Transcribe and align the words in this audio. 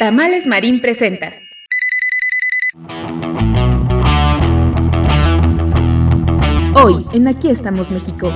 Tamales 0.00 0.46
Marín 0.46 0.80
presenta. 0.80 1.30
Hoy, 6.74 7.04
en 7.12 7.28
Aquí 7.28 7.50
estamos 7.50 7.90
México. 7.90 8.32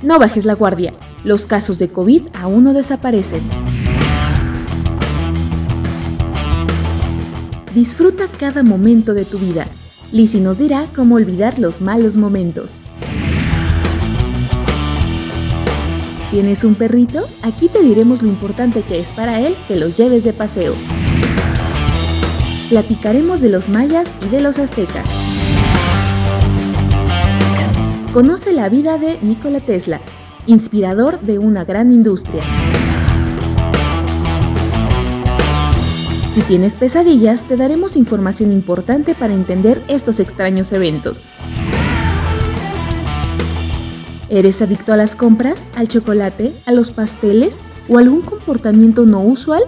No 0.00 0.18
bajes 0.18 0.46
la 0.46 0.54
guardia. 0.54 0.94
Los 1.24 1.44
casos 1.44 1.78
de 1.78 1.90
COVID 1.90 2.22
aún 2.32 2.64
no 2.64 2.72
desaparecen. 2.72 3.42
Disfruta 7.74 8.28
cada 8.28 8.62
momento 8.62 9.12
de 9.12 9.26
tu 9.26 9.38
vida. 9.38 9.66
Lizzie 10.10 10.40
nos 10.40 10.56
dirá 10.56 10.86
cómo 10.96 11.16
olvidar 11.16 11.58
los 11.58 11.82
malos 11.82 12.16
momentos. 12.16 12.80
¿Tienes 16.30 16.62
un 16.62 16.74
perrito? 16.74 17.26
Aquí 17.42 17.70
te 17.70 17.82
diremos 17.82 18.22
lo 18.22 18.28
importante 18.28 18.82
que 18.82 19.00
es 19.00 19.14
para 19.14 19.40
él 19.40 19.56
que 19.66 19.76
los 19.76 19.96
lleves 19.96 20.24
de 20.24 20.34
paseo. 20.34 20.74
Platicaremos 22.68 23.40
de 23.40 23.48
los 23.48 23.70
mayas 23.70 24.10
y 24.26 24.28
de 24.28 24.42
los 24.42 24.58
aztecas. 24.58 25.08
Conoce 28.12 28.52
la 28.52 28.68
vida 28.68 28.98
de 28.98 29.18
Nikola 29.22 29.60
Tesla, 29.60 30.02
inspirador 30.46 31.18
de 31.20 31.38
una 31.38 31.64
gran 31.64 31.90
industria. 31.92 32.42
Si 36.34 36.42
tienes 36.42 36.74
pesadillas, 36.74 37.44
te 37.44 37.56
daremos 37.56 37.96
información 37.96 38.52
importante 38.52 39.14
para 39.14 39.32
entender 39.32 39.82
estos 39.88 40.20
extraños 40.20 40.72
eventos. 40.72 41.30
¿Eres 44.30 44.60
adicto 44.60 44.92
a 44.92 44.96
las 44.96 45.16
compras, 45.16 45.64
al 45.74 45.88
chocolate, 45.88 46.52
a 46.66 46.72
los 46.72 46.90
pasteles 46.90 47.58
o 47.88 47.96
algún 47.96 48.20
comportamiento 48.20 49.06
no 49.06 49.22
usual? 49.22 49.62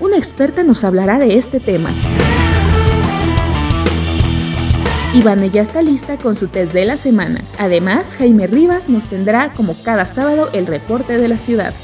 Una 0.00 0.16
experta 0.16 0.64
nos 0.64 0.82
hablará 0.84 1.18
de 1.18 1.36
este 1.36 1.60
tema. 1.60 1.90
Ivane 5.14 5.50
ya 5.50 5.62
está 5.62 5.82
lista 5.82 6.16
con 6.16 6.36
su 6.36 6.48
test 6.48 6.72
de 6.72 6.84
la 6.84 6.96
semana. 6.96 7.42
Además, 7.58 8.14
Jaime 8.16 8.46
Rivas 8.46 8.88
nos 8.88 9.04
tendrá 9.06 9.52
como 9.52 9.74
cada 9.82 10.06
sábado 10.06 10.48
el 10.52 10.66
reporte 10.66 11.18
de 11.18 11.28
la 11.28 11.38
ciudad. 11.38 11.74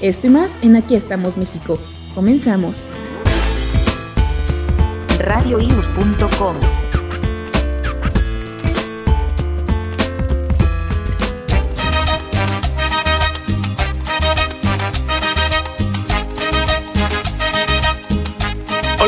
Esto 0.00 0.26
y 0.26 0.30
más 0.30 0.56
en 0.62 0.76
Aquí 0.76 0.94
estamos 0.96 1.36
México. 1.36 1.78
Comenzamos. 2.14 2.88
radioius.com 5.18 6.87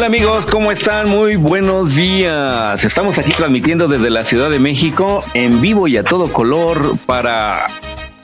Hola 0.00 0.06
amigos, 0.06 0.46
¿cómo 0.46 0.72
están? 0.72 1.10
Muy 1.10 1.36
buenos 1.36 1.94
días. 1.94 2.82
Estamos 2.86 3.18
aquí 3.18 3.32
transmitiendo 3.32 3.86
desde 3.86 4.08
la 4.08 4.24
Ciudad 4.24 4.48
de 4.48 4.58
México 4.58 5.22
en 5.34 5.60
vivo 5.60 5.88
y 5.88 5.98
a 5.98 6.04
todo 6.04 6.32
color 6.32 6.96
para 7.04 7.66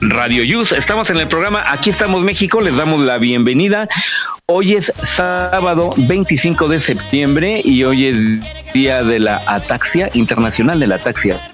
Radio 0.01 0.43
Yus. 0.43 0.73
Estamos 0.73 1.11
en 1.11 1.19
el 1.19 1.29
programa 1.29 1.63
Aquí 1.71 1.91
estamos 1.91 2.23
México, 2.23 2.63
les 2.63 2.79
damos 2.79 3.01
la 3.01 3.19
bienvenida. 3.19 3.91
Hoy 4.47 4.73
es 4.73 4.91
sábado 5.03 5.93
25 5.99 6.67
de 6.69 6.81
septiembre 6.81 7.61
y 7.63 7.85
hoy 7.85 8.07
es 8.07 8.73
día 8.73 9.05
de 9.05 9.21
la 9.21 9.43
ataxia, 9.47 10.09
internacional 10.15 10.81
de 10.81 10.87
la 10.87 10.95
ataxia. 10.95 11.53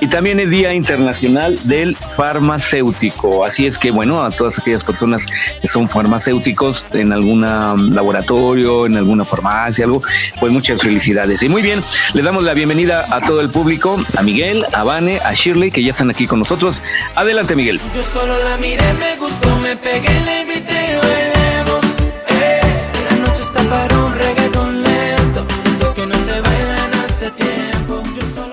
Y 0.00 0.06
también 0.06 0.38
es 0.40 0.50
Día 0.50 0.72
Internacional 0.74 1.58
del 1.64 1.96
Farmacéutico. 1.96 3.44
Así 3.44 3.66
es 3.66 3.78
que, 3.78 3.90
bueno, 3.90 4.22
a 4.22 4.30
todas 4.30 4.58
aquellas 4.58 4.84
personas 4.84 5.26
que 5.60 5.66
son 5.66 5.88
farmacéuticos 5.88 6.84
en 6.92 7.12
algún 7.12 7.40
laboratorio, 7.42 8.86
en 8.86 8.96
alguna 8.96 9.24
farmacia, 9.24 9.84
algo, 9.84 10.02
pues 10.38 10.52
muchas 10.52 10.82
felicidades. 10.82 11.42
Y 11.42 11.48
muy 11.48 11.62
bien, 11.62 11.82
le 12.14 12.22
damos 12.22 12.44
la 12.44 12.54
bienvenida 12.54 13.06
a 13.10 13.20
todo 13.20 13.40
el 13.40 13.50
público, 13.50 14.00
a 14.16 14.22
Miguel, 14.22 14.64
a 14.72 14.84
Vane, 14.84 15.20
a 15.24 15.34
Shirley, 15.34 15.70
que 15.70 15.82
ya 15.82 15.90
están 15.90 16.10
aquí 16.10 16.26
con 16.26 16.38
nosotros. 16.38 16.80
Adelante, 17.14 17.56
Miguel. 17.56 17.80
Yo 17.94 18.02
solo 18.02 18.38
la 18.44 18.56
miré, 18.56 18.92
me 18.94 19.16
gustó, 19.16 19.56
me 19.58 19.76
pegué, 19.76 20.08
le 20.24 20.42
invité, 20.42 20.57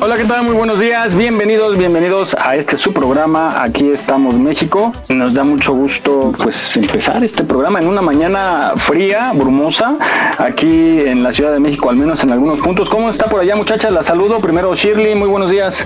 Hola, 0.05 0.17
¿qué 0.17 0.25
tal? 0.25 0.43
Muy 0.43 0.53
buenos 0.53 0.79
días. 0.79 1.15
Bienvenidos, 1.15 1.79
bienvenidos 1.79 2.35
a 2.39 2.55
este 2.55 2.77
su 2.77 2.93
programa. 2.93 3.63
Aquí 3.63 3.89
estamos 3.89 4.35
México. 4.35 4.93
Nos 5.09 5.33
da 5.33 5.43
mucho 5.43 5.73
gusto 5.73 6.31
pues 6.37 6.77
empezar 6.77 7.23
este 7.23 7.43
programa 7.43 7.79
en 7.79 7.87
una 7.87 8.03
mañana 8.03 8.73
fría, 8.75 9.31
brumosa, 9.33 9.97
aquí 10.37 10.99
en 11.01 11.23
la 11.23 11.33
Ciudad 11.33 11.51
de 11.53 11.59
México, 11.59 11.89
al 11.89 11.95
menos 11.95 12.23
en 12.23 12.31
algunos 12.31 12.59
puntos. 12.59 12.87
¿Cómo 12.87 13.09
está 13.09 13.25
por 13.25 13.39
allá, 13.39 13.55
muchachas? 13.55 13.91
La 13.91 14.03
saludo. 14.03 14.39
Primero 14.41 14.75
Shirley, 14.75 15.15
muy 15.15 15.27
buenos 15.27 15.49
días. 15.49 15.83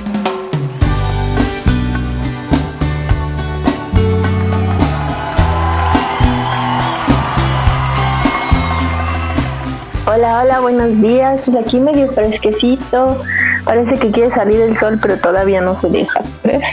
Hola, 10.12 10.42
hola, 10.44 10.60
buenos 10.60 11.00
días. 11.02 11.44
Pues 11.46 11.56
aquí 11.56 11.80
medio 11.80 12.08
fresquecito. 12.12 13.18
Parece 13.64 13.96
que 13.96 14.10
quiere 14.12 14.32
salir 14.32 14.60
el 14.62 14.76
sol, 14.78 14.98
pero 15.02 15.18
todavía 15.18 15.62
no 15.62 15.76
se 15.76 15.88
deja. 15.90 16.22
¿Crees? 16.42 16.66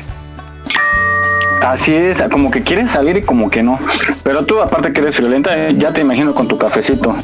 Así 1.62 1.94
es, 1.94 2.22
como 2.30 2.50
que 2.50 2.62
quieren 2.62 2.88
salir 2.88 3.16
y 3.18 3.22
como 3.22 3.50
que 3.50 3.62
no. 3.62 3.78
Pero 4.22 4.44
tú, 4.46 4.60
aparte 4.60 4.92
que 4.92 5.00
eres 5.00 5.18
violenta, 5.18 5.56
eh, 5.56 5.74
ya 5.76 5.92
te 5.92 6.00
imagino 6.00 6.32
con 6.34 6.48
tu 6.48 6.56
cafecito. 6.56 7.14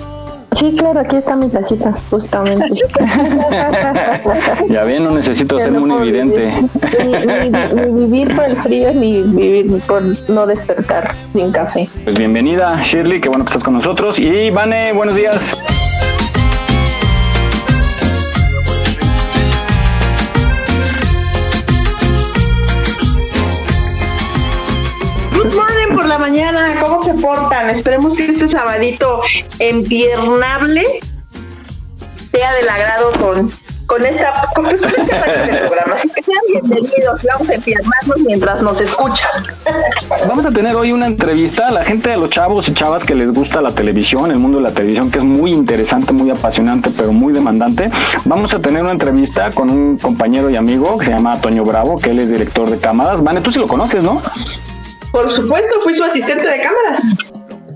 Sí, 0.57 0.77
claro, 0.79 1.01
aquí 1.01 1.17
está 1.17 1.35
mi 1.35 1.49
casita, 1.51 1.95
justamente. 2.11 2.67
Ya 4.69 4.85
ven, 4.85 5.05
no 5.05 5.13
necesito 5.13 5.59
ser 5.59 5.73
no 5.73 5.81
muy 5.81 6.09
evidente. 6.09 6.53
ni- 7.05 7.51
ni 7.51 8.07
vivir 8.07 8.37
por 8.37 8.45
el 8.45 8.57
frío, 8.57 8.93
ni 8.93 9.23
vivir 9.23 9.81
por 9.87 10.03
no 10.29 10.47
despertar 10.47 11.15
sin 11.33 11.53
café. 11.53 11.89
Pues 12.05 12.19
bienvenida, 12.19 12.81
Shirley, 12.83 13.21
qué 13.21 13.29
bueno 13.31 13.45
que 13.45 13.51
estás 13.51 13.65
con 13.65 13.73
nosotros. 13.75 14.19
Y 14.19 14.51
Vane, 14.51 14.93
buenos 14.93 15.17
días. 15.17 15.57
La 26.13 26.19
mañana, 26.19 26.75
¿cómo 26.79 27.03
se 27.03 27.15
portan? 27.15 27.71
Esperemos 27.71 28.15
que 28.15 28.27
este 28.27 28.47
sabadito 28.47 29.23
enviernable 29.59 31.01
sea 32.31 32.53
del 32.53 32.69
agrado 32.69 33.13
con, 33.13 33.51
con 33.87 34.05
esta 34.05 34.35
con, 34.55 34.67
este 34.67 34.89
programa. 34.89 35.95
Así 35.95 36.11
que 36.11 36.23
sean 36.23 36.43
bienvenidos, 36.49 37.23
vamos 37.33 37.49
a 37.49 37.55
enfiernarnos 37.55 38.21
mientras 38.27 38.61
nos 38.61 38.83
escuchan. 38.83 39.31
Vamos 40.29 40.45
a 40.45 40.51
tener 40.51 40.77
hoy 40.77 40.93
una 40.93 41.07
entrevista 41.07 41.69
a 41.69 41.71
la 41.71 41.83
gente 41.83 42.11
de 42.11 42.19
los 42.19 42.29
chavos 42.29 42.69
y 42.69 42.75
chavas 42.75 43.05
que 43.05 43.15
les 43.15 43.33
gusta 43.33 43.63
la 43.63 43.71
televisión, 43.71 44.31
el 44.31 44.39
mundo 44.39 44.59
de 44.59 44.65
la 44.65 44.73
televisión, 44.73 45.11
que 45.11 45.17
es 45.17 45.25
muy 45.25 45.53
interesante, 45.53 46.13
muy 46.13 46.29
apasionante, 46.29 46.91
pero 46.95 47.15
muy 47.15 47.33
demandante. 47.33 47.91
Vamos 48.27 48.53
a 48.53 48.59
tener 48.59 48.83
una 48.83 48.93
entrevista 48.93 49.51
con 49.53 49.71
un 49.71 49.97
compañero 49.97 50.51
y 50.51 50.57
amigo 50.57 50.99
que 50.99 51.07
se 51.07 51.13
llama 51.13 51.41
Toño 51.41 51.65
Bravo, 51.65 51.97
que 51.97 52.11
él 52.11 52.19
es 52.19 52.31
director 52.31 52.69
de 52.69 52.79
cámaras. 52.79 53.23
Vane, 53.23 53.41
tú 53.41 53.51
sí 53.51 53.59
lo 53.59 53.67
conoces, 53.67 54.03
¿no? 54.03 54.21
Por 55.13 55.31
supuesto, 55.31 55.81
fui 55.83 55.93
su 55.93 56.03
asistente 56.03 56.49
de 56.49 56.61
cámaras. 56.61 57.03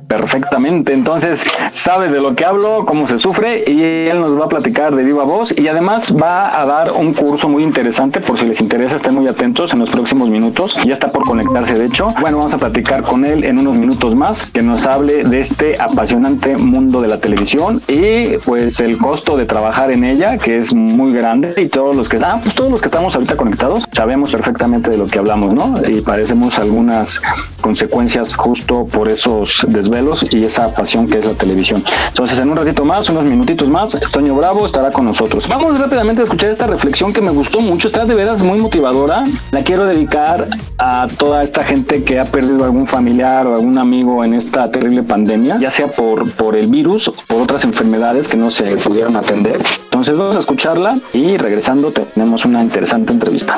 Perfectamente. 0.08 0.92
Entonces, 0.92 1.44
sabes 1.72 2.12
de 2.12 2.20
lo 2.20 2.34
que 2.34 2.44
hablo, 2.44 2.84
cómo 2.86 3.06
se 3.06 3.18
sufre, 3.18 3.64
y 3.66 3.82
él 3.82 4.20
nos 4.20 4.38
va 4.38 4.46
a 4.46 4.48
platicar 4.48 4.94
de 4.94 5.04
viva 5.04 5.24
voz 5.24 5.52
y 5.56 5.68
además 5.68 6.14
va 6.14 6.60
a 6.60 6.66
dar 6.66 6.92
un 6.92 7.12
curso 7.12 7.48
muy 7.48 7.62
interesante, 7.62 8.20
por 8.20 8.38
si 8.38 8.46
les 8.46 8.60
interesa, 8.60 8.96
estén 8.96 9.14
muy 9.14 9.26
atentos 9.28 9.72
en 9.72 9.80
los 9.80 9.90
próximos 9.90 10.28
minutos. 10.28 10.76
Ya 10.86 10.94
está 10.94 11.08
por 11.08 11.24
conectarse, 11.24 11.74
de 11.74 11.86
hecho. 11.86 12.14
Bueno, 12.20 12.38
vamos 12.38 12.54
a 12.54 12.58
platicar 12.58 13.02
con 13.02 13.24
él 13.24 13.44
en 13.44 13.58
unos 13.58 13.76
minutos 13.76 14.14
más, 14.14 14.46
que 14.46 14.62
nos 14.62 14.86
hable 14.86 15.24
de 15.24 15.40
este 15.40 15.80
apasionante 15.80 16.56
mundo 16.56 17.00
de 17.00 17.08
la 17.08 17.20
televisión 17.20 17.80
y 17.88 18.38
pues 18.38 18.80
el 18.80 18.98
costo 18.98 19.36
de 19.36 19.44
trabajar 19.44 19.90
en 19.90 20.04
ella, 20.04 20.38
que 20.38 20.58
es 20.58 20.72
muy 20.72 21.12
grande, 21.12 21.54
y 21.56 21.66
todos 21.66 21.96
los 21.96 22.08
que, 22.08 22.18
ah, 22.22 22.38
pues 22.42 22.54
todos 22.54 22.70
los 22.70 22.80
que 22.80 22.86
estamos 22.86 23.14
ahorita 23.14 23.36
conectados 23.36 23.84
sabemos 23.92 24.30
perfectamente 24.30 24.90
de 24.90 24.98
lo 24.98 25.06
que 25.06 25.18
hablamos, 25.18 25.54
¿no? 25.54 25.74
Y 25.88 26.00
parecemos 26.00 26.58
algunas 26.58 27.20
consecuencias 27.60 28.36
justo 28.36 28.86
por 28.86 29.08
esos 29.08 29.64
desvelos 29.68 29.95
y 30.30 30.44
esa 30.44 30.72
pasión 30.74 31.06
que 31.06 31.18
es 31.18 31.24
la 31.24 31.32
televisión. 31.32 31.82
Entonces, 32.08 32.38
en 32.38 32.50
un 32.50 32.56
ratito 32.56 32.84
más, 32.84 33.08
unos 33.08 33.24
minutitos 33.24 33.68
más, 33.68 33.98
Toño 34.12 34.34
Bravo 34.34 34.66
estará 34.66 34.90
con 34.90 35.04
nosotros. 35.04 35.48
Vamos 35.48 35.78
rápidamente 35.78 36.22
a 36.22 36.24
escuchar 36.24 36.50
esta 36.50 36.66
reflexión 36.66 37.12
que 37.12 37.20
me 37.20 37.30
gustó 37.30 37.60
mucho, 37.60 37.88
está 37.88 38.04
de 38.04 38.14
veras 38.14 38.42
muy 38.42 38.58
motivadora. 38.58 39.24
La 39.50 39.62
quiero 39.62 39.86
dedicar 39.86 40.46
a 40.78 41.06
toda 41.18 41.42
esta 41.42 41.64
gente 41.64 42.04
que 42.04 42.18
ha 42.18 42.24
perdido 42.24 42.64
algún 42.64 42.86
familiar 42.86 43.46
o 43.46 43.54
algún 43.54 43.78
amigo 43.78 44.24
en 44.24 44.34
esta 44.34 44.70
terrible 44.70 45.02
pandemia, 45.02 45.56
ya 45.58 45.70
sea 45.70 45.88
por, 45.90 46.30
por 46.32 46.56
el 46.56 46.66
virus 46.66 47.08
o 47.08 47.14
por 47.26 47.42
otras 47.42 47.64
enfermedades 47.64 48.28
que 48.28 48.36
no 48.36 48.50
se 48.50 48.76
pudieron 48.76 49.16
atender. 49.16 49.60
Entonces, 49.84 50.16
vamos 50.16 50.36
a 50.36 50.40
escucharla 50.40 50.98
y 51.12 51.36
regresando 51.36 51.92
tenemos 51.92 52.44
una 52.44 52.62
interesante 52.62 53.12
entrevista. 53.12 53.56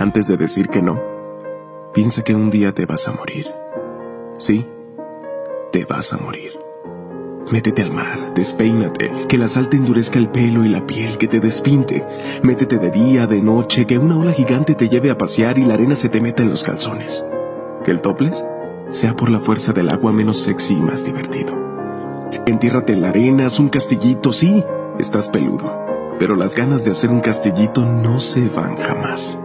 Antes 0.00 0.28
de 0.28 0.38
decir 0.38 0.70
que 0.70 0.80
no, 0.80 0.98
piensa 1.92 2.24
que 2.24 2.34
un 2.34 2.48
día 2.48 2.74
te 2.74 2.86
vas 2.86 3.06
a 3.06 3.12
morir. 3.12 3.52
Sí, 4.38 4.64
te 5.72 5.84
vas 5.84 6.14
a 6.14 6.16
morir. 6.16 6.58
Métete 7.52 7.82
al 7.82 7.92
mar, 7.92 8.32
despeínate, 8.34 9.12
que 9.28 9.36
la 9.36 9.46
sal 9.46 9.68
te 9.68 9.76
endurezca 9.76 10.18
el 10.18 10.30
pelo 10.30 10.64
y 10.64 10.70
la 10.70 10.86
piel, 10.86 11.18
que 11.18 11.28
te 11.28 11.38
despinte. 11.38 12.02
Métete 12.42 12.78
de 12.78 12.90
día, 12.90 13.26
de 13.26 13.42
noche, 13.42 13.86
que 13.86 13.98
una 13.98 14.16
ola 14.16 14.32
gigante 14.32 14.74
te 14.74 14.88
lleve 14.88 15.10
a 15.10 15.18
pasear 15.18 15.58
y 15.58 15.66
la 15.66 15.74
arena 15.74 15.94
se 15.94 16.08
te 16.08 16.22
meta 16.22 16.42
en 16.42 16.48
los 16.48 16.64
calzones. 16.64 17.22
Que 17.84 17.90
el 17.90 18.00
toples 18.00 18.42
sea 18.88 19.14
por 19.14 19.28
la 19.28 19.40
fuerza 19.40 19.74
del 19.74 19.90
agua 19.90 20.14
menos 20.14 20.42
sexy 20.42 20.76
y 20.76 20.80
más 20.80 21.04
divertido. 21.04 21.52
Entiérrate 22.46 22.94
en 22.94 23.02
la 23.02 23.10
arena, 23.10 23.44
haz 23.44 23.58
un 23.58 23.68
castillito, 23.68 24.32
sí, 24.32 24.64
estás 24.98 25.28
peludo, 25.28 26.16
pero 26.18 26.36
las 26.36 26.56
ganas 26.56 26.86
de 26.86 26.92
hacer 26.92 27.10
un 27.10 27.20
castillito 27.20 27.84
no 27.84 28.18
se 28.18 28.48
van 28.48 28.76
jamás. 28.76 29.38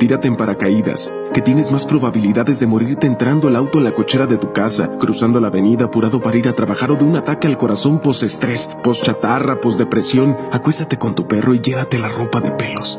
Tírate 0.00 0.28
en 0.28 0.36
paracaídas, 0.36 1.12
que 1.34 1.42
tienes 1.42 1.70
más 1.70 1.84
probabilidades 1.84 2.58
de 2.58 2.66
morirte 2.66 3.06
entrando 3.06 3.48
el 3.48 3.54
auto 3.54 3.76
en 3.76 3.84
la 3.84 3.94
cochera 3.94 4.26
de 4.26 4.38
tu 4.38 4.50
casa, 4.50 4.96
cruzando 4.98 5.40
la 5.40 5.48
avenida 5.48 5.84
apurado 5.84 6.22
para 6.22 6.38
ir 6.38 6.48
a 6.48 6.54
trabajar 6.54 6.90
o 6.90 6.94
de 6.94 7.04
un 7.04 7.18
ataque 7.18 7.46
al 7.46 7.58
corazón 7.58 8.00
post-estrés, 8.00 8.70
post-chatarra, 8.82 9.60
post-depresión. 9.60 10.38
Acuéstate 10.52 10.96
con 10.96 11.14
tu 11.14 11.28
perro 11.28 11.52
y 11.52 11.60
llénate 11.60 11.98
la 11.98 12.08
ropa 12.08 12.40
de 12.40 12.50
pelos. 12.50 12.98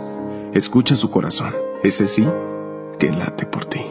Escucha 0.54 0.94
su 0.94 1.10
corazón, 1.10 1.56
ese 1.82 2.06
sí, 2.06 2.28
que 3.00 3.10
late 3.12 3.48
por 3.48 3.66
ti. 3.66 3.82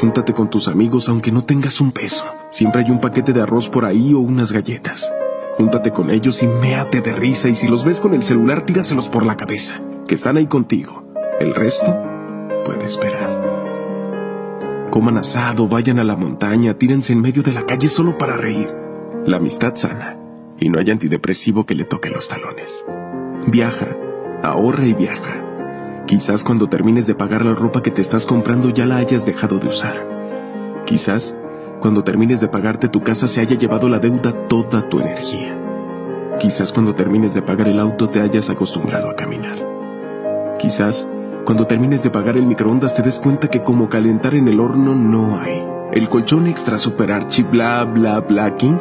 Júntate 0.00 0.32
con 0.32 0.50
tus 0.50 0.66
amigos 0.66 1.08
aunque 1.08 1.30
no 1.30 1.44
tengas 1.44 1.80
un 1.80 1.92
peso. 1.92 2.24
Siempre 2.50 2.82
hay 2.82 2.90
un 2.90 3.00
paquete 3.00 3.32
de 3.32 3.42
arroz 3.42 3.68
por 3.68 3.84
ahí 3.84 4.14
o 4.14 4.18
unas 4.18 4.50
galletas. 4.50 5.12
Júntate 5.58 5.92
con 5.92 6.10
ellos 6.10 6.42
y 6.42 6.48
méate 6.48 7.02
de 7.02 7.12
risa 7.12 7.48
y 7.48 7.54
si 7.54 7.68
los 7.68 7.84
ves 7.84 8.00
con 8.00 8.14
el 8.14 8.24
celular 8.24 8.62
tíraselos 8.62 9.08
por 9.08 9.24
la 9.24 9.36
cabeza, 9.36 9.80
que 10.08 10.16
están 10.16 10.38
ahí 10.38 10.48
contigo. 10.48 11.03
El 11.40 11.52
resto 11.52 11.92
puede 12.64 12.84
esperar. 12.86 13.54
Coman 14.90 15.18
asado, 15.18 15.66
vayan 15.66 15.98
a 15.98 16.04
la 16.04 16.14
montaña, 16.14 16.74
tírense 16.74 17.12
en 17.12 17.20
medio 17.20 17.42
de 17.42 17.52
la 17.52 17.66
calle 17.66 17.88
solo 17.88 18.16
para 18.16 18.36
reír. 18.36 18.72
La 19.26 19.38
amistad 19.38 19.74
sana 19.74 20.16
y 20.60 20.68
no 20.68 20.78
hay 20.78 20.90
antidepresivo 20.92 21.66
que 21.66 21.74
le 21.74 21.84
toque 21.84 22.08
los 22.08 22.28
talones. 22.28 22.84
Viaja, 23.48 23.88
ahorra 24.44 24.86
y 24.86 24.94
viaja. 24.94 26.04
Quizás 26.06 26.44
cuando 26.44 26.68
termines 26.68 27.08
de 27.08 27.16
pagar 27.16 27.44
la 27.44 27.54
ropa 27.54 27.82
que 27.82 27.90
te 27.90 28.00
estás 28.00 28.26
comprando 28.26 28.70
ya 28.70 28.86
la 28.86 28.98
hayas 28.98 29.26
dejado 29.26 29.58
de 29.58 29.66
usar. 29.66 30.84
Quizás 30.86 31.34
cuando 31.80 32.04
termines 32.04 32.40
de 32.40 32.48
pagarte 32.48 32.88
tu 32.88 33.02
casa 33.02 33.26
se 33.26 33.40
haya 33.40 33.58
llevado 33.58 33.88
la 33.88 33.98
deuda 33.98 34.46
toda 34.46 34.88
tu 34.88 35.00
energía. 35.00 35.58
Quizás 36.38 36.72
cuando 36.72 36.94
termines 36.94 37.34
de 37.34 37.42
pagar 37.42 37.66
el 37.66 37.80
auto 37.80 38.08
te 38.08 38.20
hayas 38.20 38.50
acostumbrado 38.50 39.10
a 39.10 39.16
caminar. 39.16 39.58
Quizás 40.58 41.08
cuando 41.44 41.66
termines 41.66 42.02
de 42.02 42.10
pagar 42.10 42.36
el 42.36 42.46
microondas 42.46 42.94
te 42.94 43.02
des 43.02 43.20
cuenta 43.20 43.48
que 43.48 43.62
como 43.62 43.88
calentar 43.88 44.34
en 44.34 44.48
el 44.48 44.60
horno 44.60 44.94
no 44.94 45.38
hay. 45.38 45.62
El 45.92 46.08
colchón 46.08 46.46
extra 46.46 46.76
super 46.76 47.12
archi 47.12 47.42
bla 47.42 47.84
bla 47.84 48.20
bla 48.20 48.54
king 48.54 48.78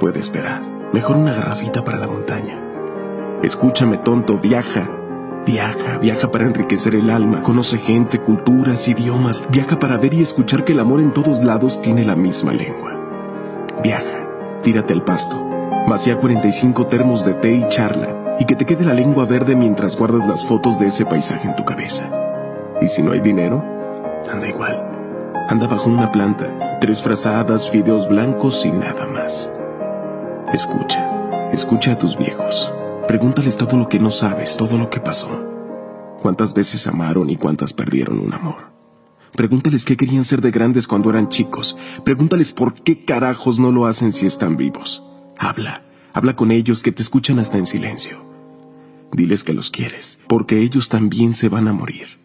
puede 0.00 0.20
esperar. 0.20 0.62
Mejor 0.92 1.16
una 1.16 1.34
garrafita 1.34 1.84
para 1.84 1.98
la 1.98 2.08
montaña. 2.08 2.58
Escúchame 3.42 3.98
tonto, 3.98 4.38
viaja. 4.38 4.88
Viaja, 5.44 5.98
viaja 5.98 6.32
para 6.32 6.46
enriquecer 6.46 6.94
el 6.94 7.10
alma, 7.10 7.42
conoce 7.42 7.76
gente, 7.76 8.18
culturas, 8.18 8.88
idiomas, 8.88 9.44
viaja 9.50 9.78
para 9.78 9.98
ver 9.98 10.14
y 10.14 10.22
escuchar 10.22 10.64
que 10.64 10.72
el 10.72 10.80
amor 10.80 11.00
en 11.00 11.12
todos 11.12 11.44
lados 11.44 11.82
tiene 11.82 12.02
la 12.02 12.16
misma 12.16 12.54
lengua. 12.54 12.98
Viaja, 13.82 14.26
tírate 14.62 14.94
al 14.94 15.04
pasto, 15.04 15.36
vacía 15.86 16.16
45 16.16 16.86
termos 16.86 17.26
de 17.26 17.34
té 17.34 17.52
y 17.56 17.68
charla, 17.68 18.23
y 18.38 18.44
que 18.44 18.56
te 18.56 18.66
quede 18.66 18.84
la 18.84 18.94
lengua 18.94 19.24
verde 19.24 19.54
mientras 19.54 19.96
guardas 19.96 20.26
las 20.26 20.44
fotos 20.44 20.78
de 20.78 20.88
ese 20.88 21.06
paisaje 21.06 21.48
en 21.48 21.56
tu 21.56 21.64
cabeza. 21.64 22.10
Y 22.80 22.86
si 22.86 23.02
no 23.02 23.12
hay 23.12 23.20
dinero, 23.20 23.64
anda 24.30 24.48
igual. 24.48 24.90
Anda 25.48 25.66
bajo 25.66 25.90
una 25.90 26.10
planta, 26.10 26.78
tres 26.80 27.02
frazadas, 27.02 27.70
fideos 27.70 28.08
blancos 28.08 28.64
y 28.64 28.70
nada 28.70 29.06
más. 29.06 29.50
Escucha, 30.52 31.50
escucha 31.52 31.92
a 31.92 31.98
tus 31.98 32.16
viejos. 32.16 32.72
Pregúntales 33.06 33.56
todo 33.56 33.76
lo 33.76 33.88
que 33.88 33.98
no 33.98 34.10
sabes, 34.10 34.56
todo 34.56 34.78
lo 34.78 34.88
que 34.88 35.00
pasó. 35.00 35.28
¿Cuántas 36.22 36.54
veces 36.54 36.86
amaron 36.86 37.28
y 37.28 37.36
cuántas 37.36 37.74
perdieron 37.74 38.18
un 38.18 38.32
amor? 38.32 38.72
Pregúntales 39.36 39.84
qué 39.84 39.96
querían 39.96 40.24
ser 40.24 40.40
de 40.40 40.50
grandes 40.50 40.88
cuando 40.88 41.10
eran 41.10 41.28
chicos. 41.28 41.76
Pregúntales 42.04 42.52
por 42.52 42.74
qué 42.74 43.04
carajos 43.04 43.58
no 43.58 43.72
lo 43.72 43.86
hacen 43.86 44.12
si 44.12 44.26
están 44.26 44.56
vivos. 44.56 45.04
Habla, 45.38 45.82
habla 46.14 46.36
con 46.36 46.52
ellos 46.52 46.82
que 46.82 46.92
te 46.92 47.02
escuchan 47.02 47.40
hasta 47.40 47.58
en 47.58 47.66
silencio. 47.66 48.16
Diles 49.12 49.44
que 49.44 49.52
los 49.52 49.70
quieres, 49.70 50.20
porque 50.28 50.60
ellos 50.60 50.88
también 50.88 51.34
se 51.34 51.48
van 51.48 51.68
a 51.68 51.72
morir. 51.72 52.18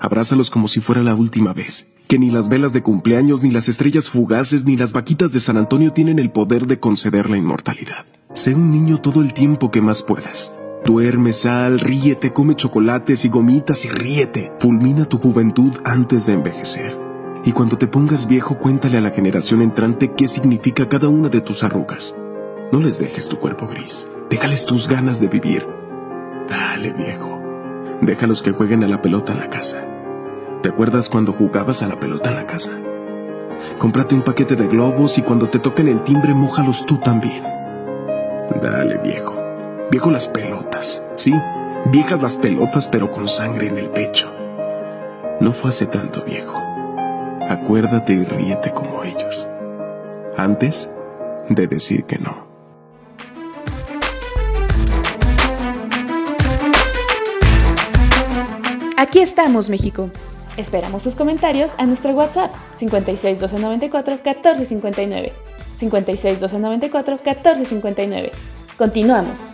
Abrázalos 0.00 0.50
como 0.50 0.68
si 0.68 0.80
fuera 0.80 1.02
la 1.02 1.14
última 1.14 1.52
vez, 1.52 1.86
que 2.08 2.18
ni 2.18 2.30
las 2.30 2.48
velas 2.48 2.72
de 2.72 2.82
cumpleaños, 2.82 3.42
ni 3.42 3.50
las 3.50 3.68
estrellas 3.68 4.10
fugaces, 4.10 4.64
ni 4.64 4.76
las 4.76 4.92
vaquitas 4.92 5.32
de 5.32 5.40
San 5.40 5.56
Antonio 5.56 5.92
tienen 5.92 6.18
el 6.18 6.30
poder 6.30 6.66
de 6.66 6.80
conceder 6.80 7.30
la 7.30 7.36
inmortalidad. 7.36 8.06
Sé 8.32 8.54
un 8.54 8.70
niño 8.70 9.00
todo 9.00 9.20
el 9.20 9.32
tiempo 9.32 9.70
que 9.70 9.80
más 9.80 10.02
puedas. 10.02 10.52
Duerme, 10.84 11.32
sal, 11.32 11.80
ríete, 11.80 12.32
come 12.32 12.56
chocolates 12.56 13.24
y 13.24 13.28
gomitas 13.28 13.84
y 13.84 13.88
ríete. 13.88 14.52
Fulmina 14.58 15.06
tu 15.06 15.18
juventud 15.18 15.72
antes 15.84 16.26
de 16.26 16.34
envejecer. 16.34 16.98
Y 17.44 17.52
cuando 17.52 17.78
te 17.78 17.86
pongas 17.86 18.26
viejo, 18.26 18.58
cuéntale 18.58 18.98
a 18.98 19.02
la 19.02 19.10
generación 19.10 19.62
entrante 19.62 20.12
qué 20.14 20.28
significa 20.28 20.88
cada 20.88 21.08
una 21.08 21.28
de 21.28 21.40
tus 21.40 21.64
arrugas. 21.64 22.14
No 22.74 22.80
les 22.80 22.98
dejes 22.98 23.28
tu 23.28 23.38
cuerpo 23.38 23.68
gris. 23.68 24.04
Déjales 24.30 24.66
tus 24.66 24.88
ganas 24.88 25.20
de 25.20 25.28
vivir. 25.28 25.64
Dale, 26.48 26.92
viejo. 26.92 27.38
Déjalos 28.00 28.42
que 28.42 28.50
jueguen 28.50 28.82
a 28.82 28.88
la 28.88 29.00
pelota 29.00 29.32
en 29.32 29.38
la 29.38 29.48
casa. 29.48 29.78
¿Te 30.60 30.70
acuerdas 30.70 31.08
cuando 31.08 31.32
jugabas 31.32 31.84
a 31.84 31.86
la 31.86 32.00
pelota 32.00 32.30
en 32.30 32.34
la 32.34 32.48
casa? 32.48 32.72
Cómprate 33.78 34.16
un 34.16 34.22
paquete 34.22 34.56
de 34.56 34.66
globos 34.66 35.18
y 35.18 35.22
cuando 35.22 35.48
te 35.48 35.60
toquen 35.60 35.86
el 35.86 36.02
timbre, 36.02 36.34
mójalos 36.34 36.84
tú 36.84 36.98
también. 36.98 37.44
Dale, 38.60 38.98
viejo. 39.04 39.36
Viejo 39.92 40.10
las 40.10 40.26
pelotas. 40.26 41.00
Sí, 41.14 41.32
viejas 41.92 42.20
las 42.20 42.36
pelotas, 42.36 42.88
pero 42.88 43.12
con 43.12 43.28
sangre 43.28 43.68
en 43.68 43.78
el 43.78 43.90
pecho. 43.90 44.28
No 45.38 45.52
fue 45.52 45.70
hace 45.70 45.86
tanto, 45.86 46.24
viejo. 46.24 46.60
Acuérdate 47.48 48.14
y 48.14 48.24
ríete 48.24 48.72
como 48.72 49.04
ellos. 49.04 49.46
Antes 50.36 50.90
de 51.48 51.68
decir 51.68 52.02
que 52.06 52.18
no. 52.18 52.43
Aquí 59.14 59.22
estamos, 59.22 59.70
México. 59.70 60.10
Esperamos 60.56 61.04
tus 61.04 61.14
comentarios 61.14 61.72
a 61.78 61.86
nuestro 61.86 62.10
WhatsApp 62.14 62.52
56 62.74 63.38
294 63.38 64.14
1459. 64.14 65.32
56 65.76 66.40
294 66.40 67.18
1459. 67.24 68.32
Continuamos. 68.76 69.52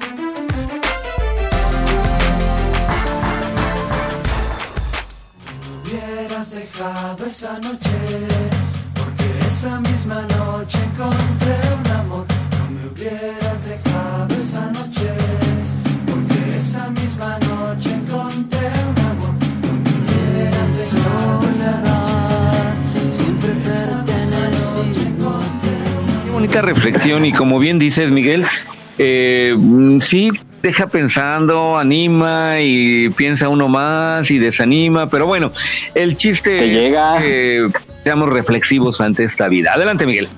dejado 6.51 7.27
esa 7.27 7.59
noche, 7.59 7.91
porque 8.95 9.47
esa 9.47 9.79
misma 9.81 10.23
noche 10.23 10.79
encontré 10.79 11.59
un 11.85 11.91
amor. 11.99 12.27
No 12.59 12.71
me 12.71 12.87
hubieras 12.89 13.40
bonita 26.51 26.63
reflexión 26.63 27.25
y 27.25 27.33
como 27.33 27.61
bien 27.61 27.79
dices, 27.79 28.11
Miguel, 28.11 28.45
eh, 28.99 29.55
mm, 29.57 30.01
sí 30.01 30.33
deja 30.63 30.89
pensando, 30.89 31.79
anima 31.79 32.61
y 32.61 33.09
piensa 33.11 33.49
uno 33.49 33.69
más 33.69 34.29
y 34.33 34.39
desanima, 34.39 35.09
pero 35.09 35.27
bueno, 35.27 35.53
el 35.95 36.17
chiste 36.17 36.69
llega. 36.69 37.23
seamos 38.03 38.31
reflexivos 38.31 39.01
ante 39.01 39.23
esta 39.23 39.49
vida. 39.49 39.75
Adelante, 39.75 40.07
Miguel. 40.07 40.29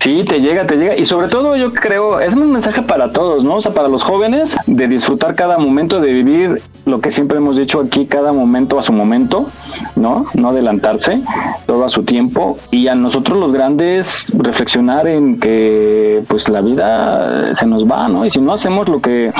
Sí, 0.00 0.24
te 0.24 0.40
llega, 0.40 0.64
te 0.66 0.76
llega. 0.76 0.96
Y 0.96 1.06
sobre 1.06 1.28
todo 1.28 1.56
yo 1.56 1.72
creo, 1.72 2.20
es 2.20 2.34
un 2.34 2.52
mensaje 2.52 2.82
para 2.82 3.10
todos, 3.10 3.42
¿no? 3.42 3.56
O 3.56 3.60
sea, 3.60 3.74
para 3.74 3.88
los 3.88 4.02
jóvenes, 4.04 4.56
de 4.66 4.86
disfrutar 4.86 5.34
cada 5.34 5.58
momento, 5.58 6.00
de 6.00 6.12
vivir 6.12 6.62
lo 6.86 7.00
que 7.00 7.10
siempre 7.10 7.38
hemos 7.38 7.56
dicho 7.56 7.80
aquí, 7.80 8.06
cada 8.06 8.32
momento 8.32 8.78
a 8.78 8.82
su 8.82 8.92
momento, 8.92 9.48
¿no? 9.96 10.26
No 10.34 10.48
adelantarse, 10.48 11.20
todo 11.66 11.84
a 11.84 11.88
su 11.88 12.04
tiempo. 12.04 12.58
Y 12.70 12.86
a 12.86 12.94
nosotros 12.94 13.38
los 13.38 13.52
grandes 13.52 14.30
reflexionar 14.36 15.08
en 15.08 15.40
que 15.40 16.22
pues 16.28 16.48
la 16.48 16.60
vida 16.60 17.54
se 17.56 17.66
nos 17.66 17.84
va, 17.84 18.08
¿no? 18.08 18.24
Y 18.24 18.30
si 18.30 18.40
no 18.40 18.52
hacemos 18.52 18.88
lo 18.88 19.00
que 19.00 19.32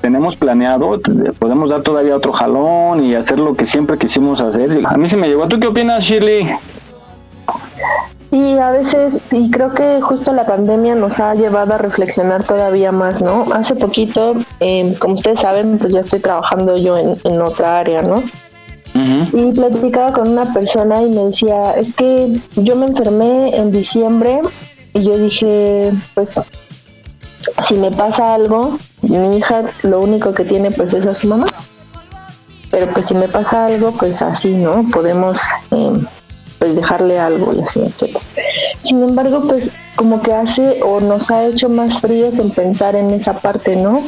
tenemos 0.00 0.34
planeado, 0.34 1.00
podemos 1.38 1.70
dar 1.70 1.82
todavía 1.82 2.16
otro 2.16 2.32
jalón 2.32 3.04
y 3.04 3.14
hacer 3.14 3.38
lo 3.38 3.54
que 3.54 3.64
siempre 3.64 3.96
quisimos 3.96 4.40
hacer. 4.40 4.80
A 4.84 4.96
mí 4.96 5.08
se 5.08 5.16
me 5.16 5.28
llegó. 5.28 5.46
¿Tú 5.46 5.60
qué 5.60 5.68
opinas, 5.68 6.02
Shirley? 6.02 6.48
Sí, 8.30 8.58
a 8.58 8.70
veces, 8.70 9.20
y 9.32 9.50
creo 9.50 9.74
que 9.74 10.00
justo 10.00 10.32
la 10.32 10.46
pandemia 10.46 10.94
nos 10.94 11.18
ha 11.18 11.34
llevado 11.34 11.74
a 11.74 11.78
reflexionar 11.78 12.44
todavía 12.44 12.92
más, 12.92 13.20
¿no? 13.20 13.44
Hace 13.52 13.74
poquito, 13.74 14.36
eh, 14.60 14.94
como 15.00 15.14
ustedes 15.14 15.40
saben, 15.40 15.78
pues 15.78 15.92
ya 15.92 16.00
estoy 16.00 16.20
trabajando 16.20 16.76
yo 16.76 16.96
en, 16.96 17.18
en 17.24 17.42
otra 17.42 17.80
área, 17.80 18.02
¿no? 18.02 18.22
Y 19.32 19.52
platicaba 19.52 20.12
con 20.12 20.28
una 20.28 20.52
persona 20.52 21.02
y 21.02 21.08
me 21.08 21.26
decía, 21.26 21.72
es 21.72 21.94
que 21.94 22.40
yo 22.56 22.76
me 22.76 22.86
enfermé 22.86 23.56
en 23.56 23.70
diciembre 23.70 24.40
y 24.94 25.04
yo 25.04 25.16
dije, 25.16 25.92
pues 26.14 26.38
si 27.62 27.74
me 27.74 27.90
pasa 27.90 28.34
algo, 28.34 28.78
mi 29.02 29.38
hija 29.38 29.64
lo 29.82 30.00
único 30.00 30.34
que 30.34 30.44
tiene 30.44 30.70
pues 30.70 30.92
es 30.92 31.06
a 31.06 31.14
su 31.14 31.28
mamá. 31.28 31.46
Pero 32.70 32.92
pues 32.92 33.06
si 33.06 33.14
me 33.14 33.28
pasa 33.28 33.66
algo, 33.66 33.92
pues 33.92 34.22
así, 34.22 34.50
¿no? 34.50 34.84
Podemos 34.92 35.40
eh, 35.70 35.92
pues 36.60 36.76
dejarle 36.76 37.18
algo 37.18 37.54
y 37.54 37.62
así, 37.62 37.80
etcétera. 37.80 38.20
Sin 38.80 39.02
embargo, 39.02 39.40
pues 39.48 39.72
como 39.96 40.20
que 40.20 40.34
hace 40.34 40.82
o 40.82 41.00
nos 41.00 41.30
ha 41.30 41.46
hecho 41.46 41.70
más 41.70 42.00
fríos 42.00 42.38
en 42.38 42.50
pensar 42.50 42.94
en 42.94 43.10
esa 43.12 43.32
parte, 43.40 43.76
¿no? 43.76 44.02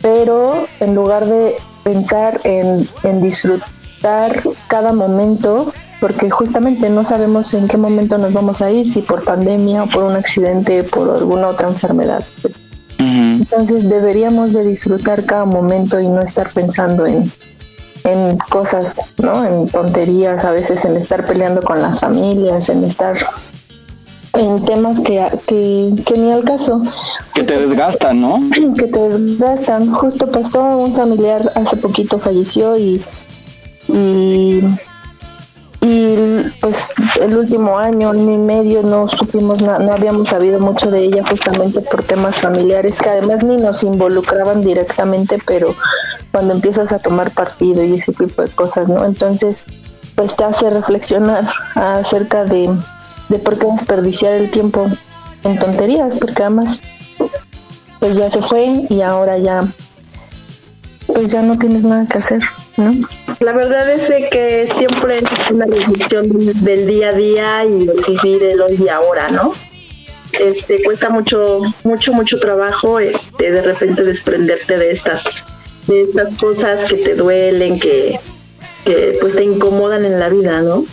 Pero 0.00 0.66
en 0.80 0.94
lugar 0.94 1.26
de 1.26 1.56
pensar 1.84 2.40
en, 2.44 2.88
en 3.02 3.20
disfrutar 3.20 4.42
cada 4.68 4.94
momento, 4.94 5.70
porque 6.00 6.30
justamente 6.30 6.88
no 6.88 7.04
sabemos 7.04 7.52
en 7.52 7.68
qué 7.68 7.76
momento 7.76 8.16
nos 8.16 8.32
vamos 8.32 8.62
a 8.62 8.70
ir, 8.70 8.90
si 8.90 9.02
por 9.02 9.22
pandemia 9.22 9.82
o 9.82 9.86
por 9.86 10.04
un 10.04 10.16
accidente, 10.16 10.82
por 10.82 11.10
alguna 11.10 11.48
otra 11.48 11.68
enfermedad. 11.68 12.24
Entonces 12.98 13.86
deberíamos 13.88 14.54
de 14.54 14.64
disfrutar 14.64 15.26
cada 15.26 15.44
momento 15.44 16.00
y 16.00 16.08
no 16.08 16.22
estar 16.22 16.50
pensando 16.52 17.06
en, 17.06 17.30
en 18.04 18.38
cosas, 18.38 19.00
¿no? 19.18 19.44
En 19.44 19.68
tonterías, 19.68 20.44
a 20.44 20.50
veces 20.52 20.84
en 20.84 20.96
estar 20.96 21.26
peleando 21.26 21.62
con 21.62 21.80
las 21.82 22.00
familias, 22.00 22.68
en 22.68 22.84
estar 22.84 23.16
en 24.34 24.64
temas 24.64 25.00
que, 25.00 25.26
que, 25.46 25.92
que 26.06 26.16
ni 26.18 26.32
al 26.32 26.44
caso. 26.44 26.80
Que 27.34 27.42
te 27.42 27.58
desgastan, 27.58 28.20
¿no? 28.20 28.38
Que 28.78 28.86
te 28.86 29.08
desgastan. 29.08 29.92
Justo 29.92 30.30
pasó, 30.30 30.62
un 30.78 30.94
familiar 30.94 31.50
hace 31.56 31.76
poquito 31.76 32.18
falleció 32.18 32.76
y, 32.76 33.02
y, 33.88 34.62
y 35.82 36.16
pues 36.60 36.94
el 37.20 37.36
último 37.36 37.76
año, 37.78 38.10
año 38.10 38.32
y 38.32 38.36
medio 38.38 38.82
no 38.82 39.08
supimos, 39.08 39.60
na- 39.62 39.78
no 39.78 39.92
habíamos 39.92 40.28
sabido 40.28 40.60
mucho 40.60 40.90
de 40.90 41.00
ella 41.04 41.24
justamente 41.28 41.80
por 41.80 42.02
temas 42.04 42.38
familiares 42.38 42.98
que 42.98 43.08
además 43.08 43.42
ni 43.42 43.56
nos 43.56 43.82
involucraban 43.82 44.62
directamente, 44.62 45.38
pero 45.46 45.74
cuando 46.32 46.54
empiezas 46.54 46.92
a 46.92 46.98
tomar 46.98 47.32
partido 47.32 47.82
y 47.82 47.94
ese 47.94 48.12
tipo 48.12 48.42
de 48.42 48.48
cosas, 48.48 48.88
¿no? 48.88 49.04
Entonces, 49.04 49.64
pues 50.14 50.36
te 50.36 50.44
hace 50.44 50.70
reflexionar 50.70 51.44
acerca 51.74 52.44
de, 52.44 52.70
de 53.28 53.38
por 53.38 53.58
qué 53.58 53.66
desperdiciar 53.66 54.34
el 54.34 54.50
tiempo 54.50 54.88
en 55.44 55.58
tonterías, 55.58 56.14
porque 56.18 56.42
además, 56.42 56.80
pues 57.98 58.16
ya 58.16 58.30
se 58.30 58.42
fue 58.42 58.84
y 58.88 59.00
ahora 59.02 59.38
ya, 59.38 59.66
pues 61.06 61.32
ya 61.32 61.42
no 61.42 61.58
tienes 61.58 61.84
nada 61.84 62.06
que 62.06 62.18
hacer, 62.18 62.42
¿no? 62.76 62.92
La 63.40 63.52
verdad 63.52 63.90
es 63.90 64.08
que 64.30 64.68
siempre 64.72 65.18
es 65.18 65.50
una 65.50 65.66
reflexión 65.66 66.28
del 66.62 66.86
día 66.86 67.08
a 67.08 67.12
día 67.12 67.64
y 67.64 67.86
de 67.86 67.94
vivir 68.06 68.42
el 68.42 68.60
hoy 68.60 68.78
y 68.84 68.88
ahora, 68.88 69.30
¿no? 69.30 69.54
Este 70.32 70.82
cuesta 70.84 71.08
mucho, 71.08 71.62
mucho, 71.82 72.12
mucho 72.12 72.38
trabajo, 72.38 73.00
este, 73.00 73.50
de 73.50 73.62
repente 73.62 74.04
desprenderte 74.04 74.78
de 74.78 74.92
estas, 74.92 75.42
de 75.90 76.02
estas 76.02 76.34
cosas 76.34 76.84
que 76.84 76.96
te 76.96 77.14
duelen, 77.16 77.78
que, 77.80 78.18
que 78.84 79.18
pues 79.20 79.34
te 79.34 79.42
incomodan 79.44 80.04
en 80.04 80.18
la 80.20 80.28
vida, 80.28 80.62
¿no? 80.62 80.84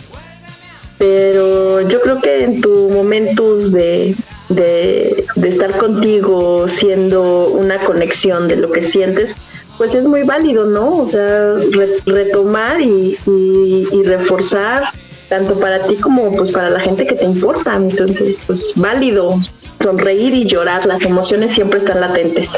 Pero 0.98 1.80
yo 1.82 2.00
creo 2.00 2.20
que 2.20 2.42
en 2.42 2.60
tus 2.60 2.90
momentos 2.90 3.70
de, 3.72 4.16
de, 4.48 5.24
estar 5.44 5.78
contigo, 5.78 6.66
siendo 6.66 7.46
una 7.46 7.78
conexión 7.84 8.48
de 8.48 8.56
lo 8.56 8.72
que 8.72 8.82
sientes, 8.82 9.36
pues 9.76 9.94
es 9.94 10.06
muy 10.06 10.24
válido, 10.24 10.64
¿no? 10.64 10.98
O 11.02 11.08
sea, 11.08 11.54
re- 11.70 12.00
retomar 12.04 12.80
y, 12.80 13.16
y, 13.26 13.86
y 13.92 14.02
reforzar 14.02 14.88
tanto 15.28 15.60
para 15.60 15.86
ti 15.86 15.94
como 15.96 16.34
pues 16.34 16.50
para 16.50 16.70
la 16.70 16.80
gente 16.80 17.06
que 17.06 17.14
te 17.14 17.24
importa. 17.24 17.76
Entonces, 17.76 18.40
pues 18.44 18.72
válido 18.74 19.38
sonreír 19.80 20.34
y 20.34 20.46
llorar, 20.46 20.84
las 20.84 21.04
emociones 21.04 21.54
siempre 21.54 21.78
están 21.78 22.00
latentes. 22.00 22.54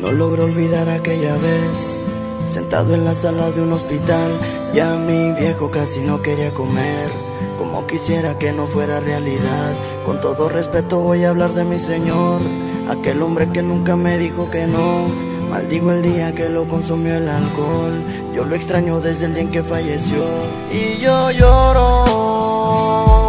No 0.00 0.12
logro 0.12 0.44
olvidar 0.44 0.88
aquella 0.88 1.36
vez, 1.36 2.06
sentado 2.46 2.94
en 2.94 3.04
la 3.04 3.12
sala 3.12 3.50
de 3.50 3.60
un 3.60 3.70
hospital, 3.72 4.32
ya 4.72 4.96
mi 4.96 5.32
viejo 5.32 5.70
casi 5.70 6.00
no 6.00 6.22
quería 6.22 6.50
comer, 6.52 7.10
como 7.58 7.86
quisiera 7.86 8.38
que 8.38 8.50
no 8.52 8.66
fuera 8.66 9.00
realidad. 9.00 9.74
Con 10.06 10.22
todo 10.22 10.48
respeto 10.48 11.00
voy 11.00 11.24
a 11.24 11.28
hablar 11.28 11.52
de 11.52 11.64
mi 11.64 11.78
señor, 11.78 12.40
aquel 12.88 13.20
hombre 13.20 13.50
que 13.52 13.62
nunca 13.62 13.94
me 13.94 14.16
dijo 14.16 14.50
que 14.50 14.66
no. 14.66 15.06
Maldigo 15.50 15.92
el 15.92 16.00
día 16.00 16.34
que 16.34 16.48
lo 16.48 16.66
consumió 16.66 17.16
el 17.16 17.28
alcohol, 17.28 18.02
yo 18.34 18.46
lo 18.46 18.54
extraño 18.54 19.00
desde 19.00 19.26
el 19.26 19.34
día 19.34 19.42
en 19.42 19.50
que 19.50 19.62
falleció. 19.62 20.24
Y 20.72 20.98
yo 21.02 21.30
lloro. 21.30 23.19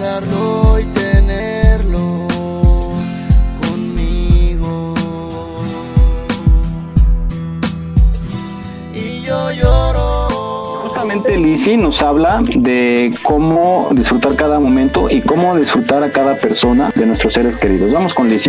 Y 0.00 0.84
tenerlo 0.94 2.26
conmigo. 3.68 4.94
Y 8.94 9.20
yo 9.20 9.50
lloro. 9.52 10.28
Justamente 10.84 11.36
Lizzy 11.36 11.76
nos 11.76 12.00
habla 12.00 12.40
de 12.56 13.12
cómo 13.22 13.90
disfrutar 13.92 14.36
cada 14.36 14.58
momento 14.58 15.10
y 15.10 15.20
cómo 15.20 15.54
disfrutar 15.54 16.02
a 16.02 16.10
cada 16.10 16.36
persona 16.36 16.90
de 16.94 17.04
nuestros 17.04 17.34
seres 17.34 17.58
queridos. 17.58 17.92
Vamos 17.92 18.14
con 18.14 18.30
Lizzy. 18.30 18.48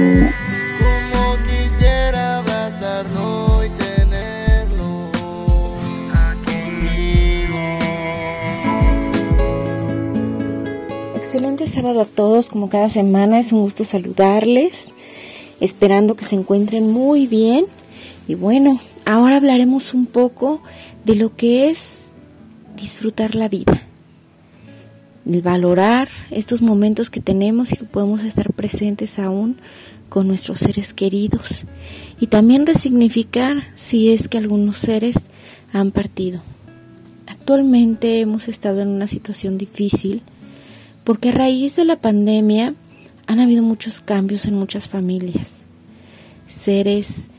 Sábado 11.81 12.01
a 12.01 12.05
todos, 12.05 12.49
como 12.49 12.69
cada 12.69 12.89
semana 12.89 13.39
es 13.39 13.51
un 13.51 13.61
gusto 13.61 13.85
saludarles, 13.85 14.91
esperando 15.59 16.15
que 16.15 16.25
se 16.25 16.35
encuentren 16.35 16.91
muy 16.91 17.25
bien. 17.25 17.65
Y 18.27 18.35
bueno, 18.35 18.79
ahora 19.03 19.37
hablaremos 19.37 19.95
un 19.95 20.05
poco 20.05 20.61
de 21.05 21.15
lo 21.15 21.35
que 21.35 21.71
es 21.71 22.13
disfrutar 22.77 23.33
la 23.33 23.49
vida, 23.49 23.81
el 25.25 25.41
valorar 25.41 26.09
estos 26.29 26.61
momentos 26.61 27.09
que 27.09 27.19
tenemos 27.19 27.73
y 27.73 27.77
que 27.77 27.85
podemos 27.85 28.21
estar 28.21 28.53
presentes 28.53 29.17
aún 29.17 29.57
con 30.07 30.27
nuestros 30.27 30.59
seres 30.59 30.93
queridos 30.93 31.65
y 32.19 32.27
también 32.27 32.67
resignificar 32.67 33.63
si 33.73 34.13
es 34.13 34.27
que 34.27 34.37
algunos 34.37 34.77
seres 34.77 35.31
han 35.73 35.89
partido. 35.89 36.43
Actualmente 37.25 38.19
hemos 38.19 38.49
estado 38.49 38.81
en 38.81 38.89
una 38.89 39.07
situación 39.07 39.57
difícil 39.57 40.21
porque 41.03 41.29
a 41.29 41.33
raíz 41.33 41.75
de 41.75 41.85
la 41.85 41.99
pandemia 41.99 42.75
han 43.27 43.39
habido 43.39 43.63
muchos 43.63 44.01
cambios 44.01 44.45
en 44.45 44.55
muchas 44.55 44.87
familias. 44.87 45.65
Seres 46.47 47.29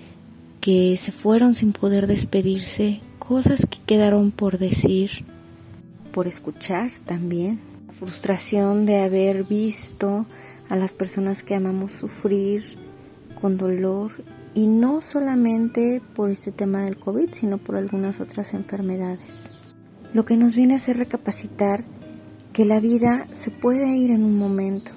que 0.61 0.97
se 0.97 1.13
fueron 1.13 1.55
sin 1.55 1.73
poder 1.73 2.07
despedirse, 2.07 3.01
cosas 3.19 3.67
que 3.67 3.79
quedaron 3.85 4.31
por 4.31 4.59
decir, 4.59 5.25
por 6.13 6.27
escuchar 6.27 6.93
también. 7.05 7.61
La 7.89 7.95
frustración 7.95 8.87
de 8.87 9.01
haber 9.01 9.45
visto 9.45 10.27
a 10.69 10.77
las 10.77 10.95
personas 10.95 11.43
que 11.43 11.55
amamos 11.55 11.93
sufrir 11.93 12.79
con 13.41 13.57
dolor 13.59 14.13
y 14.55 14.67
no 14.67 15.01
solamente 15.01 16.01
por 16.15 16.31
este 16.31 16.53
tema 16.53 16.83
del 16.83 16.97
COVID, 16.97 17.31
sino 17.33 17.59
por 17.59 17.77
algunas 17.77 18.21
otras 18.21 18.55
enfermedades. 18.55 19.51
Lo 20.15 20.25
que 20.25 20.37
nos 20.37 20.55
viene 20.55 20.75
a 20.75 20.77
hacer 20.77 20.99
recapacitar 20.99 21.85
que 22.53 22.67
la 22.67 22.81
vida 22.81 23.27
se 23.31 23.51
puede 23.51 23.97
ir 23.97 24.11
en 24.11 24.25
un 24.25 24.39
momento, 24.39 24.93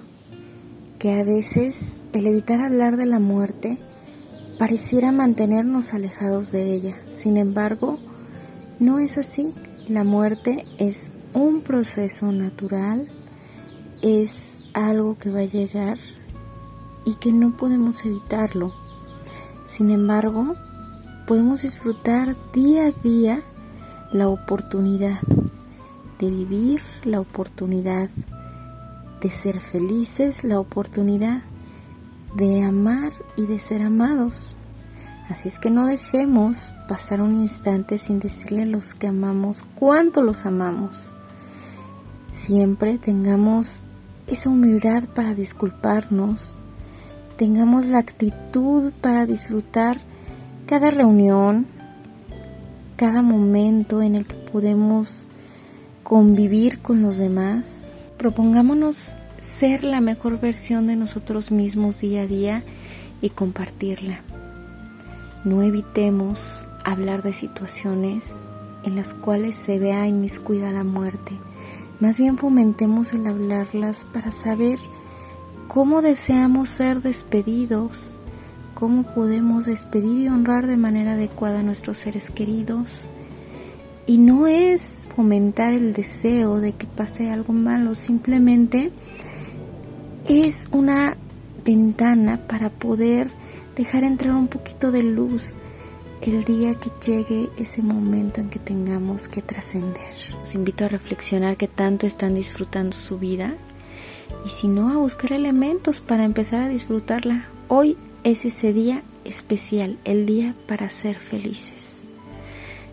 que 1.00 1.14
a 1.20 1.24
veces 1.24 2.04
el 2.12 2.28
evitar 2.28 2.60
hablar 2.60 2.98
de 2.98 3.06
la 3.06 3.20
muerte 3.20 3.78
pareciera 4.60 5.14
mantenernos 5.14 5.94
alejados 5.94 6.52
de 6.52 6.74
ella. 6.74 6.96
Sin 7.10 7.38
embargo, 7.38 7.98
no 8.80 9.00
es 9.00 9.18
así. 9.18 9.54
La 9.88 10.04
muerte 10.04 10.66
es 10.80 11.12
un 11.34 11.62
proceso 11.62 12.32
natural, 12.32 13.08
es 14.02 14.64
algo 14.74 15.18
que 15.18 15.32
va 15.32 15.40
a 15.40 15.46
llegar 15.46 15.98
y 17.06 17.16
que 17.16 17.32
no 17.32 17.56
podemos 17.56 18.04
evitarlo. 18.06 18.74
Sin 19.66 19.92
embargo, 19.92 20.56
podemos 21.26 21.62
disfrutar 21.62 22.36
día 22.54 22.88
a 22.88 22.92
día 22.92 23.44
la 24.12 24.28
oportunidad 24.28 25.20
de 26.20 26.30
vivir, 26.30 26.82
la 27.04 27.20
oportunidad 27.20 28.10
de 29.22 29.30
ser 29.30 29.60
felices, 29.60 30.44
la 30.44 30.60
oportunidad 30.60 31.42
de 32.36 32.64
amar 32.64 33.14
y 33.38 33.46
de 33.46 33.60
ser 33.60 33.82
amados. 33.82 34.56
Así 35.30 35.48
es 35.48 35.58
que 35.58 35.72
no 35.72 35.88
dejemos 35.88 36.70
pasar 36.88 37.22
un 37.22 37.40
instante 37.40 37.98
sin 37.98 38.20
decirle 38.20 38.64
a 38.64 38.68
los 38.68 38.94
que 38.94 39.08
amamos 39.08 39.66
cuánto 39.76 40.22
los 40.22 40.46
amamos. 40.46 41.16
Siempre 42.30 42.98
tengamos 42.98 43.82
esa 44.28 44.50
humildad 44.50 45.04
para 45.16 45.34
disculparnos, 45.34 46.58
tengamos 47.38 47.88
la 47.88 48.00
actitud 48.00 48.92
para 49.02 49.26
disfrutar 49.26 50.00
cada 50.68 50.92
reunión, 50.92 51.68
cada 52.98 53.22
momento 53.22 54.02
en 54.02 54.16
el 54.16 54.26
que 54.26 54.36
podemos 54.36 55.28
convivir 56.06 56.80
con 56.80 57.02
los 57.02 57.18
demás. 57.18 57.90
Propongámonos 58.20 58.96
ser 59.42 59.84
la 59.84 60.02
mejor 60.02 60.40
versión 60.40 60.86
de 60.86 60.96
nosotros 60.96 61.50
mismos 61.50 62.00
día 62.00 62.22
a 62.22 62.28
día 62.28 62.64
y 63.22 63.32
compartirla. 63.32 64.22
No 65.44 65.64
evitemos 65.64 66.68
hablar 66.84 67.24
de 67.24 67.34
situaciones 67.34 68.36
en 68.84 68.96
las 68.96 69.16
cuales 69.16 69.56
se 69.56 69.80
vea 69.80 70.06
inmiscuida 70.06 70.72
la 70.72 70.84
muerte. 70.84 71.32
Más 72.00 72.20
bien 72.20 72.38
fomentemos 72.38 73.12
el 73.14 73.26
hablarlas 73.26 74.06
para 74.14 74.32
saber 74.32 74.78
cómo 75.68 76.04
deseamos 76.04 76.70
ser 76.70 77.02
despedidos, 77.02 78.16
cómo 78.76 79.02
podemos 79.16 79.66
despedir 79.66 80.20
y 80.20 80.28
honrar 80.28 80.68
de 80.68 80.78
manera 80.78 81.14
adecuada 81.14 81.62
a 81.62 81.64
nuestros 81.64 81.98
seres 81.98 82.30
queridos. 82.30 83.08
Y 84.08 84.18
no 84.18 84.46
es 84.48 85.10
fomentar 85.16 85.74
el 85.74 85.94
deseo 85.94 86.60
de 86.60 86.74
que 86.74 86.86
pase 86.86 87.32
algo 87.32 87.54
malo, 87.54 87.96
simplemente 87.96 88.92
es 90.28 90.68
una 90.72 91.18
ventana 91.64 92.38
para 92.48 92.70
poder 92.70 93.30
dejar 93.76 94.04
entrar 94.04 94.36
un 94.36 94.48
poquito 94.48 94.92
de 94.92 95.04
luz 95.04 95.56
el 96.22 96.44
día 96.44 96.76
que 96.76 96.90
llegue 97.06 97.50
ese 97.58 97.82
momento 97.82 98.42
en 98.42 98.50
que 98.50 98.60
tengamos 98.60 99.28
que 99.28 99.42
trascender. 99.42 100.14
Los 100.40 100.56
invito 100.56 100.86
a 100.86 100.90
reflexionar 100.90 101.58
que 101.58 101.68
tanto 101.68 102.08
están 102.08 102.36
disfrutando 102.36 102.96
su 102.96 103.20
vida 103.20 103.56
y 104.46 104.50
si 104.50 104.68
no 104.68 104.90
a 104.90 104.98
buscar 104.98 105.34
elementos 105.34 106.02
para 106.02 106.24
empezar 106.24 106.62
a 106.62 106.70
disfrutarla. 106.70 107.48
Hoy 107.68 107.98
es 108.24 108.46
ese 108.46 108.74
día 108.74 109.04
especial, 109.24 109.98
el 110.06 110.26
día 110.26 110.56
para 110.68 110.90
ser 110.90 111.18
felices. 111.18 111.75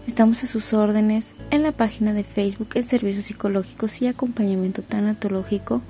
Estamos 0.06 0.42
a 0.42 0.46
sus 0.48 0.74
órdenes 0.74 1.32
en 1.50 1.62
la 1.62 1.72
página 1.72 2.12
de 2.12 2.24
Facebook 2.24 2.70
en 2.74 2.86
Servicios 2.88 3.24
Psicológicos 3.26 4.02
y 4.02 4.08
Acompañamiento 4.08 4.82
Tanatológico 4.82 5.80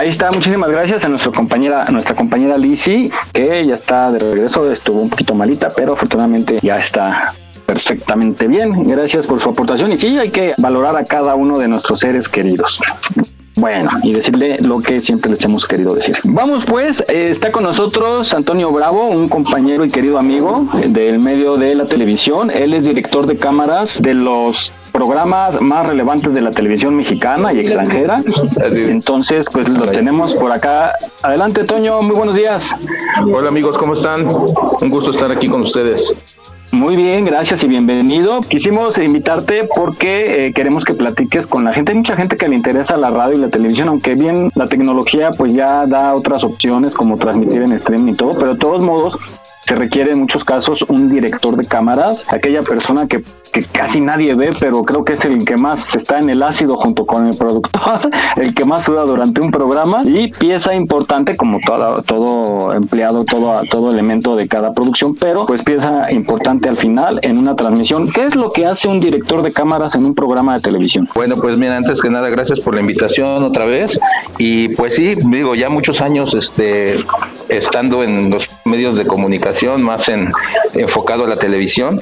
Ahí 0.00 0.08
está, 0.08 0.32
muchísimas 0.32 0.70
gracias 0.70 1.04
a 1.04 1.10
nuestra 1.10 1.30
compañera, 1.30 1.84
nuestra 1.90 2.14
compañera 2.14 2.56
Lizzy, 2.56 3.10
que 3.34 3.66
ya 3.66 3.74
está 3.74 4.10
de 4.10 4.18
regreso, 4.18 4.72
estuvo 4.72 4.98
un 4.98 5.10
poquito 5.10 5.34
malita, 5.34 5.68
pero 5.68 5.92
afortunadamente 5.92 6.58
ya 6.62 6.78
está 6.78 7.34
perfectamente 7.66 8.48
bien. 8.48 8.84
Gracias 8.84 9.26
por 9.26 9.42
su 9.42 9.50
aportación 9.50 9.92
y 9.92 9.98
sí, 9.98 10.18
hay 10.18 10.30
que 10.30 10.54
valorar 10.56 10.96
a 10.96 11.04
cada 11.04 11.34
uno 11.34 11.58
de 11.58 11.68
nuestros 11.68 12.00
seres 12.00 12.30
queridos. 12.30 12.80
Bueno, 13.60 13.90
y 14.02 14.14
decirle 14.14 14.56
lo 14.60 14.80
que 14.80 15.02
siempre 15.02 15.30
les 15.30 15.44
hemos 15.44 15.66
querido 15.66 15.94
decir. 15.94 16.16
Vamos 16.24 16.64
pues, 16.64 17.04
eh, 17.08 17.28
está 17.30 17.52
con 17.52 17.62
nosotros 17.62 18.32
Antonio 18.32 18.72
Bravo, 18.72 19.06
un 19.08 19.28
compañero 19.28 19.84
y 19.84 19.90
querido 19.90 20.18
amigo 20.18 20.66
del 20.86 21.18
medio 21.18 21.58
de 21.58 21.74
la 21.74 21.84
televisión. 21.84 22.50
Él 22.50 22.72
es 22.72 22.84
director 22.84 23.26
de 23.26 23.36
cámaras 23.36 24.00
de 24.00 24.14
los 24.14 24.72
programas 24.92 25.60
más 25.60 25.86
relevantes 25.86 26.32
de 26.32 26.40
la 26.40 26.52
televisión 26.52 26.96
mexicana 26.96 27.52
y 27.52 27.58
extranjera. 27.60 28.22
Entonces, 28.64 29.46
pues 29.52 29.68
lo 29.68 29.84
tenemos 29.88 30.34
por 30.34 30.52
acá. 30.52 30.94
Adelante, 31.20 31.64
Toño, 31.64 32.00
muy 32.00 32.16
buenos 32.16 32.36
días. 32.36 32.74
Hola 33.30 33.50
amigos, 33.50 33.76
¿cómo 33.76 33.92
están? 33.92 34.26
Un 34.26 34.88
gusto 34.88 35.10
estar 35.10 35.30
aquí 35.30 35.48
con 35.48 35.60
ustedes. 35.60 36.16
Muy 36.72 36.94
bien, 36.94 37.24
gracias 37.24 37.64
y 37.64 37.66
bienvenido. 37.66 38.40
Quisimos 38.42 38.96
invitarte 38.96 39.68
porque 39.74 40.46
eh, 40.46 40.52
queremos 40.52 40.84
que 40.84 40.94
platiques 40.94 41.48
con 41.48 41.64
la 41.64 41.72
gente. 41.72 41.90
Hay 41.90 41.98
mucha 41.98 42.16
gente 42.16 42.36
que 42.36 42.46
le 42.46 42.54
interesa 42.54 42.96
la 42.96 43.10
radio 43.10 43.36
y 43.36 43.40
la 43.40 43.48
televisión, 43.48 43.88
aunque 43.88 44.14
bien 44.14 44.52
la 44.54 44.68
tecnología 44.68 45.32
pues 45.32 45.52
ya 45.52 45.84
da 45.86 46.14
otras 46.14 46.44
opciones 46.44 46.94
como 46.94 47.18
transmitir 47.18 47.62
en 47.62 47.72
streaming 47.72 48.12
y 48.12 48.16
todo, 48.16 48.38
pero 48.38 48.52
de 48.52 48.58
todos 48.58 48.82
modos 48.82 49.18
se 49.66 49.74
requiere 49.74 50.12
en 50.12 50.20
muchos 50.20 50.44
casos 50.44 50.82
un 50.82 51.10
director 51.10 51.56
de 51.56 51.64
cámaras, 51.64 52.26
aquella 52.32 52.62
persona 52.62 53.08
que, 53.08 53.24
casi 53.72 54.00
nadie 54.00 54.34
ve, 54.34 54.50
pero 54.58 54.82
creo 54.82 55.04
que 55.04 55.14
es 55.14 55.24
el 55.24 55.44
que 55.44 55.56
más 55.56 55.94
está 55.94 56.18
en 56.18 56.30
el 56.30 56.42
ácido 56.42 56.76
junto 56.76 57.06
con 57.06 57.26
el 57.26 57.36
productor, 57.36 58.10
el 58.36 58.54
que 58.54 58.64
más 58.64 58.84
suda 58.84 59.02
durante 59.04 59.40
un 59.40 59.50
programa 59.50 60.02
y 60.04 60.28
pieza 60.28 60.74
importante 60.74 61.36
como 61.36 61.58
todo, 61.64 62.02
todo 62.02 62.72
empleado, 62.72 63.24
todo, 63.24 63.62
todo 63.70 63.90
elemento 63.90 64.36
de 64.36 64.48
cada 64.48 64.72
producción, 64.72 65.14
pero 65.14 65.46
pues 65.46 65.62
pieza 65.62 66.10
importante 66.12 66.68
al 66.68 66.76
final 66.76 67.18
en 67.22 67.38
una 67.38 67.56
transmisión. 67.56 68.10
¿Qué 68.10 68.22
es 68.22 68.34
lo 68.34 68.52
que 68.52 68.66
hace 68.66 68.88
un 68.88 69.00
director 69.00 69.42
de 69.42 69.52
cámaras 69.52 69.94
en 69.94 70.04
un 70.04 70.14
programa 70.14 70.54
de 70.54 70.60
televisión? 70.60 71.08
Bueno, 71.14 71.36
pues 71.36 71.58
mira, 71.58 71.76
antes 71.76 72.00
que 72.00 72.10
nada, 72.10 72.28
gracias 72.28 72.60
por 72.60 72.74
la 72.74 72.80
invitación 72.80 73.42
otra 73.42 73.64
vez 73.64 73.98
y 74.38 74.68
pues 74.70 74.94
sí, 74.94 75.14
digo, 75.16 75.54
ya 75.54 75.68
muchos 75.68 76.00
años 76.00 76.34
este, 76.34 77.00
estando 77.48 78.02
en 78.02 78.30
los 78.30 78.48
medios 78.64 78.96
de 78.96 79.06
comunicación 79.06 79.82
más 79.82 80.08
en, 80.08 80.32
enfocado 80.74 81.24
a 81.24 81.28
la 81.28 81.36
televisión. 81.36 82.00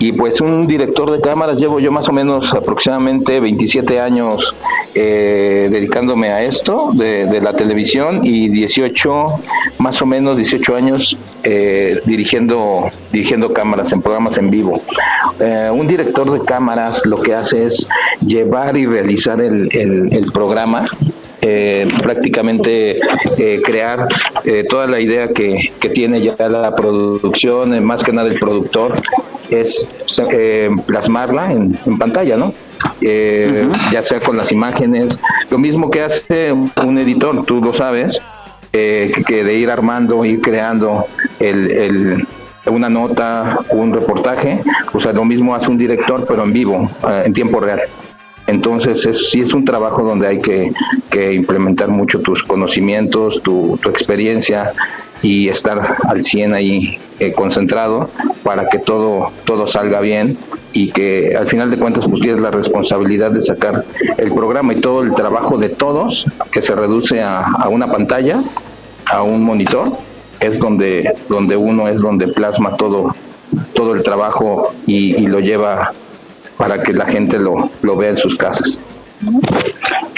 Y 0.00 0.12
pues 0.12 0.40
un 0.40 0.66
director 0.66 0.87
de 0.88 1.20
cámaras, 1.20 1.58
llevo 1.60 1.78
yo 1.80 1.92
más 1.92 2.08
o 2.08 2.12
menos 2.12 2.52
aproximadamente 2.52 3.40
27 3.40 4.00
años 4.00 4.54
eh, 4.94 5.68
dedicándome 5.70 6.30
a 6.30 6.42
esto 6.42 6.90
de, 6.92 7.40
la 7.40 7.52
televisión 7.54 8.20
y 8.24 8.48
18, 8.48 9.26
más 9.78 10.02
o 10.02 10.06
menos 10.06 10.36
18 10.36 10.74
años 10.74 11.16
eh, 11.44 12.00
dirigiendo, 12.04 12.90
dirigiendo 13.12 13.52
cámaras 13.52 13.92
en 13.92 14.02
programas 14.02 14.38
en 14.38 14.50
vivo. 14.50 14.82
Eh, 15.38 15.70
un 15.72 15.86
director 15.86 16.32
de 16.32 16.44
cámaras 16.44 17.06
lo 17.06 17.18
que 17.18 17.34
hace 17.34 17.66
es 17.66 17.88
llevar 18.20 18.76
y 18.76 18.86
realizar 18.86 19.40
el, 19.40 19.68
el 19.72 20.32
programa 20.32 20.84
eh, 21.40 21.86
prácticamente 22.02 22.98
eh, 23.38 23.62
crear 23.64 24.08
eh, 24.44 24.64
toda 24.68 24.88
la 24.88 24.98
idea 24.98 25.28
que, 25.28 25.72
que, 25.78 25.88
tiene 25.88 26.20
ya 26.20 26.34
la 26.48 26.74
producción, 26.74 27.84
más 27.84 28.02
que 28.02 28.12
nada 28.12 28.28
el 28.28 28.40
productor, 28.40 28.94
es 29.50 29.96
eh, 30.30 30.70
plasmarla 30.86 31.52
en, 31.52 31.98
pantalla, 31.98 32.36
¿no? 32.36 32.52
Eh, 33.00 33.68
ya 33.92 34.02
sea 34.02 34.20
con 34.20 34.36
las 34.36 34.52
imágenes, 34.52 35.18
lo 35.50 35.58
mismo 35.58 35.90
que 35.90 36.02
hace 36.02 36.52
un 36.52 36.98
editor, 36.98 37.44
tú 37.44 37.60
lo 37.60 37.74
sabes, 37.74 38.20
eh, 38.72 39.12
que 39.26 39.44
de 39.44 39.54
ir 39.54 39.70
armando, 39.70 40.24
ir 40.24 40.40
creando 40.40 41.06
el, 41.40 42.26
una 42.66 42.88
nota, 42.88 43.58
un 43.70 43.92
reportaje, 43.92 44.60
o 44.92 45.00
sea, 45.00 45.12
lo 45.12 45.24
mismo 45.24 45.54
hace 45.54 45.68
un 45.68 45.78
director, 45.78 46.24
pero 46.26 46.44
en 46.44 46.52
vivo, 46.52 46.90
en 47.24 47.32
tiempo 47.32 47.60
real. 47.60 47.80
Entonces, 48.48 49.04
es, 49.04 49.28
sí 49.30 49.42
es 49.42 49.52
un 49.52 49.66
trabajo 49.66 50.02
donde 50.02 50.26
hay 50.26 50.40
que, 50.40 50.72
implementar 51.34 51.88
mucho 51.88 52.20
tus 52.20 52.42
conocimientos, 52.42 53.42
tu, 53.42 53.78
experiencia 53.88 54.72
y 55.20 55.48
estar 55.48 55.96
al 56.04 56.22
100 56.22 56.54
ahí 56.54 56.98
eh, 57.18 57.32
concentrado 57.32 58.08
para 58.44 58.68
que 58.68 58.78
todo, 58.78 59.32
todo 59.44 59.66
salga 59.66 60.00
bien 60.00 60.38
y 60.72 60.92
que 60.92 61.36
al 61.36 61.48
final 61.48 61.70
de 61.70 61.78
cuentas 61.78 62.06
pues 62.08 62.20
tienes 62.20 62.40
la 62.40 62.52
responsabilidad 62.52 63.32
de 63.32 63.42
sacar 63.42 63.84
el 64.16 64.32
programa 64.32 64.72
y 64.72 64.80
todo 64.80 65.02
el 65.02 65.12
trabajo 65.12 65.58
de 65.58 65.70
todos 65.70 66.26
que 66.52 66.62
se 66.62 66.74
reduce 66.74 67.20
a, 67.20 67.68
una 67.68 67.90
pantalla, 67.90 68.40
a 69.06 69.24
un 69.24 69.42
monitor, 69.42 69.92
es 70.40 70.60
donde, 70.60 71.12
donde 71.28 71.56
uno 71.56 71.88
es 71.88 72.00
donde 72.00 72.28
plasma 72.28 72.76
todo, 72.76 73.14
todo 73.74 73.92
el 73.92 74.02
trabajo 74.04 74.72
y, 74.86 75.16
y 75.16 75.26
lo 75.26 75.40
lleva 75.40 75.92
para 76.58 76.82
que 76.82 76.92
la 76.92 77.06
gente 77.06 77.38
lo, 77.38 77.70
lo 77.80 77.96
vea 77.96 78.10
en 78.10 78.16
sus 78.16 78.36
casas. 78.36 78.82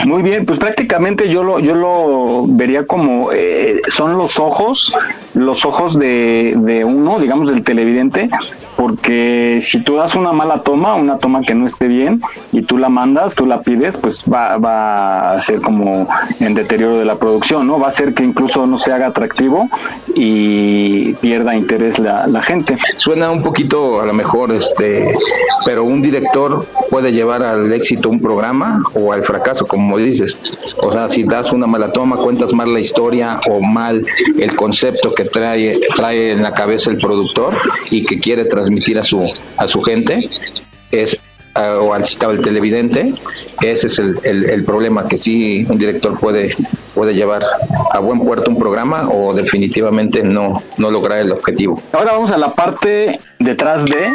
Muy 0.04 0.22
bien, 0.22 0.46
pues 0.46 0.58
prácticamente 0.58 1.28
yo 1.28 1.42
lo, 1.42 1.58
yo 1.60 1.74
lo 1.74 2.46
vería 2.46 2.86
como 2.86 3.32
eh, 3.32 3.82
son 3.88 4.16
los 4.16 4.38
ojos, 4.38 4.92
los 5.34 5.64
ojos 5.64 5.98
de, 5.98 6.54
de, 6.56 6.84
uno, 6.84 7.18
digamos 7.18 7.48
del 7.48 7.62
televidente, 7.62 8.30
porque 8.76 9.58
si 9.60 9.82
tú 9.82 9.96
das 9.96 10.14
una 10.14 10.32
mala 10.32 10.62
toma, 10.62 10.94
una 10.94 11.18
toma 11.18 11.42
que 11.42 11.54
no 11.54 11.66
esté 11.66 11.86
bien, 11.86 12.22
y 12.50 12.62
tú 12.62 12.78
la 12.78 12.88
mandas, 12.88 13.34
tú 13.34 13.44
la 13.44 13.60
pides, 13.60 13.98
pues 13.98 14.24
va, 14.24 14.56
va 14.56 15.32
a 15.32 15.40
ser 15.40 15.60
como 15.60 16.08
en 16.40 16.54
deterioro 16.54 16.98
de 16.98 17.04
la 17.04 17.16
producción, 17.16 17.66
¿no? 17.66 17.78
Va 17.78 17.88
a 17.88 17.92
ser 17.92 18.14
que 18.14 18.24
incluso 18.24 18.66
no 18.66 18.78
se 18.78 18.92
haga 18.92 19.08
atractivo 19.08 19.68
y 20.14 21.12
pierda 21.14 21.54
interés 21.54 21.98
la, 21.98 22.26
la 22.26 22.42
gente. 22.42 22.78
Suena 22.96 23.30
un 23.30 23.42
poquito 23.42 24.00
a 24.00 24.06
lo 24.06 24.14
mejor, 24.14 24.50
este, 24.52 25.14
pero 25.64 25.84
un 25.84 26.00
director 26.00 26.66
puede 26.88 27.12
llevar 27.12 27.42
al 27.42 27.70
éxito 27.72 28.08
un 28.08 28.20
programa 28.20 28.82
o 28.94 29.12
al 29.12 29.24
fracaso, 29.24 29.66
como 29.66 29.98
dices. 29.98 30.38
O 30.78 30.92
sea, 30.92 31.08
si 31.08 31.24
das 31.24 31.52
una 31.52 31.66
mala 31.66 31.92
toma, 31.92 32.16
cuentas 32.16 32.52
mal 32.52 32.72
la 32.72 32.80
historia 32.80 33.40
o 33.48 33.60
mal 33.60 34.04
el 34.38 34.56
concepto 34.56 35.14
que 35.14 35.24
trae, 35.24 35.80
trae 35.94 36.32
en 36.32 36.42
la 36.42 36.52
cabeza 36.52 36.90
el 36.90 36.98
productor 36.98 37.54
y 37.90 38.04
que 38.04 38.18
quiere 38.18 38.44
transmitir 38.44 38.98
a 38.98 39.04
su, 39.04 39.30
a 39.56 39.68
su 39.68 39.82
gente, 39.82 40.28
es 40.90 41.16
o 41.54 41.92
al 41.92 42.06
citado 42.06 42.32
el 42.32 42.40
televidente, 42.40 43.12
ese 43.60 43.88
es 43.88 43.98
el, 43.98 44.18
el, 44.24 44.64
problema, 44.64 45.08
que 45.08 45.18
sí 45.18 45.66
un 45.68 45.78
director 45.78 46.18
puede, 46.18 46.54
puede 46.94 47.14
llevar 47.14 47.44
a 47.92 47.98
buen 47.98 48.20
puerto 48.20 48.50
un 48.50 48.58
programa 48.58 49.08
o 49.10 49.34
definitivamente 49.34 50.22
no, 50.22 50.62
no 50.78 50.90
lograr 50.90 51.18
el 51.18 51.32
objetivo. 51.32 51.82
Ahora 51.92 52.12
vamos 52.12 52.30
a 52.30 52.38
la 52.38 52.54
parte 52.54 53.18
detrás 53.38 53.84
de 53.84 54.10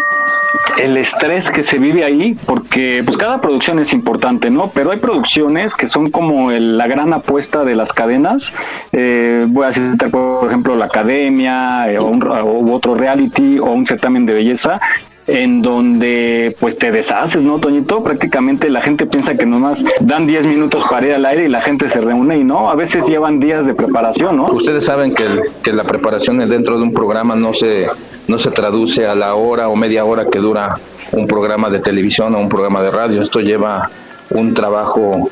el 0.77 0.97
estrés 0.97 1.49
que 1.49 1.63
se 1.63 1.77
vive 1.77 2.03
ahí, 2.03 2.37
porque 2.45 3.01
pues 3.05 3.17
cada 3.17 3.41
producción 3.41 3.79
es 3.79 3.93
importante, 3.93 4.49
¿no? 4.49 4.71
Pero 4.73 4.91
hay 4.91 4.97
producciones 4.97 5.75
que 5.75 5.87
son 5.87 6.09
como 6.11 6.51
la 6.51 6.87
gran 6.87 7.13
apuesta 7.13 7.63
de 7.63 7.75
las 7.75 7.93
cadenas. 7.93 8.53
Eh, 8.91 9.45
voy 9.47 9.65
a 9.65 9.73
citar, 9.73 10.09
por 10.09 10.47
ejemplo, 10.47 10.75
la 10.75 10.85
academia 10.85 11.91
eh, 11.91 11.97
o, 11.99 12.05
un, 12.05 12.69
otro 12.71 12.95
reality 12.95 13.59
o 13.59 13.71
un 13.71 13.85
certamen 13.85 14.25
de 14.25 14.33
belleza 14.33 14.79
en 15.27 15.61
donde 15.61 16.55
pues 16.59 16.77
te 16.77 16.91
deshaces, 16.91 17.41
¿no, 17.41 17.57
Toñito? 17.59 18.03
Prácticamente 18.03 18.69
la 18.69 18.81
gente 18.81 19.07
piensa 19.07 19.35
que 19.35 19.45
nomás 19.45 19.83
dan 19.99 20.27
10 20.27 20.45
minutos 20.45 20.83
para 20.87 21.07
ir 21.07 21.13
al 21.13 21.25
aire 21.25 21.45
y 21.45 21.49
la 21.49 21.61
gente 21.61 21.89
se 21.89 21.99
reúne 21.99 22.37
y 22.37 22.43
no, 22.43 22.69
a 22.69 22.75
veces 22.75 23.07
llevan 23.07 23.39
días 23.39 23.65
de 23.65 23.73
preparación, 23.73 24.37
¿no? 24.37 24.45
Ustedes 24.45 24.85
saben 24.85 25.15
que, 25.15 25.25
que 25.63 25.73
la 25.73 25.83
preparación 25.83 26.37
dentro 26.47 26.77
de 26.77 26.83
un 26.83 26.93
programa 26.93 27.35
no 27.35 27.55
se 27.55 27.87
no 28.27 28.39
se 28.39 28.51
traduce 28.51 29.05
a 29.05 29.15
la 29.15 29.35
hora 29.35 29.69
o 29.69 29.75
media 29.75 30.05
hora 30.05 30.25
que 30.25 30.39
dura 30.39 30.77
un 31.11 31.27
programa 31.27 31.69
de 31.69 31.79
televisión 31.79 32.35
o 32.35 32.39
un 32.39 32.49
programa 32.49 32.81
de 32.81 32.91
radio. 32.91 33.21
Esto 33.21 33.39
lleva 33.39 33.89
un 34.31 34.53
trabajo 34.53 35.29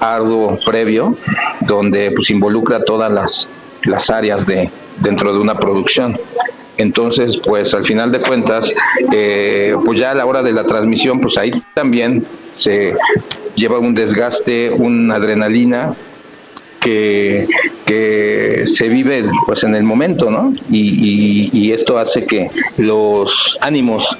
arduo 0.00 0.56
previo 0.64 1.16
donde 1.60 2.12
pues 2.12 2.30
involucra 2.30 2.84
todas 2.84 3.10
las, 3.10 3.48
las 3.84 4.10
áreas 4.10 4.46
de 4.46 4.70
dentro 5.00 5.32
de 5.32 5.38
una 5.38 5.58
producción. 5.58 6.16
Entonces, 6.76 7.36
pues 7.44 7.74
al 7.74 7.84
final 7.84 8.12
de 8.12 8.20
cuentas, 8.20 8.72
eh, 9.12 9.76
pues 9.84 9.98
ya 9.98 10.12
a 10.12 10.14
la 10.14 10.26
hora 10.26 10.42
de 10.44 10.52
la 10.52 10.64
transmisión, 10.64 11.20
pues 11.20 11.36
ahí 11.36 11.50
también 11.74 12.24
se 12.56 12.94
lleva 13.56 13.80
un 13.80 13.94
desgaste, 13.94 14.70
una 14.70 15.16
adrenalina 15.16 15.94
que, 16.80 17.48
que 17.88 18.64
se 18.66 18.90
vive 18.90 19.24
pues 19.46 19.64
en 19.64 19.74
el 19.74 19.82
momento, 19.82 20.30
¿no? 20.30 20.52
Y, 20.70 21.48
y, 21.52 21.72
esto 21.72 21.96
hace 21.96 22.26
que 22.26 22.50
los 22.76 23.56
ánimos 23.62 24.18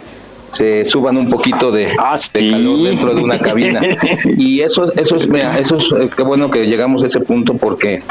se 0.49 0.85
suban 0.85 1.17
un 1.17 1.29
poquito 1.29 1.71
de, 1.71 1.93
ah, 1.99 2.19
calor 2.33 2.83
dentro 2.83 3.15
de 3.15 3.23
una 3.23 3.39
cabina. 3.39 3.81
Y 4.37 4.61
eso, 4.61 4.93
eso 4.95 5.17
es, 5.17 5.29
mira, 5.29 5.59
eso 5.59 5.77
es 5.79 5.85
eh, 5.93 6.09
qué 6.15 6.23
bueno 6.23 6.51
que 6.51 6.67
llegamos 6.67 7.03
a 7.03 7.07
ese 7.07 7.21
punto 7.21 7.55
porque 7.55 8.03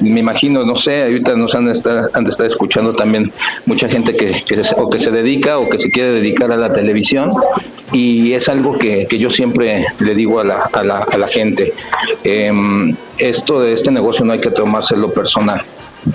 me 0.00 0.20
imagino, 0.20 0.64
no 0.64 0.76
sé, 0.76 1.04
ahorita 1.04 1.36
nos 1.36 1.54
han 1.54 1.66
de 1.66 1.72
estar, 1.72 2.10
han 2.12 2.24
de 2.24 2.30
estar 2.30 2.46
escuchando 2.46 2.92
también 2.92 3.32
mucha 3.66 3.88
gente 3.88 4.16
que, 4.16 4.42
que, 4.44 4.62
o 4.76 4.90
que 4.90 4.98
se 4.98 5.10
dedica 5.10 5.58
o 5.58 5.68
que 5.68 5.78
se 5.78 5.90
quiere 5.90 6.12
dedicar 6.12 6.50
a 6.52 6.56
la 6.56 6.72
televisión 6.72 7.32
y 7.92 8.32
es 8.32 8.48
algo 8.48 8.76
que, 8.78 9.06
que 9.06 9.18
yo 9.18 9.30
siempre 9.30 9.86
le 10.00 10.14
digo 10.14 10.40
a 10.40 10.44
la, 10.44 10.68
a 10.72 10.82
la, 10.82 10.98
a 10.98 11.18
la 11.18 11.28
gente. 11.28 11.72
Em, 12.24 12.94
esto 13.18 13.60
de 13.60 13.72
este 13.72 13.90
negocio 13.90 14.24
no 14.24 14.32
hay 14.32 14.40
que 14.40 14.50
tomárselo 14.50 15.12
personal 15.12 15.62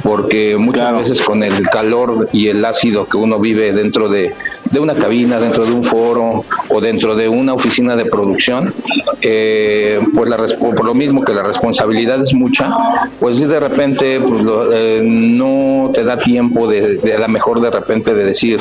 porque 0.03 0.55
muchas 0.57 0.93
veces 0.93 1.21
con 1.21 1.43
el 1.43 1.67
calor 1.69 2.29
y 2.31 2.47
el 2.47 2.63
ácido 2.63 3.05
que 3.05 3.17
uno 3.17 3.39
vive 3.39 3.73
dentro 3.73 4.09
de, 4.09 4.33
de 4.71 4.79
una 4.79 4.95
cabina, 4.95 5.39
dentro 5.39 5.65
de 5.65 5.71
un 5.71 5.83
foro 5.83 6.45
o 6.69 6.81
dentro 6.81 7.15
de 7.15 7.27
una 7.27 7.53
oficina 7.53 7.95
de 7.95 8.05
producción, 8.05 8.73
eh, 9.21 9.99
pues 10.15 10.29
la, 10.29 10.37
por 10.37 10.85
lo 10.85 10.93
mismo 10.93 11.23
que 11.23 11.33
la 11.33 11.43
responsabilidad 11.43 12.21
es 12.21 12.33
mucha, 12.33 12.73
pues 13.19 13.39
de 13.39 13.59
repente 13.59 14.19
pues 14.19 14.43
eh, 14.73 15.01
no 15.03 15.91
te 15.93 16.03
da 16.03 16.17
tiempo 16.17 16.67
de, 16.67 16.97
de, 16.97 17.13
a 17.13 17.19
lo 17.19 17.27
mejor 17.27 17.61
de 17.61 17.69
repente 17.69 18.13
de 18.13 18.25
decir 18.25 18.59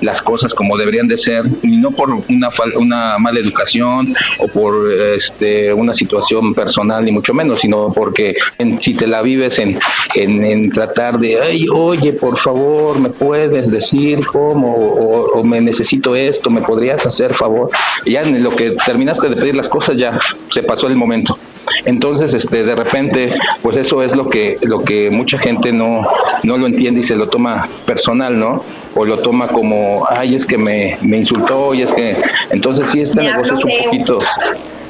las 0.00 0.22
cosas 0.22 0.54
como 0.54 0.76
deberían 0.76 1.08
de 1.08 1.18
ser, 1.18 1.44
y 1.62 1.76
no 1.76 1.90
por 1.90 2.10
una, 2.10 2.50
una 2.76 3.18
mala 3.18 3.38
educación 3.38 4.14
o 4.38 4.48
por 4.48 4.92
este, 4.92 5.72
una 5.72 5.94
situación 5.94 6.54
personal, 6.54 7.04
ni 7.04 7.12
mucho 7.12 7.34
menos, 7.34 7.60
sino 7.60 7.92
porque 7.92 8.36
si 8.80 8.94
te 8.94 9.06
la 9.06 9.22
vives 9.22 9.58
en, 9.58 9.78
en, 10.14 10.70
tratar 10.70 11.18
de, 11.18 11.40
Ay, 11.40 11.66
oye, 11.72 12.12
por 12.12 12.38
favor, 12.38 12.98
me 12.98 13.10
puedes 13.10 13.70
decir 13.70 14.24
cómo, 14.26 14.74
o, 14.74 15.44
me 15.44 15.60
necesito 15.60 16.14
esto, 16.14 16.50
me 16.50 16.62
podrías 16.62 17.04
hacer 17.06 17.34
favor. 17.34 17.70
Ya 18.04 18.22
en 18.22 18.42
lo 18.42 18.54
que 18.54 18.72
terminaste 18.84 19.28
de 19.28 19.36
pedir 19.36 19.56
las 19.56 19.68
cosas, 19.68 19.96
ya 19.96 20.18
se 20.52 20.62
pasó 20.62 20.86
el 20.86 20.96
momento. 20.96 21.38
Entonces, 21.84 22.34
este, 22.34 22.64
de 22.64 22.74
repente, 22.74 23.32
pues 23.62 23.76
eso 23.76 24.02
es 24.02 24.14
lo 24.14 24.28
que, 24.28 24.58
lo 24.62 24.84
que 24.84 25.10
mucha 25.10 25.38
gente 25.38 25.72
no, 25.72 26.06
no 26.42 26.58
lo 26.58 26.66
entiende 26.66 27.00
y 27.00 27.02
se 27.02 27.16
lo 27.16 27.28
toma 27.28 27.68
personal, 27.86 28.38
¿no? 28.38 28.62
O 28.94 29.04
lo 29.04 29.20
toma 29.20 29.48
como, 29.48 30.06
ay, 30.10 30.34
es 30.34 30.46
que 30.46 30.58
me, 30.58 30.98
me 31.02 31.18
insultó 31.18 31.74
y 31.74 31.82
es 31.82 31.92
que, 31.92 32.16
entonces 32.50 32.88
sí, 32.90 33.00
este 33.00 33.20
negocio 33.22 33.56
es 33.56 33.64
un 33.64 33.84
poquito, 33.84 34.18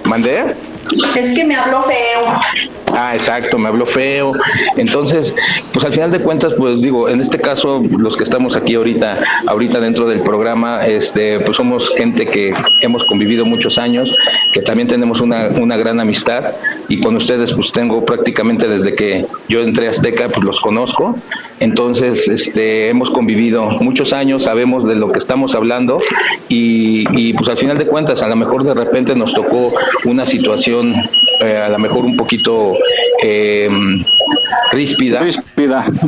¿mandé? 0.04 0.54
Es 1.16 1.34
que 1.34 1.44
me 1.44 1.54
habló 1.54 1.82
feo. 1.82 2.40
Ah, 2.94 3.14
exacto, 3.14 3.58
me 3.58 3.68
habló 3.68 3.86
feo. 3.86 4.32
Entonces, 4.76 5.34
pues 5.72 5.84
al 5.84 5.92
final 5.92 6.10
de 6.10 6.20
cuentas, 6.20 6.54
pues 6.56 6.80
digo, 6.80 7.08
en 7.08 7.20
este 7.20 7.38
caso, 7.38 7.82
los 7.98 8.16
que 8.16 8.24
estamos 8.24 8.56
aquí 8.56 8.74
ahorita, 8.74 9.18
ahorita 9.46 9.80
dentro 9.80 10.06
del 10.08 10.20
programa, 10.20 10.86
este, 10.86 11.40
pues 11.40 11.56
somos 11.56 11.90
gente 11.96 12.26
que 12.26 12.54
hemos 12.82 13.04
convivido 13.04 13.44
muchos 13.44 13.78
años, 13.78 14.14
que 14.52 14.60
también 14.62 14.88
tenemos 14.88 15.20
una, 15.20 15.48
una 15.48 15.76
gran 15.76 16.00
amistad 16.00 16.54
y 16.88 17.00
con 17.00 17.16
ustedes, 17.16 17.52
pues 17.52 17.72
tengo 17.72 18.04
prácticamente 18.04 18.68
desde 18.68 18.94
que 18.94 19.26
yo 19.48 19.60
entré 19.60 19.86
a 19.86 19.90
Azteca, 19.90 20.28
pues 20.28 20.44
los 20.44 20.60
conozco. 20.60 21.14
Entonces, 21.60 22.28
este, 22.28 22.88
hemos 22.88 23.10
convivido 23.10 23.66
muchos 23.80 24.12
años, 24.12 24.44
sabemos 24.44 24.84
de 24.84 24.94
lo 24.94 25.08
que 25.08 25.18
estamos 25.18 25.54
hablando 25.54 26.00
y, 26.48 27.04
y 27.18 27.32
pues 27.34 27.48
al 27.50 27.58
final 27.58 27.78
de 27.78 27.86
cuentas, 27.86 28.22
a 28.22 28.28
lo 28.28 28.36
mejor 28.36 28.64
de 28.64 28.74
repente 28.74 29.14
nos 29.14 29.34
tocó 29.34 29.72
una 30.04 30.24
situación 30.26 30.94
eh, 31.40 31.56
a 31.56 31.68
lo 31.68 31.78
mejor 31.78 32.04
un 32.04 32.16
poquito 32.16 32.74
eh, 33.22 33.68
ríspida, 34.72 35.20
ríspida. 35.20 35.90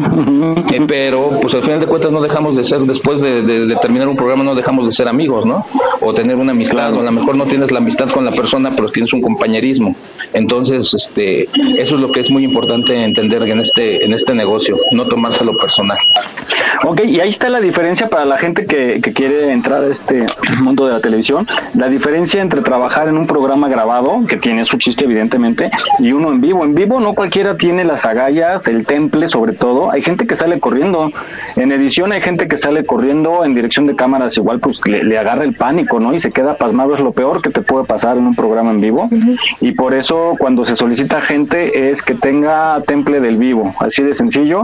Eh, 0.73 0.85
pero 0.87 1.31
pues 1.41 1.55
al 1.55 1.63
final 1.63 1.81
de 1.81 1.87
cuentas 1.87 2.13
no 2.13 2.21
dejamos 2.21 2.57
de 2.57 2.65
ser, 2.65 2.81
después 2.81 3.21
de, 3.21 3.77
terminar 3.81 4.09
un 4.09 4.17
programa 4.17 4.45
no 4.45 4.55
dejamos 4.55 4.87
de 4.87 4.93
ser 4.93 5.09
amigos, 5.09 5.45
¿no? 5.45 5.67
O 6.01 6.15
tener 6.15 6.37
una 6.37 6.53
amistad, 6.53 6.95
o 6.95 7.01
a 7.01 7.03
lo 7.03 7.13
mejor 7.13 7.35
no 7.35 7.45
tienes 7.47 7.71
la 7.71 7.79
amistad 7.79 8.09
con 8.11 8.25
la 8.25 8.31
persona, 8.31 8.71
pero 8.75 8.89
tienes 8.89 9.13
un 9.13 9.21
compañerismo. 9.21 9.97
Entonces, 10.33 10.95
este, 10.95 11.49
eso 11.79 11.95
es 11.97 12.01
lo 12.01 12.13
que 12.13 12.21
es 12.21 12.31
muy 12.31 12.45
importante 12.45 12.95
entender 13.03 13.43
en 13.43 13.61
este, 13.61 14.05
en 14.05 14.13
este 14.13 14.35
negocio, 14.35 14.79
no 14.93 15.07
tomárselo 15.07 15.57
personal. 15.57 15.99
Ok, 16.85 17.03
y 17.05 17.21
ahí 17.21 17.29
está 17.29 17.51
la 17.51 17.61
diferencia 17.61 18.09
para 18.09 18.25
la 18.25 18.39
gente 18.39 18.67
que, 18.67 19.01
que 19.03 19.13
quiere 19.13 19.53
entrar 19.53 19.83
a 19.83 19.89
este 19.89 20.27
mundo 20.59 20.87
de 20.87 20.93
la 20.93 21.01
televisión, 21.01 21.47
la 21.75 21.89
diferencia 21.89 22.41
entre 22.41 22.63
trabajar 22.63 23.09
en 23.09 23.19
un 23.19 23.27
programa 23.27 23.69
grabado, 23.69 24.23
que 24.27 24.37
tiene 24.37 24.65
su 24.65 24.79
chiste 24.79 25.05
evidentemente, 25.05 25.71
y 25.99 26.13
uno 26.13 26.31
en 26.31 26.41
vivo. 26.41 26.65
En 26.65 26.75
vivo 26.75 27.01
no 27.01 27.15
cualquiera 27.15 27.57
tiene 27.57 27.85
las 27.85 28.07
agallas, 28.07 28.67
el 28.69 28.87
temple 28.87 29.29
sobre 29.29 29.53
todo. 29.53 29.91
Hay 29.91 30.03
gente 30.03 30.27
que 30.27 30.37
sale 30.37 30.59
corriendo. 30.61 31.13
En 31.57 31.73
edición 31.73 32.13
hay 32.13 32.21
gente 32.21 32.49
que 32.49 32.57
sale 32.57 32.85
corriendo 32.85 33.45
en 33.45 33.55
dirección 33.55 33.87
de 33.87 33.97
cámaras, 33.97 34.37
igual 34.37 34.61
pues 34.61 34.81
le, 34.87 35.05
le 35.05 35.19
agarra 35.19 35.45
el 35.45 35.55
pánico, 35.55 36.01
¿no? 36.01 36.15
Y 36.15 36.21
se 36.21 36.31
queda 36.31 36.57
pasmado, 36.57 36.95
es 36.95 37.01
lo 37.01 37.13
peor 37.13 37.43
que 37.43 37.51
te 37.51 37.61
puede 37.61 37.85
pasar 37.85 38.17
en 38.17 38.27
un 38.27 38.35
programa 38.35 38.71
en 38.71 38.81
vivo. 38.81 39.09
Y 39.61 39.73
por 39.73 39.95
eso 39.95 40.20
cuando 40.39 40.65
se 40.65 40.77
solicita 40.77 41.21
gente 41.21 41.91
es 41.91 42.03
que 42.03 42.15
tenga 42.15 42.81
temple 42.87 43.21
del 43.21 43.37
vivo, 43.37 43.75
así 43.81 44.03
de 44.03 44.15
sencillo, 44.15 44.63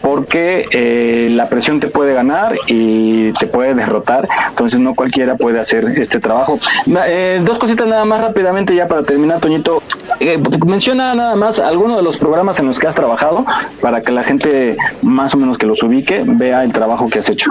porque 0.00 0.66
eh, 0.70 1.28
la 1.30 1.48
presión 1.48 1.80
te 1.80 1.88
puede 1.88 2.14
ganar 2.14 2.56
y 2.66 3.32
te 3.32 3.46
puede 3.46 3.74
derrotar. 3.74 4.28
Entonces 4.48 4.80
no 4.80 4.94
cualquiera 4.94 5.36
puede 5.36 5.60
hacer 5.60 5.86
este 5.98 6.20
trabajo. 6.20 6.58
Eh, 7.06 7.40
dos 7.44 7.58
cositas 7.58 7.86
nada 7.86 8.04
más 8.04 8.20
rápidamente 8.20 8.74
ya 8.74 8.88
para 8.88 9.02
terminar, 9.02 9.40
Toñito. 9.40 9.82
Eh, 10.20 10.38
menciona 10.66 11.14
nada 11.14 11.36
más 11.36 11.58
algunos 11.58 11.96
de 11.96 12.02
los 12.02 12.18
programas 12.18 12.58
en 12.60 12.66
los 12.66 12.78
que 12.78 12.86
has 12.86 12.94
trabajado 12.94 13.44
para 13.80 14.00
que 14.00 14.12
la 14.12 14.24
gente 14.24 14.76
más 15.00 15.34
o 15.34 15.38
menos 15.38 15.58
que 15.58 15.66
los 15.66 15.82
ubique 15.82 16.22
vea 16.24 16.64
el 16.64 16.72
trabajo 16.72 17.08
que 17.08 17.20
has 17.20 17.28
hecho. 17.28 17.50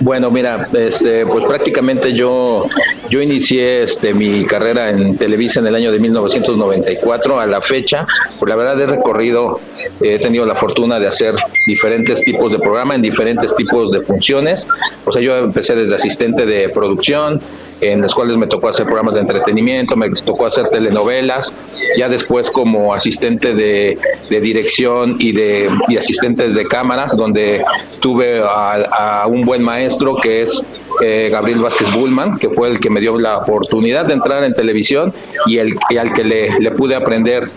Bueno, 0.00 0.30
mira, 0.30 0.68
este, 0.72 1.26
pues 1.26 1.44
prácticamente 1.44 2.12
yo 2.12 2.64
yo 3.08 3.22
inicié 3.22 3.84
este 3.84 4.14
mi 4.14 4.44
carrera 4.46 4.90
en 4.90 5.16
Televisa 5.16 5.60
en 5.60 5.66
el 5.66 5.74
año 5.74 5.92
de 5.92 5.98
1994 6.20 7.40
a 7.40 7.46
la 7.46 7.60
fecha. 7.60 8.06
Por 8.38 8.48
la 8.48 8.56
verdad 8.56 8.80
he 8.80 8.86
recorrido, 8.86 9.60
he 10.00 10.18
tenido 10.18 10.46
la 10.46 10.54
fortuna 10.54 10.98
de 10.98 11.06
hacer 11.06 11.34
diferentes 11.66 12.22
tipos 12.22 12.52
de 12.52 12.58
programa 12.58 12.94
en 12.94 13.02
diferentes 13.02 13.54
tipos 13.54 13.92
de 13.92 14.00
funciones. 14.00 14.66
O 15.04 15.12
sea, 15.12 15.22
yo 15.22 15.36
empecé 15.36 15.74
desde 15.74 15.94
asistente 15.94 16.46
de 16.46 16.68
producción, 16.68 17.40
en 17.80 18.00
las 18.00 18.14
cuales 18.14 18.36
me 18.36 18.46
tocó 18.46 18.68
hacer 18.68 18.86
programas 18.86 19.14
de 19.14 19.20
entretenimiento, 19.20 19.96
me 19.96 20.10
tocó 20.10 20.46
hacer 20.46 20.68
telenovelas, 20.68 21.52
ya 21.96 22.08
después 22.08 22.50
como 22.50 22.94
asistente 22.94 23.54
de, 23.54 23.98
de 24.30 24.40
dirección 24.40 25.16
y 25.18 25.32
de 25.32 25.70
y 25.88 25.96
asistente 25.96 26.48
de 26.48 26.64
cámaras, 26.66 27.16
donde 27.16 27.62
tuve 28.00 28.40
a, 28.40 29.22
a 29.22 29.26
un 29.26 29.44
buen 29.44 29.62
maestro 29.62 30.16
que 30.16 30.42
es 30.42 30.62
eh, 31.02 31.28
Gabriel 31.30 31.60
Vázquez 31.60 31.92
Bullman, 31.92 32.38
que 32.38 32.48
fue 32.48 32.68
el 32.68 32.80
que 32.80 32.88
me 32.88 33.00
dio 33.00 33.18
la 33.18 33.38
oportunidad 33.38 34.06
de 34.06 34.14
entrar 34.14 34.44
en 34.44 34.54
televisión 34.54 35.12
y, 35.46 35.58
el, 35.58 35.76
y 35.90 35.96
al 35.98 36.12
que 36.12 36.24
le, 36.24 36.58
le 36.58 36.70
pude 36.70 36.94
aprender 36.94 37.50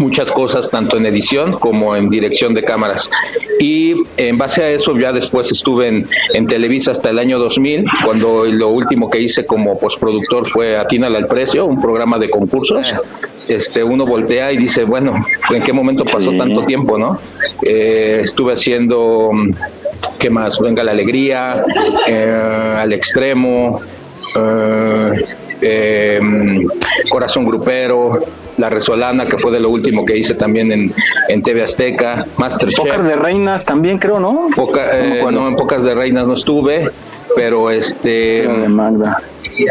muchas 0.00 0.30
cosas 0.30 0.70
tanto 0.70 0.96
en 0.96 1.06
edición 1.06 1.52
como 1.52 1.94
en 1.94 2.08
dirección 2.08 2.54
de 2.54 2.64
cámaras. 2.64 3.10
Y 3.60 3.94
en 4.16 4.38
base 4.38 4.62
a 4.62 4.70
eso 4.70 4.96
ya 4.96 5.12
después 5.12 5.52
estuve 5.52 5.88
en, 5.88 6.08
en 6.34 6.46
Televisa 6.46 6.90
hasta 6.90 7.10
el 7.10 7.18
año 7.18 7.38
2000, 7.38 7.84
cuando 8.04 8.46
lo 8.46 8.68
último 8.70 9.10
que 9.10 9.20
hice 9.20 9.44
como 9.44 9.78
postproductor 9.78 10.48
fue 10.48 10.76
Atínala 10.76 11.18
al 11.18 11.26
Precio, 11.26 11.66
un 11.66 11.80
programa 11.80 12.18
de 12.18 12.28
concursos. 12.28 12.86
Este, 13.48 13.84
uno 13.84 14.06
voltea 14.06 14.52
y 14.52 14.56
dice, 14.56 14.84
bueno, 14.84 15.14
¿en 15.50 15.62
qué 15.62 15.72
momento 15.72 16.04
pasó 16.04 16.32
tanto 16.32 16.64
tiempo, 16.64 16.98
no? 16.98 17.18
Eh, 17.62 18.22
estuve 18.24 18.54
haciendo, 18.54 19.30
¿qué 20.18 20.30
más? 20.30 20.58
Venga 20.60 20.82
la 20.82 20.92
Alegría, 20.92 21.62
eh, 22.06 22.74
Al 22.76 22.92
Extremo, 22.92 23.80
eh, 24.36 25.12
eh, 25.62 26.20
Corazón 27.10 27.44
Grupero, 27.44 28.20
La 28.58 28.68
Resolana, 28.70 29.26
que 29.26 29.38
fue 29.38 29.50
de 29.52 29.60
lo 29.60 29.70
último 29.70 30.04
que 30.04 30.16
hice 30.16 30.34
también 30.34 30.70
en, 30.72 30.92
en 31.28 31.42
TV 31.42 31.62
Azteca, 31.62 32.26
Masterchef. 32.36 32.78
Pocas 32.80 33.04
de 33.04 33.16
reinas 33.16 33.64
también 33.64 33.98
creo, 33.98 34.20
¿no? 34.20 34.48
Poca, 34.54 34.98
eh, 34.98 35.22
no, 35.30 35.48
en 35.48 35.56
Pocas 35.56 35.82
de 35.82 35.94
Reinas 35.94 36.26
no 36.26 36.34
estuve, 36.34 36.88
pero 37.36 37.70
este... 37.70 38.46
de 38.48 38.68
Magda. 38.68 39.22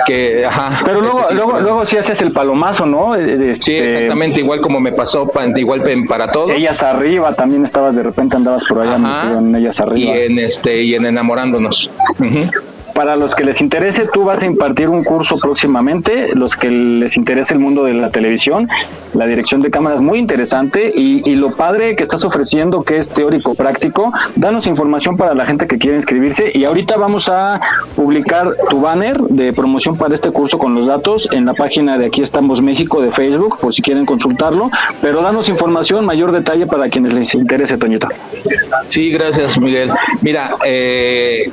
Que, 0.08 0.46
ajá, 0.46 0.82
Pero 0.86 1.02
luego, 1.02 1.26
sí 1.30 1.34
luego, 1.36 1.52
fue- 1.52 1.62
luego 1.62 1.86
sí 1.86 1.98
haces 1.98 2.22
el 2.22 2.32
palomazo, 2.32 2.86
¿no? 2.86 3.16
Eh, 3.16 3.54
Sí, 3.56 3.76
este, 3.76 3.94
exactamente, 3.96 4.40
igual 4.40 4.62
como 4.62 4.80
me 4.80 4.92
pasó, 4.92 5.28
pa- 5.28 5.46
igual 5.56 5.84
para 6.08 6.32
todo. 6.32 6.50
Ellas 6.52 6.82
arriba, 6.84 7.34
también 7.34 7.64
estabas 7.66 7.96
de 7.96 8.04
repente 8.04 8.36
andabas 8.36 8.64
por 8.66 8.82
allá 8.82 8.96
Ajá. 8.96 9.38
en 9.40 9.56
ellas 9.56 9.80
y 9.80 9.84
arriba. 9.84 10.16
en 10.16 10.40
este 10.40 10.82
y 10.84 10.96
en 10.96 11.06
enamorándonos. 11.06 11.90
Ujú. 12.20 12.50
Para 13.00 13.16
los 13.16 13.34
que 13.34 13.46
les 13.46 13.62
interese, 13.62 14.10
tú 14.12 14.26
vas 14.26 14.42
a 14.42 14.46
impartir 14.46 14.90
un 14.90 15.06
curso 15.06 15.38
próximamente. 15.38 16.36
Los 16.36 16.58
que 16.58 16.70
les 16.70 17.16
interese 17.16 17.54
el 17.54 17.62
mundo 17.62 17.86
de 17.86 17.94
la 17.94 18.10
televisión, 18.10 18.68
la 19.14 19.26
dirección 19.26 19.62
de 19.62 19.72
cámaras 19.72 20.02
muy 20.02 20.20
interesante 20.20 20.92
y, 20.94 21.22
lo 21.38 21.52
padre 21.52 21.96
que 21.96 22.04
estás 22.04 22.26
ofreciendo, 22.26 22.84
que 22.84 22.98
es 22.98 23.10
teórico 23.10 23.56
práctico. 23.56 24.12
Danos 24.36 24.68
información 24.68 25.16
para 25.16 25.34
la 25.34 25.46
gente 25.46 25.66
que 25.66 25.78
quiere 25.78 25.96
inscribirse 25.96 26.52
y 26.54 26.66
ahorita 26.66 26.98
vamos 26.98 27.30
a 27.30 27.62
publicar 27.96 28.58
tu 28.70 28.82
banner 28.82 29.18
de 29.22 29.54
promoción 29.54 29.96
para 29.96 30.14
este 30.14 30.32
curso 30.32 30.58
con 30.58 30.76
los 30.76 30.86
datos 30.86 31.30
en 31.32 31.46
la 31.46 31.54
página 31.54 31.98
de 31.98 32.08
Aquí 32.08 32.22
estamos 32.22 32.62
México 32.62 33.02
de 33.02 33.12
Facebook, 33.12 33.60
por 33.60 33.74
si 33.74 33.82
quieren 33.82 34.06
consultarlo. 34.06 34.72
Pero 35.02 35.22
danos 35.22 35.48
información, 35.48 36.04
mayor 36.04 36.34
detalle 36.34 36.68
para 36.68 36.90
quienes 36.90 37.14
les 37.14 37.34
interese, 37.34 37.78
Toñito. 37.78 38.10
Sí, 38.90 39.10
gracias, 39.10 39.58
Miguel. 39.58 39.90
Mira, 40.22 40.56
eh, 40.66 41.50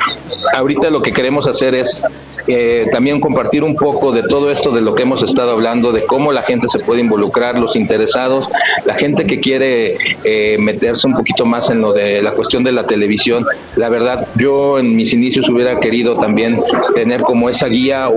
ahorita 0.53 0.91
lo 0.91 1.01
que 1.01 1.13
queremos 1.13 1.36
hacer 1.45 1.75
es 1.75 2.03
eh, 2.49 2.87
también 2.93 3.21
compartir 3.21 3.63
un 3.65 3.75
poco 3.75 4.13
de 4.13 4.23
todo 4.23 4.51
esto 4.51 4.71
de 4.71 4.81
lo 4.81 4.95
que 4.95 5.03
hemos 5.03 5.23
estado 5.23 5.51
hablando, 5.53 5.93
de 5.93 6.05
cómo 6.05 6.33
la 6.33 6.43
gente 6.43 6.69
se 6.69 6.79
puede 6.79 7.01
involucrar, 7.01 7.59
los 7.59 7.77
interesados, 7.77 8.49
la 8.87 8.95
gente 8.95 9.27
que 9.27 9.41
quiere 9.41 9.97
eh, 10.25 10.57
meterse 10.59 11.07
un 11.07 11.15
poquito 11.15 11.45
más 11.47 11.71
en 11.71 11.81
lo 11.81 11.93
de 11.93 12.23
la 12.23 12.33
cuestión 12.33 12.65
de 12.65 12.73
la 12.73 12.87
televisión. 12.87 13.45
La 13.77 13.89
verdad, 13.89 14.27
yo 14.37 14.79
en 14.79 14.97
mis 14.97 15.13
inicios 15.13 15.49
hubiera 15.49 15.77
querido 15.81 16.15
también 16.17 16.57
tener 16.95 17.23
como 17.23 17.49
esa 17.49 17.67
guía 17.69 18.09
o, 18.09 18.15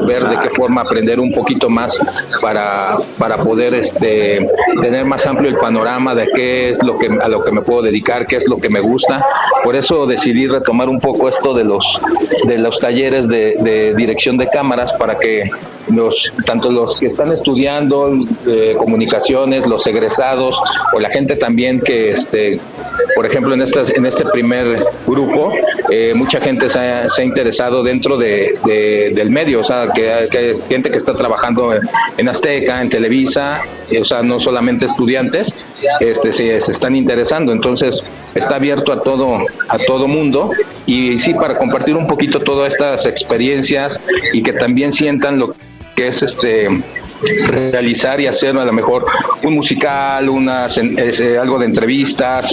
o- 0.00 0.06
ver 0.06 0.28
de 0.28 0.38
qué 0.40 0.50
forma 0.50 0.82
aprender 0.82 1.18
un 1.18 1.32
poquito 1.32 1.70
más 1.70 1.98
para, 2.42 2.98
para 3.18 3.38
poder 3.38 3.72
este, 3.74 4.46
tener 4.82 5.04
más 5.06 5.24
amplio 5.26 5.48
el 5.48 5.56
panorama 5.56 6.14
de 6.14 6.28
qué 6.34 6.70
es 6.70 6.82
lo 6.82 6.98
que 6.98 7.06
a 7.06 7.28
lo 7.28 7.42
que 7.44 7.52
me 7.52 7.62
puedo 7.62 7.82
dedicar, 7.82 8.26
qué 8.26 8.36
es 8.36 8.46
lo 8.48 8.58
que 8.58 8.68
me 8.68 8.80
gusta. 8.80 9.24
Por 9.62 9.76
eso 9.76 10.06
decidí 10.06 10.46
retomar 10.46 10.88
un 10.88 11.00
poco 11.00 11.28
esto 11.28 11.54
de 11.54 11.64
los 11.64 11.84
de 12.46 12.58
los 12.58 12.78
talleres 12.80 13.28
de, 13.28 13.43
de 13.60 13.94
dirección 13.94 14.36
de 14.36 14.48
cámaras 14.48 14.92
para 14.94 15.18
que 15.18 15.48
los 15.92 16.32
tanto 16.46 16.70
los 16.70 16.98
que 16.98 17.06
están 17.08 17.30
estudiando 17.32 18.10
eh, 18.46 18.74
comunicaciones, 18.78 19.66
los 19.66 19.86
egresados 19.86 20.56
o 20.94 20.98
la 21.00 21.10
gente 21.10 21.36
también 21.36 21.80
que 21.80 22.08
este 22.08 22.58
por 23.14 23.26
ejemplo 23.26 23.52
en 23.54 23.60
estas 23.62 23.90
en 23.90 24.06
este 24.06 24.24
primer 24.24 24.82
grupo 25.06 25.52
eh, 25.90 26.12
mucha 26.14 26.40
gente 26.40 26.70
se 26.70 26.78
ha, 26.78 27.10
se 27.10 27.20
ha 27.22 27.24
interesado 27.24 27.82
dentro 27.82 28.16
de, 28.16 28.58
de- 28.64 29.12
del 29.14 29.28
medio, 29.30 29.60
o 29.60 29.64
sea 29.64 29.88
que, 29.94 30.28
que 30.30 30.38
hay 30.38 30.54
gente 30.68 30.90
que 30.90 30.96
está 30.96 31.12
trabajando 31.14 31.70
en, 32.16 32.28
Azteca, 32.28 32.80
en 32.80 32.88
Televisa, 32.88 33.60
o 34.00 34.04
sea 34.04 34.22
no 34.22 34.40
solamente 34.40 34.86
estudiantes, 34.86 35.54
este 36.00 36.32
se, 36.32 36.60
se 36.60 36.72
están 36.72 36.96
interesando, 36.96 37.52
entonces 37.52 38.04
está 38.34 38.56
abierto 38.56 38.92
a 38.92 39.00
todo 39.00 39.40
a 39.68 39.78
todo 39.78 40.08
mundo. 40.08 40.50
Y 40.86 41.18
sí 41.18 41.34
para 41.34 41.56
compartir 41.56 41.96
un 41.96 42.06
poquito 42.06 42.38
todas 42.40 42.72
estas 42.72 43.06
experiencias 43.06 44.00
y 44.32 44.42
que 44.42 44.52
también 44.52 44.92
sientan 44.92 45.38
lo 45.38 45.54
que 45.96 46.08
es 46.08 46.22
este 46.22 46.68
realizar 47.46 48.20
y 48.20 48.26
hacer 48.26 48.56
a 48.56 48.64
lo 48.64 48.72
mejor 48.72 49.04
un 49.42 49.54
musical, 49.54 50.28
unas, 50.28 50.78
eh, 50.78 51.38
algo 51.40 51.58
de 51.58 51.66
entrevistas, 51.66 52.52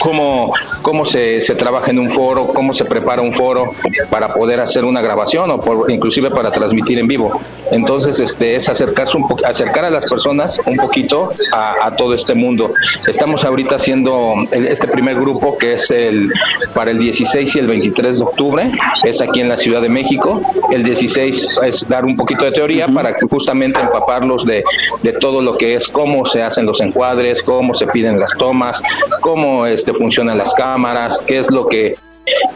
cómo, 0.00 0.52
cómo 0.82 1.04
se, 1.04 1.40
se 1.40 1.54
trabaja 1.54 1.90
en 1.90 1.98
un 1.98 2.10
foro, 2.10 2.48
cómo 2.48 2.74
se 2.74 2.84
prepara 2.84 3.22
un 3.22 3.32
foro 3.32 3.66
para 4.10 4.32
poder 4.32 4.60
hacer 4.60 4.84
una 4.84 5.00
grabación 5.00 5.50
o 5.50 5.60
por, 5.60 5.90
inclusive 5.90 6.30
para 6.30 6.50
transmitir 6.50 6.98
en 6.98 7.06
vivo. 7.08 7.40
Entonces, 7.70 8.18
este 8.20 8.56
es 8.56 8.68
acercarse 8.68 9.16
un 9.16 9.26
acercar 9.44 9.84
a 9.84 9.90
las 9.90 10.10
personas 10.10 10.56
un 10.66 10.76
poquito 10.76 11.30
a, 11.52 11.74
a 11.86 11.96
todo 11.96 12.14
este 12.14 12.34
mundo. 12.34 12.72
Estamos 13.06 13.44
ahorita 13.44 13.76
haciendo 13.76 14.34
el- 14.52 14.66
este 14.68 14.88
primer 14.88 15.16
grupo 15.16 15.56
que 15.58 15.74
es 15.74 15.90
el 15.90 16.30
para 16.74 16.90
el 16.90 16.98
16 16.98 17.56
y 17.56 17.58
el 17.58 17.66
23 17.66 18.18
de 18.18 18.24
octubre, 18.24 18.70
es 19.04 19.20
aquí 19.20 19.40
en 19.40 19.48
la 19.48 19.56
Ciudad 19.56 19.82
de 19.82 19.88
México. 19.88 20.40
El 20.70 20.82
16 20.84 21.58
es 21.64 21.88
dar 21.88 22.04
un 22.04 22.16
poquito 22.16 22.44
de 22.44 22.52
teoría 22.52 22.88
para 22.88 23.12
que 23.14 23.26
justamente 23.26 23.80
empaparlos 23.88 24.44
de, 24.44 24.62
de 25.02 25.12
todo 25.14 25.42
lo 25.42 25.56
que 25.58 25.74
es 25.74 25.88
cómo 25.88 26.24
se 26.26 26.42
hacen 26.42 26.66
los 26.66 26.80
encuadres, 26.80 27.42
cómo 27.42 27.74
se 27.74 27.86
piden 27.86 28.20
las 28.20 28.36
tomas, 28.36 28.80
cómo 29.20 29.66
este, 29.66 29.92
funcionan 29.94 30.38
las 30.38 30.54
cámaras, 30.54 31.22
qué 31.26 31.38
es 31.40 31.50
lo 31.50 31.66
que 31.66 31.96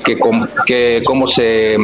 que, 0.04 0.18
com- 0.18 0.46
que 0.66 1.02
cómo 1.04 1.26
se, 1.26 1.76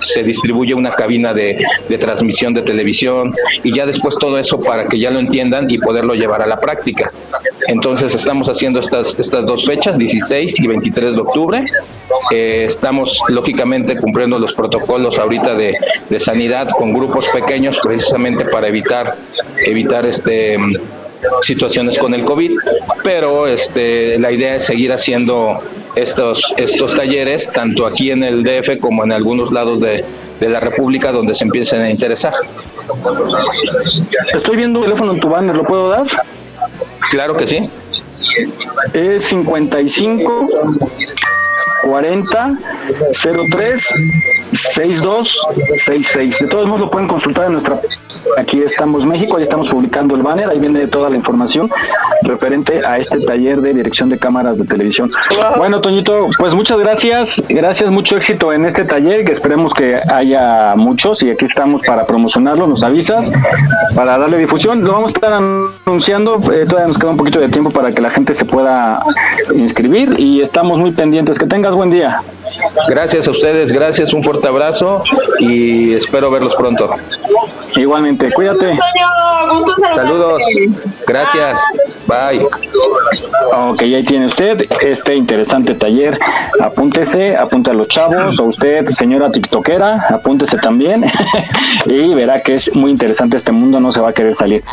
se 0.00 0.22
distribuye 0.22 0.74
una 0.74 0.90
cabina 0.90 1.34
de, 1.34 1.58
de 1.88 1.98
transmisión 1.98 2.54
de 2.54 2.62
televisión 2.62 3.32
y 3.62 3.74
ya 3.74 3.86
después 3.86 4.16
todo 4.18 4.38
eso 4.38 4.60
para 4.60 4.86
que 4.86 4.98
ya 4.98 5.10
lo 5.10 5.18
entiendan 5.18 5.70
y 5.70 5.78
poderlo 5.78 6.14
llevar 6.14 6.42
a 6.42 6.46
la 6.46 6.56
práctica. 6.56 7.06
Entonces 7.68 8.14
estamos 8.14 8.48
haciendo 8.48 8.80
estas, 8.80 9.18
estas 9.18 9.44
dos 9.46 9.64
fechas, 9.66 9.98
16 9.98 10.60
y 10.60 10.66
23 10.66 11.12
de 11.14 11.20
octubre. 11.20 11.62
Eh, 12.32 12.64
estamos 12.68 13.18
lógicamente 13.28 13.96
cumpliendo 13.96 14.38
los 14.38 14.52
protocolos 14.52 15.18
ahorita 15.18 15.54
de, 15.54 15.74
de 16.08 16.20
sanidad 16.20 16.68
con 16.70 16.92
grupos 16.92 17.26
pequeños 17.28 17.78
precisamente 17.82 18.44
para 18.46 18.68
evitar, 18.68 19.14
evitar 19.66 20.06
este 20.06 20.58
situaciones 21.42 21.98
con 21.98 22.14
el 22.14 22.24
COVID, 22.24 22.52
pero 23.02 23.46
este, 23.48 24.18
la 24.18 24.30
idea 24.30 24.56
es 24.56 24.64
seguir 24.66 24.92
haciendo 24.92 25.58
estos, 25.96 26.42
estos 26.56 26.94
talleres, 26.94 27.48
tanto 27.52 27.86
aquí 27.86 28.10
en 28.10 28.22
el 28.22 28.42
DF 28.42 28.80
como 28.80 29.04
en 29.04 29.12
algunos 29.12 29.52
lados 29.52 29.80
de, 29.80 30.04
de 30.40 30.48
la 30.48 30.60
República 30.60 31.12
donde 31.12 31.34
se 31.34 31.44
empiecen 31.44 31.82
a 31.82 31.90
interesar. 31.90 32.34
Estoy 34.32 34.56
viendo 34.56 34.80
un 34.80 34.86
teléfono 34.86 35.12
en 35.12 35.20
tu 35.20 35.28
banner, 35.28 35.56
¿lo 35.56 35.64
puedo 35.64 35.88
dar? 35.90 36.06
Claro 37.10 37.36
que 37.36 37.46
sí. 37.46 37.60
Es 38.92 39.24
55 39.24 40.48
40 41.82 42.58
03 43.22 43.88
6266. 44.52 46.38
De 46.38 46.46
todos 46.46 46.66
modos 46.66 46.80
lo 46.80 46.90
pueden 46.90 47.08
consultar 47.08 47.46
en 47.46 47.52
nuestra 47.54 47.80
Aquí 48.36 48.62
estamos 48.62 49.04
México, 49.04 49.38
ya 49.38 49.44
estamos 49.44 49.68
publicando 49.68 50.14
el 50.14 50.22
banner, 50.22 50.48
ahí 50.48 50.58
viene 50.58 50.86
toda 50.86 51.10
la 51.10 51.16
información 51.16 51.70
referente 52.22 52.84
a 52.84 52.98
este 52.98 53.20
taller 53.20 53.60
de 53.60 53.74
dirección 53.74 54.08
de 54.08 54.18
cámaras 54.18 54.58
de 54.58 54.64
televisión. 54.64 55.10
Bueno, 55.56 55.80
Toñito, 55.80 56.28
pues 56.38 56.54
muchas 56.54 56.78
gracias, 56.78 57.42
gracias, 57.48 57.90
mucho 57.90 58.16
éxito 58.16 58.52
en 58.52 58.64
este 58.64 58.84
taller, 58.84 59.24
que 59.24 59.32
esperemos 59.32 59.72
que 59.74 59.98
haya 60.10 60.74
muchos 60.76 61.22
y 61.22 61.30
aquí 61.30 61.44
estamos 61.44 61.82
para 61.82 62.06
promocionarlo, 62.06 62.66
nos 62.66 62.82
avisas, 62.82 63.32
para 63.94 64.18
darle 64.18 64.38
difusión, 64.38 64.84
lo 64.84 64.92
vamos 64.92 65.12
a 65.12 65.14
estar 65.14 65.32
anunciando, 65.32 66.40
eh, 66.52 66.66
todavía 66.66 66.88
nos 66.88 66.98
queda 66.98 67.10
un 67.10 67.16
poquito 67.16 67.40
de 67.40 67.48
tiempo 67.48 67.70
para 67.70 67.92
que 67.92 68.02
la 68.02 68.10
gente 68.10 68.34
se 68.34 68.44
pueda 68.44 69.02
inscribir 69.54 70.18
y 70.18 70.40
estamos 70.40 70.78
muy 70.78 70.92
pendientes, 70.92 71.38
que 71.38 71.46
tengas 71.46 71.74
buen 71.74 71.90
día. 71.90 72.20
Gracias 72.88 73.28
a 73.28 73.30
ustedes, 73.30 73.72
gracias, 73.72 74.12
un 74.12 74.22
fuerte 74.22 74.48
abrazo 74.48 75.02
y 75.38 75.94
espero 75.94 76.30
verlos 76.30 76.54
pronto. 76.54 76.88
Igualmente, 77.76 78.32
cuídate. 78.32 78.78
Saludos, 79.94 80.42
gracias, 81.06 81.58
bye. 82.06 82.46
Ok, 83.52 83.82
ahí 83.82 84.04
tiene 84.04 84.26
usted 84.26 84.66
este 84.82 85.14
interesante 85.14 85.74
taller. 85.74 86.18
Apúntese, 86.60 87.36
apunte 87.36 87.70
a 87.70 87.74
los 87.74 87.88
chavos, 87.88 88.38
o 88.40 88.44
usted, 88.44 88.86
señora 88.88 89.30
TikTokera, 89.30 90.06
apúntese 90.10 90.58
también 90.58 91.04
y 91.86 92.14
verá 92.14 92.42
que 92.42 92.56
es 92.56 92.74
muy 92.74 92.90
interesante 92.90 93.36
este 93.36 93.52
mundo, 93.52 93.80
no 93.80 93.92
se 93.92 94.00
va 94.00 94.10
a 94.10 94.12
querer 94.12 94.34
salir. 94.34 94.64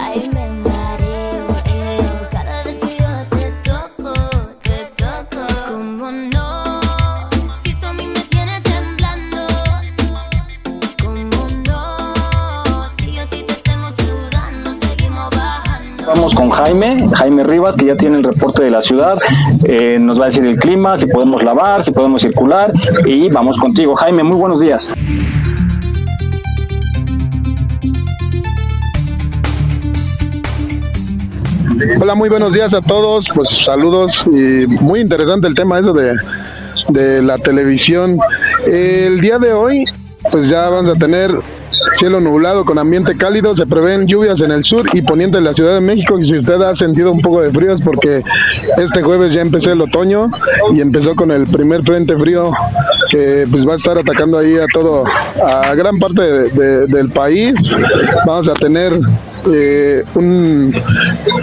Con 16.34 16.50
Jaime, 16.50 16.98
Jaime 17.14 17.44
Rivas, 17.44 17.78
que 17.78 17.86
ya 17.86 17.96
tiene 17.96 18.18
el 18.18 18.24
reporte 18.24 18.64
de 18.64 18.72
la 18.72 18.82
ciudad. 18.82 19.20
Eh, 19.64 19.98
nos 20.02 20.20
va 20.20 20.24
a 20.24 20.28
decir 20.28 20.44
el 20.44 20.58
clima, 20.58 20.98
si 20.98 21.06
podemos 21.06 21.44
lavar, 21.44 21.84
si 21.84 21.92
podemos 21.92 22.24
circular. 22.24 22.74
Y 23.06 23.30
vamos 23.30 23.58
contigo. 23.58 23.96
Jaime, 23.96 24.24
muy 24.24 24.36
buenos 24.36 24.60
días. 24.60 24.94
Hola, 32.02 32.16
muy 32.16 32.30
buenos 32.30 32.54
días 32.54 32.74
a 32.74 32.82
todos. 32.82 33.26
Pues 33.34 33.50
saludos 33.50 34.24
y 34.26 34.66
muy 34.66 35.02
interesante 35.02 35.48
el 35.48 35.54
tema 35.54 35.80
eso 35.80 35.94
de, 35.94 36.16
de 36.90 37.22
la 37.22 37.38
televisión. 37.38 38.18
El 38.66 39.22
día 39.22 39.38
de 39.38 39.54
hoy, 39.54 39.86
pues 40.32 40.50
ya 40.50 40.70
vamos 40.70 40.96
a 40.96 41.00
tener 41.00 41.38
cielo 41.98 42.20
nublado 42.20 42.66
con 42.66 42.78
ambiente 42.78 43.16
cálido, 43.16 43.56
se 43.56 43.66
prevén 43.66 44.08
lluvias 44.08 44.42
en 44.42 44.52
el 44.52 44.64
sur 44.64 44.84
y 44.94 45.02
poniente 45.02 45.38
de 45.38 45.44
la 45.44 45.54
Ciudad 45.54 45.74
de 45.76 45.82
México. 45.82 46.20
Y 46.20 46.28
si 46.28 46.38
usted 46.38 46.62
ha 46.62 46.76
sentido 46.76 47.12
un 47.12 47.22
poco 47.22 47.42
de 47.42 47.52
frío 47.52 47.74
es 47.74 47.82
porque 47.82 48.22
este 48.78 49.02
jueves 49.02 49.34
ya 49.34 49.42
empezó 49.42 49.72
el 49.72 49.82
otoño 49.82 50.30
y 50.74 50.82
empezó 50.82 51.16
con 51.16 51.32
el 51.32 51.46
primer 51.46 51.84
frente 51.84 52.18
frío 52.18 52.52
que 53.10 53.48
pues 53.50 53.68
va 53.68 53.74
a 53.74 53.78
estar 53.78 53.98
atacando 53.98 54.38
ahí 54.38 54.58
a 54.58 54.66
todo, 54.74 55.04
a 55.44 55.74
gran 55.76 55.98
parte 56.00 56.22
del 56.22 57.10
país. 57.10 57.56
Vamos 58.26 58.48
a 58.48 58.54
tener 58.54 59.00
eh, 59.52 60.04
un 60.16 60.74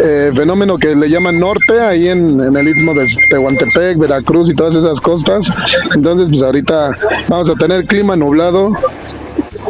eh, 0.02 0.32
fenómeno 0.34 0.76
que 0.76 0.94
le 0.94 1.08
llaman 1.08 1.38
norte 1.38 1.80
ahí 1.80 2.08
en, 2.08 2.40
en, 2.40 2.56
el 2.56 2.68
istmo 2.68 2.94
de 2.94 3.06
Tehuantepec, 3.30 3.98
Veracruz 3.98 4.48
y 4.48 4.54
todas 4.54 4.74
esas 4.74 5.00
costas. 5.00 5.46
Entonces, 5.94 6.28
pues 6.30 6.42
ahorita 6.42 6.90
vamos 7.28 7.48
a 7.48 7.54
tener 7.54 7.86
clima 7.86 8.16
nublado 8.16 8.72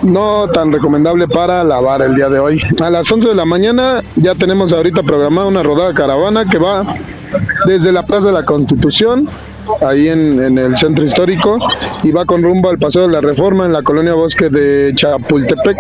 no 0.05 0.47
tan 0.49 0.73
recomendable 0.73 1.29
para 1.29 1.65
lavar 1.65 2.03
el 2.03 2.15
día 2.15 2.29
de 2.29 2.38
hoy. 2.38 2.62
A 2.83 2.91
las 2.91 3.11
11 3.11 3.29
de 3.29 3.35
la 3.35 3.45
mañana 3.45 4.03
ya 4.17 4.35
tenemos 4.35 4.73
ahorita 4.73 5.03
programada 5.03 5.47
una 5.47 5.62
rodada 5.62 5.95
caravana 5.95 6.45
que 6.45 6.59
va 6.59 6.85
desde 7.67 7.93
la 7.93 8.05
Plaza 8.05 8.29
de 8.29 8.33
la 8.33 8.45
Constitución, 8.45 9.29
ahí 9.87 10.09
en, 10.09 10.59
el 10.59 10.77
centro 10.77 11.05
histórico, 11.05 11.59
y 12.03 12.11
va 12.11 12.25
con 12.25 12.42
rumbo 12.42 12.70
al 12.70 12.79
Paseo 12.79 13.03
de 13.03 13.12
la 13.12 13.20
Reforma 13.20 13.66
en 13.66 13.72
la 13.72 13.83
colonia 13.83 14.14
Bosque 14.14 14.48
de 14.48 14.92
Chapultepec, 14.94 15.79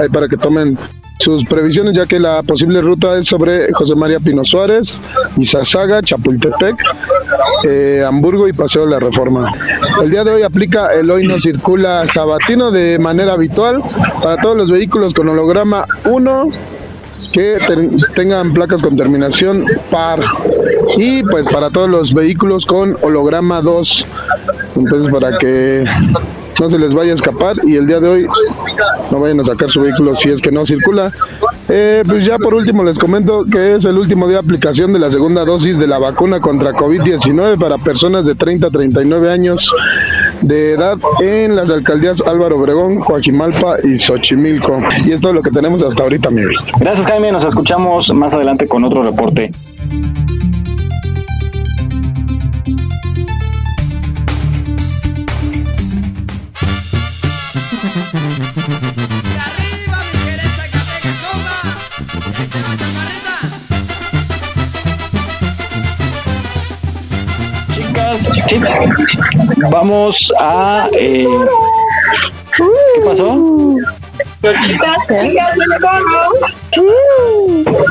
ahí 0.00 0.08
para 0.08 0.28
que 0.28 0.36
tomen 0.36 0.78
sus 1.20 1.44
previsiones, 1.44 1.94
ya 1.94 2.06
que 2.06 2.18
la 2.18 2.42
posible 2.42 2.80
ruta 2.80 3.16
es 3.16 3.26
sobre 3.26 3.72
José 3.72 3.94
María 3.94 4.20
Pino 4.20 4.44
Suárez, 4.44 5.00
Izazaga, 5.36 6.02
Chapultepec, 6.02 6.76
eh, 7.64 8.04
Hamburgo 8.06 8.48
y 8.48 8.52
Paseo 8.52 8.84
de 8.84 8.90
la 8.90 8.98
Reforma. 8.98 9.50
El 10.02 10.10
día 10.10 10.24
de 10.24 10.32
hoy 10.32 10.42
aplica 10.42 10.92
el 10.92 11.10
hoy 11.10 11.26
no 11.26 11.38
circula 11.38 12.04
sabatino 12.12 12.70
de 12.70 12.98
manera 12.98 13.32
habitual 13.32 13.82
para 14.22 14.40
todos 14.40 14.56
los 14.56 14.70
vehículos 14.70 15.14
con 15.14 15.28
holograma 15.28 15.86
1 16.04 16.48
que 17.32 17.58
tengan 18.14 18.52
placas 18.52 18.80
con 18.82 18.96
terminación 18.96 19.64
par 19.90 20.20
y 20.96 21.22
pues 21.22 21.44
para 21.50 21.70
todos 21.70 21.88
los 21.88 22.14
vehículos 22.14 22.66
con 22.66 22.96
holograma 23.02 23.60
2 23.60 24.04
entonces 24.76 25.12
para 25.12 25.38
que 25.38 25.84
no 26.60 26.70
se 26.70 26.78
les 26.78 26.94
vaya 26.94 27.12
a 27.12 27.14
escapar 27.16 27.56
y 27.64 27.76
el 27.76 27.86
día 27.86 28.00
de 28.00 28.08
hoy 28.08 28.26
no 29.10 29.20
vayan 29.20 29.40
a 29.40 29.44
sacar 29.44 29.70
su 29.70 29.80
vehículo 29.80 30.14
si 30.16 30.30
es 30.30 30.40
que 30.40 30.52
no 30.52 30.64
circula. 30.66 31.12
Eh, 31.68 32.02
pues 32.06 32.26
ya 32.26 32.38
por 32.38 32.54
último 32.54 32.84
les 32.84 32.98
comento 32.98 33.44
que 33.44 33.76
es 33.76 33.84
el 33.84 33.96
último 33.96 34.26
día 34.26 34.36
de 34.38 34.44
aplicación 34.44 34.92
de 34.92 34.98
la 34.98 35.10
segunda 35.10 35.44
dosis 35.44 35.78
de 35.78 35.86
la 35.86 35.98
vacuna 35.98 36.40
contra 36.40 36.72
COVID-19 36.72 37.58
para 37.58 37.78
personas 37.78 38.24
de 38.24 38.34
30 38.34 38.66
a 38.66 38.70
39 38.70 39.32
años 39.32 39.68
de 40.42 40.74
edad 40.74 40.98
en 41.20 41.56
las 41.56 41.70
alcaldías 41.70 42.20
Álvaro 42.26 42.58
Obregón, 42.58 43.00
Coajimalpa 43.00 43.76
y 43.82 43.98
Xochimilco. 43.98 44.78
Y 45.04 45.12
es 45.12 45.20
todo 45.20 45.32
lo 45.32 45.42
que 45.42 45.50
tenemos 45.50 45.82
hasta 45.82 46.02
ahorita, 46.02 46.30
Miguel. 46.30 46.54
Gracias, 46.78 47.06
Jaime. 47.06 47.32
Nos 47.32 47.44
escuchamos 47.44 48.12
más 48.12 48.34
adelante 48.34 48.68
con 48.68 48.84
otro 48.84 49.02
reporte. 49.02 49.50
Vamos 69.70 70.32
a. 70.38 70.88
Eh, 70.92 71.26
¿Qué 72.56 72.64
pasó? 73.04 73.76
Chicas, 74.62 74.98
chicas 75.08 75.54
del 75.56 75.72
coro. 75.80 76.20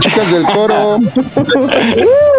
Chicas 0.02 0.32
del 0.32 0.44
coro. 0.46 1.00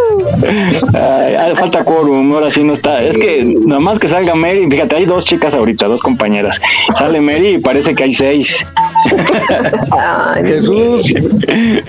Ay, 0.46 1.54
falta 1.57 1.85
quórum, 1.85 2.33
ahora 2.33 2.50
sí 2.50 2.64
no 2.64 2.74
está. 2.74 3.02
Es 3.02 3.16
que 3.16 3.44
nada 3.66 3.80
más 3.80 3.98
que 3.98 4.09
salga 4.09 4.35
Mary, 4.35 4.66
fíjate, 4.70 4.96
hay 4.96 5.04
dos 5.04 5.24
chicas 5.24 5.54
ahorita, 5.54 5.87
dos 5.87 6.00
compañeras. 6.00 6.61
Sale 6.96 7.20
Mary 7.20 7.54
y 7.54 7.59
parece 7.59 7.94
que 7.94 8.04
hay 8.04 8.14
seis. 8.14 8.66
Jesús. 10.42 11.12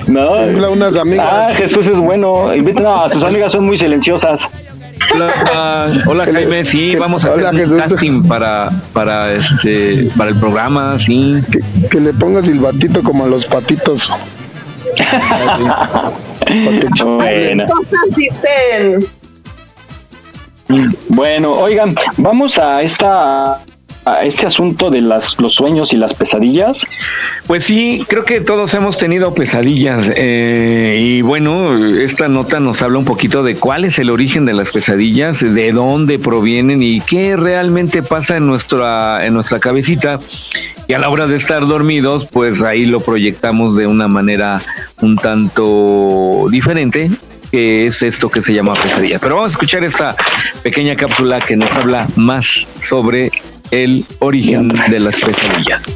No. 0.08 0.32
Unas 0.72 0.96
amigas. 0.96 1.30
Ah, 1.32 1.52
Jesús 1.56 1.88
es 1.88 2.00
bueno. 2.00 2.52
No, 2.56 3.10
sus 3.10 3.24
amigas 3.24 3.52
son 3.52 3.65
muy 3.65 3.78
silenciosas. 3.78 4.50
Hola, 5.13 6.04
hola 6.08 6.26
Jaime, 6.26 6.65
sí, 6.65 6.96
vamos 6.96 7.26
a 7.26 7.34
hacer 7.34 7.68
un 7.68 7.78
casting 7.78 8.24
para, 8.24 8.70
para 8.91 9.34
este, 9.34 10.10
para 10.18 10.32
el 10.32 10.38
programa, 10.38 10.98
sí. 10.98 11.41
Que, 11.52 11.60
que 11.89 12.00
le 12.00 12.12
pongas 12.12 12.46
el 12.46 12.60
batito 12.60 13.04
como 13.04 13.26
a 13.26 13.28
los 13.28 13.46
patitos. 13.46 14.10
Cosas 17.67 18.15
dicen. 18.15 19.05
Bueno, 21.10 21.53
oigan, 21.53 21.95
vamos 22.17 22.58
a 22.58 22.81
esta 22.81 23.62
a 24.05 24.23
este 24.23 24.45
asunto 24.45 24.91
de 24.91 25.01
las, 25.01 25.39
los 25.39 25.56
sueños 25.56 25.91
y 25.91 25.98
las 25.98 26.13
pesadillas? 26.13 26.85
Pues 27.48 27.63
sí, 27.63 28.06
creo 28.08 28.23
que 28.23 28.39
todos 28.39 28.73
hemos 28.75 28.98
tenido 28.98 29.33
pesadillas 29.33 30.12
eh, 30.15 31.00
y 31.02 31.21
bueno, 31.23 31.75
esta 31.98 32.27
nota 32.27 32.60
nos 32.60 32.81
habla 32.81 33.00
un 33.00 33.06
poquito 33.06 33.43
de 33.43 33.56
cuál 33.56 33.83
es 33.83 33.98
el 34.00 34.12
origen 34.12 34.46
de 34.46 34.54
las 34.54 34.71
pesadillas, 34.71 35.39
de 35.39 35.71
dónde 35.71 36.19
provienen 36.19 36.83
y 36.83 37.02
qué 37.02 37.35
realmente 37.35 38.04
pasa 38.04 38.37
en 38.37 38.46
nuestra, 38.46 39.25
en 39.25 39.33
nuestra 39.33 39.60
cabecita 39.60 40.19
y 40.88 40.94
a 40.94 41.00
la 41.00 41.10
hora 41.10 41.27
de 41.27 41.36
estar 41.36 41.65
dormidos, 41.65 42.27
pues 42.27 42.62
ahí 42.62 42.86
lo 42.86 43.00
proyectamos 43.00 43.75
de 43.75 43.88
una 43.88 44.08
manera 44.08 44.62
un 45.02 45.17
tanto 45.17 46.48
diferente 46.50 47.12
que 47.52 47.86
es 47.86 48.02
esto 48.04 48.29
que 48.29 48.42
se 48.42 48.54
llama 48.54 48.73
pesadilla. 48.73 49.19
Pero 49.19 49.36
vamos 49.36 49.52
a 49.52 49.54
escuchar 49.54 49.83
esta 49.83 50.15
pequeña 50.63 50.96
cápsula 50.96 51.40
que 51.40 51.56
nos 51.56 51.71
habla 51.71 52.08
más 52.15 52.67
sobre 52.79 53.31
el 53.71 54.06
origen 54.19 54.69
de 54.90 55.00
las 55.00 55.19
pesadillas. 55.19 55.92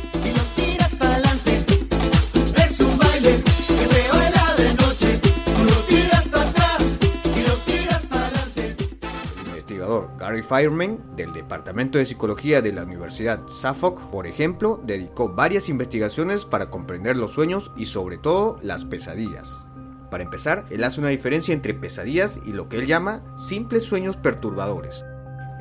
Gary 10.30 10.44
Fireman, 10.44 11.00
del 11.16 11.34
Departamento 11.34 11.98
de 11.98 12.06
Psicología 12.06 12.62
de 12.62 12.72
la 12.72 12.84
Universidad 12.84 13.48
Suffolk, 13.48 14.12
por 14.12 14.28
ejemplo, 14.28 14.80
dedicó 14.86 15.30
varias 15.30 15.70
investigaciones 15.70 16.46
para 16.46 16.70
comprender 16.70 17.18
los 17.18 17.32
sueños 17.32 17.72
y 17.76 17.88
sobre 17.88 18.20
todo 18.20 18.60
las 18.62 18.86
pesadillas. 18.86 19.66
Para 20.12 20.24
empezar, 20.24 20.66
él 20.70 20.84
hace 20.84 21.00
una 21.00 21.10
diferencia 21.10 21.52
entre 21.52 21.74
pesadillas 21.74 22.40
y 22.46 22.54
lo 22.54 22.70
que 22.70 22.78
él 22.78 22.86
llama 22.86 23.24
simples 23.38 23.86
sueños 23.86 24.18
perturbadores. 24.18 25.04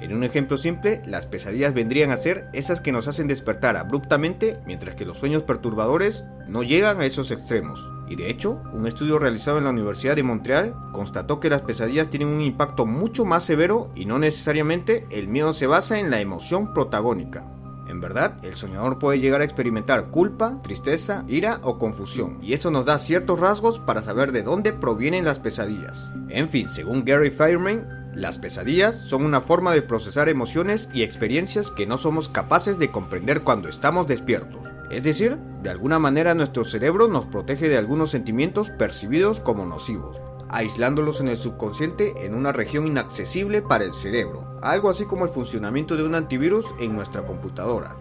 En 0.00 0.14
un 0.14 0.22
ejemplo 0.22 0.56
simple, 0.56 1.02
las 1.06 1.26
pesadillas 1.26 1.74
vendrían 1.74 2.10
a 2.10 2.16
ser 2.16 2.48
esas 2.52 2.80
que 2.80 2.92
nos 2.92 3.08
hacen 3.08 3.26
despertar 3.26 3.76
abruptamente, 3.76 4.60
mientras 4.66 4.94
que 4.94 5.04
los 5.04 5.18
sueños 5.18 5.42
perturbadores 5.42 6.24
no 6.46 6.62
llegan 6.62 7.00
a 7.00 7.06
esos 7.06 7.30
extremos. 7.30 7.84
Y 8.08 8.16
de 8.16 8.30
hecho, 8.30 8.62
un 8.72 8.86
estudio 8.86 9.18
realizado 9.18 9.58
en 9.58 9.64
la 9.64 9.70
Universidad 9.70 10.16
de 10.16 10.22
Montreal 10.22 10.74
constató 10.92 11.40
que 11.40 11.50
las 11.50 11.62
pesadillas 11.62 12.08
tienen 12.08 12.28
un 12.28 12.40
impacto 12.40 12.86
mucho 12.86 13.24
más 13.24 13.42
severo 13.44 13.90
y 13.94 14.06
no 14.06 14.18
necesariamente 14.18 15.06
el 15.10 15.28
miedo 15.28 15.52
se 15.52 15.66
basa 15.66 15.98
en 15.98 16.10
la 16.10 16.20
emoción 16.20 16.72
protagónica. 16.72 17.44
En 17.88 18.00
verdad, 18.00 18.36
el 18.44 18.54
soñador 18.54 18.98
puede 18.98 19.18
llegar 19.18 19.40
a 19.40 19.44
experimentar 19.44 20.10
culpa, 20.10 20.60
tristeza, 20.62 21.24
ira 21.26 21.58
o 21.62 21.78
confusión, 21.78 22.38
y 22.42 22.52
eso 22.52 22.70
nos 22.70 22.84
da 22.84 22.98
ciertos 22.98 23.40
rasgos 23.40 23.78
para 23.78 24.02
saber 24.02 24.30
de 24.30 24.42
dónde 24.42 24.74
provienen 24.74 25.24
las 25.24 25.38
pesadillas. 25.38 26.12
En 26.28 26.50
fin, 26.50 26.68
según 26.68 27.04
Gary 27.04 27.30
Fireman, 27.30 28.07
las 28.18 28.36
pesadillas 28.36 28.96
son 28.96 29.24
una 29.24 29.40
forma 29.40 29.72
de 29.72 29.80
procesar 29.80 30.28
emociones 30.28 30.88
y 30.92 31.04
experiencias 31.04 31.70
que 31.70 31.86
no 31.86 31.98
somos 31.98 32.28
capaces 32.28 32.76
de 32.76 32.90
comprender 32.90 33.42
cuando 33.42 33.68
estamos 33.68 34.08
despiertos. 34.08 34.60
Es 34.90 35.04
decir, 35.04 35.38
de 35.62 35.70
alguna 35.70 36.00
manera 36.00 36.34
nuestro 36.34 36.64
cerebro 36.64 37.06
nos 37.06 37.26
protege 37.26 37.68
de 37.68 37.78
algunos 37.78 38.10
sentimientos 38.10 38.70
percibidos 38.70 39.38
como 39.38 39.66
nocivos, 39.66 40.20
aislándolos 40.48 41.20
en 41.20 41.28
el 41.28 41.38
subconsciente 41.38 42.26
en 42.26 42.34
una 42.34 42.50
región 42.50 42.88
inaccesible 42.88 43.62
para 43.62 43.84
el 43.84 43.94
cerebro, 43.94 44.58
algo 44.62 44.90
así 44.90 45.04
como 45.04 45.24
el 45.24 45.30
funcionamiento 45.30 45.96
de 45.96 46.02
un 46.02 46.16
antivirus 46.16 46.66
en 46.80 46.96
nuestra 46.96 47.24
computadora. 47.24 47.94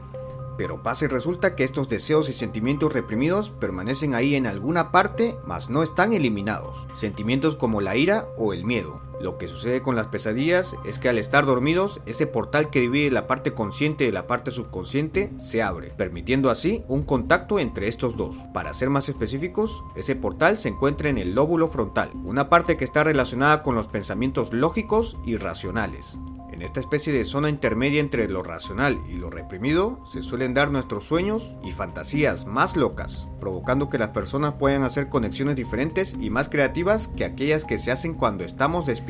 Pero 0.58 0.82
pasa 0.82 1.06
y 1.06 1.10
resulta 1.10 1.56
que 1.56 1.64
estos 1.64 1.90
deseos 1.90 2.28
y 2.30 2.34
sentimientos 2.34 2.92
reprimidos 2.92 3.52
permanecen 3.52 4.16
ahí 4.16 4.34
en 4.34 4.48
alguna 4.48 4.92
parte, 4.92 5.38
mas 5.46 5.70
no 5.70 5.84
están 5.84 6.14
eliminados. 6.14 6.88
Sentimientos 6.94 7.56
como 7.56 7.82
la 7.82 7.96
ira 7.96 8.28
o 8.38 8.54
el 8.54 8.66
miedo, 8.66 9.00
lo 9.20 9.38
que 9.38 9.48
sucede 9.48 9.82
con 9.82 9.96
las 9.96 10.08
pesadillas 10.08 10.76
es 10.86 11.00
que 11.00 11.10
al 11.10 11.18
estar 11.18 11.46
dormidos, 11.46 12.02
ese 12.06 12.28
portal 12.28 12.70
que 12.70 12.82
divide 12.82 13.12
la 13.12 13.26
parte 13.26 13.54
consciente 13.54 14.06
de 14.06 14.12
la 14.12 14.28
parte 14.28 14.52
subconsciente 14.52 15.32
se 15.40 15.64
abre, 15.64 15.90
permitiendo 15.90 16.50
así 16.50 16.84
un 16.88 17.04
contacto 17.04 17.60
entre 17.60 17.88
estos 17.88 18.16
dos. 18.16 18.36
Para 18.54 18.74
ser 18.74 18.90
más 18.90 19.10
específicos, 19.10 19.84
ese 19.96 20.16
portal 20.16 20.58
se 20.58 20.70
encuentra 20.70 21.10
en 21.10 21.18
el 21.18 21.34
lóbulo 21.34 21.68
frontal, 21.68 22.12
una 22.26 22.50
parte 22.50 22.78
que 22.78 22.86
está 22.86 23.04
relacionada 23.04 23.64
con 23.64 23.76
los 23.76 23.88
pensamientos 23.88 24.54
lógicos 24.54 25.18
y 25.26 25.38
racionales. 25.38 26.18
En 26.58 26.64
esta 26.64 26.80
especie 26.80 27.14
de 27.14 27.24
zona 27.24 27.50
intermedia 27.50 28.00
entre 28.00 28.28
lo 28.28 28.42
racional 28.42 28.98
y 29.08 29.18
lo 29.18 29.30
reprimido 29.30 30.00
se 30.12 30.24
suelen 30.24 30.56
dar 30.56 30.72
nuestros 30.72 31.04
sueños 31.04 31.56
y 31.64 31.72
fantasías 31.72 32.48
más 32.48 32.76
locas, 32.76 33.28
provocando 33.40 33.92
que 33.92 34.00
las 34.00 34.10
personas 34.10 34.54
puedan 34.54 34.82
hacer 34.82 35.08
conexiones 35.08 35.56
diferentes 35.56 36.16
y 36.20 36.32
más 36.32 36.50
creativas 36.50 37.10
que 37.10 37.26
aquellas 37.26 37.64
que 37.64 37.78
se 37.78 37.92
hacen 37.92 38.16
cuando 38.16 38.44
estamos 38.44 38.88
despiertos. 38.88 39.07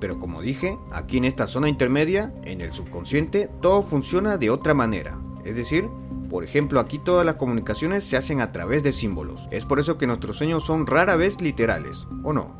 Pero 0.00 0.18
como 0.18 0.42
dije, 0.42 0.78
aquí 0.90 1.18
en 1.18 1.24
esta 1.24 1.46
zona 1.46 1.68
intermedia, 1.68 2.32
en 2.42 2.60
el 2.60 2.72
subconsciente, 2.72 3.48
todo 3.60 3.82
funciona 3.82 4.36
de 4.36 4.50
otra 4.50 4.74
manera. 4.74 5.18
Es 5.44 5.56
decir, 5.56 5.88
por 6.28 6.42
ejemplo, 6.42 6.80
aquí 6.80 6.98
todas 6.98 7.24
las 7.24 7.36
comunicaciones 7.36 8.04
se 8.04 8.16
hacen 8.16 8.40
a 8.40 8.50
través 8.50 8.82
de 8.82 8.92
símbolos. 8.92 9.46
Es 9.50 9.64
por 9.64 9.78
eso 9.78 9.98
que 9.98 10.06
nuestros 10.06 10.36
sueños 10.36 10.64
son 10.64 10.86
rara 10.86 11.16
vez 11.16 11.40
literales, 11.40 12.06
¿o 12.22 12.32
no? 12.32 12.58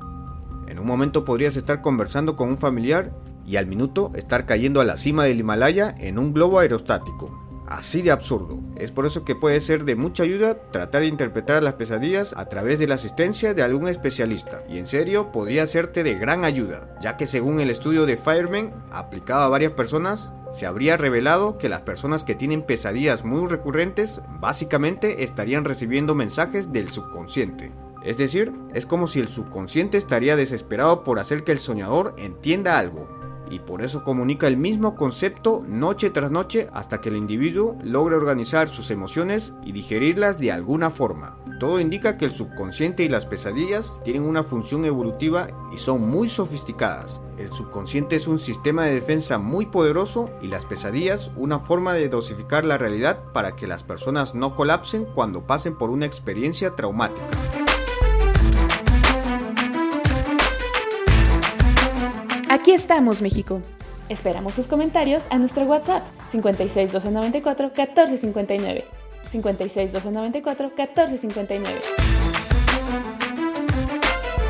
En 0.69 0.79
un 0.79 0.87
momento 0.87 1.25
podrías 1.25 1.57
estar 1.57 1.83
conversando 1.83 2.37
con 2.37 2.49
un 2.49 2.59
familiar 2.59 3.13
y 3.47 3.57
al 3.57 3.67
minuto 3.67 4.11
estar 4.15 4.47
cayendo 4.47 4.81
a 4.81 4.85
la 4.85 4.97
cima 4.97 5.25
del 5.25 5.41
Himalaya 5.41 5.95
en 5.99 6.19
un 6.19 6.33
globo 6.33 6.61
aerostático. 6.61 7.44
Así 7.67 8.03
de 8.03 8.11
absurdo. 8.11 8.61
Es 8.77 8.91
por 8.91 9.07
eso 9.07 9.25
que 9.25 9.35
puede 9.35 9.61
ser 9.61 9.85
de 9.85 9.97
mucha 9.97 10.23
ayuda 10.23 10.71
tratar 10.71 11.01
de 11.01 11.07
interpretar 11.07 11.63
las 11.63 11.75
pesadillas 11.75 12.35
a 12.37 12.49
través 12.49 12.79
de 12.79 12.87
la 12.87 12.97
asistencia 12.97 13.55
de 13.55 13.63
algún 13.63 13.89
especialista. 13.89 14.63
Y 14.69 14.79
en 14.79 14.87
serio, 14.87 15.33
podría 15.33 15.67
serte 15.67 16.03
de 16.03 16.15
gran 16.15 16.45
ayuda, 16.45 16.95
ya 17.01 17.17
que 17.17 17.27
según 17.27 17.61
el 17.61 17.71
estudio 17.71 18.05
de 18.05 18.19
Fireman, 18.19 18.75
aplicado 18.91 19.43
a 19.43 19.49
varias 19.49 19.73
personas, 19.73 20.33
se 20.53 20.67
habría 20.67 20.97
revelado 20.97 21.59
que 21.59 21.69
las 21.69 21.81
personas 21.81 22.23
que 22.23 22.35
tienen 22.35 22.63
pesadillas 22.63 23.25
muy 23.25 23.49
recurrentes 23.49 24.21
básicamente 24.41 25.25
estarían 25.25 25.65
recibiendo 25.65 26.15
mensajes 26.15 26.73
del 26.73 26.91
subconsciente. 26.91 27.73
Es 28.05 28.19
decir, 28.19 28.53
es 28.75 28.85
como 28.85 29.07
si 29.07 29.21
el 29.21 29.29
subconsciente 29.29 29.97
estaría 29.97 30.37
desesperado 30.37 31.03
por 31.03 31.19
hacer 31.19 31.43
que 31.43 31.53
el 31.53 31.59
soñador 31.59 32.15
entienda 32.19 32.79
algo, 32.79 33.09
y 33.51 33.59
por 33.61 33.83
eso 33.83 34.03
comunica 34.03 34.47
el 34.47 34.57
mismo 34.57 34.95
concepto 34.95 35.63
noche 35.67 36.11
tras 36.11 36.31
noche 36.31 36.69
hasta 36.73 37.01
que 37.01 37.09
el 37.09 37.17
individuo 37.17 37.77
logre 37.83 38.17
organizar 38.17 38.69
sus 38.69 38.91
emociones 38.91 39.55
y 39.65 39.73
digerirlas 39.73 40.39
de 40.39 40.53
alguna 40.53 40.91
forma. 40.91 41.37
Todo 41.61 41.81
indica 41.81 42.17
que 42.17 42.25
el 42.25 42.35
subconsciente 42.35 43.05
y 43.05 43.09
las 43.09 43.27
pesadillas 43.27 43.99
tienen 44.05 44.25
una 44.25 44.43
función 44.43 44.85
evolutiva 44.85 45.49
y 45.73 45.79
son 45.79 46.03
muy 46.09 46.29
sofisticadas. 46.29 47.21
El 47.39 47.53
subconsciente 47.53 48.17
es 48.17 48.27
un 48.27 48.39
sistema 48.39 48.85
de 48.85 48.95
defensa 48.95 49.39
muy 49.39 49.67
poderoso 49.67 50.31
y 50.43 50.49
las 50.49 50.65
pesadillas 50.65 51.31
una 51.37 51.59
forma 51.59 51.95
de 51.95 52.09
dosificar 52.09 52.65
la 52.65 52.79
realidad 52.79 53.21
para 53.33 53.57
que 53.57 53.67
las 53.67 53.83
personas 53.83 54.35
no 54.35 54.55
colapsen 54.55 55.05
cuando 55.05 55.47
pasen 55.47 55.77
por 55.77 55.91
una 55.91 56.07
experiencia 56.07 56.77
traumática. 56.77 57.25
Aquí 62.65 62.73
estamos, 62.73 63.21
México. 63.21 63.61
Esperamos 64.09 64.55
tus 64.55 64.69
comentarios 64.69 65.27
a 65.29 65.37
nuestro 65.37 65.65
WhatsApp 65.65 66.03
56 66.29 66.93
294 66.93 67.67
1459. 67.77 68.85
56 69.29 69.93
294 69.93 70.69
1459. 70.75 71.81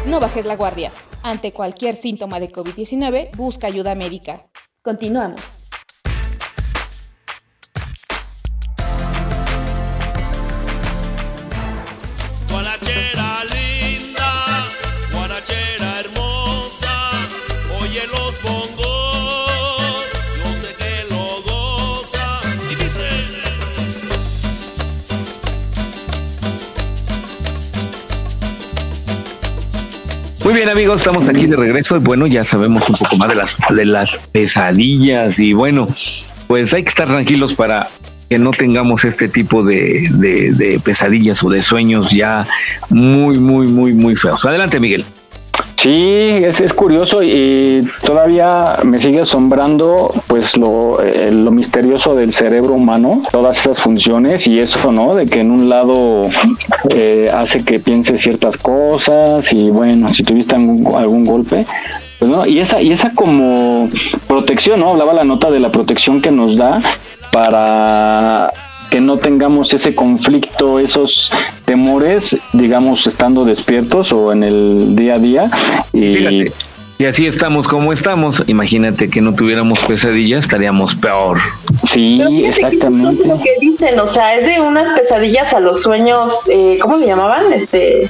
No 0.06 0.20
bajes 0.20 0.44
la 0.44 0.54
guardia. 0.54 0.92
Ante 1.24 1.50
cualquier 1.50 1.96
síntoma 1.96 2.38
de 2.38 2.52
COVID-19, 2.52 3.36
busca 3.36 3.66
ayuda 3.66 3.96
médica. 3.96 4.46
Continuamos. 4.80 5.63
Muy 30.44 30.52
bien 30.52 30.68
amigos, 30.68 31.00
estamos 31.00 31.26
aquí 31.30 31.46
de 31.46 31.56
regreso 31.56 31.98
bueno, 32.00 32.26
ya 32.26 32.44
sabemos 32.44 32.86
un 32.90 32.96
poco 32.96 33.16
más 33.16 33.30
de 33.30 33.34
las, 33.34 33.56
de 33.70 33.86
las 33.86 34.20
pesadillas 34.30 35.38
y 35.38 35.54
bueno, 35.54 35.88
pues 36.46 36.74
hay 36.74 36.82
que 36.82 36.90
estar 36.90 37.08
tranquilos 37.08 37.54
para 37.54 37.88
que 38.28 38.38
no 38.38 38.50
tengamos 38.50 39.06
este 39.06 39.28
tipo 39.28 39.64
de, 39.64 40.06
de 40.12 40.78
pesadillas 40.84 41.42
o 41.42 41.48
de 41.48 41.62
sueños 41.62 42.10
ya 42.10 42.46
muy, 42.90 43.38
muy, 43.38 43.68
muy, 43.68 43.94
muy 43.94 44.16
feos. 44.16 44.44
Adelante 44.44 44.78
Miguel. 44.78 45.06
Sí, 45.84 46.40
es, 46.42 46.62
es 46.62 46.72
curioso 46.72 47.22
y 47.22 47.86
todavía 48.06 48.78
me 48.84 48.98
sigue 48.98 49.20
asombrando 49.20 50.14
pues 50.28 50.56
lo, 50.56 51.02
eh, 51.02 51.30
lo 51.30 51.50
misterioso 51.50 52.14
del 52.14 52.32
cerebro 52.32 52.72
humano, 52.72 53.22
todas 53.30 53.58
esas 53.58 53.80
funciones 53.80 54.46
y 54.46 54.60
eso, 54.60 54.90
¿no? 54.92 55.14
De 55.14 55.26
que 55.26 55.40
en 55.40 55.50
un 55.50 55.68
lado 55.68 56.22
eh, 56.88 57.30
hace 57.34 57.66
que 57.66 57.80
piense 57.80 58.16
ciertas 58.16 58.56
cosas 58.56 59.52
y 59.52 59.68
bueno, 59.68 60.14
si 60.14 60.22
tuviste 60.22 60.54
algún, 60.54 60.90
algún 60.96 61.26
golpe, 61.26 61.66
pues 62.18 62.30
no, 62.30 62.46
y 62.46 62.60
esa, 62.60 62.80
y 62.80 62.90
esa 62.90 63.10
como 63.14 63.90
protección, 64.26 64.80
¿no? 64.80 64.88
Hablaba 64.88 65.12
la 65.12 65.24
nota 65.24 65.50
de 65.50 65.60
la 65.60 65.68
protección 65.68 66.22
que 66.22 66.30
nos 66.30 66.56
da 66.56 66.80
para 67.30 68.50
que 68.94 69.00
no 69.00 69.16
tengamos 69.16 69.74
ese 69.74 69.92
conflicto, 69.92 70.78
esos 70.78 71.28
temores, 71.64 72.38
digamos, 72.52 73.08
estando 73.08 73.44
despiertos 73.44 74.12
o 74.12 74.32
en 74.32 74.44
el 74.44 74.94
día 74.94 75.14
a 75.14 75.18
día. 75.18 75.50
Y... 75.92 76.14
Fíjate, 76.14 76.52
si 76.98 77.06
así 77.06 77.26
estamos 77.26 77.66
como 77.66 77.92
estamos, 77.92 78.44
imagínate 78.46 79.10
que 79.10 79.20
no 79.20 79.34
tuviéramos 79.34 79.80
pesadillas, 79.80 80.44
estaríamos 80.44 80.94
peor. 80.94 81.38
Sí, 81.88 82.22
exactamente. 82.44 83.26
Es 83.26 83.32
que 83.32 83.50
dicen, 83.60 83.98
o 83.98 84.06
sea, 84.06 84.36
es 84.36 84.46
de 84.46 84.60
unas 84.60 84.96
pesadillas 84.96 85.52
a 85.54 85.58
los 85.58 85.82
sueños, 85.82 86.48
eh, 86.48 86.78
¿cómo 86.80 86.96
le 86.96 87.08
llamaban? 87.08 87.52
Este. 87.52 88.08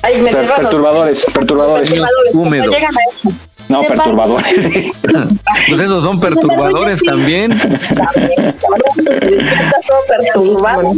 Ay, 0.00 0.18
me 0.22 0.30
per 0.30 0.46
perturbadores, 0.46 1.26
perturbadores, 1.30 1.90
perturbadores. 1.90 2.34
Húmedos. 2.34 2.66
No 2.68 2.72
llegan 2.72 2.94
a 2.96 3.12
eso. 3.12 3.28
No, 3.68 3.82
perturbadores. 3.82 4.92
pues 5.68 5.80
esos 5.80 6.02
son 6.02 6.20
perturbadores 6.20 7.00
también. 7.02 7.56
También, 7.56 8.44
está 8.44 9.80
todo 9.86 9.98
perturbado. 10.08 10.94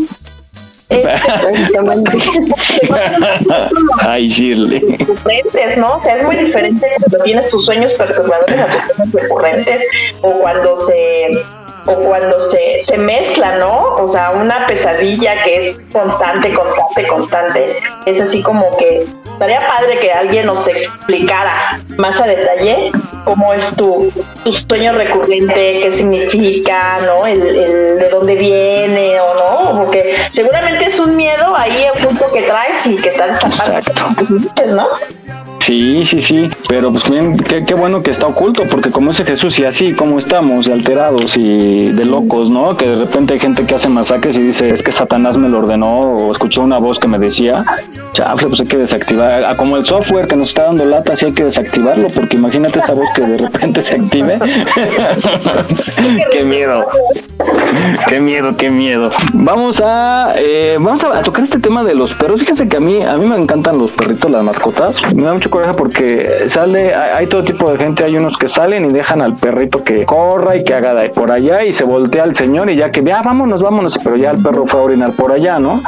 Ay, 4.01 4.29
Shirley. 4.29 4.81
Recurrentes, 4.81 5.79
¿no? 5.79 5.97
O 5.97 6.01
sea, 6.01 6.17
es 6.17 6.25
muy 6.25 6.37
diferente 6.37 6.87
cuando 7.01 7.25
tienes 7.25 7.49
tus 7.51 7.65
sueños 7.65 7.93
perturbadores 7.95 8.59
a 8.59 8.67
tus 8.67 8.97
sueños 8.97 9.13
recurrentes 9.15 9.83
o 10.23 10.31
cuando 10.41 10.77
se 10.77 11.29
o 11.87 11.95
cuando 11.95 12.39
se, 12.41 12.79
se 12.79 12.99
mezcla, 12.99 13.57
¿no? 13.57 13.79
O 13.97 14.09
sea, 14.09 14.31
una 14.31 14.67
pesadilla 14.67 15.43
que 15.43 15.59
es 15.59 15.77
constante, 15.93 16.53
constante, 16.53 17.07
constante, 17.07 17.77
es 18.07 18.21
así 18.21 18.43
como 18.43 18.77
que 18.77 19.07
estaría 19.25 19.67
padre 19.67 19.99
que 19.99 20.11
alguien 20.11 20.47
nos 20.47 20.67
explicara 20.67 21.79
más 21.97 22.21
a 22.21 22.25
detalle 22.25 22.91
cómo 23.25 23.53
es 23.53 23.75
tu, 23.77 24.13
tu 24.45 24.53
sueño 24.53 24.93
recurrente, 24.93 25.81
qué 25.83 25.93
significa, 25.93 27.01
¿no? 27.05 27.27
El, 27.27 27.43
el 27.43 27.99
de 27.99 28.09
dónde 28.09 28.35
viene 28.35 29.21
o 29.21 29.35
no, 29.35 29.85
porque 29.85 30.17
seguramente 30.33 30.87
es 30.87 30.99
un 30.99 31.17
miedo 31.17 31.55
ahí 31.57 31.87
oculto 31.95 32.27
que 32.33 32.43
traes 32.43 32.87
y 32.87 32.97
que 32.97 33.11
está 33.11 33.27
destapando, 33.27 34.75
¿no? 34.75 34.89
Sí, 35.67 36.07
sí, 36.07 36.23
sí, 36.23 36.49
pero 36.69 36.93
pues 36.93 37.11
bien, 37.11 37.37
qué, 37.37 37.65
qué, 37.65 37.75
bueno 37.75 38.01
que 38.01 38.13
está 38.13 38.29
oculto, 38.29 38.63
porque 38.71 38.93
como 38.93 39.11
dice 39.11 39.25
Jesús, 39.25 39.59
y 39.59 39.65
así 39.65 39.95
como 39.95 40.21
estamos, 40.21 40.69
alterados 40.69 41.37
y 41.37 41.91
de 41.91 42.05
locos, 42.05 42.51
¿no? 42.51 42.77
Que 42.77 42.87
de 42.87 42.95
repente 42.95 43.33
hay 43.33 43.41
gente 43.41 43.67
que 43.67 43.75
hace 43.75 43.89
masacres 43.89 44.37
y 44.37 44.43
dice, 44.43 44.69
es 44.73 44.81
que 44.85 44.93
Satanás 44.93 45.37
me 45.37 45.49
lo 45.49 45.59
ordenó, 45.59 45.99
o 45.99 46.31
escuché 46.31 46.61
una 46.61 46.79
voz 46.79 47.01
que 47.01 47.09
me 47.09 47.19
decía, 47.19 47.65
chafle, 48.13 48.47
pues 48.47 48.61
hay 48.61 48.67
que 48.69 48.77
desactivar, 48.77 49.43
ah, 49.45 49.57
como 49.57 49.77
el 49.77 49.85
software 49.85 50.29
que 50.29 50.37
nos 50.37 50.51
está 50.51 50.67
dando 50.67 50.85
lata, 50.85 51.17
sí 51.17 51.25
hay 51.25 51.33
que 51.33 51.43
desactivarlo, 51.43 52.11
porque 52.11 52.37
imagínate 52.37 52.79
esa 52.79 52.95
voz 52.95 53.09
que 53.13 53.23
de 53.23 53.37
repente 53.37 53.83
se 53.83 53.97
active. 53.97 54.39
qué 56.31 56.45
miedo, 56.45 56.87
qué 58.09 58.21
miedo, 58.21 58.57
qué 58.57 58.71
miedo. 58.71 59.11
Vamos 59.33 59.83
a, 59.85 60.35
eh, 60.37 60.77
vamos 60.79 61.03
a, 61.03 61.23
tocar 61.23 61.43
este 61.43 61.59
tema 61.59 61.83
de 61.83 61.95
los 61.95 62.15
perros. 62.15 62.41
Fíjense 62.41 62.69
que 62.69 62.77
a 62.77 62.81
mí, 62.81 63.03
a 63.03 63.17
mí 63.17 63.27
me 63.27 63.37
encantan 63.37 63.79
los 63.79 63.91
perritos, 63.91 64.31
las 64.31 64.45
mascotas. 64.45 65.03
Me 65.15 65.25
da 65.25 65.35
mucho 65.35 65.51
porque 65.77 66.47
sale, 66.49 66.95
hay 66.95 67.27
todo 67.27 67.43
tipo 67.45 67.71
de 67.71 67.79
gente, 67.79 68.05
hay 68.05 68.17
unos 68.17 68.37
que 68.39 68.49
salen 68.49 68.85
y 68.87 68.89
dejan 68.89 69.23
al 69.23 69.37
perrito 69.37 69.83
que 69.83 70.05
corra 70.05 70.57
y 70.57 70.65
que 70.65 70.75
haga 70.75 70.95
de 70.95 71.11
por 71.11 71.31
allá 71.31 71.65
y 71.65 71.73
se 71.73 71.85
voltea 71.85 72.25
al 72.25 72.35
señor 72.35 72.71
y 72.71 72.77
ya 72.77 72.91
que, 72.91 73.03
ya 73.03 73.23
vámonos, 73.23 73.63
vámonos, 73.63 73.99
pero 74.03 74.17
ya 74.17 74.31
el 74.31 74.43
perro 74.43 74.67
fue 74.67 74.81
a 74.81 74.83
orinar 74.85 75.13
por 75.13 75.33
allá, 75.33 75.59
¿no? 75.59 75.81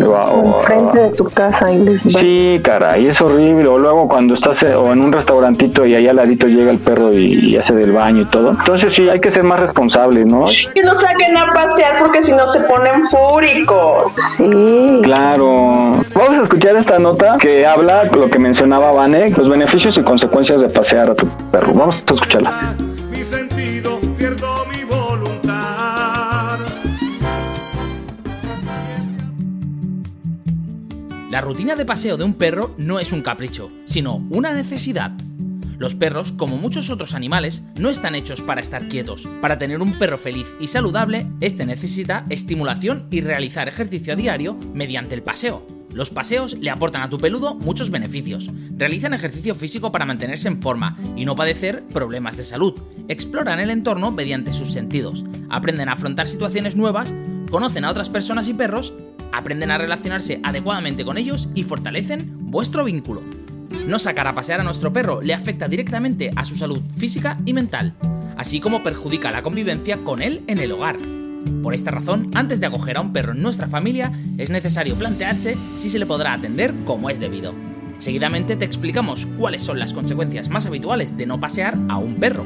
Enfrente 0.00 0.98
de 0.98 1.10
tu 1.10 1.24
casa 1.24 1.70
y 1.72 1.78
les 1.78 2.02
Sí, 2.02 2.60
caray, 2.62 3.06
es 3.06 3.20
horrible. 3.20 3.66
O 3.66 3.78
luego 3.78 4.08
cuando 4.08 4.34
estás 4.34 4.62
eh, 4.62 4.74
o 4.74 4.92
en 4.92 5.00
un 5.00 5.12
restaurantito 5.12 5.86
y 5.86 5.94
ahí 5.94 6.08
al 6.08 6.16
ladito 6.16 6.46
llega 6.46 6.70
el 6.70 6.78
perro 6.78 7.12
y, 7.12 7.56
hace 7.56 7.74
del 7.74 7.92
baño 7.92 8.22
y 8.22 8.24
todo. 8.26 8.50
Entonces 8.50 8.94
sí, 8.94 9.08
hay 9.08 9.20
que 9.20 9.30
ser 9.30 9.42
más 9.42 9.60
responsables, 9.60 10.26
¿no? 10.26 10.46
Que 10.74 10.82
no 10.82 10.94
saquen 10.94 11.36
a 11.36 11.50
pasear 11.52 11.98
porque 12.00 12.22
si 12.22 12.32
no 12.32 12.48
se 12.48 12.60
ponen 12.60 13.06
fúricos. 13.08 14.14
Sí. 14.36 15.00
Claro. 15.02 15.92
Vamos 16.14 16.38
a 16.38 16.42
escuchar 16.42 16.76
esta 16.76 16.98
nota 16.98 17.36
que 17.38 17.66
habla 17.66 18.04
lo 18.04 18.30
que 18.30 18.38
mencionaba 18.38 18.92
Vane, 18.92 19.30
los 19.30 19.48
beneficios 19.48 19.96
y 19.98 20.02
consecuencias 20.02 20.60
de 20.60 20.68
pasear 20.68 21.10
a 21.10 21.14
tu 21.14 21.26
perro. 21.50 21.72
Vamos 21.74 21.96
a 21.96 22.14
escucharla. 22.14 22.76
La 31.30 31.40
rutina 31.40 31.76
de 31.76 31.84
paseo 31.84 32.16
de 32.16 32.24
un 32.24 32.34
perro 32.34 32.74
no 32.76 32.98
es 32.98 33.12
un 33.12 33.22
capricho, 33.22 33.70
sino 33.84 34.16
una 34.30 34.52
necesidad. 34.52 35.12
Los 35.78 35.94
perros, 35.94 36.32
como 36.32 36.56
muchos 36.56 36.90
otros 36.90 37.14
animales, 37.14 37.62
no 37.78 37.88
están 37.88 38.16
hechos 38.16 38.42
para 38.42 38.60
estar 38.60 38.88
quietos. 38.88 39.28
Para 39.40 39.56
tener 39.56 39.80
un 39.80 39.96
perro 39.96 40.18
feliz 40.18 40.48
y 40.58 40.66
saludable, 40.66 41.28
este 41.40 41.64
necesita 41.66 42.26
estimulación 42.30 43.06
y 43.12 43.20
realizar 43.20 43.68
ejercicio 43.68 44.14
a 44.14 44.16
diario 44.16 44.58
mediante 44.74 45.14
el 45.14 45.22
paseo. 45.22 45.64
Los 45.92 46.10
paseos 46.10 46.54
le 46.54 46.68
aportan 46.68 47.02
a 47.02 47.10
tu 47.10 47.18
peludo 47.18 47.54
muchos 47.54 47.90
beneficios. 47.90 48.50
Realizan 48.76 49.14
ejercicio 49.14 49.54
físico 49.54 49.92
para 49.92 50.06
mantenerse 50.06 50.48
en 50.48 50.60
forma 50.60 50.98
y 51.16 51.24
no 51.26 51.36
padecer 51.36 51.84
problemas 51.92 52.38
de 52.38 52.44
salud. 52.44 52.74
Exploran 53.06 53.60
el 53.60 53.70
entorno 53.70 54.10
mediante 54.10 54.52
sus 54.52 54.72
sentidos. 54.72 55.24
Aprenden 55.48 55.90
a 55.90 55.92
afrontar 55.92 56.26
situaciones 56.26 56.74
nuevas, 56.74 57.14
conocen 57.52 57.84
a 57.84 57.90
otras 57.90 58.08
personas 58.08 58.48
y 58.48 58.54
perros 58.54 58.92
aprenden 59.32 59.70
a 59.70 59.78
relacionarse 59.78 60.40
adecuadamente 60.42 61.04
con 61.04 61.18
ellos 61.18 61.48
y 61.54 61.64
fortalecen 61.64 62.50
vuestro 62.50 62.84
vínculo. 62.84 63.22
No 63.86 63.98
sacar 63.98 64.26
a 64.26 64.34
pasear 64.34 64.60
a 64.60 64.64
nuestro 64.64 64.92
perro 64.92 65.20
le 65.22 65.34
afecta 65.34 65.68
directamente 65.68 66.32
a 66.36 66.44
su 66.44 66.56
salud 66.56 66.80
física 66.98 67.38
y 67.46 67.52
mental, 67.52 67.94
así 68.36 68.60
como 68.60 68.82
perjudica 68.82 69.30
la 69.30 69.42
convivencia 69.42 69.98
con 69.98 70.22
él 70.22 70.42
en 70.46 70.58
el 70.58 70.72
hogar. 70.72 70.98
Por 71.62 71.74
esta 71.74 71.90
razón, 71.90 72.30
antes 72.34 72.60
de 72.60 72.66
acoger 72.66 72.96
a 72.96 73.00
un 73.00 73.12
perro 73.12 73.32
en 73.32 73.42
nuestra 73.42 73.68
familia, 73.68 74.12
es 74.38 74.50
necesario 74.50 74.94
plantearse 74.96 75.56
si 75.76 75.88
se 75.88 75.98
le 75.98 76.06
podrá 76.06 76.34
atender 76.34 76.74
como 76.84 77.10
es 77.10 77.20
debido. 77.20 77.54
Seguidamente 77.98 78.56
te 78.56 78.64
explicamos 78.64 79.26
cuáles 79.38 79.62
son 79.62 79.78
las 79.78 79.92
consecuencias 79.92 80.48
más 80.48 80.66
habituales 80.66 81.16
de 81.16 81.26
no 81.26 81.38
pasear 81.38 81.78
a 81.88 81.98
un 81.98 82.16
perro. 82.16 82.44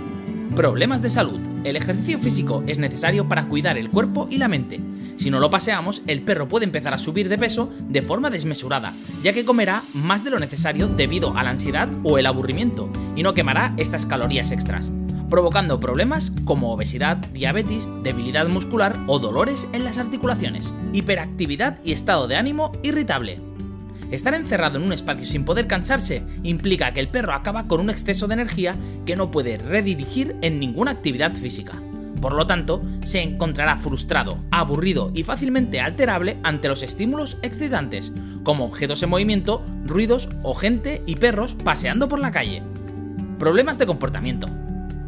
Problemas 0.57 1.01
de 1.01 1.11
salud. 1.11 1.41
El 1.65 1.77
ejercicio 1.77 2.19
físico 2.19 2.65
es 2.67 2.79
necesario 2.79 3.29
para 3.29 3.47
cuidar 3.47 3.79
el 3.79 3.91
cuerpo 3.91 4.29
y 4.31 4.39
la 4.39 4.49
mente. 4.49 4.81
Si 5.17 5.31
no 5.31 5.39
lo 5.39 5.51
paseamos, 5.51 6.03
el 6.07 6.23
perro 6.23 6.49
puede 6.49 6.65
empezar 6.65 6.93
a 6.95 6.99
subir 6.99 7.29
de 7.29 7.39
peso 7.39 7.71
de 7.89 8.03
forma 8.03 8.31
desmesurada, 8.31 8.95
ya 9.23 9.33
que 9.33 9.45
comerá 9.45 9.85
más 9.93 10.25
de 10.25 10.31
lo 10.31 10.39
necesario 10.39 10.89
debido 10.89 11.37
a 11.37 11.45
la 11.45 11.51
ansiedad 11.51 11.89
o 12.03 12.19
el 12.19 12.27
aburrimiento, 12.27 12.91
y 13.15 13.23
no 13.23 13.35
quemará 13.35 13.75
estas 13.77 14.07
calorías 14.07 14.51
extras, 14.51 14.91
provocando 15.31 15.81
problemas 15.81 16.33
como 16.45 16.73
obesidad, 16.73 17.17
diabetes, 17.17 17.89
debilidad 18.03 18.49
muscular 18.49 18.97
o 19.07 19.19
dolores 19.19 19.69
en 19.73 19.85
las 19.85 19.99
articulaciones, 19.99 20.73
hiperactividad 20.93 21.79
y 21.85 21.93
estado 21.93 22.29
de 22.29 22.37
ánimo 22.37 22.73
irritable. 22.83 23.41
Estar 24.11 24.35
encerrado 24.35 24.79
en 24.79 24.85
un 24.85 24.93
espacio 24.93 25.27
sin 25.27 25.45
poder 25.45 25.67
cansarse 25.67 26.23
implica 26.43 26.93
que 26.93 27.01
el 27.01 27.09
perro 27.09 27.33
acaba 27.33 27.67
con 27.67 27.81
un 27.81 27.91
exceso 27.91 28.29
de 28.29 28.35
energía 28.35 28.77
que 29.07 29.17
no 29.17 29.31
puede 29.31 29.59
redirigir 29.59 30.37
en 30.43 30.61
ninguna 30.61 30.91
actividad 30.93 31.35
física. 31.35 31.73
Por 32.25 32.33
lo 32.33 32.47
tanto, 32.47 32.83
se 33.03 33.21
encontrará 33.21 33.77
frustrado, 33.77 34.39
aburrido 34.51 35.11
y 35.13 35.25
fácilmente 35.25 35.83
alterable 35.83 36.39
ante 36.43 36.69
los 36.69 36.83
estímulos 36.83 37.37
excitantes, 37.43 38.15
como 38.45 38.65
objetos 38.65 39.03
en 39.03 39.11
movimiento, 39.11 39.63
ruidos 39.85 40.31
o 40.43 40.55
gente 40.55 41.03
y 41.05 41.17
perros 41.17 41.55
paseando 41.55 42.09
por 42.09 42.21
la 42.21 42.33
calle. 42.33 42.63
Problemas 43.39 43.77
de 43.77 43.85
comportamiento. 43.85 44.47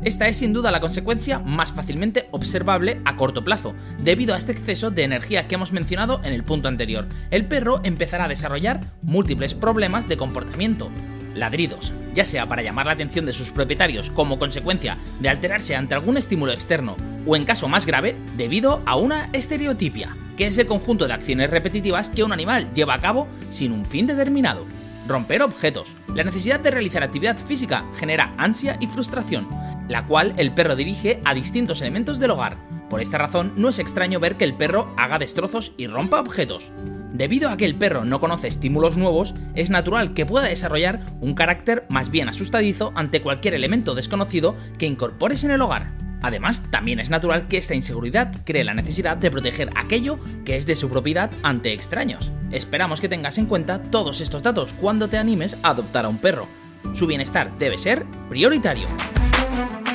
Esta 0.02 0.28
es 0.28 0.36
sin 0.36 0.52
duda 0.52 0.70
la 0.70 0.80
consecuencia 0.80 1.38
más 1.38 1.72
fácilmente 1.72 2.28
observable 2.32 3.00
a 3.06 3.16
corto 3.16 3.42
plazo, 3.42 3.72
debido 3.98 4.34
a 4.34 4.36
este 4.36 4.52
exceso 4.52 4.90
de 4.90 5.04
energía 5.04 5.48
que 5.48 5.54
hemos 5.54 5.72
mencionado 5.72 6.20
en 6.22 6.34
el 6.34 6.44
punto 6.44 6.68
anterior. 6.68 7.08
El 7.30 7.46
perro 7.46 7.80
empezará 7.82 8.26
a 8.26 8.28
desarrollar 8.28 8.92
múltiples 9.00 9.54
problemas 9.54 10.06
de 10.06 10.18
comportamiento, 10.18 10.90
ladridos, 11.34 11.94
ya 12.16 12.24
sea 12.24 12.46
para 12.46 12.62
llamar 12.62 12.86
la 12.86 12.92
atención 12.92 13.26
de 13.26 13.34
sus 13.34 13.50
propietarios 13.50 14.10
como 14.10 14.38
consecuencia 14.38 14.96
de 15.20 15.28
alterarse 15.28 15.76
ante 15.76 15.94
algún 15.94 16.16
estímulo 16.16 16.50
externo, 16.50 16.96
o 17.26 17.36
en 17.36 17.44
caso 17.44 17.68
más 17.68 17.86
grave, 17.86 18.16
debido 18.36 18.82
a 18.86 18.96
una 18.96 19.28
estereotipia, 19.34 20.16
que 20.36 20.46
es 20.46 20.56
el 20.58 20.66
conjunto 20.66 21.06
de 21.06 21.12
acciones 21.12 21.50
repetitivas 21.50 22.08
que 22.08 22.24
un 22.24 22.32
animal 22.32 22.72
lleva 22.72 22.94
a 22.94 23.00
cabo 23.00 23.28
sin 23.50 23.72
un 23.72 23.84
fin 23.84 24.06
determinado. 24.06 24.66
Romper 25.06 25.42
objetos. 25.42 25.94
La 26.14 26.24
necesidad 26.24 26.58
de 26.58 26.70
realizar 26.70 27.02
actividad 27.02 27.38
física 27.38 27.84
genera 27.94 28.34
ansia 28.38 28.76
y 28.80 28.86
frustración, 28.86 29.48
la 29.88 30.06
cual 30.06 30.34
el 30.38 30.52
perro 30.52 30.74
dirige 30.74 31.20
a 31.24 31.34
distintos 31.34 31.80
elementos 31.82 32.18
del 32.18 32.32
hogar. 32.32 32.56
Por 32.88 33.02
esta 33.02 33.18
razón, 33.18 33.52
no 33.56 33.68
es 33.68 33.78
extraño 33.78 34.20
ver 34.20 34.36
que 34.36 34.44
el 34.44 34.56
perro 34.56 34.92
haga 34.96 35.18
destrozos 35.18 35.72
y 35.76 35.86
rompa 35.86 36.18
objetos. 36.18 36.72
Debido 37.12 37.50
a 37.50 37.56
que 37.56 37.64
el 37.64 37.76
perro 37.76 38.04
no 38.04 38.20
conoce 38.20 38.48
estímulos 38.48 38.96
nuevos, 38.96 39.34
es 39.54 39.70
natural 39.70 40.14
que 40.14 40.26
pueda 40.26 40.46
desarrollar 40.46 41.00
un 41.20 41.34
carácter 41.34 41.86
más 41.88 42.10
bien 42.10 42.28
asustadizo 42.28 42.92
ante 42.94 43.22
cualquier 43.22 43.54
elemento 43.54 43.94
desconocido 43.94 44.56
que 44.78 44.86
incorpores 44.86 45.44
en 45.44 45.50
el 45.50 45.62
hogar. 45.62 45.92
Además, 46.22 46.64
también 46.70 46.98
es 46.98 47.10
natural 47.10 47.46
que 47.46 47.58
esta 47.58 47.74
inseguridad 47.74 48.34
cree 48.44 48.64
la 48.64 48.74
necesidad 48.74 49.16
de 49.16 49.30
proteger 49.30 49.70
aquello 49.76 50.18
que 50.44 50.56
es 50.56 50.66
de 50.66 50.74
su 50.74 50.88
propiedad 50.88 51.30
ante 51.42 51.72
extraños. 51.72 52.32
Esperamos 52.50 53.00
que 53.00 53.08
tengas 53.08 53.38
en 53.38 53.46
cuenta 53.46 53.82
todos 53.82 54.20
estos 54.20 54.42
datos 54.42 54.72
cuando 54.72 55.08
te 55.08 55.18
animes 55.18 55.56
a 55.62 55.70
adoptar 55.70 56.04
a 56.04 56.08
un 56.08 56.18
perro. 56.18 56.48
Su 56.94 57.06
bienestar 57.06 57.56
debe 57.58 57.78
ser 57.78 58.06
prioritario. 58.28 58.86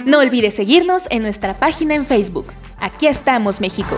No 0.05 0.19
olvides 0.19 0.55
seguirnos 0.55 1.03
en 1.09 1.23
nuestra 1.23 1.57
página 1.57 1.95
en 1.95 2.05
Facebook. 2.05 2.47
Aquí 2.79 3.07
estamos, 3.07 3.61
México. 3.61 3.97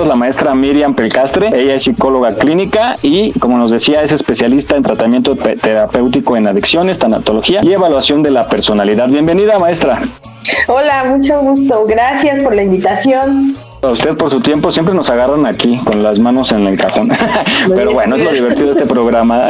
La 0.00 0.16
maestra 0.16 0.54
Miriam 0.54 0.94
Pelcastre. 0.94 1.50
Ella 1.52 1.74
es 1.74 1.84
psicóloga 1.84 2.34
clínica 2.34 2.96
y, 3.02 3.32
como 3.38 3.58
nos 3.58 3.70
decía, 3.70 4.02
es 4.02 4.10
especialista 4.10 4.74
en 4.74 4.82
tratamiento 4.82 5.36
terapéutico 5.36 6.36
en 6.36 6.48
adicciones, 6.48 6.98
tanatología 6.98 7.60
y 7.62 7.72
evaluación 7.72 8.22
de 8.22 8.30
la 8.30 8.48
personalidad. 8.48 9.08
Bienvenida, 9.08 9.58
maestra. 9.58 10.00
Hola, 10.66 11.04
mucho 11.04 11.40
gusto. 11.40 11.84
Gracias 11.86 12.42
por 12.42 12.54
la 12.54 12.62
invitación. 12.62 13.54
A 13.84 13.90
usted 13.90 14.16
por 14.16 14.30
su 14.30 14.40
tiempo 14.40 14.70
siempre 14.70 14.94
nos 14.94 15.10
agarran 15.10 15.44
aquí 15.44 15.76
con 15.78 16.04
las 16.04 16.16
manos 16.20 16.52
en 16.52 16.68
el 16.68 16.78
cajón. 16.78 17.10
Pero 17.74 17.90
bueno, 17.90 18.14
es 18.14 18.22
lo 18.22 18.30
divertido 18.30 18.66
de 18.66 18.80
este 18.80 18.86
programa. 18.86 19.48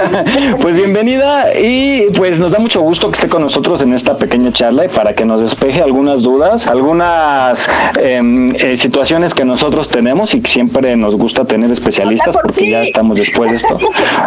pues 0.62 0.76
bienvenida 0.76 1.54
y 1.54 2.06
pues 2.16 2.38
nos 2.38 2.52
da 2.52 2.58
mucho 2.58 2.80
gusto 2.80 3.08
que 3.08 3.16
esté 3.16 3.28
con 3.28 3.42
nosotros 3.42 3.82
en 3.82 3.92
esta 3.92 4.16
pequeña 4.16 4.50
charla 4.50 4.86
y 4.86 4.88
para 4.88 5.12
que 5.12 5.26
nos 5.26 5.42
despeje 5.42 5.82
algunas 5.82 6.22
dudas, 6.22 6.66
algunas 6.66 7.68
em, 8.00 8.56
eh, 8.56 8.78
situaciones 8.78 9.34
que 9.34 9.44
nosotros 9.44 9.88
tenemos 9.88 10.32
y 10.32 10.40
que 10.40 10.48
siempre 10.48 10.96
nos 10.96 11.14
gusta 11.14 11.44
tener 11.44 11.70
especialistas 11.70 12.34
porque 12.34 12.70
ya 12.70 12.82
estamos 12.82 13.18
después 13.18 13.50
de 13.50 13.56
esto. 13.58 13.76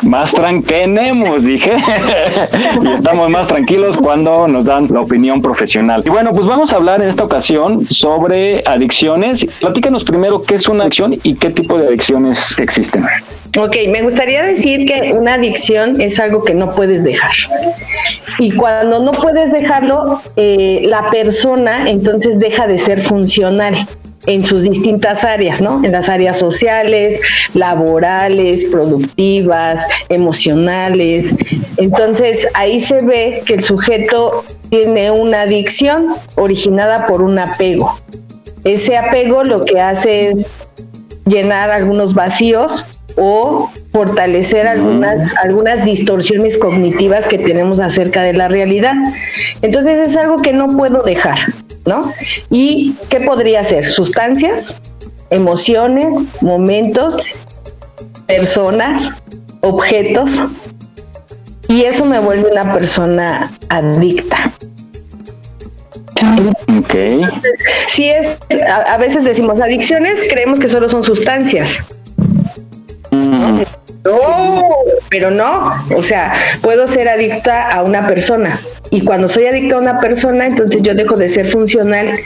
Más 0.04 0.32
tenemos, 0.68 1.44
dije. 1.44 1.76
y 2.84 2.88
estamos 2.90 3.28
más 3.30 3.48
tranquilos 3.48 3.98
cuando 3.98 4.48
nos 4.48 4.66
dan 4.66 4.88
la 4.92 5.00
opinión 5.00 5.42
profesional. 5.42 6.04
Y 6.06 6.10
bueno, 6.12 6.34
pues 6.34 6.46
vamos 6.46 6.72
a 6.72 6.76
hablar 6.76 7.02
en 7.02 7.10
esta 7.10 7.24
ocasión 7.24 7.84
sobre 7.86 8.62
adicciones 8.68 9.39
platícanos 9.46 10.04
primero 10.04 10.42
qué 10.42 10.56
es 10.56 10.68
una 10.68 10.84
adicción 10.84 11.16
y 11.24 11.36
qué 11.36 11.50
tipo 11.50 11.78
de 11.78 11.88
adicciones 11.88 12.58
existen. 12.58 13.06
Ok, 13.58 13.76
me 13.90 14.02
gustaría 14.02 14.44
decir 14.44 14.86
que 14.86 15.14
una 15.14 15.36
adicción 15.36 16.00
es 16.02 16.20
algo 16.20 16.44
que 16.44 16.54
no 16.54 16.72
puedes 16.72 17.04
dejar. 17.04 17.32
Y 18.38 18.52
cuando 18.52 19.00
no 19.00 19.12
puedes 19.14 19.52
dejarlo, 19.52 20.22
eh, 20.36 20.82
la 20.86 21.08
persona 21.08 21.90
entonces 21.90 22.40
deja 22.40 22.68
de 22.68 22.78
ser 22.78 23.02
funcional 23.02 23.76
en 24.26 24.44
sus 24.44 24.64
distintas 24.64 25.24
áreas, 25.24 25.62
¿no? 25.62 25.84
En 25.84 25.92
las 25.92 26.10
áreas 26.10 26.38
sociales, 26.38 27.20
laborales, 27.54 28.66
productivas, 28.66 29.88
emocionales. 30.10 31.34
Entonces 31.78 32.48
ahí 32.54 32.80
se 32.80 33.02
ve 33.02 33.44
que 33.46 33.56
el 33.56 33.64
sujeto 33.64 34.44
tiene 34.70 35.10
una 35.12 35.42
adicción 35.42 36.16
originada 36.36 37.08
por 37.08 37.22
un 37.22 37.40
apego. 37.40 37.98
Ese 38.64 38.98
apego 38.98 39.44
lo 39.44 39.66
que 39.66 39.80
hace 39.80 40.30
es 40.30 40.68
llenar 41.26 41.70
algunos 41.70 42.14
vacíos 42.14 42.86
o 43.16 43.70
fortalecer 43.92 44.68
algunas, 44.68 45.36
algunas 45.38 45.84
distorsiones 45.84 46.58
cognitivas 46.58 47.28
que 47.28 47.38
tenemos 47.38 47.80
acerca 47.80 48.24
de 48.24 48.34
la 48.34 48.48
realidad. 48.48 48.94
Entonces 49.62 50.10
es 50.10 50.18
algo 50.18 50.42
que 50.42 50.54
no 50.54 50.76
puedo 50.76 51.02
dejar, 51.04 51.38
¿no? 51.86 52.14
¿Y 52.50 52.96
qué 53.10 53.20
podría 53.22 53.64
ser? 53.64 53.86
Sustancias, 53.86 54.78
emociones, 55.30 56.28
momentos, 56.42 57.26
personas, 58.26 59.12
objetos. 59.62 60.40
Y 61.68 61.84
eso 61.84 62.06
me 62.06 62.20
vuelve 62.20 62.52
una 62.52 62.74
persona 62.74 63.52
adicta. 63.70 64.52
Okay. 66.80 67.22
si 67.88 68.10
es, 68.10 68.38
a, 68.68 68.98
veces 68.98 69.24
decimos 69.24 69.62
adicciones, 69.62 70.22
creemos 70.30 70.60
que 70.60 70.68
solo 70.68 70.90
son 70.90 71.04
sustancias. 71.04 71.80
Mm. 73.12 73.62
No, 74.06 74.70
pero 75.10 75.30
no, 75.30 75.74
o 75.96 76.02
sea, 76.02 76.34
puedo 76.62 76.88
ser 76.88 77.10
adicta 77.10 77.70
a 77.70 77.84
una 77.84 78.08
persona 78.08 78.62
y 78.92 79.02
cuando 79.02 79.28
soy 79.28 79.46
adicta 79.46 79.76
a 79.76 79.80
una 79.80 80.00
persona, 80.00 80.46
entonces 80.46 80.82
yo 80.82 80.96
dejo 80.96 81.16
de 81.16 81.28
ser 81.28 81.46
funcional 81.46 82.20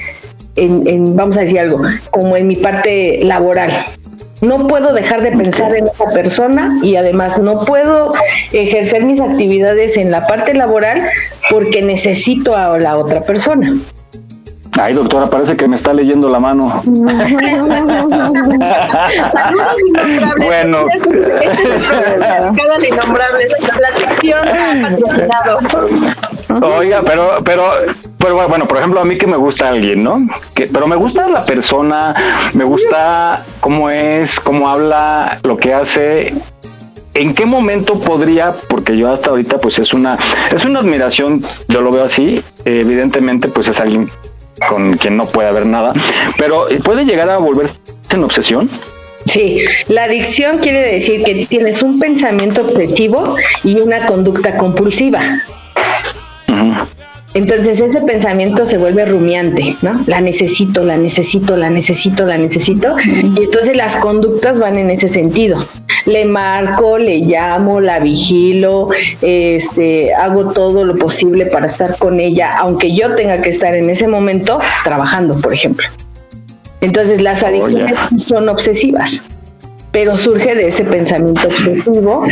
en, 0.55 0.87
en, 0.87 1.15
vamos 1.15 1.37
a 1.37 1.41
decir 1.41 1.59
algo, 1.59 1.81
como 2.11 2.37
en 2.37 2.47
mi 2.47 2.55
parte 2.55 3.19
laboral. 3.23 3.71
No 4.43 4.67
puedo 4.67 4.93
dejar 4.93 5.21
de 5.21 5.31
pensar 5.31 5.73
en 5.73 5.87
esa 5.87 6.09
persona 6.09 6.77
y 6.83 6.97
además 6.97 7.39
no 7.39 7.63
puedo 7.63 8.11
ejercer 8.51 9.05
mis 9.05 9.21
actividades 9.21 9.95
en 9.95 10.11
la 10.11 10.27
parte 10.27 10.53
laboral 10.53 11.01
porque 11.49 11.81
necesito 11.81 12.57
a 12.57 12.77
la 12.77 12.97
otra 12.97 13.21
persona. 13.21 13.73
Ay, 14.81 14.95
doctora, 14.95 15.29
parece 15.29 15.55
que 15.55 15.65
me 15.67 15.75
está 15.77 15.93
leyendo 15.93 16.29
la 16.29 16.39
mano. 16.39 16.81
bueno. 20.37 20.87
Cada 22.57 22.85
innombrable, 22.85 23.47
la 23.79 23.91
Oiga, 26.67 27.01
pero, 27.03 27.35
pero, 27.45 27.71
pero 28.23 28.47
bueno, 28.47 28.67
por 28.69 28.77
ejemplo, 28.77 29.01
a 29.01 29.03
mí 29.03 29.17
que 29.17 29.27
me 29.27 29.35
gusta 29.35 29.67
alguien, 29.67 30.01
¿no? 30.01 30.17
Que, 30.55 30.67
pero 30.67 30.87
me 30.87 30.95
gusta 30.95 31.27
la 31.27 31.43
persona, 31.43 32.15
me 32.53 32.63
gusta 32.63 33.43
cómo 33.59 33.89
es, 33.89 34.39
cómo 34.39 34.69
habla, 34.69 35.39
lo 35.43 35.57
que 35.57 35.73
hace, 35.73 36.33
¿En 37.15 37.35
qué 37.35 37.45
momento 37.45 37.99
podría, 37.99 38.55
porque 38.69 38.97
yo 38.97 39.11
hasta 39.11 39.29
ahorita 39.29 39.59
pues 39.59 39.77
es 39.77 39.93
una, 39.93 40.17
es 40.51 40.65
una 40.65 40.79
admiración, 40.79 41.43
yo 41.67 41.81
lo 41.81 41.91
veo 41.91 42.05
así, 42.05 42.41
evidentemente 42.65 43.49
pues 43.49 43.67
es 43.67 43.79
alguien 43.79 44.09
con 44.67 44.97
quien 44.97 45.17
no 45.17 45.27
puede 45.27 45.49
haber 45.49 45.67
nada, 45.67 45.93
pero 46.39 46.67
puede 46.83 47.03
llegar 47.05 47.29
a 47.29 47.37
volverse 47.37 47.75
en 48.09 48.23
obsesión. 48.23 48.69
Sí, 49.25 49.63
la 49.89 50.05
adicción 50.05 50.57
quiere 50.57 50.79
decir 50.79 51.23
que 51.23 51.45
tienes 51.45 51.83
un 51.83 51.99
pensamiento 51.99 52.61
obsesivo 52.61 53.35
y 53.63 53.79
una 53.79 54.05
conducta 54.07 54.57
compulsiva. 54.57 55.39
Entonces 57.33 57.81
ese 57.81 58.01
pensamiento 58.01 58.65
se 58.65 58.77
vuelve 58.77 59.05
rumiante, 59.05 59.75
¿no? 59.81 60.03
La 60.05 60.21
necesito, 60.21 60.83
la 60.83 60.97
necesito, 60.97 61.57
la 61.57 61.69
necesito, 61.69 62.25
la 62.25 62.37
necesito. 62.37 62.95
Y 63.03 63.43
entonces 63.43 63.75
las 63.75 63.95
conductas 63.95 64.59
van 64.59 64.77
en 64.77 64.91
ese 64.91 65.07
sentido. 65.07 65.65
Le 66.05 66.25
marco, 66.25 66.99
le 66.99 67.19
llamo, 67.19 67.81
la 67.81 67.99
vigilo, 67.99 68.89
este, 69.21 70.13
hago 70.13 70.53
todo 70.53 70.85
lo 70.85 70.95
posible 70.95 71.47
para 71.47 71.65
estar 71.65 71.97
con 71.97 72.19
ella, 72.19 72.55
aunque 72.57 72.95
yo 72.95 73.15
tenga 73.15 73.41
que 73.41 73.49
estar 73.49 73.73
en 73.73 73.89
ese 73.89 74.07
momento 74.07 74.59
trabajando, 74.83 75.39
por 75.39 75.53
ejemplo. 75.53 75.87
Entonces 76.81 77.21
las 77.21 77.41
adicciones 77.41 77.93
son 78.23 78.47
obsesivas, 78.47 79.23
pero 79.91 80.17
surge 80.17 80.53
de 80.53 80.67
ese 80.67 80.83
pensamiento 80.83 81.47
obsesivo 81.47 82.25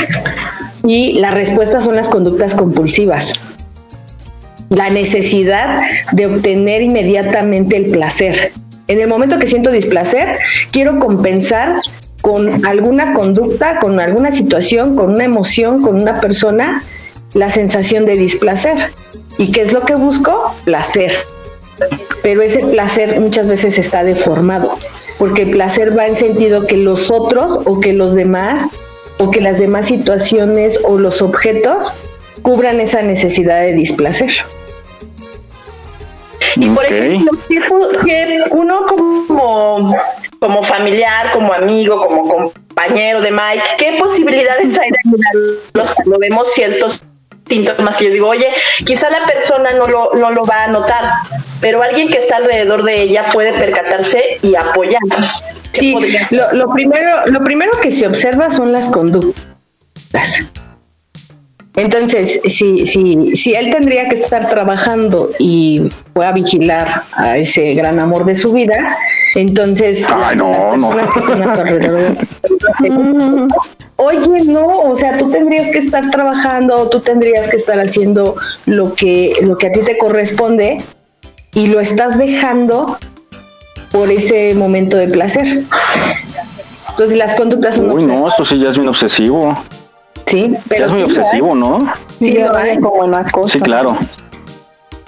y 0.86 1.14
la 1.14 1.32
respuesta 1.32 1.82
son 1.82 1.96
las 1.96 2.08
conductas 2.10 2.54
compulsivas 2.54 3.34
la 4.72 4.90
necesidad 4.90 5.82
de 6.14 6.28
obtener 6.28 6.82
inmediatamente 6.82 7.76
el 7.76 7.92
placer. 7.92 8.54
En 8.88 9.02
el 9.02 9.08
momento 9.08 9.38
que 9.38 9.46
siento 9.46 9.70
displacer, 9.70 10.40
quiero 10.72 10.98
compensar 10.98 11.82
con 12.22 12.66
alguna 12.66 13.14
conducta, 13.14 13.80
con 13.80 14.00
alguna 14.00 14.32
situación, 14.32 14.96
con 14.96 15.12
una 15.12 15.26
emoción, 15.26 15.82
con 15.82 16.02
una 16.02 16.22
persona, 16.22 16.84
la 17.34 17.50
sensación 17.50 18.06
de 18.06 18.16
displacer. 18.16 18.92
¿Y 19.38 19.52
qué 19.52 19.62
es 19.62 19.74
lo 19.74 19.82
que 19.82 19.96
busco? 19.96 20.56
Placer. 20.64 21.16
Pero 22.24 22.42
ese 22.42 22.66
placer 22.66 23.20
muchas 23.20 23.48
veces 23.48 23.78
está 23.78 24.06
deformado, 24.06 24.78
porque 25.18 25.42
el 25.42 25.52
placer 25.52 25.98
va 25.98 26.08
en 26.08 26.16
sentido 26.16 26.66
que 26.66 26.78
los 26.78 27.12
otros 27.12 27.60
o 27.66 27.82
que 27.82 27.92
los 27.92 28.14
demás 28.14 28.70
o 29.18 29.32
que 29.32 29.42
las 29.42 29.60
demás 29.60 29.88
situaciones 29.88 30.80
o 30.86 30.98
los 30.98 31.22
objetos 31.22 31.94
cubran 32.42 32.80
esa 32.80 33.02
necesidad 33.02 33.62
de 33.62 33.74
displacer. 33.74 34.32
Y 36.62 36.70
por 36.70 36.86
ejemplo, 36.86 37.32
que 38.06 38.44
uno 38.52 38.86
como, 38.88 39.96
como 40.40 40.64
familiar, 40.64 41.32
como 41.34 41.52
amigo, 41.54 42.06
como 42.06 42.28
compañero 42.28 43.20
de 43.20 43.32
Mike, 43.32 43.64
¿qué 43.80 43.98
posibilidades 43.98 44.78
hay 44.78 44.92
de 44.92 44.98
ayudarlos 45.08 45.96
cuando 45.96 46.20
vemos 46.20 46.54
ciertos 46.54 47.02
síntomas 47.48 47.98
que 47.98 48.06
yo 48.06 48.12
digo, 48.12 48.28
oye, 48.28 48.48
quizá 48.86 49.10
la 49.10 49.26
persona 49.26 49.74
no 49.74 49.86
lo, 49.88 50.12
no 50.14 50.30
lo 50.30 50.46
va 50.46 50.66
a 50.66 50.68
notar, 50.68 51.04
pero 51.60 51.82
alguien 51.82 52.10
que 52.10 52.20
está 52.20 52.38
alrededor 52.38 52.84
de 52.84 53.02
ella 53.02 53.26
puede 53.34 53.54
percatarse 53.54 54.38
y 54.44 54.56
apoyar. 54.56 55.02
Sí, 55.72 55.96
lo, 56.30 56.54
lo, 56.54 56.72
primero, 56.74 57.26
lo 57.26 57.44
primero 57.44 57.72
que 57.82 57.90
se 57.90 58.06
observa 58.06 58.52
son 58.52 58.72
las 58.72 58.88
conductas. 58.88 60.44
Entonces, 61.76 62.42
si, 62.50 62.86
si, 62.86 63.36
si 63.36 63.54
él 63.56 63.72
tendría 63.72 64.10
que 64.10 64.16
estar 64.16 64.50
trabajando 64.50 65.30
y 65.40 65.90
pueda 66.14 66.34
vigilar 66.34 67.04
a 67.14 67.38
ese 67.38 67.74
gran 67.74 67.98
amor 68.00 68.26
de 68.26 68.36
su 68.36 68.52
vida, 68.52 68.98
Entonces, 69.36 70.06
Ay, 70.10 70.36
no, 70.36 70.76
no. 70.76 70.90
personas 70.90 71.14
que 71.14 71.20
están 71.20 71.42
a 71.44 71.54
tu 71.54 71.62
alrededor, 71.62 72.16
Oye, 73.96 74.44
no, 74.46 74.66
o 74.66 74.96
sea, 74.96 75.18
tú 75.18 75.30
tendrías 75.30 75.72
que 75.72 75.78
estar 75.78 76.10
trabajando, 76.10 76.90
tú 76.90 77.02
tendrías 77.02 77.48
que 77.48 77.56
estar 77.56 77.80
haciendo 77.80 78.36
lo 78.66 78.94
que, 78.94 79.36
lo 79.42 79.58
que 79.58 79.68
a 79.68 79.72
ti 79.72 79.82
te 79.82 79.98
corresponde 79.98 80.84
y 81.54 81.68
lo 81.68 81.80
estás 81.80 82.18
dejando 82.18 82.98
por 83.92 84.10
ese 84.10 84.56
momento 84.56 84.98
de 84.98 85.08
placer. 85.08 85.64
Entonces 86.90 87.18
las 87.18 87.36
conductas 87.36 87.76
son 87.76 87.92
Uy, 87.92 88.04
no, 88.04 88.28
esto 88.28 88.44
sí 88.44 88.60
ya 88.60 88.70
es 88.70 88.76
bien 88.76 88.90
obsesivo. 88.90 89.56
Sí, 90.32 90.56
pero 90.68 90.86
es 90.86 90.92
muy 90.92 91.06
sí 91.06 91.20
obsesivo. 91.20 91.56
¿no? 91.56 91.94
Sí, 92.20 92.34
lo 92.34 92.56
hay. 92.56 92.80
como 92.80 93.04
una 93.04 93.24
cosa. 93.26 93.54
Sí, 93.54 93.60
claro. 93.60 93.98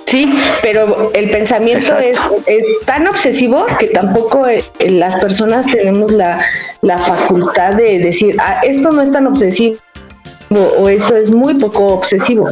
Sí, 0.05 0.31
pero 0.61 1.11
el 1.13 1.31
pensamiento 1.31 1.97
es, 1.97 2.19
es 2.45 2.65
tan 2.85 3.07
obsesivo 3.07 3.65
que 3.79 3.87
tampoco 3.87 4.47
eh, 4.47 4.63
las 4.79 5.15
personas 5.15 5.65
tenemos 5.65 6.11
la, 6.11 6.39
la 6.81 6.99
facultad 6.99 7.73
de 7.73 7.97
decir, 7.99 8.35
ah, 8.39 8.59
esto 8.63 8.91
no 8.91 9.01
es 9.01 9.09
tan 9.09 9.25
obsesivo 9.25 9.77
o 10.77 10.87
esto 10.87 11.15
es 11.15 11.31
muy 11.31 11.55
poco 11.55 11.87
obsesivo. 11.87 12.49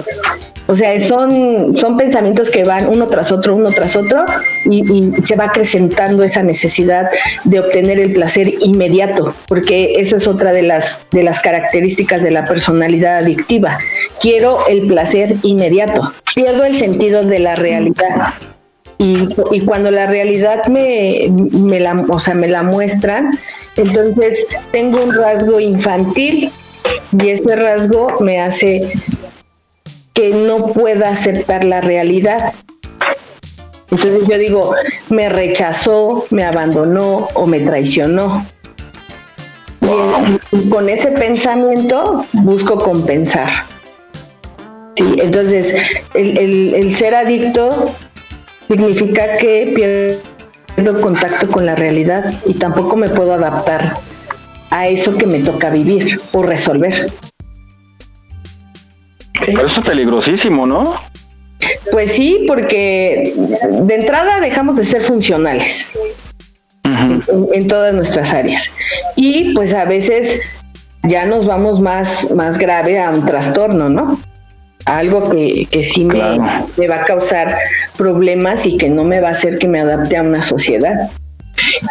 O 0.71 0.75
sea, 0.75 0.97
son, 1.01 1.75
son 1.75 1.97
pensamientos 1.97 2.49
que 2.49 2.63
van 2.63 2.87
uno 2.87 3.07
tras 3.07 3.33
otro, 3.33 3.57
uno 3.57 3.71
tras 3.71 3.97
otro, 3.97 4.23
y, 4.63 5.11
se 5.21 5.35
va 5.35 5.47
acrecentando 5.47 6.23
esa 6.23 6.43
necesidad 6.43 7.09
de 7.43 7.59
obtener 7.59 7.99
el 7.99 8.13
placer 8.13 8.53
inmediato, 8.61 9.35
porque 9.49 9.95
esa 9.99 10.15
es 10.15 10.29
otra 10.29 10.53
de 10.53 10.61
las, 10.61 11.01
de 11.11 11.23
las 11.23 11.41
características 11.41 12.23
de 12.23 12.31
la 12.31 12.45
personalidad 12.45 13.17
adictiva. 13.17 13.79
Quiero 14.21 14.65
el 14.69 14.87
placer 14.87 15.35
inmediato, 15.43 16.13
pierdo 16.35 16.63
el 16.63 16.75
sentido 16.75 17.21
de 17.23 17.39
la 17.39 17.57
realidad. 17.57 18.33
Y, 18.97 19.27
y 19.51 19.65
cuando 19.65 19.91
la 19.91 20.05
realidad 20.05 20.67
me, 20.67 21.27
me 21.51 21.81
la, 21.81 22.05
o 22.07 22.19
sea, 22.21 22.33
me 22.33 22.47
la 22.47 22.63
muestran, 22.63 23.37
entonces 23.75 24.47
tengo 24.71 25.03
un 25.03 25.13
rasgo 25.13 25.59
infantil 25.59 26.49
y 27.21 27.29
ese 27.29 27.57
rasgo 27.57 28.21
me 28.21 28.39
hace 28.39 28.93
que 30.13 30.29
no 30.31 30.67
pueda 30.67 31.09
aceptar 31.09 31.63
la 31.63 31.81
realidad. 31.81 32.53
Entonces 33.89 34.21
yo 34.27 34.37
digo, 34.37 34.73
me 35.09 35.29
rechazó, 35.29 36.25
me 36.29 36.43
abandonó 36.43 37.27
o 37.33 37.45
me 37.45 37.59
traicionó. 37.59 38.45
Con 40.69 40.89
ese 40.89 41.11
pensamiento 41.11 42.25
busco 42.33 42.77
compensar. 42.79 43.49
Sí, 44.95 45.15
entonces 45.17 45.73
el- 46.13 46.73
el 46.75 46.95
ser 46.95 47.15
adicto 47.15 47.91
significa 48.67 49.33
que 49.37 49.71
pierdo 49.75 51.01
contacto 51.01 51.49
con 51.49 51.65
la 51.65 51.75
realidad 51.75 52.33
y 52.45 52.53
tampoco 52.53 52.95
me 52.95 53.09
puedo 53.09 53.33
adaptar 53.33 53.97
a 54.69 54.87
eso 54.87 55.17
que 55.17 55.25
me 55.25 55.39
toca 55.39 55.69
vivir 55.69 56.21
o 56.31 56.43
resolver. 56.43 57.11
Pero 59.45 59.65
eso 59.65 59.81
es 59.81 59.87
peligrosísimo, 59.87 60.65
¿no? 60.65 60.95
Pues 61.91 62.13
sí, 62.13 62.45
porque 62.47 63.33
de 63.35 63.95
entrada 63.95 64.39
dejamos 64.39 64.75
de 64.75 64.85
ser 64.85 65.01
funcionales 65.01 65.89
en, 66.83 67.23
en 67.53 67.67
todas 67.67 67.93
nuestras 67.93 68.33
áreas. 68.33 68.71
Y 69.15 69.53
pues 69.53 69.73
a 69.73 69.85
veces 69.85 70.41
ya 71.03 71.25
nos 71.25 71.45
vamos 71.45 71.79
más, 71.79 72.31
más 72.31 72.57
grave 72.57 72.99
a 72.99 73.09
un 73.11 73.25
trastorno, 73.25 73.89
¿no? 73.89 74.19
Algo 74.85 75.29
que, 75.29 75.67
que 75.69 75.83
sí 75.83 76.05
me, 76.05 76.39
me 76.77 76.87
va 76.87 76.95
a 76.95 77.05
causar 77.05 77.55
problemas 77.97 78.65
y 78.65 78.77
que 78.77 78.89
no 78.89 79.03
me 79.03 79.21
va 79.21 79.29
a 79.29 79.31
hacer 79.31 79.59
que 79.59 79.67
me 79.67 79.79
adapte 79.79 80.17
a 80.17 80.23
una 80.23 80.41
sociedad. 80.41 81.11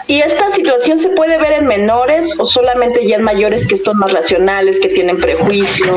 ¿Y 0.07 0.21
esta 0.21 0.51
situación 0.53 0.99
se 0.99 1.11
puede 1.11 1.39
ver 1.39 1.53
en 1.53 1.67
menores 1.67 2.39
o 2.39 2.47
solamente 2.47 3.07
ya 3.07 3.17
en 3.17 3.23
mayores 3.23 3.67
que 3.67 3.77
son 3.77 3.99
más 3.99 4.13
racionales, 4.13 4.81
que 4.81 4.89
tienen 4.89 5.17
prejuicio, 5.17 5.97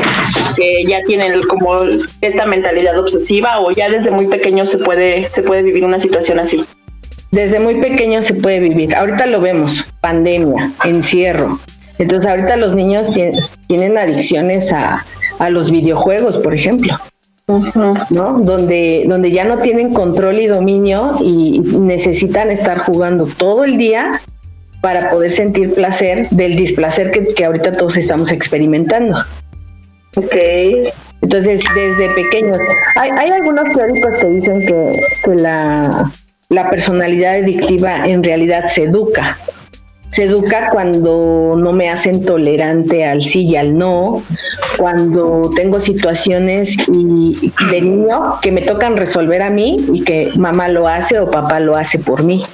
que 0.56 0.84
ya 0.84 1.00
tienen 1.02 1.42
como 1.42 1.76
esta 2.20 2.46
mentalidad 2.46 2.98
obsesiva 2.98 3.60
o 3.60 3.70
ya 3.72 3.88
desde 3.88 4.10
muy 4.10 4.26
pequeño 4.26 4.66
se 4.66 4.78
puede, 4.78 5.28
se 5.30 5.42
puede 5.42 5.62
vivir 5.62 5.84
una 5.84 5.98
situación 6.00 6.38
así? 6.38 6.62
Desde 7.30 7.58
muy 7.58 7.80
pequeño 7.80 8.22
se 8.22 8.34
puede 8.34 8.60
vivir. 8.60 8.94
Ahorita 8.94 9.26
lo 9.26 9.40
vemos, 9.40 9.84
pandemia, 10.00 10.70
encierro. 10.84 11.58
Entonces 11.98 12.30
ahorita 12.30 12.56
los 12.56 12.74
niños 12.74 13.08
tien- 13.10 13.36
tienen 13.66 13.98
adicciones 13.98 14.72
a, 14.72 15.04
a 15.38 15.50
los 15.50 15.70
videojuegos, 15.70 16.38
por 16.38 16.54
ejemplo. 16.54 16.96
¿No? 17.46 18.38
Donde, 18.40 19.02
donde 19.06 19.30
ya 19.30 19.44
no 19.44 19.58
tienen 19.58 19.92
control 19.92 20.40
y 20.40 20.46
dominio 20.46 21.18
y 21.20 21.60
necesitan 21.60 22.50
estar 22.50 22.78
jugando 22.78 23.26
todo 23.26 23.64
el 23.64 23.76
día 23.76 24.20
para 24.80 25.10
poder 25.10 25.30
sentir 25.30 25.74
placer 25.74 26.28
del 26.30 26.56
displacer 26.56 27.10
que, 27.10 27.26
que 27.26 27.44
ahorita 27.44 27.72
todos 27.72 27.96
estamos 27.96 28.32
experimentando. 28.32 29.16
Ok. 30.16 30.36
Entonces, 31.22 31.62
desde 31.74 32.10
pequeños, 32.10 32.58
hay, 32.96 33.10
hay 33.10 33.30
algunos 33.30 33.64
teóricos 33.74 34.12
que 34.20 34.26
dicen 34.26 34.60
que, 34.60 35.00
que 35.24 35.34
la, 35.34 36.10
la 36.50 36.70
personalidad 36.70 37.36
adictiva 37.36 38.04
en 38.06 38.22
realidad 38.22 38.64
se 38.66 38.84
educa. 38.84 39.38
Se 40.14 40.22
educa 40.24 40.68
cuando 40.70 41.56
no 41.58 41.72
me 41.72 41.90
hacen 41.90 42.24
tolerante 42.24 43.04
al 43.04 43.20
sí 43.20 43.42
y 43.48 43.56
al 43.56 43.76
no, 43.76 44.22
cuando 44.78 45.50
tengo 45.56 45.80
situaciones 45.80 46.76
y, 46.86 47.50
de 47.68 47.80
niño 47.80 48.38
que 48.40 48.52
me 48.52 48.62
tocan 48.62 48.96
resolver 48.96 49.42
a 49.42 49.50
mí 49.50 49.76
y 49.92 50.04
que 50.04 50.30
mamá 50.36 50.68
lo 50.68 50.86
hace 50.86 51.18
o 51.18 51.28
papá 51.28 51.58
lo 51.58 51.74
hace 51.76 51.98
por 51.98 52.22
mí. 52.22 52.44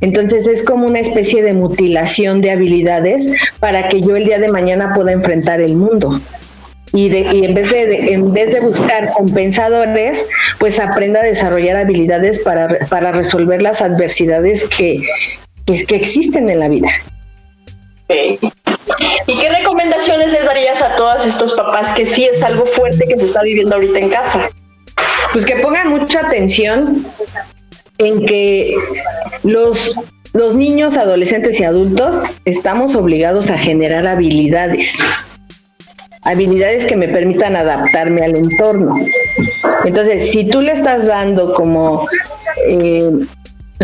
Entonces 0.00 0.46
es 0.46 0.62
como 0.64 0.86
una 0.86 1.00
especie 1.00 1.42
de 1.42 1.52
mutilación 1.52 2.40
de 2.40 2.52
habilidades 2.52 3.28
para 3.60 3.88
que 3.90 4.00
yo 4.00 4.16
el 4.16 4.24
día 4.24 4.38
de 4.38 4.48
mañana 4.48 4.94
pueda 4.94 5.12
enfrentar 5.12 5.60
el 5.60 5.76
mundo. 5.76 6.18
Y, 6.94 7.10
de- 7.10 7.34
y 7.36 7.44
en, 7.44 7.52
vez 7.52 7.70
de, 7.70 7.86
de- 7.86 8.12
en 8.14 8.32
vez 8.32 8.50
de 8.50 8.60
buscar 8.60 9.10
compensadores, 9.14 10.24
pues 10.58 10.80
aprenda 10.80 11.20
a 11.20 11.24
desarrollar 11.24 11.76
habilidades 11.76 12.38
para, 12.38 12.66
para 12.88 13.12
resolver 13.12 13.60
las 13.60 13.82
adversidades 13.82 14.64
que, 14.74 15.02
que, 15.68 15.84
que 15.84 15.96
existen 15.96 16.48
en 16.48 16.60
la 16.60 16.68
vida. 16.68 16.88
¿Y 19.26 19.38
qué 19.38 19.48
recomendaciones 19.50 20.32
les 20.32 20.44
darías 20.44 20.80
a 20.80 20.96
todos 20.96 21.26
estos 21.26 21.52
papás 21.52 21.90
que 21.90 22.06
sí 22.06 22.24
es 22.24 22.42
algo 22.42 22.64
fuerte 22.66 23.04
que 23.06 23.18
se 23.18 23.26
está 23.26 23.42
viviendo 23.42 23.74
ahorita 23.74 23.98
en 23.98 24.08
casa? 24.08 24.48
Pues 25.32 25.44
que 25.44 25.56
pongan 25.56 25.90
mucha 25.90 26.26
atención 26.26 27.06
en 27.98 28.24
que 28.24 28.74
los, 29.42 29.94
los 30.32 30.54
niños, 30.54 30.96
adolescentes 30.96 31.60
y 31.60 31.64
adultos 31.64 32.22
estamos 32.46 32.94
obligados 32.94 33.50
a 33.50 33.58
generar 33.58 34.06
habilidades. 34.06 34.98
Habilidades 36.22 36.86
que 36.86 36.96
me 36.96 37.08
permitan 37.08 37.56
adaptarme 37.56 38.24
al 38.24 38.36
entorno. 38.36 38.94
Entonces, 39.84 40.30
si 40.30 40.48
tú 40.48 40.62
le 40.62 40.72
estás 40.72 41.06
dando 41.06 41.52
como 41.52 42.08
eh, 42.68 43.10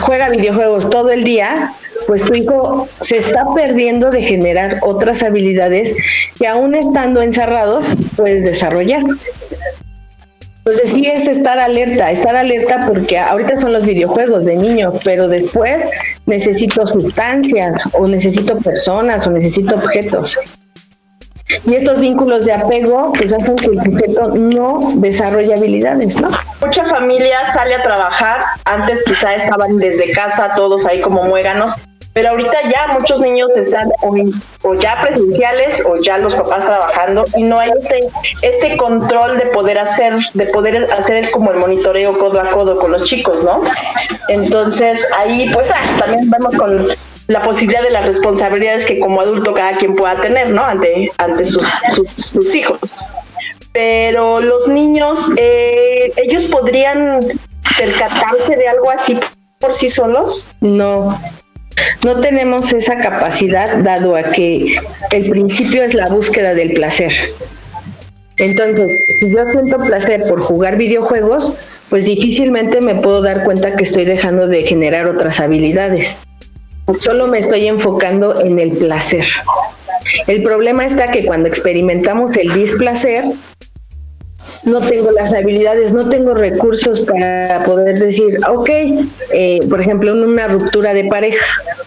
juega 0.01 0.29
videojuegos 0.29 0.91
todo 0.91 1.11
el 1.11 1.25
día, 1.25 1.73
pues 2.07 2.23
tu 2.23 2.35
hijo 2.35 2.89
se 3.01 3.19
está 3.19 3.47
perdiendo 3.55 4.11
de 4.11 4.23
generar 4.23 4.79
otras 4.83 5.23
habilidades 5.23 5.95
que 6.39 6.47
aún 6.47 6.75
estando 6.75 7.23
encerrados 7.23 7.95
puedes 8.17 8.45
desarrollar. 8.45 9.03
Entonces 10.67 10.93
sí 10.93 11.07
es 11.07 11.29
estar 11.29 11.59
alerta, 11.59 12.11
estar 12.11 12.35
alerta 12.37 12.87
porque 12.87 13.19
ahorita 13.19 13.57
son 13.57 13.73
los 13.73 13.85
videojuegos 13.85 14.47
de 14.47 14.57
niños, 14.57 14.95
pero 15.05 15.29
después 15.29 15.85
necesito 16.25 16.87
sustancias 16.87 17.83
o 17.93 18.07
necesito 18.07 18.59
personas 18.59 19.27
o 19.27 19.31
necesito 19.31 19.75
objetos. 19.75 20.39
Y 21.67 21.75
estos 21.75 22.01
vínculos 22.01 22.45
de 22.45 22.53
apego 22.53 23.13
pues 23.13 23.33
hacen 23.33 23.57
que 23.57 23.67
el 23.67 23.83
sujeto 23.83 24.29
no 24.35 24.93
desarrolle 24.97 25.55
habilidades, 25.55 26.21
¿no? 26.21 26.31
Mucha 26.61 26.85
familia 26.85 27.45
sale 27.53 27.75
a 27.75 27.83
trabajar, 27.83 28.41
antes 28.65 29.03
quizá 29.05 29.35
estaban 29.35 29.79
desde 29.79 30.13
casa 30.13 30.51
todos 30.57 30.87
ahí 30.87 31.01
como 31.01 31.25
muéganos, 31.25 31.77
pero 32.15 32.31
ahorita 32.31 32.71
ya 32.71 32.97
muchos 32.99 33.21
niños 33.21 33.57
están 33.57 33.89
o, 34.03 34.17
o 34.63 34.75
ya 34.75 35.01
presenciales 35.03 35.83
o 35.85 35.97
ya 36.01 36.19
los 36.19 36.35
papás 36.35 36.65
trabajando 36.65 37.25
y 37.37 37.43
no 37.43 37.59
hay 37.59 37.71
este, 37.71 38.09
este 38.43 38.77
control 38.77 39.37
de 39.37 39.47
poder 39.47 39.79
hacer, 39.79 40.15
de 40.33 40.47
poder 40.47 40.91
hacer 40.93 41.31
como 41.33 41.51
el 41.51 41.59
monitoreo 41.59 42.17
codo 42.17 42.41
a 42.41 42.51
codo 42.51 42.79
con 42.79 42.93
los 42.93 43.03
chicos, 43.03 43.43
¿no? 43.43 43.65
Entonces 44.29 45.07
ahí 45.19 45.51
pues 45.53 45.71
ah, 45.73 45.97
también 45.99 46.31
vamos 46.31 46.55
con 46.57 46.89
la 47.27 47.43
posibilidad 47.43 47.83
de 47.83 47.91
las 47.91 48.07
responsabilidades 48.07 48.85
que 48.85 48.99
como 48.99 49.21
adulto 49.21 49.55
cada 49.55 49.77
quien 49.77 49.95
pueda 49.95 50.21
tener, 50.21 50.51
¿no? 50.51 50.65
Ante, 50.65 51.11
ante 51.19 51.45
sus, 51.45 51.65
sus, 52.17 52.55
hijos. 52.55 53.07
Pero 53.73 54.41
los 54.41 54.69
niños, 54.69 55.31
eh, 55.37 56.13
ellos 56.17 56.45
podrían 56.47 57.21
percatarse 57.79 58.57
de 58.57 58.69
algo 58.69 58.91
así 58.91 59.19
por 59.59 59.75
sí 59.75 59.89
solos. 59.89 60.49
No, 60.61 61.19
no 62.05 62.21
tenemos 62.21 62.73
esa 62.73 62.99
capacidad 62.99 63.79
dado 63.79 64.17
a 64.17 64.25
que 64.25 64.79
el 65.11 65.31
principio 65.31 65.83
es 65.83 65.95
la 65.95 66.07
búsqueda 66.09 66.55
del 66.55 66.75
placer. 66.75 67.13
Entonces, 68.39 68.91
si 69.21 69.31
yo 69.31 69.45
siento 69.51 69.79
placer 69.79 70.25
por 70.29 70.41
jugar 70.41 70.77
videojuegos, 70.77 71.55
pues 71.89 72.05
difícilmente 72.05 72.81
me 72.81 72.97
puedo 72.97 73.23
dar 73.23 73.45
cuenta 73.45 73.77
que 73.77 73.85
estoy 73.85 74.05
dejando 74.05 74.47
de 74.49 74.67
generar 74.67 75.07
otras 75.07 75.41
habilidades. 75.41 76.21
Solo 76.99 77.27
me 77.27 77.39
estoy 77.39 77.67
enfocando 77.67 78.41
en 78.41 78.59
el 78.59 78.73
placer. 78.73 79.25
El 80.27 80.43
problema 80.43 80.85
está 80.85 81.11
que 81.11 81.25
cuando 81.25 81.49
experimentamos 81.49 82.37
el 82.37 82.53
displacer, 82.53 83.25
no 84.65 84.81
tengo 84.81 85.11
las 85.11 85.33
habilidades, 85.33 85.93
no 85.93 86.09
tengo 86.09 86.33
recursos 86.33 87.01
para 87.01 87.65
poder 87.65 87.99
decir, 87.99 88.39
ok, 88.49 88.71
eh, 89.33 89.61
por 89.69 89.81
ejemplo, 89.81 90.13
en 90.13 90.25
una 90.25 90.49
ruptura 90.49 90.95
de 90.95 91.05
pareja. 91.05 91.45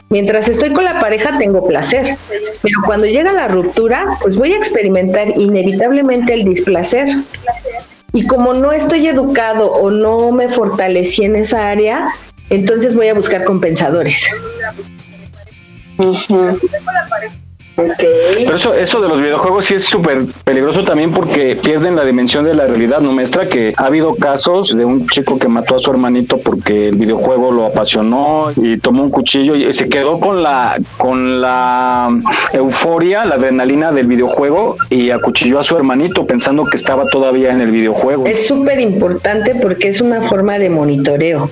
Mientras 0.09 0.47
estoy 0.47 0.73
con 0.73 0.83
la 0.83 0.99
pareja 0.99 1.37
tengo 1.37 1.63
placer, 1.63 2.17
pero 2.61 2.79
cuando 2.85 3.07
llega 3.07 3.33
la 3.33 3.47
ruptura, 3.47 4.17
pues 4.21 4.37
voy 4.37 4.53
a 4.53 4.57
experimentar 4.57 5.27
inevitablemente 5.37 6.33
el 6.33 6.43
displacer. 6.43 7.07
Y 8.13 8.25
como 8.25 8.53
no 8.53 8.71
estoy 8.71 9.07
educado 9.07 9.71
o 9.71 9.89
no 9.89 10.31
me 10.31 10.47
fortalecí 10.47 11.25
en 11.25 11.35
esa 11.35 11.69
área, 11.69 12.05
entonces 12.49 12.95
voy 12.95 13.07
a 13.07 13.13
buscar 13.13 13.43
compensadores. 13.43 14.27
Pero 17.77 18.55
eso, 18.55 18.73
eso 18.73 19.01
de 19.01 19.07
los 19.07 19.21
videojuegos 19.21 19.65
sí 19.65 19.75
es 19.75 19.85
súper 19.85 20.25
peligroso 20.43 20.83
también 20.83 21.11
porque 21.11 21.55
pierden 21.55 21.95
la 21.95 22.05
dimensión 22.05 22.43
de 22.43 22.55
la 22.55 22.65
realidad, 22.65 23.01
¿no, 23.01 23.11
maestra? 23.11 23.47
Que 23.47 23.73
ha 23.77 23.85
habido 23.85 24.15
casos 24.15 24.75
de 24.75 24.83
un 24.83 25.05
chico 25.05 25.37
que 25.37 25.47
mató 25.47 25.75
a 25.75 25.79
su 25.79 25.91
hermanito 25.91 26.39
porque 26.39 26.89
el 26.89 26.95
videojuego 26.95 27.51
lo 27.51 27.67
apasionó 27.67 28.49
y 28.55 28.79
tomó 28.79 29.03
un 29.03 29.09
cuchillo 29.09 29.55
y 29.55 29.71
se 29.73 29.87
quedó 29.89 30.19
con 30.19 30.41
la, 30.41 30.77
con 30.97 31.39
la 31.39 32.09
euforia, 32.51 33.25
la 33.25 33.35
adrenalina 33.35 33.91
del 33.91 34.07
videojuego 34.07 34.77
y 34.89 35.11
acuchilló 35.11 35.59
a 35.59 35.63
su 35.63 35.77
hermanito 35.77 36.25
pensando 36.25 36.65
que 36.65 36.77
estaba 36.77 37.05
todavía 37.05 37.51
en 37.51 37.61
el 37.61 37.69
videojuego. 37.69 38.25
Es 38.25 38.47
súper 38.47 38.79
importante 38.79 39.53
porque 39.53 39.89
es 39.89 40.01
una 40.01 40.21
forma 40.21 40.57
de 40.57 40.71
monitoreo. 40.71 41.51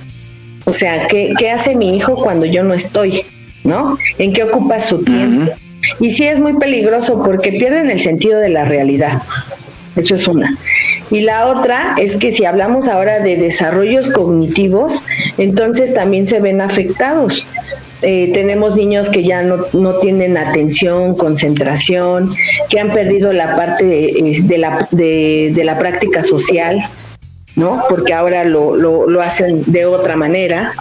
O 0.66 0.72
sea, 0.72 1.06
¿qué, 1.06 1.32
¿qué 1.38 1.50
hace 1.50 1.74
mi 1.76 1.96
hijo 1.96 2.16
cuando 2.16 2.44
yo 2.44 2.64
no 2.64 2.74
estoy? 2.74 3.24
¿No? 3.64 3.98
¿En 4.18 4.32
qué 4.32 4.42
ocupa 4.42 4.80
su 4.80 5.02
tiempo? 5.02 5.52
Y 6.00 6.10
sí 6.10 6.24
es 6.24 6.40
muy 6.40 6.54
peligroso 6.58 7.22
porque 7.22 7.52
pierden 7.52 7.90
el 7.90 8.00
sentido 8.00 8.40
de 8.40 8.48
la 8.48 8.64
realidad. 8.64 9.22
Eso 9.94 10.14
es 10.14 10.28
una. 10.28 10.56
Y 11.10 11.20
la 11.20 11.46
otra 11.46 11.94
es 11.98 12.16
que 12.16 12.32
si 12.32 12.44
hablamos 12.44 12.88
ahora 12.88 13.20
de 13.20 13.36
desarrollos 13.36 14.10
cognitivos, 14.10 15.02
entonces 15.38 15.94
también 15.94 16.26
se 16.26 16.40
ven 16.40 16.60
afectados. 16.60 17.46
Eh, 18.02 18.30
tenemos 18.34 18.76
niños 18.76 19.08
que 19.08 19.24
ya 19.24 19.42
no, 19.42 19.66
no, 19.72 19.94
tienen 20.00 20.36
atención, 20.36 21.16
concentración, 21.16 22.34
que 22.68 22.78
han 22.78 22.92
perdido 22.92 23.32
la 23.32 23.56
parte 23.56 23.84
de, 23.86 24.58
la, 24.58 24.86
de, 24.90 25.52
de, 25.54 25.64
la 25.64 25.78
práctica 25.78 26.22
social, 26.22 26.90
¿no? 27.56 27.82
Porque 27.88 28.12
ahora 28.12 28.44
lo, 28.44 28.76
lo, 28.76 29.20
hacen 29.22 29.62
de 29.66 29.86
otra 29.86 30.14
manera 30.14 30.72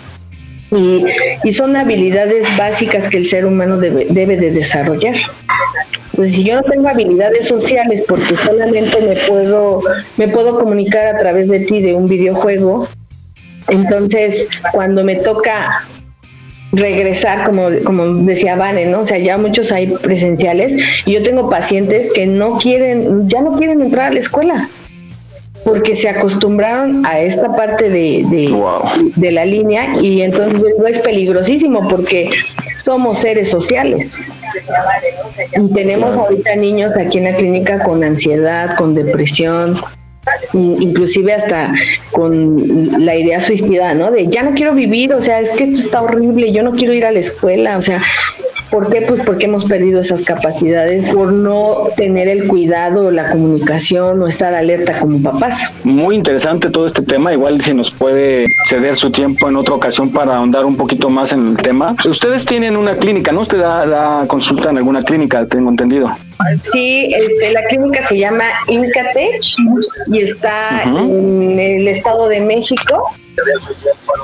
y, 0.71 1.05
son 1.51 1.76
habilidades 1.76 2.45
básicas 2.57 3.07
que 3.07 3.17
el 3.17 3.26
ser 3.26 3.45
humano 3.45 3.78
debe, 3.78 4.07
debe 4.09 4.36
de 4.36 4.51
desarrollar. 4.51 5.15
Entonces, 6.11 6.36
si 6.36 6.43
yo 6.43 6.55
no 6.55 6.63
tengo 6.63 6.89
habilidades 6.89 7.47
sociales 7.47 8.03
porque 8.07 8.36
solamente 8.43 9.01
me 9.01 9.15
puedo, 9.28 9.82
me 10.17 10.28
puedo 10.28 10.59
comunicar 10.59 11.07
a 11.07 11.17
través 11.17 11.47
de 11.49 11.61
ti 11.61 11.82
de 11.82 11.93
un 11.93 12.07
videojuego, 12.07 12.88
entonces 13.69 14.47
cuando 14.71 15.03
me 15.03 15.15
toca 15.15 15.86
regresar, 16.71 17.45
como, 17.45 17.69
como 17.86 18.05
decía 18.26 18.55
Vane, 18.55 18.86
¿no? 18.86 19.01
O 19.01 19.05
sea, 19.05 19.17
ya 19.17 19.38
muchos 19.38 19.71
hay 19.71 19.88
presenciales 19.88 20.76
y 21.05 21.13
yo 21.13 21.23
tengo 21.23 21.49
pacientes 21.49 22.11
que 22.13 22.28
no 22.28 22.57
quieren, 22.57 23.30
ya 23.30 23.41
no 23.41 23.53
quieren 23.53 23.82
entrar 23.82 24.07
a 24.07 24.11
la 24.11 24.19
escuela 24.19 24.69
porque 25.66 25.95
se 25.95 26.07
acostumbraron 26.07 27.03
a 27.07 27.20
esta 27.20 27.55
parte 27.55 27.89
de, 27.89 28.24
de, 29.16 29.32
la 29.32 29.45
línea 29.45 29.88
y 29.99 30.22
entonces 30.22 30.61
es 30.88 30.99
peligrosísimo 30.99 31.88
porque 31.89 32.30
somos 32.78 33.18
seres 33.18 33.49
sociales. 33.49 34.20
Y 35.57 35.74
tenemos 35.74 36.16
ahorita 36.16 36.55
niños 36.55 36.91
aquí 36.95 37.18
en 37.18 37.24
la 37.24 37.36
clínica 37.36 37.84
con 37.84 38.03
ansiedad, 38.03 38.78
con 38.78 38.93
depresión, 38.93 39.76
inclusive 40.53 41.34
hasta 41.34 41.74
con 42.11 43.03
la 43.03 43.16
idea 43.16 43.41
suicida, 43.41 43.95
¿no? 43.95 44.11
De 44.11 44.28
ya 44.28 44.43
no 44.43 44.53
quiero 44.53 44.76
vivir, 44.76 45.13
o 45.13 45.22
sea, 45.22 45.39
es 45.39 45.51
que 45.51 45.63
esto 45.63 45.80
está 45.80 46.03
horrible, 46.03 46.51
yo 46.51 46.61
no 46.61 46.74
quiero 46.74 46.93
ir 46.93 47.05
a 47.05 47.11
la 47.11 47.20
escuela, 47.20 47.80
o 47.80 47.82
sea, 47.82 48.03
¿Por 48.70 48.91
qué? 48.91 49.01
Pues 49.01 49.22
porque 49.22 49.45
hemos 49.45 49.66
perdido 49.66 49.99
esas 49.99 50.24
capacidades 50.24 51.05
por 51.05 51.32
no 51.32 51.88
tener 51.95 52.28
el 52.28 52.47
cuidado, 52.47 53.11
la 53.11 53.30
comunicación 53.30 54.22
o 54.22 54.28
estar 54.28 54.53
alerta 54.53 54.99
como 54.99 55.22
papás. 55.22 55.80
Muy 55.84 56.16
interesante 56.16 56.70
todo 56.70 56.86
este 56.86 57.01
tema. 57.01 57.34
Igual 57.34 57.61
si 57.61 57.74
nos 57.74 57.91
puede 57.91 58.45
ceder 58.68 58.95
su 58.95 59.11
tiempo 59.11 59.47
en 59.49 59.55
otra 59.55 59.76
ocasión 59.76 60.09
para 60.09 60.38
ahondar 60.38 60.66
un 60.66 60.76
poquito 60.76 61.09
más 61.09 61.32
en 61.32 61.49
el 61.49 61.57
tema. 61.57 61.95
Ustedes 62.07 62.45
tienen 62.45 62.76
una 62.76 62.95
clínica, 62.95 63.32
¿no? 63.32 63.41
Usted 63.41 63.59
da, 63.59 64.24
consulta 64.28 64.70
en 64.70 64.78
alguna 64.78 65.03
clínica, 65.03 65.45
tengo 65.45 65.70
entendido. 65.70 66.11
Sí, 66.55 67.11
este, 67.13 67.51
la 67.51 67.63
clínica 67.65 68.01
se 68.01 68.17
llama 68.17 68.45
Incatech 68.67 69.55
y 70.13 70.21
está 70.21 70.83
en 70.83 71.59
el 71.59 71.88
Estado 71.88 72.27
de 72.27 72.41
México 72.41 73.11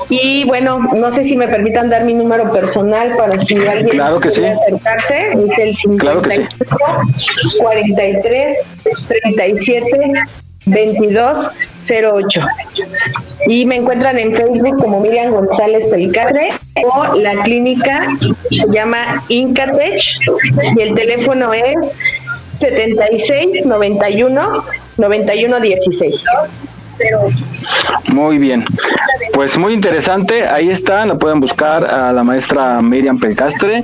y 0.08 0.44
bueno, 0.44 0.78
no 0.94 1.10
sé 1.10 1.24
si 1.24 1.36
me 1.36 1.48
permitan 1.48 1.88
dar 1.88 2.04
mi 2.04 2.14
número 2.14 2.50
personal 2.50 3.16
para 3.16 3.38
si 3.38 3.56
alguien 3.56 3.96
claro 3.96 4.20
que 4.20 4.30
sí. 4.30 4.44
acercarse. 4.44 5.32
Es 5.32 5.58
el 5.58 5.74
55 5.74 6.76
43 7.58 8.66
37 9.34 10.12
22 10.66 11.50
08. 11.90 12.40
Y 13.46 13.66
me 13.66 13.76
encuentran 13.76 14.18
en 14.18 14.34
Facebook 14.34 14.80
como 14.80 15.00
Miriam 15.00 15.32
González 15.32 15.86
Pelicatre 15.86 16.50
o 16.82 17.14
la 17.14 17.42
clínica 17.42 18.06
se 18.50 18.68
llama 18.70 19.22
Incatech 19.28 20.18
y 20.76 20.82
el 20.82 20.94
teléfono 20.94 21.52
es 21.52 21.96
76 22.56 23.66
91 23.66 24.64
91 24.96 25.60
16. 25.60 26.24
Muy 28.08 28.38
bien. 28.38 28.64
Pues 29.32 29.56
muy 29.58 29.72
interesante. 29.72 30.46
Ahí 30.46 30.70
está, 30.70 31.04
la 31.06 31.16
pueden 31.16 31.40
buscar 31.40 31.84
a 31.84 32.12
la 32.12 32.22
maestra 32.22 32.80
Miriam 32.80 33.18
Pelcastre, 33.18 33.82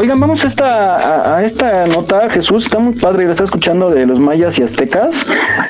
Oigan, 0.00 0.18
vamos 0.18 0.42
a 0.44 0.48
esta, 0.48 1.36
a, 1.36 1.44
esta 1.44 1.86
nota, 1.86 2.30
Jesús, 2.30 2.64
está 2.64 2.78
muy 2.78 2.94
padre, 2.94 3.26
lo 3.26 3.32
está 3.32 3.44
escuchando 3.44 3.90
de 3.90 4.06
los 4.06 4.18
mayas 4.18 4.58
y 4.58 4.62
aztecas. 4.62 5.26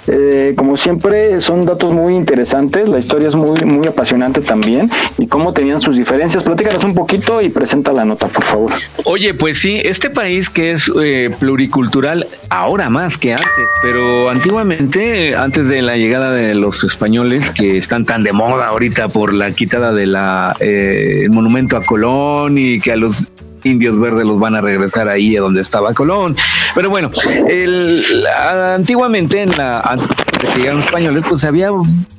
Eh, 0.07 0.55
como 0.57 0.77
siempre, 0.77 1.41
son 1.41 1.67
datos 1.67 1.93
muy 1.93 2.15
interesantes, 2.15 2.89
la 2.89 3.01
historia 3.01 3.27
es 3.27 3.35
muy, 3.35 3.61
muy 3.63 3.89
apasionante 3.89 4.41
también, 4.41 4.89
y 5.19 5.27
cómo 5.27 5.53
tenían 5.53 5.81
sus 5.81 5.97
diferencias. 5.97 6.45
Platícanos 6.45 6.85
un 6.85 6.95
poquito 6.95 7.43
y 7.43 7.49
presenta 7.49 7.93
la 7.93 8.05
nota, 8.05 8.29
por 8.29 8.45
favor. 8.45 8.73
Oye, 9.05 9.35
pues 9.35 9.59
sí, 9.59 9.81
este 9.83 10.11
país 10.11 10.49
que 10.49 10.71
es 10.71 10.91
eh, 11.03 11.35
pluricultural, 11.41 12.29
ahora 12.51 12.89
más 12.89 13.19
que 13.19 13.33
antes, 13.33 13.69
pero 13.83 14.31
antiguamente, 14.31 15.35
antes 15.35 15.67
de 15.67 15.83
la 15.83 15.97
llegada 15.97 16.31
de 16.31 16.55
los 16.55 16.85
españoles, 16.85 17.51
que 17.51 17.77
están 17.77 18.07
tan 18.07 18.23
de 18.23 18.33
moda 18.33 18.69
ahorita 18.69 19.09
por 19.09 19.35
la 19.35 19.51
quitada 19.51 19.93
de 19.93 20.07
la 20.07 20.55
eh, 20.61 21.27
monumento 21.33 21.77
a 21.77 21.83
Colón 21.83 22.59
y 22.59 22.79
que 22.79 22.93
a 22.93 22.97
los 22.97 23.27
indios 23.69 24.01
verdes 24.01 24.25
los 24.25 24.39
van 24.39 24.55
a 24.55 24.61
regresar 24.61 25.09
ahí 25.09 25.37
a 25.37 25.41
donde 25.41 25.61
estaba 25.61 25.95
Colón. 25.95 26.37
Pero 26.75 26.91
bueno, 26.91 27.11
el, 27.49 28.27
antiguamente, 28.75 29.43
en 29.43 29.57
la, 29.57 29.81
antes 29.81 30.09
de 30.09 30.15
que 30.39 30.59
llegaron 30.59 30.81
españoles, 30.81 31.25
pues 31.29 31.45
había 31.45 31.71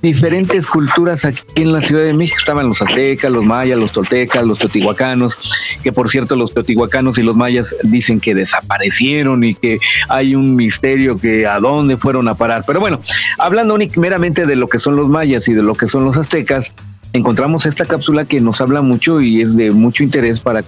diferentes 0.01 0.67
culturas 0.67 1.25
aquí 1.25 1.41
en 1.55 1.73
la 1.73 1.81
Ciudad 1.81 2.03
de 2.03 2.13
México. 2.13 2.37
Estaban 2.39 2.67
los 2.67 2.81
aztecas, 2.81 3.31
los 3.31 3.43
mayas, 3.43 3.79
los 3.79 3.91
toltecas, 3.91 4.43
los 4.45 4.59
teotihuacanos, 4.59 5.37
que 5.83 5.91
por 5.91 6.09
cierto 6.09 6.35
los 6.35 6.53
teotihuacanos 6.53 7.17
y 7.17 7.23
los 7.23 7.35
mayas 7.35 7.75
dicen 7.83 8.19
que 8.19 8.35
desaparecieron 8.35 9.43
y 9.43 9.55
que 9.55 9.79
hay 10.09 10.35
un 10.35 10.55
misterio 10.55 11.17
que 11.17 11.47
a 11.47 11.59
dónde 11.59 11.97
fueron 11.97 12.27
a 12.27 12.35
parar. 12.35 12.63
Pero 12.67 12.79
bueno, 12.79 12.99
hablando 13.37 13.77
meramente 13.97 14.45
de 14.45 14.55
lo 14.55 14.67
que 14.67 14.79
son 14.79 14.95
los 14.95 15.07
mayas 15.07 15.47
y 15.47 15.53
de 15.53 15.63
lo 15.63 15.75
que 15.75 15.87
son 15.87 16.03
los 16.03 16.17
aztecas, 16.17 16.73
encontramos 17.13 17.65
esta 17.65 17.85
cápsula 17.85 18.25
que 18.25 18.39
nos 18.39 18.61
habla 18.61 18.81
mucho 18.81 19.21
y 19.21 19.41
es 19.41 19.55
de 19.55 19.71
mucho 19.71 20.03
interés 20.03 20.39
para 20.39 20.63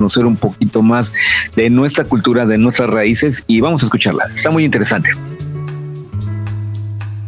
conocer 0.00 0.24
un 0.24 0.36
poquito 0.36 0.80
más 0.80 1.12
de 1.54 1.68
nuestra 1.68 2.06
cultura, 2.06 2.46
de 2.46 2.56
nuestras 2.56 2.88
raíces 2.88 3.44
y 3.46 3.60
vamos 3.60 3.82
a 3.82 3.86
escucharla. 3.86 4.24
Está 4.32 4.50
muy 4.50 4.64
interesante. 4.64 5.10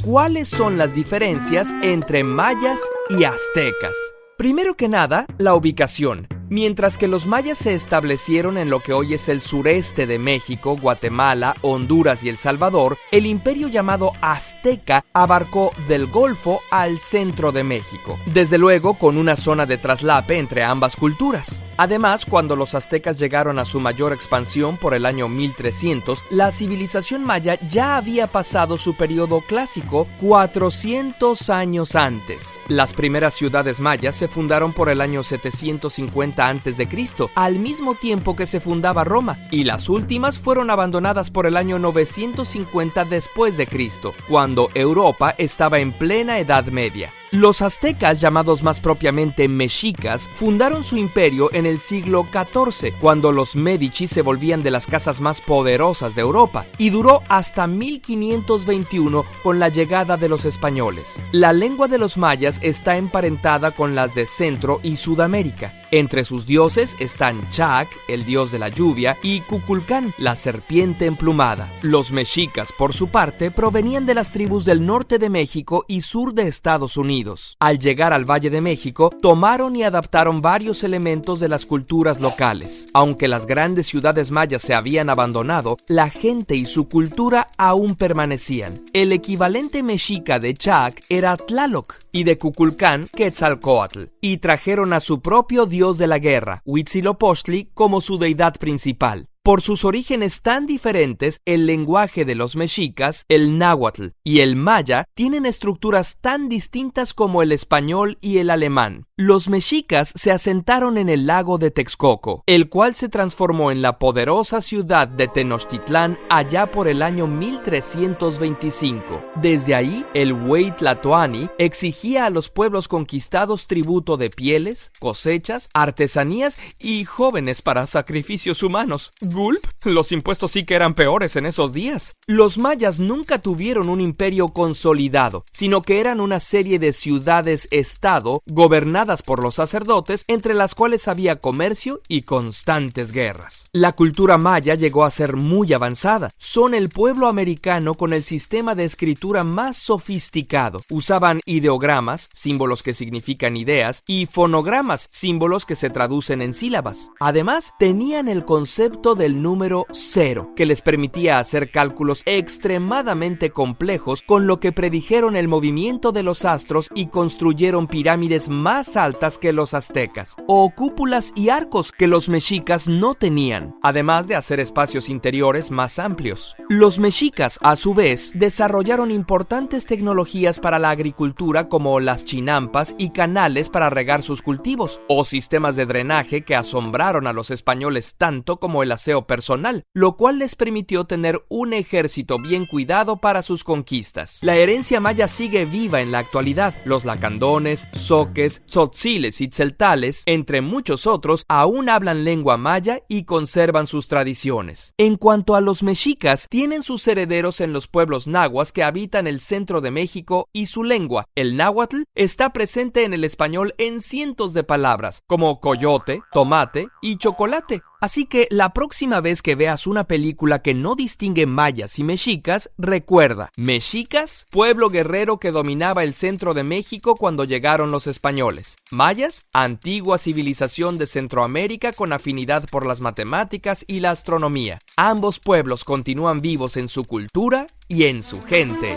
¿Cuáles 0.03 0.49
son 0.49 0.79
las 0.79 0.95
diferencias 0.95 1.75
entre 1.83 2.25
mayas 2.25 2.81
y 3.11 3.25
aztecas? 3.25 3.95
Primero 4.39 4.75
que 4.75 4.89
nada, 4.89 5.27
la 5.37 5.55
ubicación. 5.55 6.27
Mientras 6.49 6.99
que 6.99 7.09
los 7.09 7.27
mayas 7.27 7.59
se 7.59 7.75
establecieron 7.75 8.59
en 8.59 8.69
lo 8.69 8.81
que 8.81 8.93
hoy 8.93 9.15
es 9.15 9.29
el 9.29 9.41
sureste 9.41 10.07
de 10.07 10.19
México, 10.19 10.77
Guatemala, 10.77 11.55
Honduras 11.63 12.25
y 12.25 12.29
El 12.29 12.37
Salvador, 12.37 12.99
el 13.11 13.27
imperio 13.27 13.69
llamado 13.69 14.13
Azteca 14.21 15.05
abarcó 15.13 15.71
del 15.89 16.07
Golfo 16.09 16.61
al 16.71 16.99
centro 17.01 17.53
de 17.53 17.65
México, 17.65 18.19
desde 18.27 18.59
luego 18.59 18.99
con 18.99 19.17
una 19.17 19.37
zona 19.37 19.65
de 19.65 19.79
traslape 19.79 20.39
entre 20.39 20.63
ambas 20.63 20.97
culturas. 20.97 21.63
Además, 21.77 22.27
cuando 22.27 22.57
los 22.57 22.75
aztecas 22.75 23.19
llegaron 23.19 23.59
a 23.59 23.65
su 23.65 23.81
mayor 23.81 24.13
expansión 24.13 24.77
por 24.77 24.95
el 24.95 25.07
año 25.07 25.29
1300, 25.29 26.25
la 26.31 26.53
civilización 26.53 27.25
maya 27.25 27.59
ya 27.71 27.97
había 27.97 28.27
pasado 28.27 28.77
su 28.77 28.95
periodo 28.95 29.41
clásico 29.41 30.07
400 30.21 31.51
años 31.51 31.95
antes. 31.97 32.61
Las 32.69 32.95
primeras 32.95 33.35
ciudades 33.35 33.81
mayas 33.81 34.17
se 34.17 34.29
fundaron 34.29 34.73
por 34.73 34.89
el 34.89 35.01
año 35.01 35.23
750 35.23 36.49
a.C., 36.49 36.89
al 37.35 37.59
mismo 37.59 37.95
tiempo 37.95 38.37
que 38.37 38.47
se 38.47 38.61
fundaba 38.61 39.05
Roma, 39.05 39.47
y 39.51 39.65
las 39.65 39.89
últimas 39.89 40.39
fueron 40.39 40.71
abandonadas 40.71 41.31
por 41.31 41.47
el 41.47 41.57
año 41.57 41.79
950 41.79 43.05
después 43.05 43.57
de 43.57 43.67
Cristo, 43.67 44.15
cuando 44.29 44.69
Europa 44.75 45.35
estaba 45.39 45.79
en 45.79 45.93
plena 45.93 46.39
Edad 46.39 46.67
Media. 46.67 47.13
Los 47.33 47.63
aztecas, 47.63 48.21
llamados 48.21 48.63
más 48.63 48.83
propiamente 48.83 49.49
mexicas, 49.49 50.29
fundaron 50.35 50.85
su 50.85 50.99
imperio 50.99 51.51
en 51.55 51.65
el 51.65 51.79
siglo 51.79 52.27
XIV, 52.31 52.93
cuando 53.01 53.33
los 53.33 53.57
Medici 53.57 54.07
se 54.07 54.21
volvían 54.21 54.63
de 54.63 54.71
las 54.71 54.87
casas 54.87 55.23
más 55.23 55.41
poderosas 55.41 56.15
de 56.15 56.21
Europa, 56.21 56.67
y 56.77 56.91
duró 56.91 57.23
hasta 57.31 57.67
1521 57.67 59.25
con 59.43 59.59
la 59.59 59.71
llegada 59.71 60.19
de 60.19 60.29
los 60.29 60.45
españoles. 60.45 61.23
La 61.33 61.55
lengua 61.55 61.89
de 61.89 61.97
los 61.97 62.19
mayas 62.19 62.59
está 62.61 62.99
emparentada 62.99 63.71
con 63.71 63.95
las 63.95 64.15
de 64.15 64.27
Centro 64.27 64.81
y 64.83 64.97
Sudamérica. 64.97 65.81
Entre 65.91 66.25
sus 66.25 66.45
dioses 66.45 66.97
están 66.99 67.51
Chac, 67.51 67.89
el 68.09 68.27
dios 68.27 68.53
de 68.53 68.59
la 68.59 68.69
lluvia, 68.69 69.17
y 69.23 69.41
Cuculcán, 69.41 70.13
la 70.19 70.37
serpiente 70.37 71.07
emplumada. 71.07 71.73
Los 71.81 72.13
mexicas, 72.13 72.75
por 72.77 72.93
su 72.93 73.09
parte, 73.09 73.51
provenían 73.51 74.05
de 74.05 74.15
las 74.15 74.33
tribus 74.33 74.67
del 74.67 74.85
norte 74.85 75.19
de 75.19 75.31
México 75.31 75.87
y 75.89 76.03
sur 76.03 76.35
de 76.35 76.47
Estados 76.47 76.99
Unidos. 76.99 77.22
Al 77.59 77.79
llegar 77.79 78.13
al 78.13 78.25
Valle 78.25 78.51
de 78.51 78.61
México, 78.61 79.11
tomaron 79.11 79.77
y 79.77 79.83
adaptaron 79.83 80.41
varios 80.41 80.83
elementos 80.83 81.41
de 81.41 81.49
las 81.49 81.67
culturas 81.67 82.21
locales. 82.21 82.89
Aunque 82.95 83.29
las 83.29 83.47
grandes 83.47 83.87
ciudades 83.87 84.31
mayas 84.31 84.63
se 84.63 84.75
habían 84.75 85.11
abandonado, 85.11 85.77
la 85.87 86.11
gente 86.11 86.57
y 86.57 86.65
su 86.65 86.89
cultura 86.89 87.49
aún 87.57 87.95
permanecían. 87.95 88.81
El 88.93 89.13
equivalente 89.13 89.83
mexica 89.83 90.39
de 90.39 90.55
Chac 90.55 91.03
era 91.09 91.37
Tlaloc 91.37 91.95
y 92.13 92.25
de 92.25 92.39
Cuculcán 92.39 93.07
Quetzalcoatl, 93.15 94.05
y 94.21 94.39
trajeron 94.39 94.93
a 94.93 95.01
su 95.01 95.21
propio 95.21 95.67
dios 95.67 95.99
de 95.99 96.07
la 96.07 96.19
guerra, 96.19 96.63
Huitzilopochtli, 96.65 97.71
como 97.75 98.01
su 98.01 98.19
deidad 98.19 98.55
principal. 98.57 99.29
Por 99.45 99.61
sus 99.61 99.85
orígenes 99.85 100.43
tan 100.43 100.67
diferentes, 100.67 101.41
el 101.47 101.67
lenguaje 101.67 102.25
de 102.25 102.37
los 102.37 102.55
mexicas, 102.55 103.25
el 103.29 103.59
náhuatl 103.59 104.11
y 104.23 104.39
el 104.39 104.55
maya 104.55 105.09
tienen 105.15 105.47
estructuras 105.47 106.19
tan 106.21 106.49
distintas 106.49 107.13
como 107.13 107.43
el 107.43 107.51
español 107.51 108.19
y 108.21 108.39
el 108.39 108.51
alemán. 108.51 109.09
Los 109.17 109.49
mexicas 109.49 110.13
se 110.15 110.31
asentaron 110.31 110.97
en 110.97 111.09
el 111.09 111.27
lago 111.27 111.59
de 111.59 111.73
Texcoco, 111.73 112.45
el 112.47 112.69
cual 112.69 112.95
se 112.95 113.09
transformó 113.09 113.73
en 113.73 113.83
la 113.83 113.99
poderosa 113.99 114.61
ciudad 114.61 115.09
de 115.09 115.27
Tenochtitlán 115.27 116.19
allá 116.31 116.67
por 116.67 116.87
el 116.87 117.03
año 117.03 117.27
1325. 117.27 119.23
Desde 119.35 119.75
ahí, 119.75 120.07
el 120.15 120.33
Hueytlatoani 120.33 121.51
exigía 121.59 122.27
a 122.27 122.31
los 122.31 122.49
pueblos 122.49 122.87
conquistados 122.87 123.67
tributo 123.67 124.17
de 124.17 124.31
pieles, 124.31 124.93
cosechas, 125.01 125.69
artesanías 125.75 126.59
y 126.79 127.05
jóvenes 127.05 127.61
para 127.61 127.89
sacrificios 127.89 128.63
humanos. 128.63 129.11
Gulp, 129.33 129.65
los 129.85 130.13
impuestos 130.13 130.53
sí 130.53 130.65
que 130.65 130.75
eran 130.75 130.95
peores 130.95 131.37
en 131.37 131.47
esos 131.47 131.73
días. 131.73 132.15
Los 132.27 132.59
mayas 132.59 132.99
nunca 132.99 133.39
tuvieron 133.39 133.89
un 133.89 134.01
imperio 134.01 134.49
consolidado, 134.49 135.45
sino 135.51 135.83
que 135.83 136.01
eran 136.01 136.21
una 136.21 136.41
serie 136.41 136.79
de 136.79 136.93
ciudades-estado 136.93 138.43
gobernadas 138.47 139.23
por 139.23 139.43
los 139.43 139.57
sacerdotes, 139.57 140.25
entre 140.29 140.55
las 140.55 140.75
cuales 140.75 141.09
había 141.09 141.37
comercio 141.37 142.01
y 142.09 142.23
constantes 142.23 143.13
guerras. 143.13 143.67
La 143.73 143.93
cultura 143.93 144.39
maya 144.39 144.75
llegó 144.75 145.05
a 145.05 145.11
ser 145.11 145.37
muy 145.37 145.73
avanzada. 145.73 146.31
Son 146.39 146.75
el 146.75 146.89
pueblo 146.89 147.27
americano 147.27 147.95
con 147.95 148.13
el 148.13 148.23
sistema 148.23 148.75
de 148.75 148.85
escritura 148.85 149.45
más 149.45 149.77
sofisticado. 149.77 150.81
Usaban 150.91 151.41
ideogramas, 151.47 152.29
símbolos 152.33 152.83
que 152.83 152.95
significan 152.95 153.57
ideas, 153.57 154.03
y 154.07 154.27
fonogramas, 154.27 155.09
símbolos 155.11 155.67
que 155.67 155.77
se 155.77 155.91
traducen 155.91 156.43
en 156.43 156.55
sílabas. 156.55 157.11
Además, 157.21 157.73
tenían 157.79 158.29
el 158.29 158.45
concepto 158.45 159.15
de 159.15 159.22
del 159.23 159.41
número 159.41 159.87
cero, 159.93 160.51
que 160.57 160.67
les 160.67 160.83
permitía 160.83 161.39
hacer 161.39 161.71
cálculos 161.71 162.23
extremadamente 162.27 163.51
complejos 163.51 164.21
con 164.23 164.49
lo 164.49 164.59
que 164.59 164.73
predijeron 164.73 165.37
el 165.37 165.47
movimiento 165.47 166.11
de 166.11 166.25
los 166.25 166.45
astros 166.45 166.91
y 166.93 167.07
construyeron 167.07 167.87
pirámides 167.87 168.49
más 168.49 168.97
altas 168.97 169.39
que 169.39 169.53
los 169.53 169.75
aztecas, 169.75 170.35
o 170.49 170.73
cúpulas 170.75 171.33
y 171.37 171.51
arcos 171.51 171.93
que 171.93 172.09
los 172.09 172.29
mexicas 172.29 172.89
no 172.89 173.15
tenían, 173.15 173.77
además 173.81 174.27
de 174.27 174.35
hacer 174.35 174.59
espacios 174.59 175.09
interiores 175.09 175.71
más 175.71 176.01
amplios. 176.01 176.57
Los 176.69 176.99
mexicas, 176.99 177.61
a 177.63 177.77
su 177.77 177.95
vez, 177.95 178.33
desarrollaron 178.35 179.13
importantes 179.13 179.87
tecnologías 179.87 180.59
para 180.59 180.81
la 180.81 180.91
agricultura 180.91 181.69
como 181.69 182.01
las 182.01 182.25
chinampas 182.25 182.97
y 182.99 183.11
canales 183.11 183.69
para 183.69 183.89
regar 183.89 184.23
sus 184.23 184.43
cultivos, 184.43 185.01
o 185.09 185.25
sistemas 185.25 185.77
de 185.77 185.87
drenaje 185.87 186.43
que 186.43 186.57
asombraron 186.57 187.29
a 187.29 187.33
los 187.33 187.53
españoles 187.53 188.17
tanto 188.19 188.57
como 188.57 188.83
el 188.83 188.91
aseo 188.91 189.12
personal, 189.21 189.85
lo 189.93 190.17
cual 190.17 190.39
les 190.39 190.57
permitió 190.57 191.05
tener 191.05 191.45
un 191.51 191.75
ejército 191.75 192.39
bien 192.39 192.65
cuidado 192.65 193.17
para 193.19 193.43
sus 193.43 193.63
conquistas. 193.63 194.39
La 194.41 194.57
herencia 194.57 195.01
maya 195.01 195.29
sigue 195.29 195.67
viva 195.67 196.01
en 196.01 196.11
la 196.11 196.21
actualidad. 196.21 196.75
Los 196.87 197.05
lacandones, 197.05 197.87
soques, 197.93 198.63
tzotziles 198.67 199.41
y 199.43 199.49
tzeltales, 199.49 200.23
entre 200.27 200.63
muchos 200.63 201.07
otros, 201.07 201.45
aún 201.49 201.89
hablan 201.89 202.25
lengua 202.25 202.57
maya 202.57 203.03
y 203.09 203.25
conservan 203.25 203.87
sus 203.87 204.09
tradiciones. 204.09 204.95
En 204.97 205.17
cuanto 205.17 205.55
a 205.55 205.61
los 205.61 205.83
mexicas, 205.83 206.47
tienen 206.49 206.83
sus 206.83 207.07
herederos 207.07 207.61
en 207.61 207.73
los 207.73 207.87
pueblos 207.87 208.27
nahuas 208.27 208.73
que 208.73 208.83
habitan 208.83 209.27
el 209.27 209.41
centro 209.41 209.81
de 209.81 209.91
México 209.91 210.49
y 210.53 210.67
su 210.67 210.85
lengua, 210.85 211.27
el 211.35 211.57
náhuatl, 211.57 212.03
está 212.15 212.53
presente 212.53 213.05
en 213.05 213.15
el 213.15 213.25
español 213.25 213.75
en 213.79 214.01
cientos 214.01 214.55
de 214.55 214.65
palabras, 214.65 215.23
como 215.27 215.61
coyote, 215.61 216.23
tomate 216.33 216.89
y 217.01 217.17
chocolate, 217.17 217.83
Así 218.03 218.27
que 218.27 218.49
la 218.51 218.73
próxima 218.73 219.21
vez 219.21 219.43
que 219.43 219.55
veas 219.55 219.87
una 219.87 220.09
película 220.09 220.61
que 220.61 220.75
no 220.75 220.97
distingue 220.97 221.47
mayas 221.47 222.01
y 222.01 222.03
mexicas, 222.03 222.69
recuerda, 222.77 223.51
mexicas, 223.57 224.45
pueblo 224.51 224.89
guerrero 224.89 225.39
que 225.39 225.53
dominaba 225.53 226.03
el 226.03 226.15
centro 226.15 226.53
de 226.53 226.65
México 226.65 227.15
cuando 227.15 227.45
llegaron 227.45 227.93
los 227.93 228.09
españoles. 228.09 228.75
Mayas, 228.91 229.47
antigua 229.53 230.19
civilización 230.19 230.99
de 230.99 231.07
Centroamérica 231.07 231.93
con 231.93 232.13
afinidad 232.13 232.69
por 232.71 232.87
las 232.87 233.01
matemáticas 233.01 233.85
y 233.87 234.01
la 234.01 234.11
astronomía. 234.11 234.81
Ambos 234.97 235.39
pueblos 235.39 235.85
continúan 235.85 236.41
vivos 236.41 236.77
en 236.77 236.89
su 236.89 237.05
cultura 237.05 237.69
y 237.87 238.07
en 238.07 238.25
su 238.25 238.43
gente. 238.43 238.97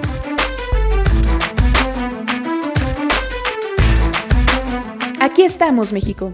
Aquí 5.19 5.43
estamos, 5.43 5.93
México. 5.93 6.33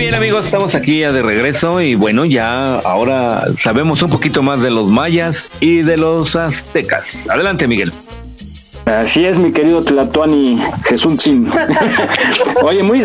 Bien 0.00 0.14
amigos, 0.14 0.46
estamos 0.46 0.74
aquí 0.74 1.00
ya 1.00 1.12
de 1.12 1.20
regreso 1.20 1.82
y 1.82 1.94
bueno, 1.94 2.24
ya 2.24 2.76
ahora 2.76 3.44
sabemos 3.54 4.00
un 4.00 4.08
poquito 4.08 4.42
más 4.42 4.62
de 4.62 4.70
los 4.70 4.88
mayas 4.88 5.50
y 5.60 5.82
de 5.82 5.98
los 5.98 6.36
aztecas. 6.36 7.28
Adelante 7.28 7.68
Miguel. 7.68 7.92
Así 8.84 9.24
es, 9.24 9.38
mi 9.38 9.52
querido 9.52 9.82
Tlatuani 9.82 10.60
Jesús 10.84 11.10
Oye, 12.62 12.82
muy, 12.82 13.04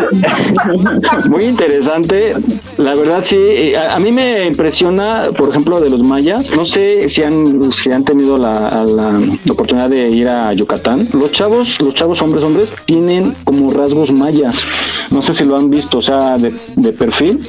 muy 1.28 1.44
interesante. 1.44 2.30
La 2.76 2.94
verdad, 2.94 3.20
sí. 3.22 3.36
Eh, 3.36 3.76
a, 3.76 3.98
mí 3.98 4.12
me 4.12 4.46
impresiona, 4.46 5.30
por 5.36 5.50
ejemplo, 5.50 5.80
de 5.80 5.90
los 5.90 6.02
mayas. 6.02 6.50
No 6.50 6.64
sé 6.64 7.08
si 7.08 7.22
han, 7.22 7.72
si 7.72 7.90
han 7.90 8.04
tenido 8.04 8.36
la, 8.36 8.84
la, 8.86 9.20
oportunidad 9.50 9.90
de 9.90 10.10
ir 10.10 10.28
a 10.28 10.52
Yucatán. 10.52 11.08
Los 11.12 11.32
chavos, 11.32 11.80
los 11.80 11.94
chavos 11.94 12.20
hombres, 12.22 12.44
hombres, 12.44 12.74
tienen 12.84 13.34
como 13.44 13.72
rasgos 13.72 14.12
mayas. 14.12 14.66
No 15.10 15.22
sé 15.22 15.34
si 15.34 15.44
lo 15.44 15.56
han 15.56 15.70
visto, 15.70 15.98
o 15.98 16.02
sea, 16.02 16.36
de, 16.36 16.54
de 16.74 16.92
perfil 16.92 17.40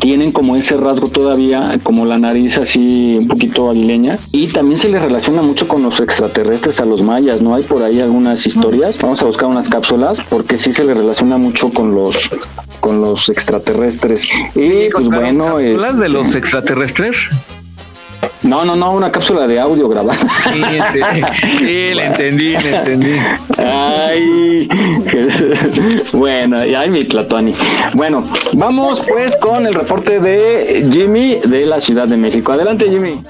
tienen 0.00 0.32
como 0.32 0.56
ese 0.56 0.76
rasgo 0.76 1.08
todavía, 1.08 1.78
como 1.82 2.04
la 2.04 2.18
nariz 2.18 2.58
así 2.58 3.18
un 3.20 3.28
poquito 3.28 3.70
aguileña. 3.70 4.18
Y 4.32 4.48
también 4.48 4.78
se 4.78 4.88
les 4.88 5.02
relaciona 5.02 5.42
mucho 5.42 5.68
con 5.68 5.82
los 5.82 6.00
extraterrestres 6.00 6.80
a 6.80 6.84
los 6.84 7.02
mayas, 7.02 7.42
¿no? 7.42 7.54
Hay 7.54 7.62
por 7.62 7.82
ahí 7.82 8.00
algunas 8.00 8.46
historias. 8.46 8.98
Vamos 9.00 9.22
a 9.22 9.26
buscar 9.26 9.48
unas 9.48 9.68
cápsulas 9.68 10.20
porque 10.28 10.58
sí 10.58 10.72
se 10.72 10.84
les 10.84 10.96
relaciona 10.96 11.36
mucho 11.36 11.70
con 11.70 11.94
los 11.94 12.16
con 12.80 13.00
los 13.00 13.28
extraterrestres. 13.28 14.28
Y 14.54 14.90
pues 14.90 15.06
bueno, 15.06 15.56
¿Cápsulas 15.56 15.98
de 15.98 16.08
los 16.08 16.26
este, 16.26 16.38
extraterrestres? 16.38 17.28
No, 18.42 18.64
no, 18.64 18.74
no, 18.76 18.92
una 18.92 19.10
cápsula 19.10 19.46
de 19.46 19.58
audio 19.58 19.88
grabada. 19.88 20.18
Sí, 21.58 21.94
le 21.94 22.06
entendí, 22.06 22.56
le 22.56 22.76
entendí. 22.76 23.16
Ay, 23.56 24.68
bueno, 26.12 26.58
ay, 26.58 26.90
mi 26.90 27.04
Tlatuani. 27.04 27.54
Bueno, 27.94 28.22
vamos 28.54 29.00
pues 29.08 29.36
con 29.36 29.64
el 29.64 29.74
reporte 29.74 30.18
de 30.18 30.88
Jimmy 30.92 31.40
de 31.44 31.66
la 31.66 31.80
Ciudad 31.80 32.08
de 32.08 32.16
México. 32.16 32.52
Adelante, 32.52 32.86
Jimmy. 32.90 33.22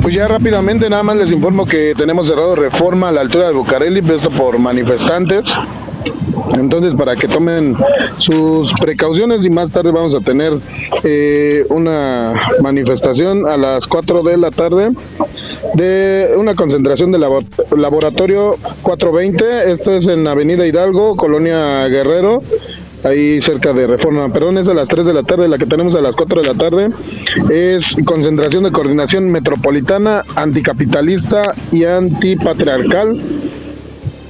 Pues 0.00 0.14
ya 0.14 0.26
rápidamente 0.26 0.90
nada 0.90 1.02
más 1.02 1.16
les 1.16 1.30
informo 1.30 1.64
que 1.64 1.94
tenemos 1.96 2.26
cerrado 2.26 2.56
reforma 2.56 3.10
a 3.10 3.12
la 3.12 3.20
altura 3.20 3.48
de 3.48 3.52
Bucareli, 3.52 4.00
esto 4.00 4.30
por 4.30 4.58
manifestantes. 4.58 5.44
Entonces, 6.54 6.94
para 6.94 7.16
que 7.16 7.28
tomen 7.28 7.76
sus 8.18 8.72
precauciones 8.80 9.44
y 9.44 9.50
más 9.50 9.70
tarde 9.70 9.90
vamos 9.90 10.14
a 10.14 10.20
tener 10.20 10.52
eh, 11.02 11.64
una 11.70 12.34
manifestación 12.60 13.46
a 13.46 13.56
las 13.56 13.86
4 13.86 14.22
de 14.22 14.36
la 14.36 14.50
tarde 14.50 14.90
de 15.74 16.34
una 16.36 16.54
concentración 16.54 17.12
de 17.12 17.18
laboratorio 17.18 18.56
420. 18.82 19.72
Esto 19.72 19.92
es 19.92 20.06
en 20.06 20.26
Avenida 20.26 20.66
Hidalgo, 20.66 21.16
Colonia 21.16 21.86
Guerrero 21.88 22.42
ahí 23.04 23.40
cerca 23.42 23.72
de 23.72 23.86
Reforma. 23.86 24.28
Perdón, 24.32 24.58
es 24.58 24.68
a 24.68 24.74
las 24.74 24.88
3 24.88 25.06
de 25.06 25.14
la 25.14 25.22
tarde, 25.22 25.48
la 25.48 25.58
que 25.58 25.66
tenemos 25.66 25.94
a 25.94 26.00
las 26.00 26.14
4 26.14 26.40
de 26.40 26.46
la 26.46 26.54
tarde 26.54 26.88
es 27.50 27.84
concentración 28.04 28.64
de 28.64 28.72
coordinación 28.72 29.30
metropolitana, 29.30 30.22
anticapitalista 30.36 31.52
y 31.70 31.84
antipatriarcal 31.84 33.18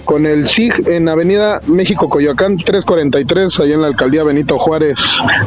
con 0.05 0.27
el 0.27 0.49
SIG 0.49 0.89
en 0.89 1.09
Avenida 1.09 1.61
México 1.67 2.09
Coyoacán 2.09 2.57
343, 2.57 3.61
allá 3.61 3.75
en 3.75 3.81
la 3.83 3.87
alcaldía 3.89 4.25
Benito 4.25 4.59
Juárez, 4.59 4.97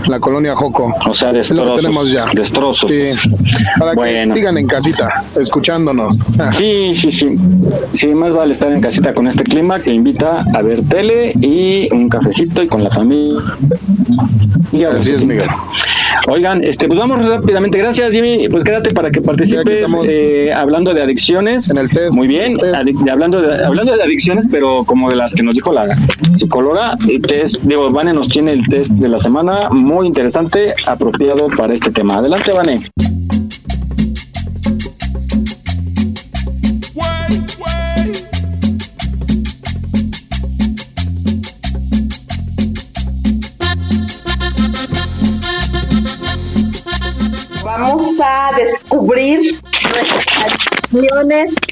la 0.08 0.20
colonia 0.20 0.56
Joco. 0.56 0.94
O 1.08 1.14
sea, 1.14 1.32
destrozos. 1.32 1.66
Lo 1.66 1.76
tenemos 1.76 2.12
ya. 2.12 2.26
Destrozos. 2.34 2.90
Sí. 2.90 3.12
Para 3.80 3.96
que 3.96 4.32
sigan 4.34 4.58
en 4.58 4.68
casita, 4.68 5.24
escuchándonos. 5.40 6.18
Sí, 6.52 6.94
sí, 6.96 7.12
sí. 7.12 7.38
Sí, 7.94 8.08
más 8.08 8.34
vale 8.34 8.54
estar 8.54 8.72
en 8.72 8.82
casita 8.82 9.14
con 9.14 9.28
este 9.28 9.44
clima 9.44 9.80
que 9.80 9.92
invita 9.92 10.44
a 10.54 10.62
ver 10.62 10.84
tele 10.88 11.34
y 11.42 11.94
un 11.94 12.10
cafecito 12.10 12.62
y 12.64 12.68
con 12.68 12.84
la 12.84 12.90
familia. 12.90 13.42
Así 14.98 15.12
es, 15.12 15.24
Miguel. 15.24 15.50
Oigan, 16.28 16.64
este, 16.64 16.88
pues 16.88 17.00
vamos 17.00 17.24
rápidamente. 17.26 17.78
Gracias, 17.78 18.12
Jimmy. 18.12 18.48
Pues 18.50 18.64
quédate 18.64 18.92
para 18.92 19.12
que 19.12 19.22
participes 19.22 19.86
eh, 20.08 20.52
hablando 20.54 20.94
de 20.94 21.02
adicciones. 21.02 21.70
En 21.70 21.78
el 21.78 21.90
test. 21.90 22.12
Muy 22.12 22.28
bien. 22.28 22.58
hablando, 23.10 23.42
de, 23.42 23.64
hablando 23.64 23.96
de 23.96 24.04
adicciones, 24.04 24.48
pero 24.50 24.84
como 24.86 25.10
de 25.10 25.16
las 25.16 25.34
que 25.34 25.44
nos 25.44 25.56
dijo 25.56 25.72
la 25.72 25.88
psicóloga, 26.36 26.98
el 27.08 27.22
test, 27.22 27.62
digo, 27.64 27.92
Vane 27.92 28.14
nos 28.14 28.30
tiene 28.30 28.54
el 28.54 28.66
test 28.68 28.92
de 28.92 29.08
la 29.08 29.20
semana 29.20 29.70
muy 29.70 30.08
interesante, 30.08 30.74
apropiado 30.86 31.48
para 31.50 31.74
este 31.74 31.92
tema. 31.92 32.18
Adelante, 32.18 32.52
Vane. 32.52 32.82
Vamos 48.18 48.22
a 48.22 48.58
descubrir 48.58 49.60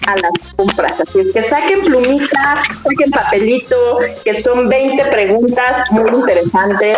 a 0.07 0.15
las 0.17 0.47
compras. 0.55 0.99
Así 0.99 1.19
es 1.19 1.31
que 1.31 1.41
saquen 1.41 1.81
plumita, 1.81 2.63
saquen 2.83 3.11
papelito, 3.11 3.99
que 4.25 4.33
son 4.33 4.67
20 4.67 5.05
preguntas 5.05 5.89
muy 5.91 6.09
interesantes 6.09 6.97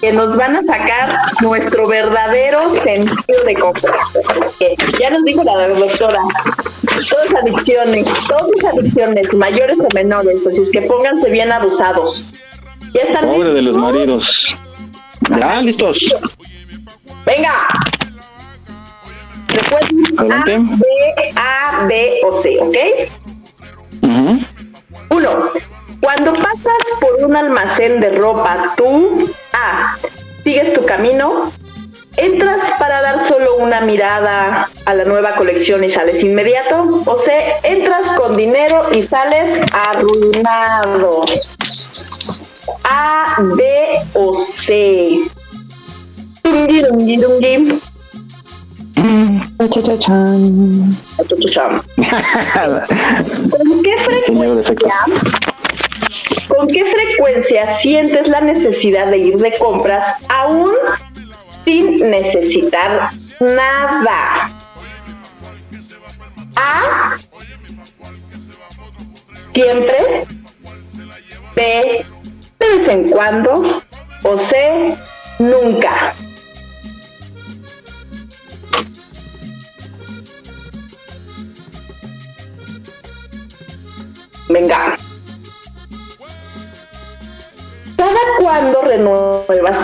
que 0.00 0.12
nos 0.12 0.36
van 0.36 0.54
a 0.56 0.62
sacar 0.62 1.18
nuestro 1.40 1.88
verdadero 1.88 2.70
sentido 2.70 3.42
de 3.44 3.54
compras. 3.54 4.16
Así 4.16 4.54
es 4.60 4.78
que 4.78 4.98
ya 5.00 5.10
nos 5.10 5.24
dijo 5.24 5.42
la 5.42 5.66
doctora, 5.68 6.20
todas 7.10 7.34
adicciones, 7.42 8.08
todas 8.28 8.72
adicciones, 8.72 9.34
mayores 9.34 9.80
o 9.80 9.88
menores, 9.94 10.46
así 10.46 10.62
es 10.62 10.70
que 10.70 10.82
pónganse 10.82 11.28
bien 11.30 11.50
abusados. 11.50 12.34
¿Ya 12.94 13.02
están 13.02 13.26
Pobre 13.26 13.52
de 13.52 13.62
los 13.62 13.76
maridos. 13.76 14.54
Ya, 15.30 15.60
listos. 15.60 16.14
Venga. 17.24 17.52
A, 20.18 20.44
B, 20.44 21.32
A, 21.36 21.84
B 21.86 22.20
o 22.24 22.32
C, 22.32 22.58
¿ok? 22.60 22.76
Uno. 25.10 25.50
Cuando 26.00 26.34
pasas 26.34 26.76
por 27.00 27.24
un 27.24 27.36
almacén 27.36 28.00
de 28.00 28.10
ropa, 28.10 28.74
tú 28.76 29.28
A. 29.52 29.96
Sigues 30.44 30.72
tu 30.72 30.84
camino. 30.84 31.50
¿Entras 32.16 32.72
para 32.78 33.02
dar 33.02 33.26
solo 33.26 33.56
una 33.56 33.82
mirada 33.82 34.70
a 34.86 34.94
la 34.94 35.04
nueva 35.04 35.34
colección 35.34 35.84
y 35.84 35.88
sales 35.88 36.22
inmediato? 36.22 37.02
¿O 37.04 37.16
C. 37.16 37.32
Entras 37.62 38.10
con 38.12 38.36
dinero 38.36 38.88
y 38.92 39.02
sales 39.02 39.60
arruinado? 39.72 41.26
A, 42.84 43.36
B 43.38 44.00
o 44.14 44.34
C. 44.34 45.20
¿Con 53.50 53.82
qué 53.82 53.96
frecuencia? 53.98 54.94
¿Con 56.48 56.68
qué 56.68 56.84
frecuencia 56.84 57.66
sientes 57.74 58.28
la 58.28 58.40
necesidad 58.40 59.08
de 59.08 59.18
ir 59.18 59.36
de 59.38 59.58
compras 59.58 60.04
aún 60.28 60.70
sin 61.64 61.98
necesitar 62.10 63.10
nada? 63.40 64.50
A. 66.56 67.16
Siempre. 69.52 70.26
B, 71.56 72.04
de 72.60 72.68
vez 72.68 72.88
en 72.88 73.10
cuando. 73.10 73.82
O 74.22 74.38
C, 74.38 74.96
nunca. 75.38 76.14
Venga. 84.48 84.96
¿Cada 87.96 88.20
cuándo 88.38 88.82
renuevas 88.82 89.78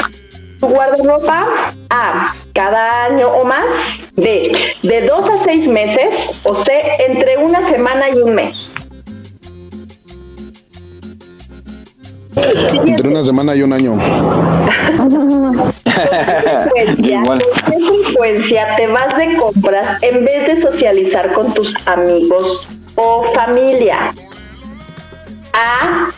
tu 0.61 0.69
guardarropa? 0.69 1.73
A. 1.91 2.35
Cada 2.55 3.07
año 3.07 3.29
o 3.29 3.45
más. 3.45 4.03
B. 4.15 4.53
De 4.83 5.03
dos 5.03 5.29
a 5.29 5.39
seis 5.39 5.67
meses. 5.69 6.41
O 6.45 6.55
C. 6.55 6.83
Entre 7.07 7.39
una 7.39 7.63
semana 7.63 8.11
y 8.11 8.19
un 8.19 8.35
mes. 8.35 8.71
Entre 12.35 13.09
una 13.09 13.25
semana 13.25 13.55
y 13.57 13.63
un 13.63 13.73
año. 13.73 13.99
¿Con 17.25 17.39
qué 17.39 17.47
frecuencia 17.67 18.77
te 18.77 18.87
vas 18.87 19.17
de 19.19 19.37
compras 19.37 19.99
en 20.03 20.25
vez 20.25 20.47
de 20.47 20.57
socializar 20.57 21.33
con 21.33 21.53
tus 21.53 21.77
amigos 21.87 22.69
o 22.95 23.23
familia? 23.35 24.15
A. 25.55 26.11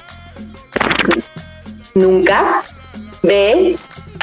Nunca. 1.94 2.62
B. 3.22 3.76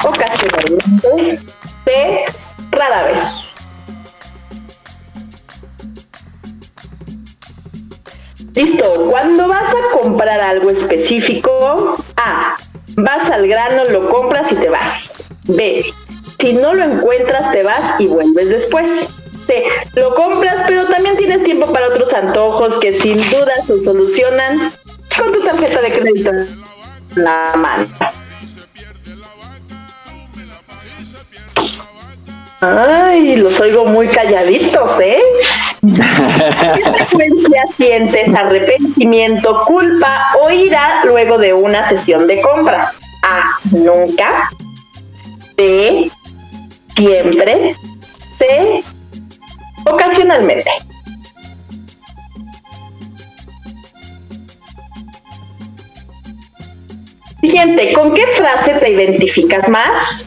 Ocasionalmente. 0.04 1.40
C. 1.84 2.24
Rara 2.70 3.04
vez. 3.04 3.54
Listo, 8.54 9.08
cuando 9.10 9.48
vas 9.48 9.74
a 9.74 9.98
comprar 9.98 10.40
algo 10.40 10.70
específico, 10.70 11.96
A. 12.16 12.56
Vas 12.96 13.30
al 13.30 13.48
grano, 13.48 13.84
lo 13.86 14.10
compras 14.10 14.52
y 14.52 14.56
te 14.56 14.68
vas. 14.68 15.12
B. 15.44 15.84
Si 16.38 16.52
no 16.52 16.74
lo 16.74 16.84
encuentras, 16.84 17.50
te 17.52 17.62
vas 17.62 17.94
y 17.98 18.06
vuelves 18.06 18.48
después. 18.48 19.08
C. 19.46 19.64
Lo 19.94 20.14
compras, 20.14 20.64
pero 20.66 20.86
también 20.86 21.16
tienes 21.16 21.42
tiempo 21.44 21.72
para 21.72 21.88
otros 21.88 22.12
antojos 22.12 22.76
que 22.78 22.92
sin 22.92 23.18
duda 23.30 23.62
se 23.62 23.78
solucionan 23.78 24.72
tu 25.42 25.48
tarjeta 25.48 25.80
de 25.80 25.92
crédito 25.92 26.30
en 26.30 26.62
la 27.16 27.54
mano. 27.56 27.86
Ay, 32.60 33.36
los 33.36 33.58
oigo 33.60 33.84
muy 33.86 34.06
calladitos, 34.06 35.00
¿eh? 35.00 35.20
¿Qué 35.80 36.84
frecuencia 36.92 37.62
sientes 37.72 38.32
arrepentimiento, 38.32 39.64
culpa 39.66 40.26
o 40.40 40.50
ira 40.50 41.04
luego 41.04 41.38
de 41.38 41.52
una 41.52 41.82
sesión 41.82 42.28
de 42.28 42.40
compras? 42.40 42.94
A. 43.24 43.58
Nunca. 43.72 44.48
B. 45.56 46.08
Siempre. 46.94 47.74
C. 48.38 48.84
Ocasionalmente. 49.84 50.70
Siguiente, 57.42 57.92
¿con 57.92 58.14
qué 58.14 58.24
frase 58.28 58.74
te 58.74 58.90
identificas 58.90 59.68
más? 59.68 60.24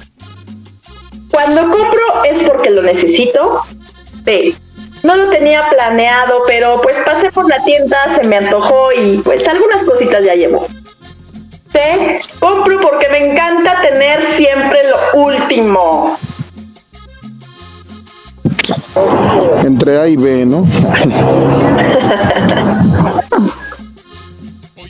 Cuando 1.32 1.62
compro 1.62 2.24
es 2.26 2.44
porque 2.44 2.70
lo 2.70 2.82
necesito. 2.82 3.62
B. 4.24 4.54
No 5.02 5.16
lo 5.16 5.30
tenía 5.30 5.70
planeado, 5.70 6.42
pero 6.46 6.82
pues 6.82 7.02
pasé 7.06 7.32
por 7.32 7.50
la 7.50 7.64
tienda, 7.64 7.98
se 8.14 8.28
me 8.28 8.36
antojó 8.36 8.92
y 8.92 9.20
pues 9.20 9.48
algunas 9.48 9.86
cositas 9.86 10.26
ya 10.26 10.36
llevo. 10.36 10.68
C. 11.72 12.20
Compro 12.40 12.82
porque 12.82 13.08
me 13.08 13.32
encanta 13.32 13.80
tener 13.82 14.22
siempre 14.22 14.80
lo 14.90 15.24
último. 15.24 16.18
Entre 19.64 20.02
A 20.02 20.08
y 20.10 20.18
B, 20.18 20.46
¿no? 20.46 20.68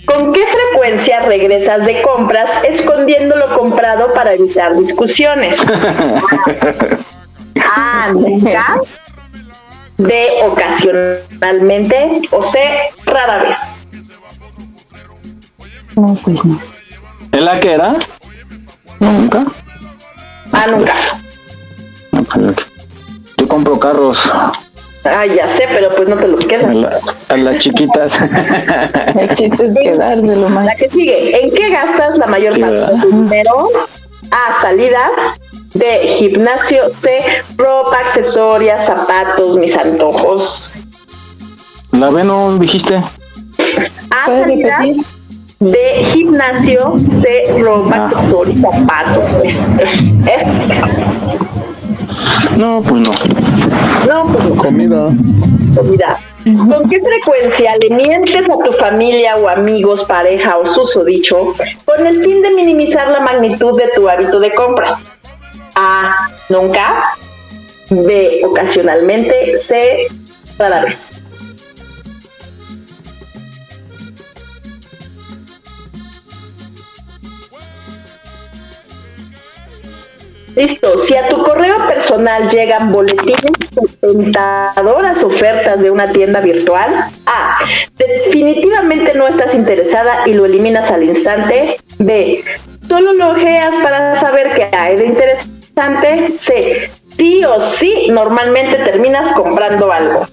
¿Con 0.05 0.33
qué 0.33 0.45
frecuencia 0.47 1.21
regresas 1.21 1.85
de 1.85 2.01
compras 2.01 2.59
escondiendo 2.63 3.35
lo 3.35 3.57
comprado 3.57 4.13
para 4.13 4.33
evitar 4.33 4.75
discusiones? 4.77 5.61
A. 7.75 8.11
Nunca. 8.13 8.77
B. 9.97 10.27
Ocasionalmente. 10.43 12.21
O 12.31 12.43
C. 12.43 12.59
Rara 13.05 13.43
vez. 13.43 13.87
No, 15.95 16.17
pues 16.23 16.43
no. 16.43 16.59
¿Es 17.31 17.41
la 17.41 17.59
que 17.59 17.73
era? 17.73 17.93
Nunca. 18.99 19.45
A. 20.51 20.67
Nunca. 20.67 20.93
Yo 23.37 23.47
compro 23.47 23.79
carros 23.79 24.19
Ah, 25.05 25.25
ya 25.25 25.47
sé, 25.47 25.65
pero 25.71 25.89
pues 25.89 26.09
no 26.09 26.15
te 26.15 26.27
los 26.27 26.45
quedas. 26.45 27.15
A, 27.29 27.37
las 27.37 27.59
chiquitas. 27.59 28.11
El 29.15 29.29
chiste 29.35 29.65
es 29.65 29.73
quedárselo 29.73 30.49
más. 30.49 30.65
La 30.65 30.75
que 30.75 30.89
sigue, 30.89 31.43
¿en 31.43 31.53
qué 31.53 31.69
gastas 31.69 32.17
la 32.17 32.25
mayor 32.25 32.59
parte 32.59 32.79
de 32.79 33.01
tu 33.01 33.07
dinero? 33.09 33.69
A, 34.31 34.59
salidas. 34.61 35.11
B, 35.75 35.85
gimnasio. 36.07 36.95
C, 36.95 37.21
ropa, 37.55 37.97
accesorias, 37.99 38.85
zapatos, 38.87 39.57
mis 39.57 39.75
antojos. 39.77 40.73
La 41.91 42.09
B 42.09 42.23
no 42.23 42.57
dijiste. 42.57 42.95
A, 42.97 44.25
salidas. 44.25 45.11
B, 45.59 45.77
gimnasio. 46.13 46.97
C, 47.21 47.61
ropa, 47.61 48.05
accesorios, 48.05 48.57
zapatos. 48.61 49.25
Es, 49.43 49.67
es, 50.25 50.67
no, 52.57 52.81
pues 52.81 53.01
no. 53.01 53.11
No, 54.07 54.25
pues. 54.27 54.59
Comida. 54.59 55.07
Comida. 55.75 56.19
¿Con 56.43 56.89
qué 56.89 57.01
frecuencia 57.01 57.75
le 57.77 57.95
mientes 57.95 58.49
a 58.49 58.57
tu 58.63 58.71
familia 58.73 59.35
o 59.35 59.49
amigos, 59.49 60.05
pareja 60.05 60.57
o 60.57 60.65
susodicho 60.65 61.55
con 61.85 62.05
el 62.05 62.23
fin 62.23 62.41
de 62.43 62.51
minimizar 62.51 63.09
la 63.09 63.19
magnitud 63.19 63.75
de 63.77 63.89
tu 63.95 64.07
hábito 64.07 64.39
de 64.39 64.51
compras? 64.51 64.97
A. 65.75 66.29
Nunca. 66.49 67.15
B. 67.89 68.41
Ocasionalmente. 68.45 69.57
C. 69.57 70.07
Rara 70.59 70.81
vez. 70.81 71.14
Listo, 80.55 80.97
si 80.99 81.15
a 81.17 81.27
tu 81.27 81.43
correo 81.43 81.85
personal 81.85 82.47
llegan 82.47 82.93
boletines 82.93 83.69
con 83.75 83.87
tentadoras 83.99 85.21
ofertas 85.21 85.81
de 85.81 85.91
una 85.91 86.11
tienda 86.13 86.39
virtual, 86.39 87.09
A. 87.25 87.57
Definitivamente 87.97 89.15
no 89.15 89.27
estás 89.27 89.53
interesada 89.53 90.25
y 90.25 90.33
lo 90.33 90.45
eliminas 90.45 90.91
al 90.91 91.03
instante. 91.03 91.77
B. 91.99 92.41
Solo 92.87 93.13
lo 93.13 93.31
ojeas 93.31 93.75
para 93.83 94.15
saber 94.15 94.49
qué 94.55 94.75
hay 94.75 94.95
de 94.95 95.07
interesante. 95.07 96.37
C. 96.37 96.89
Sí 97.17 97.43
o 97.43 97.59
sí, 97.59 98.07
normalmente 98.09 98.77
terminas 98.77 99.33
comprando 99.33 99.91
algo. 99.91 100.25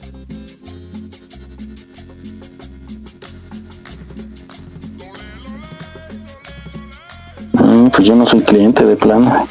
Mm, 7.54 7.88
pues 7.88 8.06
yo 8.06 8.14
no 8.14 8.24
soy 8.24 8.40
cliente 8.42 8.84
de 8.84 8.94
plano. 8.94 9.48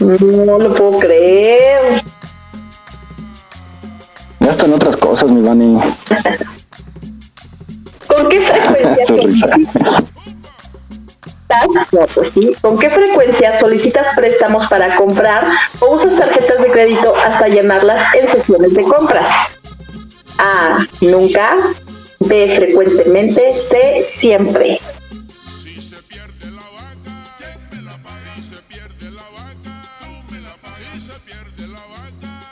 No 0.00 0.58
lo 0.58 0.74
puedo 0.74 0.98
creer. 0.98 2.02
Gasta 4.40 4.64
en 4.66 4.74
otras 4.74 4.96
cosas, 4.96 5.30
mi 5.30 5.42
Dani. 5.42 5.80
¿Con 8.06 8.28
qué 8.28 8.40
frecuencia? 8.44 9.56
No, 11.92 12.00
pues 12.14 12.30
sí. 12.34 12.52
¿Con 12.60 12.78
qué 12.78 12.90
frecuencia 12.90 13.58
solicitas 13.58 14.08
préstamos 14.16 14.66
para 14.66 14.96
comprar 14.96 15.46
o 15.80 15.94
usas 15.94 16.14
tarjetas 16.16 16.60
de 16.60 16.66
crédito 16.68 17.14
hasta 17.16 17.48
llenarlas 17.48 18.02
en 18.14 18.28
sesiones 18.28 18.74
de 18.74 18.82
compras? 18.82 19.30
A. 20.38 20.84
Nunca. 21.00 21.56
B. 22.20 22.56
Frecuentemente. 22.56 23.54
C. 23.54 24.02
Siempre. 24.02 24.80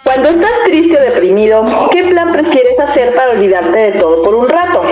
Cuando 0.04 0.28
estás 0.28 0.52
triste 0.66 0.98
o 0.98 1.00
deprimido, 1.00 1.64
¿qué 1.90 2.04
plan 2.04 2.32
prefieres 2.32 2.78
hacer 2.80 3.14
para 3.14 3.32
olvidarte 3.32 3.78
de 3.78 3.92
todo 3.92 4.22
por 4.22 4.34
un 4.34 4.48
rato? 4.48 4.82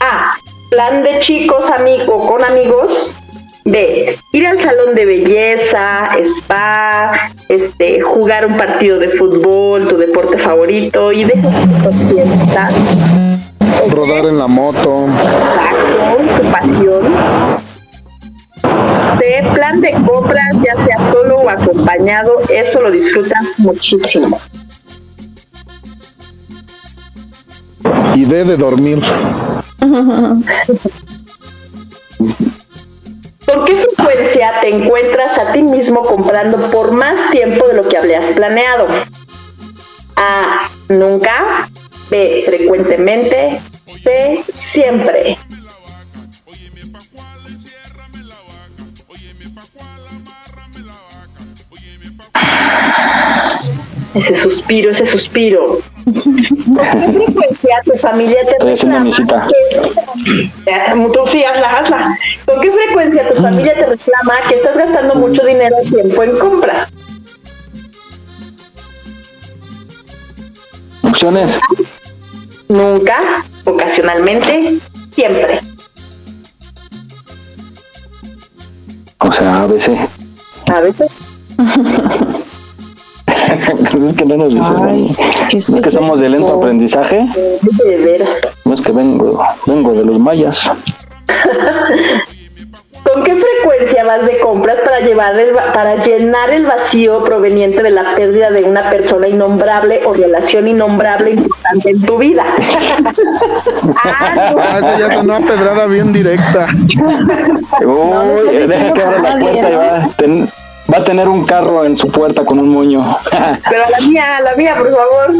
A. 0.00 0.34
Plan 0.70 1.02
de 1.02 1.18
chicos 1.20 1.70
amigo 1.70 2.26
con 2.26 2.42
amigos. 2.42 3.14
B. 3.64 4.16
Ir 4.32 4.46
al 4.46 4.58
salón 4.60 4.94
de 4.94 5.06
belleza, 5.06 6.08
spa, 6.24 7.30
este, 7.48 8.00
jugar 8.00 8.46
un 8.46 8.56
partido 8.56 8.98
de 8.98 9.08
fútbol, 9.08 9.88
tu 9.88 9.96
deporte 9.96 10.38
favorito 10.38 11.10
y 11.10 11.24
dejar 11.24 11.68
tu. 11.82 11.90
Rodar 13.90 14.26
en 14.26 14.38
la 14.38 14.46
moto. 14.46 15.06
Exacto, 15.08 16.42
tu 16.42 16.50
pasión. 16.50 17.65
Plan 19.54 19.80
de 19.80 19.92
compras, 20.06 20.54
ya 20.64 20.74
sea 20.84 21.12
solo 21.12 21.38
o 21.38 21.50
acompañado, 21.50 22.40
eso 22.48 22.80
lo 22.80 22.90
disfrutas 22.90 23.54
muchísimo. 23.58 24.40
Y 28.14 28.24
D 28.24 28.44
de 28.44 28.56
dormir. 28.56 29.02
¿Con 33.46 33.64
qué 33.64 33.74
frecuencia 33.74 34.60
te 34.60 34.74
encuentras 34.74 35.38
a 35.38 35.52
ti 35.52 35.62
mismo 35.62 36.02
comprando 36.02 36.58
por 36.70 36.92
más 36.92 37.30
tiempo 37.30 37.66
de 37.66 37.74
lo 37.74 37.88
que 37.88 37.96
habías 37.96 38.30
planeado? 38.30 38.86
A. 40.16 40.68
Nunca. 40.88 41.68
B. 42.10 42.42
Frecuentemente. 42.46 43.60
C. 44.04 44.44
Siempre. 44.52 45.36
Ese 54.16 54.34
suspiro, 54.34 54.90
ese 54.92 55.04
suspiro. 55.04 55.78
¿Con 56.04 56.32
qué 56.32 57.12
frecuencia 57.12 57.80
tu 57.84 57.92
familia 57.98 58.38
te 58.46 58.64
reclama 58.64 59.04
que... 59.04 59.80
Tú 61.12 61.20
sí, 61.28 61.44
hazla, 61.44 61.78
hazla. 61.78 62.18
¿Con 62.46 62.60
qué 62.60 62.70
frecuencia 62.70 63.28
tu 63.28 63.42
familia 63.42 63.74
te 63.74 63.84
reclama 63.84 64.34
que 64.48 64.54
estás 64.54 64.78
gastando 64.78 65.16
mucho 65.16 65.44
dinero 65.44 65.76
y 65.84 65.90
tiempo 65.90 66.22
en 66.22 66.38
compras? 66.38 66.88
Opciones. 71.02 71.58
Nunca, 72.68 73.44
ocasionalmente, 73.64 74.78
siempre. 75.14 75.60
O 79.18 79.30
sea, 79.30 79.62
a 79.62 79.66
veces. 79.66 79.98
A 80.72 80.80
veces. 80.80 81.12
es 83.48 84.14
que 84.14 84.24
no 84.24 84.36
nos 84.36 84.48
dicen. 84.50 85.16
¿No 85.68 85.76
es 85.76 85.82
que 85.82 85.90
somos 85.90 86.20
de 86.20 86.28
lento 86.28 86.54
aprendizaje? 86.54 87.26
De 87.84 87.96
veras. 87.96 88.28
No 88.64 88.74
es 88.74 88.80
que 88.80 88.92
vengo, 88.92 89.42
vengo 89.66 89.92
de 89.92 90.04
los 90.04 90.18
mayas. 90.18 90.70
¿Con 93.12 93.22
qué 93.22 93.36
frecuencia 93.36 94.04
vas 94.04 94.26
de 94.26 94.38
compras 94.38 94.76
para, 94.84 94.98
llevar 95.00 95.38
el, 95.38 95.52
para 95.72 95.94
llenar 95.96 96.50
el 96.50 96.66
vacío 96.66 97.22
proveniente 97.22 97.80
de 97.82 97.90
la 97.92 98.14
pérdida 98.16 98.50
de 98.50 98.64
una 98.64 98.90
persona 98.90 99.28
innombrable 99.28 100.00
o 100.04 100.12
relación 100.12 100.66
innombrable 100.66 101.30
importante 101.30 101.90
en 101.90 102.02
tu 102.02 102.18
vida? 102.18 102.44
Ah, 104.04 104.78
esa 104.78 104.98
ya 104.98 105.14
sonó 105.14 105.34
a 105.36 105.40
pedrada 105.40 105.86
bien 105.86 106.12
directa. 106.12 106.66
Uy, 107.84 108.66
deja 108.66 108.92
que 108.92 109.02
abra 109.02 109.18
la 109.20 109.38
puerta 109.38 109.70
y 109.70 109.74
va 109.76 110.08
ten- 110.16 110.48
va 110.96 111.02
a 111.02 111.04
tener 111.04 111.28
un 111.28 111.44
carro 111.44 111.84
en 111.84 111.96
su 111.96 112.08
puerta 112.08 112.44
con 112.44 112.58
un 112.58 112.68
moño. 112.70 113.18
Pero 113.68 113.82
la 113.90 114.00
mía, 114.06 114.40
la 114.42 114.56
mía, 114.56 114.74
por 114.76 114.90
favor. 114.90 115.34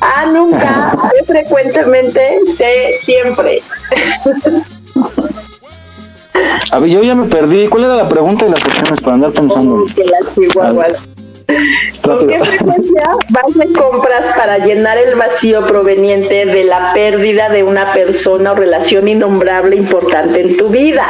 Ah, 0.00 0.26
nunca, 0.32 0.96
frecuentemente, 1.26 2.40
sé 2.46 2.92
siempre. 3.00 3.62
A 6.70 6.78
ver, 6.78 6.90
yo 6.90 7.02
ya 7.02 7.14
me 7.14 7.26
perdí. 7.28 7.66
¿Cuál 7.68 7.84
era 7.84 7.96
la 7.96 8.08
pregunta 8.08 8.44
y 8.44 8.50
las 8.50 8.62
opciones 8.62 9.00
para 9.00 9.14
andar 9.14 9.32
pensando? 9.32 9.84
Que 9.94 10.04
las 10.04 10.34
chihuahuas. 10.34 10.92
¿Con 12.02 12.26
qué 12.26 12.38
frecuencia 12.44 13.02
vas 13.30 13.54
de 13.54 13.72
compras 13.72 14.26
para 14.36 14.58
llenar 14.58 14.98
el 14.98 15.14
vacío 15.14 15.64
proveniente 15.66 16.44
de 16.44 16.64
la 16.64 16.92
pérdida 16.92 17.48
de 17.48 17.62
una 17.62 17.92
persona 17.92 18.52
o 18.52 18.54
relación 18.54 19.08
innombrable 19.08 19.76
importante 19.76 20.42
en 20.42 20.58
tu 20.58 20.66
vida? 20.66 21.06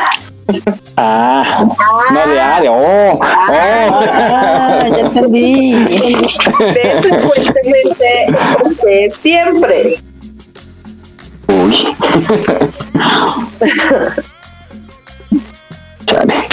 Ah, 0.97 1.67
no 2.13 2.27
de 2.27 2.41
área. 2.41 2.71
Oh, 2.73 3.19
oh. 3.19 4.05
ya 4.05 4.99
entendí. 4.99 5.87
Ve 6.59 7.03
frecuentemente, 7.03 8.27
siempre. 9.11 9.99
Uy. 11.49 11.97
Chale. 16.07 16.49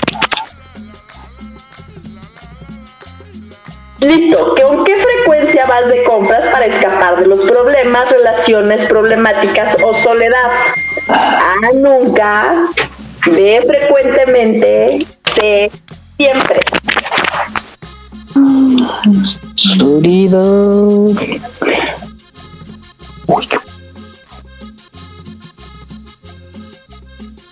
Listo, 4.00 4.56
¿con 4.62 4.84
qué 4.84 4.96
frecuencia 4.98 5.66
vas 5.66 5.88
de 5.88 6.04
compras 6.04 6.46
para 6.48 6.66
escapar 6.66 7.20
de 7.22 7.28
los 7.28 7.40
problemas, 7.40 8.10
relaciones 8.12 8.86
problemáticas 8.86 9.78
o 9.82 9.94
soledad? 9.94 10.52
A 11.08 11.72
nunca, 11.74 12.68
B 13.26 13.62
frecuentemente, 13.66 15.00
C 15.34 15.72
siempre. 16.18 16.60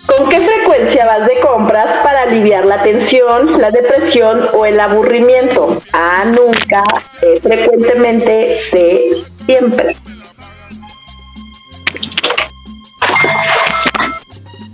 ¿Con 0.06 0.28
qué 0.28 0.40
frecuencia 0.40 1.06
vas 1.06 1.26
de 1.26 1.40
compras 1.40 1.96
para 2.02 2.22
aliviar 2.22 2.66
la 2.66 2.82
tensión, 2.82 3.58
la 3.58 3.70
depresión 3.70 4.40
o 4.52 4.66
el 4.66 4.78
aburrimiento? 4.78 5.80
A 5.94 6.26
nunca, 6.26 6.84
B 7.22 7.40
frecuentemente, 7.40 8.54
C 8.56 9.14
siempre. 9.46 9.96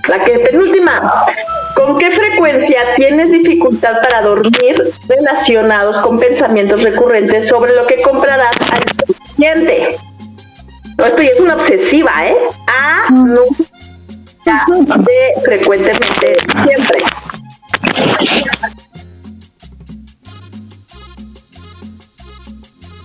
La 0.08 0.18
que 0.20 0.38
penúltima. 0.38 1.26
¿Con 1.74 1.98
qué 1.98 2.10
frecuencia 2.10 2.80
tienes 2.96 3.30
dificultad 3.30 4.00
para 4.02 4.22
dormir 4.22 4.92
relacionados 5.06 5.98
con 5.98 6.18
pensamientos 6.18 6.82
recurrentes 6.82 7.46
sobre 7.46 7.74
lo 7.74 7.86
que 7.86 8.00
comprarás 8.02 8.56
al 8.72 8.80
día 8.80 9.16
siguiente? 9.28 9.96
No, 10.96 11.04
esto 11.04 11.22
ya 11.22 11.30
es 11.30 11.40
una 11.40 11.54
obsesiva, 11.54 12.10
¿eh? 12.26 12.36
A, 12.66 13.10
nunca, 14.68 14.96
B, 14.96 15.12
frecuentemente, 15.44 16.36
siempre. 16.64 16.98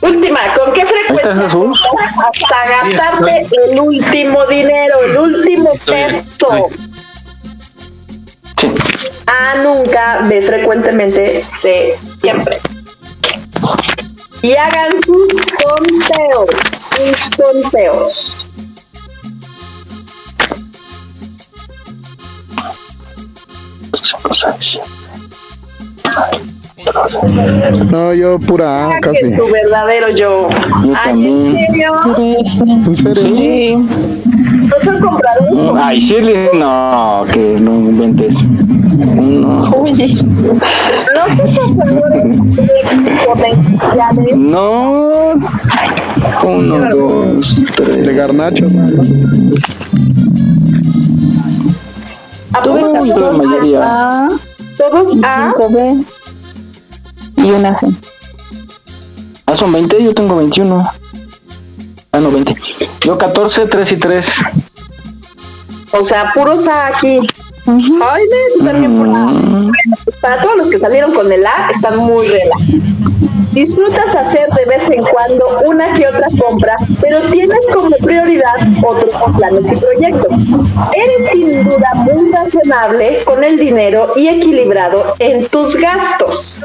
Última, 0.02 0.40
¿con 0.56 0.74
qué 0.74 0.86
frecuencia 0.86 1.60
hasta 2.18 2.90
gastarte 2.90 3.48
el 3.68 3.80
último 3.80 4.46
dinero, 4.48 5.00
el 5.06 5.18
último 5.18 5.74
peso? 5.86 6.70
A 9.28 9.56
nunca, 9.64 10.22
B 10.28 10.41
frecuentemente, 10.41 11.45
C 11.48 11.98
siempre. 12.22 12.60
Y 14.41 14.56
hagan 14.56 14.91
sus 15.06 15.28
conteos, 15.64 16.50
sus 16.98 17.36
conteos. 17.38 18.38
No, 27.91 28.14
yo 28.14 28.38
pura 28.39 28.88
A, 28.95 28.99
casi. 28.99 29.34
su 29.34 29.45
verdadero 29.47 30.10
yo. 30.10 30.47
Yo 30.84 30.93
Ay, 31.03 31.26
¿en 31.26 31.43
también. 31.43 31.68
serio? 31.68 31.93
Sí. 33.15 33.76
¿No 33.76 34.76
se 34.81 34.89
han 34.89 34.99
comprado? 34.99 35.76
Ay, 35.81 35.99
Shirley, 35.99 36.47
no, 36.53 37.26
que 37.31 37.57
no 37.60 37.76
inventes. 37.76 38.35
No. 38.43 39.69
Oye. 39.72 40.07
¿No 40.15 41.45
se 41.47 41.60
compraron 41.60 42.49
potenciales? 43.26 44.38
No. 44.38 45.34
Uno, 46.43 46.89
dos, 46.89 47.64
tres. 47.76 48.05
De 48.07 48.14
garnacho. 48.14 48.68
Todo, 52.64 53.05
yo 53.05 53.19
la 53.19 53.31
mayoría. 53.31 54.27
Todos 54.77 55.15
A. 55.23 55.53
5B 57.44 57.48
y 57.48 57.52
una 57.52 57.76
C. 57.76 57.88
Ah, 59.45 59.56
son 59.56 59.72
20, 59.72 60.03
yo 60.03 60.14
tengo 60.14 60.38
21. 60.38 60.84
Ah, 62.11 62.20
no, 62.20 62.32
20. 62.32 62.56
Yo 63.02 63.18
14, 63.18 63.68
3 63.68 63.91
y 63.91 63.98
3. 63.98 64.28
O 65.91 66.03
sea, 66.03 66.32
puros 66.34 66.68
A 66.68 66.88
aquí. 66.88 67.20
Ay, 67.65 68.24
ven, 68.30 68.65
también 68.65 68.95
por. 68.95 69.07
Bueno, 69.07 69.72
pues 70.03 70.15
para 70.18 70.41
todos 70.41 70.57
los 70.57 70.70
que 70.70 70.80
salieron 70.80 71.14
con 71.14 71.32
el 71.32 71.45
A, 71.45 71.70
están 71.74 71.98
muy 71.98 72.28
relax. 72.28 72.61
Disfrutas 73.52 74.15
hacer 74.15 74.49
de 74.49 74.65
vez 74.65 74.90
en 74.90 75.02
cuando 75.02 75.45
una 75.65 75.94
que 75.94 76.07
otra 76.07 76.28
compra, 76.40 76.76
pero 76.99 77.22
tienes 77.30 77.65
como 77.74 77.95
prioridad 77.98 78.56
otros 78.84 79.14
planes 79.38 79.72
y 79.72 79.76
proyectos. 79.76 80.34
Eres 80.94 81.32
sin 81.32 81.64
duda 81.64 81.94
muy 81.94 82.32
razonable 82.32 83.24
con 83.26 83.44
el 83.44 83.60
dinero 83.60 84.07
y 84.15 84.28
equilibrado 84.28 85.14
en 85.20 85.48
tus 85.48 85.76
gastos. 85.76 86.60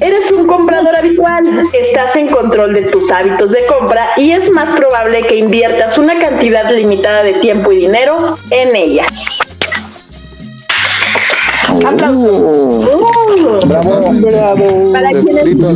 Eres 0.00 0.30
un 0.30 0.46
comprador 0.46 0.94
habitual, 0.94 1.44
estás 1.72 2.14
en 2.14 2.28
control 2.28 2.72
de 2.72 2.82
tus 2.82 3.10
hábitos 3.10 3.50
de 3.50 3.66
compra 3.66 4.10
y 4.16 4.30
es 4.30 4.48
más 4.50 4.70
probable 4.70 5.22
que 5.22 5.36
inviertas 5.36 5.98
una 5.98 6.16
cantidad 6.20 6.70
limitada 6.70 7.24
de 7.24 7.34
tiempo 7.34 7.72
y 7.72 7.78
dinero 7.78 8.38
en 8.50 8.76
ellas. 8.76 9.40
Aplausos. 11.68 13.68
Bravo. 13.68 14.00
Bravo. 14.20 14.92
Para 14.92 15.10
quienes 15.10 15.56
no 15.56 15.72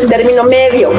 el 0.00 0.08
término 0.08 0.44
medio. 0.44 0.90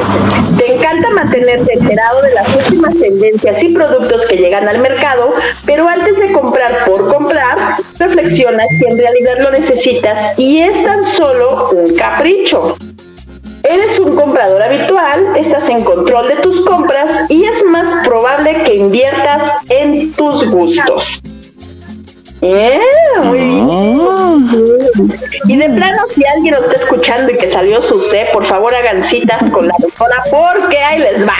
Te 0.58 0.74
encanta 0.74 1.10
mantenerte 1.10 1.74
enterado 1.74 2.22
de 2.22 2.32
las 2.32 2.48
últimas 2.56 2.94
tendencias 2.96 3.62
y 3.62 3.68
productos 3.70 4.26
que 4.26 4.36
llegan 4.36 4.68
al 4.68 4.78
mercado, 4.78 5.32
pero 5.64 5.88
antes 5.88 6.18
de 6.18 6.32
comprar 6.32 6.84
por 6.86 7.12
comprar, 7.12 7.76
reflexionas 7.98 8.68
si 8.78 8.86
en 8.86 8.98
realidad 8.98 9.38
lo 9.40 9.50
necesitas 9.50 10.38
y 10.38 10.58
es 10.58 10.82
tan 10.84 11.04
solo 11.04 11.70
un 11.70 11.94
capricho. 11.94 12.76
Eres 13.62 13.98
un 13.98 14.14
comprador 14.14 14.62
habitual, 14.62 15.36
estás 15.36 15.68
en 15.70 15.82
control 15.84 16.28
de 16.28 16.36
tus 16.36 16.60
compras 16.62 17.22
y 17.30 17.44
es 17.44 17.64
más 17.64 17.94
probable 18.04 18.62
que 18.62 18.74
inviertas 18.74 19.50
en 19.70 20.12
tus 20.12 20.44
gustos. 20.46 21.23
Bien, 22.44 22.78
muy 23.22 23.38
bien. 23.38 23.68
Y 25.46 25.56
de 25.56 25.70
plano, 25.70 26.02
si 26.14 26.22
alguien 26.26 26.52
nos 26.52 26.64
está 26.64 26.76
escuchando 26.76 27.32
y 27.32 27.38
que 27.38 27.50
salió 27.50 27.80
su 27.80 27.98
C, 27.98 28.28
por 28.34 28.44
favor 28.44 28.74
hagan 28.74 29.02
citas 29.02 29.42
con 29.50 29.66
la 29.66 29.74
doctora 29.78 30.22
porque 30.30 30.76
ahí 30.76 30.98
les 30.98 31.26
va. 31.26 31.34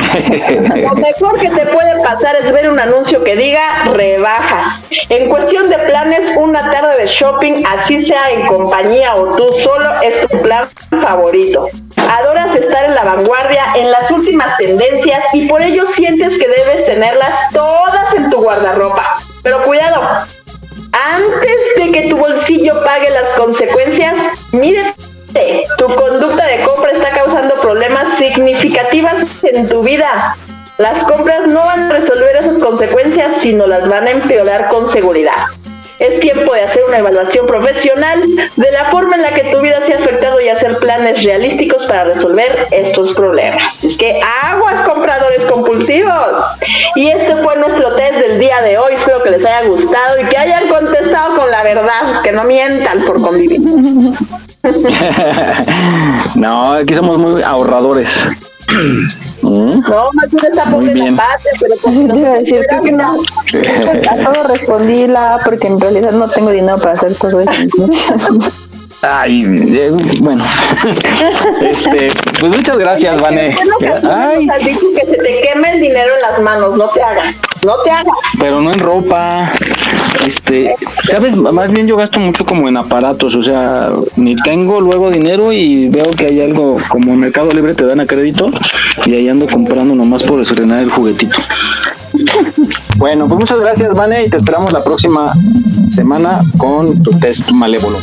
Lo 0.76 0.94
mejor 0.94 1.38
que 1.38 1.50
te 1.50 1.66
puede 1.66 2.02
pasar 2.02 2.36
es 2.36 2.50
ver 2.50 2.70
un 2.70 2.80
anuncio 2.80 3.22
que 3.22 3.36
diga 3.36 3.84
rebajas. 3.92 4.86
En 5.10 5.28
cuestión 5.28 5.68
de 5.68 5.78
planes, 5.78 6.32
una 6.38 6.70
tarde 6.72 6.96
de 6.96 7.06
shopping, 7.06 7.64
así 7.70 8.00
sea 8.00 8.30
en 8.30 8.46
compañía 8.46 9.14
o 9.14 9.36
tú 9.36 9.46
solo, 9.58 10.00
es 10.00 10.18
tu 10.26 10.40
plan 10.40 10.66
favorito. 11.02 11.68
Adoras 11.96 12.54
estar 12.54 12.86
en 12.86 12.94
la 12.94 13.04
vanguardia, 13.04 13.62
en 13.76 13.90
las 13.90 14.10
últimas 14.10 14.56
tendencias 14.56 15.22
y 15.34 15.48
por 15.48 15.60
ello 15.60 15.86
sientes 15.86 16.38
que 16.38 16.48
debes 16.48 16.86
tenerlas 16.86 17.34
todas 17.52 18.14
en 18.14 18.30
tu 18.30 18.38
guardarropa. 18.38 19.18
Pero 19.42 19.62
cuidado, 19.62 20.00
antes 20.94 21.74
de 21.76 21.92
que 21.92 22.08
tu 22.08 22.16
bolsillo 22.16 22.84
pague 22.84 23.10
las 23.10 23.32
consecuencias, 23.32 24.16
mírate. 24.52 24.94
Tu 25.78 25.86
conducta 25.86 26.46
de 26.46 26.62
compra 26.62 26.92
está 26.92 27.10
causando 27.10 27.56
problemas 27.60 28.16
significativos 28.16 29.24
en 29.42 29.68
tu 29.68 29.82
vida. 29.82 30.36
Las 30.78 31.02
compras 31.04 31.46
no 31.48 31.64
van 31.64 31.84
a 31.84 31.90
resolver 31.90 32.36
esas 32.36 32.58
consecuencias, 32.58 33.40
sino 33.40 33.66
las 33.66 33.88
van 33.88 34.06
a 34.06 34.10
empeorar 34.12 34.68
con 34.68 34.86
seguridad. 34.86 35.46
Es 35.98 36.20
tiempo 36.20 36.54
de 36.54 36.62
hacer 36.62 36.84
una 36.86 36.98
evaluación 36.98 37.46
profesional 37.46 38.22
de 38.56 38.72
la 38.72 38.84
forma 38.86 39.16
en 39.16 39.22
la 39.22 39.32
que 39.32 39.44
tu 39.44 39.60
vida 39.60 39.80
se 39.80 39.94
ha 39.94 39.98
afectado 39.98 40.40
y 40.40 40.48
hacer 40.48 40.76
planes 40.78 41.22
realísticos 41.22 41.86
para 41.86 42.04
resolver 42.04 42.66
estos 42.70 43.12
problemas. 43.12 43.84
Es 43.84 43.96
que 43.96 44.20
aguas 44.44 44.80
compradores 44.82 45.44
compulsivos. 45.44 46.44
Y 46.96 47.08
este 47.08 47.36
fue 47.42 47.56
nuestro 47.56 47.94
test 47.94 48.14
del 48.14 48.40
día 48.40 48.60
de 48.62 48.78
hoy. 48.78 48.94
Espero 48.94 49.22
que 49.22 49.30
les 49.30 49.44
haya 49.44 49.68
gustado 49.68 50.20
y 50.20 50.24
que 50.24 50.36
hayan 50.36 50.68
contestado 50.68 51.36
con 51.36 51.50
la 51.50 51.62
verdad, 51.62 52.22
que 52.22 52.32
no 52.32 52.44
mientan 52.44 53.04
por 53.04 53.20
convivir. 53.20 53.60
no, 56.34 56.74
aquí 56.74 56.94
somos 56.94 57.18
muy 57.18 57.42
ahorradores. 57.42 58.10
No, 59.50 60.10
más 60.14 60.30
bien 60.30 60.52
está 60.52 60.70
por 60.70 60.82
la 60.82 61.10
base, 61.10 61.48
pero 61.60 61.74
pues, 61.82 61.94
no 61.94 62.18
iba 62.18 62.30
a 62.30 62.38
decir 62.38 62.64
creo 62.68 62.82
que 62.82 62.92
no. 62.92 63.16
A 64.10 64.32
todo 64.32 64.42
respondí 64.44 65.06
la 65.06 65.40
porque 65.44 65.66
en 65.66 65.80
realidad 65.80 66.12
no 66.12 66.28
tengo 66.28 66.50
dinero 66.50 66.78
para 66.78 66.92
hacer 66.92 67.14
todo 67.16 67.40
eso. 67.40 67.50
Ay, 69.06 69.44
eh, 69.44 69.90
bueno. 70.20 70.44
este, 71.60 72.10
pues 72.40 72.56
muchas 72.56 72.78
gracias, 72.78 73.20
Vane. 73.20 73.54
Ay. 74.08 74.48
Has 74.48 74.64
dicho 74.64 74.86
que 74.96 75.06
se 75.06 75.16
te 75.16 75.40
queme 75.42 75.72
el 75.72 75.80
dinero 75.80 76.10
en 76.14 76.22
las 76.22 76.40
manos, 76.40 76.76
no 76.76 76.88
te 76.88 77.02
hagas, 77.02 77.40
no 77.64 77.76
te 77.84 77.90
hagas. 77.90 78.14
Pero 78.38 78.62
no 78.62 78.72
en 78.72 78.78
ropa. 78.78 79.52
Este, 80.26 80.74
sabes, 81.10 81.36
más 81.36 81.70
bien 81.70 81.86
yo 81.86 81.96
gasto 81.96 82.18
mucho 82.18 82.46
como 82.46 82.66
en 82.66 82.78
aparatos, 82.78 83.34
o 83.34 83.42
sea, 83.42 83.90
ni 84.16 84.36
tengo 84.36 84.80
luego 84.80 85.10
dinero 85.10 85.52
y 85.52 85.88
veo 85.88 86.10
que 86.12 86.26
hay 86.26 86.40
algo 86.40 86.76
como 86.88 87.14
Mercado 87.14 87.50
Libre 87.52 87.74
te 87.74 87.84
dan 87.84 88.00
a 88.00 88.06
crédito 88.06 88.50
y 89.06 89.14
ahí 89.14 89.28
ando 89.28 89.46
comprando 89.46 89.94
nomás 89.94 90.22
por 90.22 90.40
estrenar 90.40 90.80
el 90.80 90.90
juguetito. 90.90 91.36
Bueno, 92.96 93.26
pues 93.26 93.40
muchas 93.40 93.60
gracias, 93.60 93.92
Vane, 93.94 94.24
y 94.24 94.30
te 94.30 94.36
esperamos 94.36 94.72
la 94.72 94.82
próxima 94.82 95.32
semana 95.90 96.38
con 96.56 97.02
tu 97.02 97.10
test 97.18 97.50
malévolo. 97.50 97.98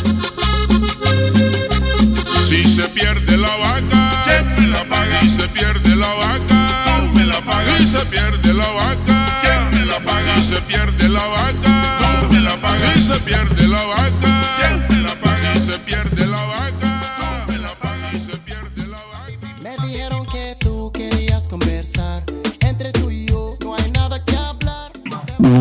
Si 2.44 2.62
se 2.64 2.86
pierde 2.88 3.36
la 3.36 3.56
vaca, 3.56 4.10
¿quién 4.24 4.54
me 4.58 4.66
la 4.72 4.84
paga? 4.88 5.20
Si 5.22 5.30
se 5.30 5.48
pierde 5.48 5.96
la 5.96 6.14
vaca, 6.14 6.66
tú 6.84 7.18
me 7.18 7.24
la 7.24 7.40
pagas. 7.40 7.78
Si 7.78 7.86
se 7.86 8.04
pierde 8.06 8.52
la 8.52 8.68
vaca, 8.70 9.26
¿quién 9.40 9.80
me 9.80 9.86
la 9.86 9.98
paga? 10.00 10.36
Si 10.36 10.54
se 10.54 10.60
pierde 10.62 11.08
la 11.08 11.26
vaca, 11.26 12.20
tú 12.20 12.34
me 12.34 12.40
la 12.40 12.56
pagas. 12.60 12.94
Si 12.94 13.02
se 13.02 13.18
pierde 13.20 13.68
la 13.68 13.84
vaca, 13.86 14.21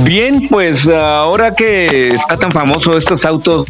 Bien, 0.03 0.47
pues 0.47 0.87
ahora 0.87 1.53
que 1.53 2.09
está 2.13 2.37
tan 2.37 2.51
famoso 2.51 2.97
estos 2.97 3.25
autos 3.25 3.65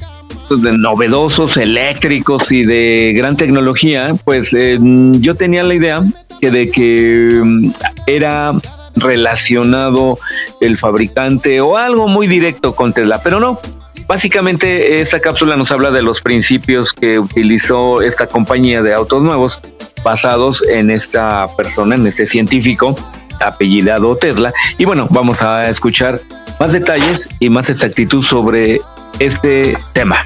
de 0.49 0.77
novedosos, 0.77 1.57
eléctricos 1.57 2.51
y 2.51 2.63
de 2.63 3.13
gran 3.15 3.37
tecnología, 3.37 4.15
pues 4.23 4.53
eh, 4.53 4.77
yo 4.79 5.35
tenía 5.35 5.63
la 5.63 5.73
idea 5.73 6.03
que 6.39 6.51
de 6.51 6.69
que 6.69 7.41
mm, 7.43 7.71
era 8.05 8.53
relacionado 8.95 10.19
el 10.59 10.77
fabricante 10.77 11.61
o 11.61 11.77
algo 11.77 12.07
muy 12.07 12.27
directo 12.27 12.75
con 12.75 12.93
Tesla, 12.93 13.21
pero 13.23 13.39
no. 13.39 13.59
Básicamente 14.07 15.01
esta 15.01 15.21
cápsula 15.21 15.55
nos 15.55 15.71
habla 15.71 15.89
de 15.89 16.01
los 16.01 16.21
principios 16.21 16.93
que 16.93 17.17
utilizó 17.17 18.01
esta 18.01 18.27
compañía 18.27 18.81
de 18.81 18.93
autos 18.93 19.23
nuevos 19.23 19.59
basados 20.03 20.63
en 20.69 20.91
esta 20.91 21.47
persona, 21.55 21.95
en 21.95 22.05
este 22.05 22.25
científico 22.25 22.95
apellidado 23.39 24.15
Tesla. 24.15 24.53
Y 24.77 24.85
bueno, 24.85 25.07
vamos 25.09 25.41
a 25.41 25.69
escuchar 25.69 26.19
más 26.59 26.71
detalles 26.73 27.29
y 27.39 27.49
más 27.49 27.69
exactitud 27.69 28.23
sobre 28.23 28.81
este 29.19 29.77
tema. 29.93 30.25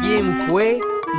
¿Quién 0.00 0.46
fue 0.48 0.78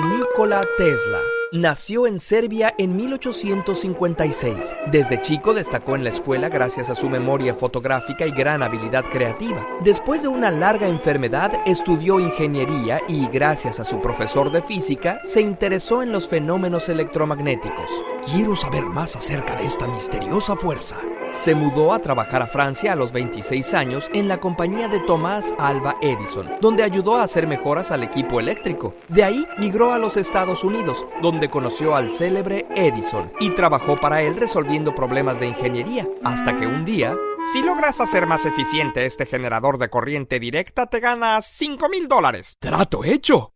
Nikola 0.09 0.61
Tesla? 0.77 1.34
Nació 1.51 2.07
en 2.07 2.19
Serbia 2.19 2.73
en 2.77 2.97
1856. 2.97 4.73
Desde 4.91 5.21
chico 5.21 5.53
destacó 5.53 5.95
en 5.95 6.03
la 6.03 6.09
escuela 6.09 6.49
gracias 6.49 6.89
a 6.89 6.95
su 6.95 7.07
memoria 7.07 7.53
fotográfica 7.53 8.25
y 8.25 8.31
gran 8.31 8.63
habilidad 8.63 9.05
creativa. 9.05 9.65
Después 9.83 10.23
de 10.23 10.27
una 10.27 10.49
larga 10.49 10.87
enfermedad, 10.87 11.53
estudió 11.65 12.19
ingeniería 12.19 12.99
y 13.07 13.27
gracias 13.27 13.79
a 13.79 13.85
su 13.85 14.01
profesor 14.01 14.51
de 14.51 14.63
física, 14.63 15.19
se 15.23 15.41
interesó 15.41 16.01
en 16.01 16.11
los 16.11 16.27
fenómenos 16.27 16.89
electromagnéticos. 16.89 17.91
Quiero 18.25 18.55
saber 18.55 18.83
más 18.83 19.15
acerca 19.15 19.55
de 19.55 19.65
esta 19.65 19.87
misteriosa 19.87 20.55
fuerza. 20.55 20.97
Se 21.31 21.53
mudó 21.53 21.93
a 21.93 21.99
trabajar 21.99 22.41
a 22.41 22.47
Francia 22.47 22.93
a 22.93 22.95
los 22.95 23.11
26 23.11 23.73
años 23.73 24.09
en 24.13 24.29
la 24.29 24.39
compañía 24.39 24.87
de 24.87 25.01
Tomás 25.01 25.53
Alba 25.59 25.97
Edison, 26.01 26.49
donde 26.61 26.81
ayudó 26.81 27.17
a 27.17 27.23
hacer 27.23 27.45
mejoras 27.45 27.91
al 27.91 28.03
equipo 28.03 28.39
eléctrico. 28.39 28.93
De 29.09 29.25
ahí 29.25 29.45
migró 29.57 29.91
a 29.91 29.99
los 29.99 30.15
Estados 30.15 30.63
Unidos, 30.63 31.05
donde 31.21 31.44
conoció 31.49 31.95
al 31.95 32.11
célebre 32.11 32.65
Edison 32.75 33.31
y 33.39 33.51
trabajó 33.51 33.99
para 33.99 34.21
él 34.21 34.35
resolviendo 34.35 34.95
problemas 34.95 35.39
de 35.39 35.47
ingeniería, 35.47 36.07
hasta 36.23 36.55
que 36.55 36.67
un 36.67 36.85
día... 36.85 37.15
Si 37.53 37.61
logras 37.61 38.01
hacer 38.01 38.25
más 38.25 38.47
eficiente 38.47 39.05
este 39.05 39.27
generador 39.27 39.77
de 39.77 39.89
corriente 39.89 40.39
directa, 40.39 40.87
te 40.87 40.99
ganas 40.99 41.45
5 41.45 41.89
mil 41.89 42.07
dólares. 42.07 42.57
Trato 42.59 43.03
hecho. 43.03 43.53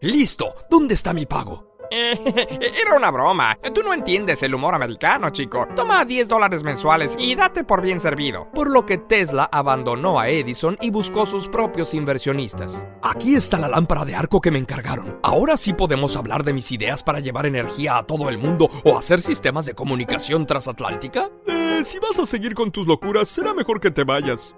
Listo, 0.00 0.54
¿dónde 0.70 0.94
está 0.94 1.12
mi 1.12 1.26
pago? 1.26 1.69
era 1.90 2.96
una 2.96 3.10
broma. 3.10 3.58
Tú 3.74 3.82
no 3.82 3.92
entiendes 3.92 4.42
el 4.42 4.54
humor 4.54 4.74
americano, 4.74 5.30
chico. 5.30 5.66
Toma 5.74 6.04
10 6.04 6.28
dólares 6.28 6.62
mensuales 6.62 7.16
y 7.18 7.34
date 7.34 7.64
por 7.64 7.82
bien 7.82 8.00
servido. 8.00 8.48
Por 8.54 8.70
lo 8.70 8.86
que 8.86 8.98
Tesla 8.98 9.48
abandonó 9.50 10.20
a 10.20 10.28
Edison 10.28 10.76
y 10.80 10.90
buscó 10.90 11.26
sus 11.26 11.48
propios 11.48 11.94
inversionistas. 11.94 12.86
Aquí 13.02 13.34
está 13.34 13.58
la 13.58 13.68
lámpara 13.68 14.04
de 14.04 14.14
arco 14.14 14.40
que 14.40 14.50
me 14.50 14.58
encargaron. 14.58 15.18
Ahora 15.22 15.56
sí 15.56 15.72
podemos 15.72 16.16
hablar 16.16 16.44
de 16.44 16.52
mis 16.52 16.70
ideas 16.72 17.02
para 17.02 17.20
llevar 17.20 17.46
energía 17.46 17.98
a 17.98 18.06
todo 18.06 18.28
el 18.28 18.38
mundo 18.38 18.70
o 18.84 18.96
hacer 18.96 19.22
sistemas 19.22 19.66
de 19.66 19.74
comunicación 19.74 20.46
transatlántica. 20.46 21.30
Eh, 21.46 21.80
si 21.84 21.98
vas 21.98 22.18
a 22.18 22.26
seguir 22.26 22.54
con 22.54 22.70
tus 22.70 22.86
locuras, 22.86 23.28
será 23.28 23.52
mejor 23.54 23.80
que 23.80 23.90
te 23.90 24.04
vayas. 24.04 24.54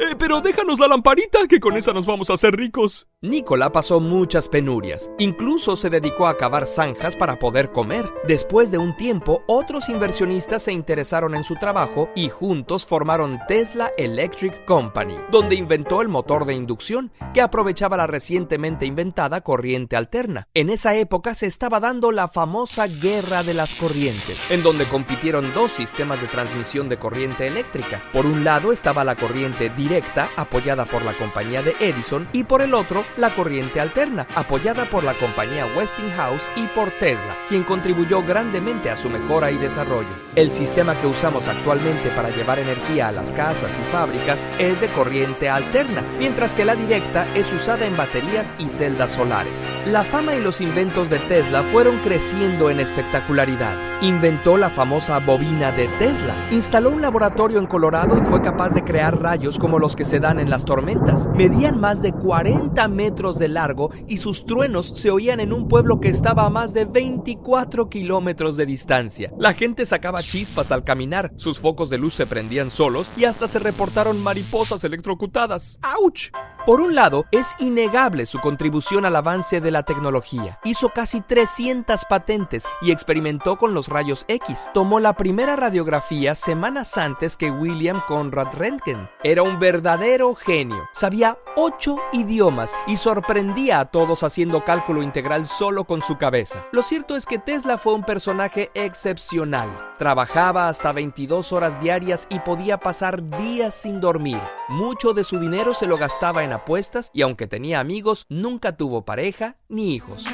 Eh, 0.00 0.16
pero 0.18 0.40
déjanos 0.40 0.78
la 0.78 0.88
lamparita, 0.88 1.46
que 1.46 1.60
con 1.60 1.76
esa 1.76 1.92
nos 1.92 2.06
vamos 2.06 2.30
a 2.30 2.34
hacer 2.34 2.56
ricos. 2.56 3.06
Nicola 3.20 3.70
pasó 3.70 4.00
muchas 4.00 4.48
penurias. 4.48 5.10
Incluso 5.18 5.76
se 5.76 5.90
dedicó 5.90 6.26
a 6.26 6.38
cavar 6.38 6.66
zanjas 6.66 7.16
para 7.16 7.38
poder 7.38 7.70
comer. 7.70 8.10
Después 8.26 8.70
de 8.70 8.78
un 8.78 8.96
tiempo, 8.96 9.42
otros 9.46 9.90
inversionistas 9.90 10.62
se 10.62 10.72
interesaron 10.72 11.34
en 11.34 11.44
su 11.44 11.54
trabajo 11.56 12.08
y 12.16 12.30
juntos 12.30 12.86
formaron 12.86 13.40
Tesla 13.46 13.92
Electric 13.98 14.64
Company, 14.64 15.16
donde 15.30 15.56
inventó 15.56 16.00
el 16.00 16.08
motor 16.08 16.46
de 16.46 16.54
inducción 16.54 17.12
que 17.34 17.42
aprovechaba 17.42 17.98
la 17.98 18.06
recientemente 18.06 18.86
inventada 18.86 19.42
corriente 19.42 19.96
alterna. 19.96 20.48
En 20.54 20.70
esa 20.70 20.94
época 20.94 21.34
se 21.34 21.46
estaba 21.46 21.78
dando 21.78 22.12
la 22.12 22.26
famosa 22.26 22.86
guerra 22.86 23.42
de 23.42 23.52
las 23.52 23.74
corrientes, 23.74 24.50
en 24.50 24.62
donde 24.62 24.86
compitieron 24.86 25.52
dos 25.52 25.72
sistemas 25.72 26.22
de 26.22 26.26
transmisión 26.28 26.88
de 26.88 26.98
corriente 26.98 27.46
eléctrica. 27.46 28.00
Por 28.14 28.24
un 28.24 28.44
lado 28.44 28.72
estaba 28.72 29.04
la 29.04 29.16
corriente 29.16 29.68
directa, 29.68 29.89
apoyada 30.36 30.84
por 30.84 31.04
la 31.04 31.12
compañía 31.12 31.62
de 31.62 31.74
Edison, 31.80 32.28
y 32.32 32.44
por 32.44 32.62
el 32.62 32.74
otro, 32.74 33.04
la 33.16 33.30
corriente 33.30 33.80
alterna, 33.80 34.26
apoyada 34.34 34.84
por 34.84 35.04
la 35.04 35.14
compañía 35.14 35.66
Westinghouse 35.76 36.48
y 36.56 36.66
por 36.68 36.90
Tesla, 36.90 37.34
quien 37.48 37.64
contribuyó 37.64 38.22
grandemente 38.22 38.90
a 38.90 38.96
su 38.96 39.08
mejora 39.08 39.50
y 39.50 39.56
desarrollo. 39.58 40.08
El 40.36 40.50
sistema 40.50 40.94
que 40.94 41.06
usamos 41.06 41.48
actualmente 41.48 42.08
para 42.10 42.30
llevar 42.30 42.58
energía 42.58 43.08
a 43.08 43.12
las 43.12 43.32
casas 43.32 43.76
y 43.78 43.92
fábricas 43.92 44.46
es 44.58 44.80
de 44.80 44.88
corriente 44.88 45.48
alterna, 45.48 46.02
mientras 46.18 46.54
que 46.54 46.64
la 46.64 46.76
directa 46.76 47.26
es 47.34 47.52
usada 47.52 47.86
en 47.86 47.96
baterías 47.96 48.54
y 48.58 48.68
celdas 48.68 49.10
solares. 49.10 49.68
La 49.86 50.04
fama 50.04 50.34
y 50.34 50.40
los 50.40 50.60
inventos 50.60 51.10
de 51.10 51.18
Tesla 51.18 51.62
fueron 51.72 51.98
creciendo 51.98 52.70
en 52.70 52.80
espectacularidad. 52.80 53.74
Inventó 54.02 54.56
la 54.56 54.70
famosa 54.70 55.18
bobina 55.18 55.72
de 55.72 55.88
Tesla, 55.98 56.34
instaló 56.50 56.90
un 56.90 57.02
laboratorio 57.02 57.58
en 57.58 57.66
Colorado 57.66 58.16
y 58.18 58.24
fue 58.24 58.40
capaz 58.40 58.70
de 58.70 58.82
crear 58.82 59.20
rayos 59.20 59.58
como 59.58 59.69
los 59.78 59.96
que 59.96 60.04
se 60.04 60.20
dan 60.20 60.40
en 60.40 60.50
las 60.50 60.64
tormentas. 60.64 61.28
Medían 61.34 61.80
más 61.80 62.02
de 62.02 62.12
40 62.12 62.88
metros 62.88 63.38
de 63.38 63.48
largo 63.48 63.90
y 64.08 64.16
sus 64.16 64.44
truenos 64.46 64.92
se 64.94 65.10
oían 65.10 65.40
en 65.40 65.52
un 65.52 65.68
pueblo 65.68 66.00
que 66.00 66.08
estaba 66.08 66.46
a 66.46 66.50
más 66.50 66.72
de 66.72 66.84
24 66.84 67.88
kilómetros 67.88 68.56
de 68.56 68.66
distancia. 68.66 69.32
La 69.38 69.54
gente 69.54 69.86
sacaba 69.86 70.20
chispas 70.20 70.72
al 70.72 70.84
caminar, 70.84 71.32
sus 71.36 71.58
focos 71.58 71.90
de 71.90 71.98
luz 71.98 72.14
se 72.14 72.26
prendían 72.26 72.70
solos 72.70 73.08
y 73.16 73.24
hasta 73.24 73.48
se 73.48 73.58
reportaron 73.58 74.22
mariposas 74.22 74.84
electrocutadas. 74.84 75.78
¡Auch! 75.82 76.30
Por 76.66 76.80
un 76.80 76.94
lado, 76.94 77.24
es 77.30 77.54
innegable 77.58 78.26
su 78.26 78.38
contribución 78.38 79.06
al 79.06 79.16
avance 79.16 79.60
de 79.60 79.70
la 79.70 79.82
tecnología. 79.82 80.58
Hizo 80.64 80.90
casi 80.90 81.20
300 81.20 82.04
patentes 82.04 82.66
y 82.82 82.90
experimentó 82.90 83.56
con 83.56 83.72
los 83.72 83.88
rayos 83.88 84.24
X. 84.28 84.68
Tomó 84.74 85.00
la 85.00 85.14
primera 85.14 85.56
radiografía 85.56 86.34
semanas 86.34 86.98
antes 86.98 87.36
que 87.36 87.50
William 87.50 88.02
Conrad 88.06 88.48
Röntgen. 88.54 89.08
Era 89.22 89.42
un 89.42 89.58
verdadero 89.60 90.34
genio. 90.34 90.88
Sabía 90.92 91.38
ocho 91.54 91.98
idiomas 92.12 92.74
y 92.88 92.96
sorprendía 92.96 93.78
a 93.78 93.84
todos 93.84 94.24
haciendo 94.24 94.64
cálculo 94.64 95.04
integral 95.04 95.46
solo 95.46 95.84
con 95.84 96.02
su 96.02 96.18
cabeza. 96.18 96.66
Lo 96.72 96.82
cierto 96.82 97.14
es 97.14 97.26
que 97.26 97.38
Tesla 97.38 97.78
fue 97.78 97.94
un 97.94 98.02
personaje 98.02 98.72
excepcional. 98.74 99.68
Trabajaba 99.98 100.68
hasta 100.68 100.90
22 100.90 101.52
horas 101.52 101.80
diarias 101.80 102.26
y 102.30 102.40
podía 102.40 102.78
pasar 102.78 103.22
días 103.38 103.76
sin 103.76 104.00
dormir. 104.00 104.40
Mucho 104.68 105.12
de 105.12 105.22
su 105.22 105.38
dinero 105.38 105.74
se 105.74 105.86
lo 105.86 105.96
gastaba 105.96 106.42
en 106.42 106.52
apuestas 106.52 107.10
y 107.12 107.22
aunque 107.22 107.46
tenía 107.46 107.78
amigos, 107.78 108.26
nunca 108.28 108.76
tuvo 108.76 109.04
pareja 109.04 109.56
ni 109.68 109.94
hijos. 109.94 110.24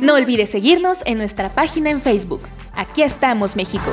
No 0.00 0.14
olvides 0.14 0.50
seguirnos 0.50 0.98
en 1.04 1.18
nuestra 1.18 1.50
página 1.50 1.90
en 1.90 2.00
Facebook. 2.00 2.42
Aquí 2.72 3.02
estamos, 3.02 3.54
México. 3.56 3.92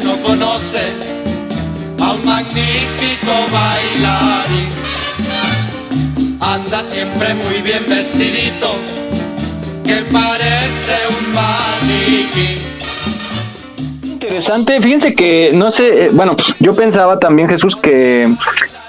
No 0.00 0.20
conoce 0.22 0.80
a 2.00 2.12
un 2.12 2.24
magnífico 2.24 3.32
bailarín. 3.52 4.68
Anda 6.40 6.80
siempre 6.82 7.34
muy 7.34 7.62
bien 7.62 7.84
vestidito, 7.88 8.76
que 9.84 10.02
parece 10.12 10.96
un 11.18 11.32
maniquí. 11.32 12.58
Interesante, 14.02 14.80
fíjense 14.80 15.14
que 15.14 15.52
no 15.54 15.70
sé, 15.70 16.06
eh, 16.06 16.10
bueno, 16.12 16.36
yo 16.60 16.74
pensaba 16.74 17.18
también 17.18 17.48
Jesús 17.48 17.76
que 17.76 18.28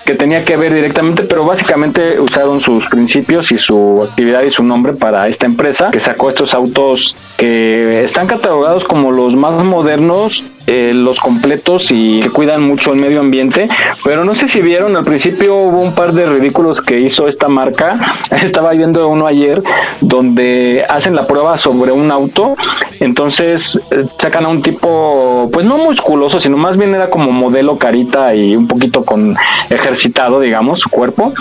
que 0.08 0.16
tenía 0.16 0.46
que 0.46 0.56
ver 0.56 0.74
directamente, 0.74 1.24
pero 1.24 1.44
básicamente 1.44 2.18
usaron 2.18 2.62
sus 2.62 2.88
principios 2.88 3.52
y 3.52 3.58
su 3.58 4.08
actividad 4.10 4.42
y 4.44 4.52
su 4.52 4.64
nombre 4.64 4.94
para 4.94 5.28
esta 5.28 5.46
empresa 5.46 5.90
que 5.92 6.00
sacó 6.00 6.30
estos 6.30 6.54
autos 6.54 7.14
que 7.36 8.06
están 8.06 8.26
catalogados 8.26 8.86
como 8.86 9.12
los 9.12 9.36
más 9.36 9.62
modernos 9.66 10.46
eh, 10.70 10.92
los 10.94 11.22
completos 11.22 11.92
y 11.92 12.20
que 12.22 12.30
cuidan 12.30 12.62
mucho 12.62 12.92
el 12.92 13.00
medio 13.00 13.22
ambiente. 13.22 13.70
Pero 14.04 14.26
no 14.26 14.36
sé 14.36 14.50
si 14.50 14.62
vieron, 14.62 14.98
al 14.98 15.06
principio 15.06 15.56
hubo 15.56 15.80
un 15.80 15.96
par 15.96 16.12
de 16.12 16.26
ridículos 16.26 16.82
que 16.82 17.00
hizo 17.00 17.30
esta 17.30 17.48
marca. 17.48 17.96
Estaba 18.32 18.72
viendo 18.72 19.08
uno 19.08 19.28
ayer 19.28 19.62
donde 20.02 20.86
hacen 20.90 21.16
la 21.16 21.26
prueba 21.26 21.56
sobre 21.58 21.94
un 21.94 22.12
auto. 22.12 22.56
Entonces 23.00 23.80
eh, 23.92 24.06
sacan 24.18 24.44
a 24.44 24.50
un 24.50 24.62
tipo, 24.62 25.50
pues 25.54 25.66
no 25.66 25.78
musculoso, 25.78 26.42
sino 26.42 26.58
más 26.58 26.76
bien 26.76 26.94
era 26.94 27.10
como 27.10 27.32
modelo 27.32 27.78
carita 27.78 28.36
y 28.36 28.54
un 28.56 28.68
poquito 28.68 29.06
con 29.06 29.38
ejercitado, 29.70 30.42
digamos, 30.42 30.82
su 30.82 30.90
cuerpo. 30.90 31.34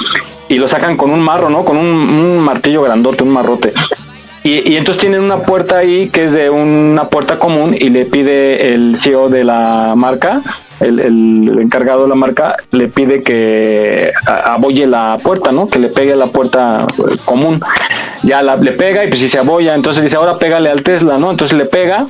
Y 0.49 0.59
lo 0.59 0.69
sacan 0.69 0.97
con 0.97 1.11
un 1.11 1.21
marro, 1.21 1.51
¿no? 1.51 1.65
Con 1.65 1.77
un, 1.77 1.87
un 1.87 2.39
martillo 2.39 2.83
grandote, 2.83 3.25
un 3.25 3.31
marrote. 3.31 3.73
Y, 4.47 4.63
y, 4.73 4.77
entonces 4.77 5.01
tienen 5.01 5.25
una 5.25 5.39
puerta 5.39 5.79
ahí 5.79 6.09
que 6.09 6.27
es 6.27 6.33
de 6.33 6.51
una 6.51 7.09
puerta 7.09 7.37
común 7.37 7.75
y 7.77 7.89
le 7.89 8.05
pide 8.05 8.73
el 8.73 8.97
CEO 8.97 9.29
de 9.29 9.43
la 9.43 9.95
marca, 9.97 10.41
el, 10.79 11.01
el 11.01 11.59
encargado 11.63 12.05
de 12.05 12.11
la 12.11 12.15
marca, 12.15 12.55
le 12.71 12.87
pide 12.87 13.23
que 13.23 14.13
abolle 14.25 14.87
la 14.87 15.17
puerta, 15.21 15.51
¿no? 15.51 15.67
Que 15.67 15.81
le 15.81 15.89
pegue 15.89 16.13
a 16.13 16.17
la 16.17 16.29
puerta 16.29 16.87
pues, 16.97 17.21
común. 17.23 17.61
Ya 18.23 18.41
le 18.41 18.71
pega 18.71 19.03
y 19.03 19.09
pues 19.09 19.19
si 19.19 19.29
se 19.29 19.39
abolla, 19.39 19.75
entonces 19.75 20.05
dice, 20.05 20.15
ahora 20.15 20.39
pégale 20.39 20.71
al 20.71 20.85
Tesla, 20.85 21.19
¿no? 21.19 21.33
Entonces 21.33 21.59
le 21.59 21.65
pega. 21.65 22.07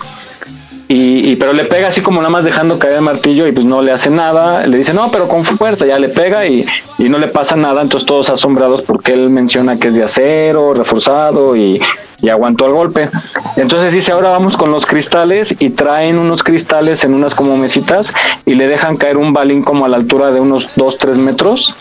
Y, 0.88 1.30
y, 1.30 1.36
pero 1.36 1.54
le 1.54 1.64
pega 1.64 1.88
así 1.88 2.02
como 2.02 2.18
nada 2.18 2.28
más 2.28 2.44
dejando 2.44 2.78
caer 2.78 2.96
el 2.96 3.00
martillo 3.00 3.48
y 3.48 3.52
pues 3.52 3.64
no 3.64 3.80
le 3.80 3.92
hace 3.92 4.10
nada. 4.10 4.66
Le 4.66 4.76
dice, 4.76 4.92
no, 4.92 5.10
pero 5.10 5.26
con 5.26 5.42
fuerza, 5.42 5.86
ya 5.86 5.98
le 5.98 6.10
pega 6.10 6.46
y, 6.46 6.66
y 6.98 7.08
no 7.08 7.18
le 7.18 7.28
pasa 7.28 7.56
nada. 7.56 7.80
Entonces 7.80 8.06
todos 8.06 8.28
asombrados 8.28 8.82
porque 8.82 9.14
él 9.14 9.30
menciona 9.30 9.76
que 9.76 9.88
es 9.88 9.94
de 9.94 10.04
acero, 10.04 10.74
reforzado 10.74 11.56
y, 11.56 11.80
y 12.22 12.28
aguantó 12.28 12.66
el 12.66 12.72
golpe. 12.72 13.10
Entonces 13.56 13.93
dice, 13.93 14.12
ahora 14.12 14.30
vamos 14.30 14.56
con 14.56 14.70
los 14.70 14.86
cristales 14.86 15.55
y 15.59 15.70
traen 15.70 16.18
unos 16.18 16.43
cristales 16.43 17.05
en 17.05 17.14
unas 17.14 17.34
como 17.34 17.56
mesitas 17.56 18.12
y 18.44 18.55
le 18.55 18.68
dejan 18.68 18.97
caer 18.97 19.16
un 19.16 19.32
balín 19.32 19.62
como 19.62 19.84
a 19.84 19.88
la 19.88 19.97
altura 19.97 20.30
de 20.30 20.40
unos 20.40 20.68
2, 20.76 20.98
3 20.98 21.16
metros 21.16 21.74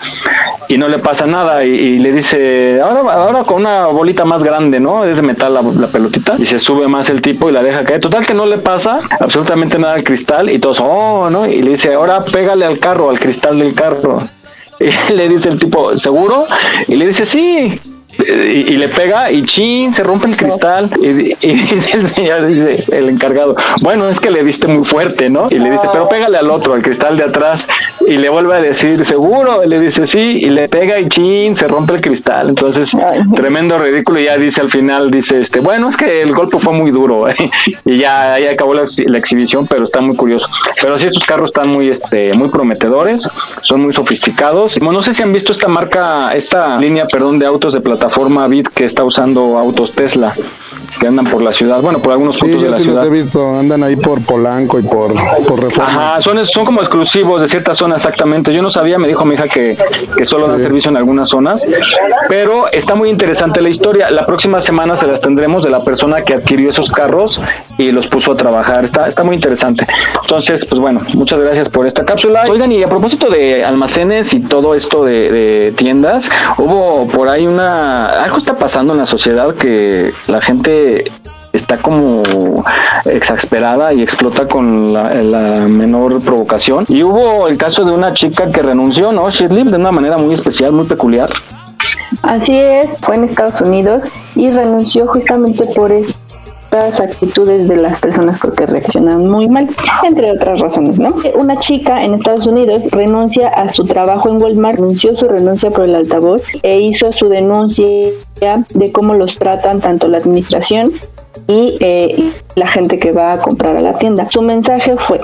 y 0.68 0.78
no 0.78 0.88
le 0.88 0.98
pasa 0.98 1.26
nada 1.26 1.64
y, 1.64 1.98
le 1.98 2.12
dice, 2.12 2.82
ahora, 2.82 3.14
ahora 3.14 3.44
con 3.44 3.62
una 3.62 3.88
bolita 3.88 4.26
más 4.26 4.44
grande, 4.44 4.80
¿no? 4.80 5.06
Es 5.06 5.18
de 5.18 5.22
metal 5.22 5.54
la, 5.54 5.62
la, 5.62 5.88
pelotita 5.88 6.36
y 6.38 6.46
se 6.46 6.60
sube 6.60 6.88
más 6.88 7.10
el 7.10 7.22
tipo 7.22 7.50
y 7.50 7.54
la 7.54 7.64
deja 7.64 7.84
caer. 7.84 8.02
Total 8.02 8.26
que 8.26 8.34
no 8.34 8.46
le 8.46 8.58
pasa 8.58 9.00
absolutamente 9.20 9.78
nada 9.78 9.94
al 9.94 10.04
cristal 10.04 10.50
y 10.50 10.60
todos, 10.60 10.80
oh, 10.82 11.30
¿no? 11.30 11.46
Y 11.46 11.62
le 11.62 11.72
dice, 11.72 11.94
ahora 11.94 12.22
pégale 12.22 12.66
al 12.66 12.80
carro, 12.80 13.10
al 13.10 13.20
cristal 13.20 13.60
del 13.60 13.74
carro. 13.74 14.18
Y 14.78 15.14
le 15.14 15.30
dice 15.30 15.48
el 15.48 15.58
tipo, 15.58 15.98
¿seguro? 15.98 16.48
Y 16.90 16.96
le 16.96 17.08
dice, 17.08 17.26
sí 17.26 17.80
y, 18.20 18.74
y, 18.74 18.78
le 18.78 18.88
pega 18.88 19.32
y 19.32 19.44
chin, 19.44 19.94
se 19.94 20.04
rompe 20.04 20.28
el 20.28 20.38
cristal 20.38 20.90
y, 21.02 21.36
y 21.42 21.54
dice 21.54 21.98
el 21.98 22.10
señor, 22.10 22.48
dice 22.48 22.84
el 22.92 23.10
encargado, 23.10 23.56
bueno, 23.82 24.10
es 24.10 24.20
que 24.20 24.32
le 24.32 24.44
diste 24.44 24.68
muy 24.68 24.86
fuerte, 24.86 25.30
¿no? 25.30 25.48
Y 25.50 25.60
le 25.60 25.72
dice, 25.72 25.84
pero 25.92 26.08
pégale 26.08 26.38
al 26.38 26.50
otro, 26.50 26.74
al 26.74 26.82
cristal 26.82 27.18
de 27.18 27.24
atrás 27.24 27.68
y 28.08 28.18
le 28.18 28.30
vuelve 28.30 28.56
a 28.56 28.62
decir, 28.62 29.06
seguro, 29.06 29.64
y 29.64 29.68
le 29.68 29.80
dice 29.80 30.08
sí, 30.08 30.40
y 30.42 30.50
le 30.50 30.68
pega 30.70 31.00
y 31.00 31.10
chin, 31.10 31.56
se 31.56 31.68
rompe 31.68 31.94
el 31.94 32.02
cristal, 32.02 32.50
entonces 32.50 32.92
tremendo 33.36 33.78
ridículo 33.78 34.20
y 34.20 34.26
ya 34.26 34.38
dice 34.38 34.62
al 34.62 34.70
final, 34.70 35.12
dice, 35.12 35.42
este, 35.42 35.60
bueno, 35.60 35.90
es 35.90 35.98
que 35.98 36.22
el 36.22 36.34
golpe 36.34 36.58
fue 36.60 36.74
muy 36.74 36.92
duro 36.92 37.30
¿eh? 37.30 37.36
y 37.86 37.98
ya 37.98 38.36
ahí 38.36 38.46
acabó 38.48 38.74
la, 38.74 38.86
la, 39.06 39.18
exhibición, 39.18 39.68
pero 39.68 39.84
está 39.84 40.02
muy 40.02 40.16
curioso. 40.16 40.48
Pero 40.82 40.98
sí, 41.00 41.08
estos 41.08 41.24
carros 41.24 41.50
están 41.50 41.70
muy, 41.70 41.90
este, 41.90 42.34
muy 42.34 42.50
prometedores, 42.50 43.30
son 43.62 43.82
muy 43.82 43.94
sofisticados. 43.94 44.80
No 44.82 45.04
sé 45.04 45.14
si 45.14 45.22
han 45.24 45.34
visto 45.34 45.52
esta 45.52 45.68
marca, 45.68 46.34
esta 46.34 46.78
línea, 46.78 47.06
perdón, 47.06 47.40
de 47.40 47.46
autos 47.46 47.74
de 47.74 47.82
plataforma 47.82 48.05
plataforma 48.06 48.48
Bit 48.48 48.70
que 48.70 48.86
está 48.86 49.04
usando 49.04 49.58
autos 49.58 49.92
Tesla. 49.94 50.34
que 51.00 51.08
andan 51.08 51.26
por 51.26 51.42
la 51.42 51.52
ciudad, 51.52 51.82
bueno, 51.82 52.00
por 52.00 52.14
algunos 52.14 52.38
puntos 52.38 52.62
de 52.62 52.70
la 52.70 52.80
ciudad. 52.80 53.04
Los 53.04 53.18
he 53.18 53.24
visto, 53.24 53.54
andan 53.54 53.84
ahí 53.84 53.98
por 53.98 54.24
Polanco 54.24 54.80
y 54.80 54.84
por, 54.84 55.14
por 55.46 55.62
Reforma. 55.62 56.12
Ajá, 56.12 56.22
son, 56.22 56.46
son 56.46 56.66
como 56.66 56.80
exclusivos 56.80 57.42
de 57.42 57.50
ciertas 57.50 57.78
zonas 57.78 57.98
exactamente. 57.98 58.54
Yo 58.54 58.62
no 58.62 58.70
sabía, 58.70 58.98
me 58.98 59.08
dijo 59.08 59.26
mi 59.26 59.36
hija 59.36 59.48
que, 59.48 59.78
que 60.16 60.26
solo 60.26 60.48
dan 60.48 60.60
servicio 60.60 60.90
en 60.90 60.98
algunas 60.98 61.28
zonas, 61.28 61.68
pero 62.30 62.72
está 62.72 62.96
muy 62.96 63.10
interesante 63.10 63.62
la 63.62 63.70
historia. 63.70 64.10
La 64.10 64.26
próxima 64.26 64.62
semana 64.62 64.96
se 64.96 65.06
las 65.08 65.20
tendremos 65.20 65.64
de 65.64 65.72
la 65.72 65.84
persona 65.84 66.22
que 66.22 66.34
adquirió 66.34 66.70
esos 66.70 66.90
carros 66.92 67.42
y 67.78 67.92
los 67.92 68.08
puso 68.08 68.32
a 68.32 68.36
trabajar. 68.36 68.86
Está, 68.86 69.08
está 69.08 69.24
muy 69.24 69.36
interesante. 69.36 69.86
Entonces, 70.22 70.66
pues 70.66 70.80
bueno, 70.80 71.02
muchas 71.16 71.40
gracias 71.40 71.70
por 71.70 71.88
esta 71.88 72.06
cápsula. 72.06 72.44
Oigan, 72.50 72.72
y 72.72 72.84
a 72.84 72.90
propósito 72.90 73.30
de 73.30 73.64
almacenes 73.64 74.34
y 74.34 74.40
todo 74.42 74.76
esto 74.76 75.04
de, 75.04 75.30
de 75.30 75.72
tiendas, 75.74 76.30
hubo 76.58 77.08
por 77.08 77.30
ahí 77.30 77.48
una... 77.48 78.08
Algo 78.24 78.38
está 78.38 78.56
pasando 78.56 78.94
en 78.94 79.00
la 79.00 79.06
sociedad 79.06 79.54
que 79.56 80.14
la 80.28 80.42
gente 80.42 81.06
está 81.56 81.78
como 81.78 82.22
exasperada 83.06 83.94
y 83.94 84.02
explota 84.02 84.48
con 84.48 84.94
la, 84.94 85.10
menor 85.68 86.22
provocación. 86.22 86.86
Y 86.88 87.04
hubo 87.04 87.48
el 87.48 87.58
caso 87.58 87.84
de 87.86 87.92
una 87.92 88.14
chica 88.14 88.52
que 88.52 88.62
renunció, 88.62 89.12
¿no? 89.12 89.30
Shirley, 89.30 89.64
de 89.64 89.78
una 89.78 89.92
manera 89.92 90.18
muy 90.18 90.34
especial, 90.34 90.72
muy 90.72 90.86
peculiar. 90.86 91.30
Así 92.22 92.56
es, 92.56 92.98
fue 93.02 93.16
en 93.16 93.24
Estados 93.24 93.62
Unidos 93.62 94.04
y 94.36 94.52
renunció 94.52 95.08
justamente 95.08 95.66
por 95.76 95.92
actitudes 96.76 97.68
de 97.68 97.78
las 97.78 98.00
personas 98.00 98.40
porque 98.40 98.66
reaccionan 98.66 99.28
muy 99.28 99.48
mal, 99.48 99.70
entre 100.04 100.32
otras 100.32 100.60
razones, 100.60 101.00
¿no? 101.00 101.16
Una 101.36 101.58
chica 101.58 102.04
en 102.04 102.14
Estados 102.14 102.48
Unidos 102.48 102.90
renuncia 102.92 103.50
a 103.50 103.70
su 103.70 103.86
trabajo 103.86 104.30
en 104.30 104.42
Walmart, 104.42 104.76
renunció 104.76 105.16
su 105.16 105.28
renuncia 105.28 105.72
por 105.72 105.86
el 105.86 105.96
altavoz 105.96 106.46
e 106.64 106.80
hizo 106.80 107.12
su 107.14 107.30
denuncia 107.30 107.86
de 108.40 108.92
cómo 108.92 109.14
los 109.14 109.38
tratan 109.38 109.80
tanto 109.80 110.08
la 110.08 110.18
administración 110.18 110.92
y 111.48 111.78
eh, 111.80 112.32
la 112.56 112.68
gente 112.68 113.00
que 113.00 113.12
va 113.12 113.34
a 113.34 113.40
comprar 113.40 113.76
a 113.76 113.82
la 113.82 113.98
tienda. 113.98 114.28
Su 114.30 114.42
mensaje 114.42 114.96
fue, 114.98 115.22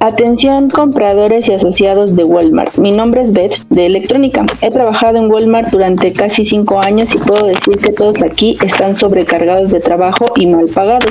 atención 0.00 0.70
compradores 0.70 1.48
y 1.48 1.54
asociados 1.54 2.14
de 2.14 2.24
Walmart, 2.24 2.76
mi 2.76 2.92
nombre 2.92 3.22
es 3.22 3.32
Beth 3.32 3.58
de 3.70 3.86
Electrónica. 3.86 4.46
He 4.60 4.70
trabajado 4.70 5.18
en 5.18 5.30
Walmart 5.30 5.70
durante 5.70 6.12
casi 6.12 6.44
cinco 6.44 6.78
años 6.80 7.14
y 7.14 7.18
puedo 7.18 7.46
decir 7.46 7.78
que 7.78 7.92
todos 7.92 8.22
aquí 8.22 8.58
están 8.62 8.94
sobrecargados 8.94 9.70
de 9.70 9.80
trabajo 9.80 10.26
y 10.36 10.46
mal 10.46 10.66
pagados. 10.66 11.10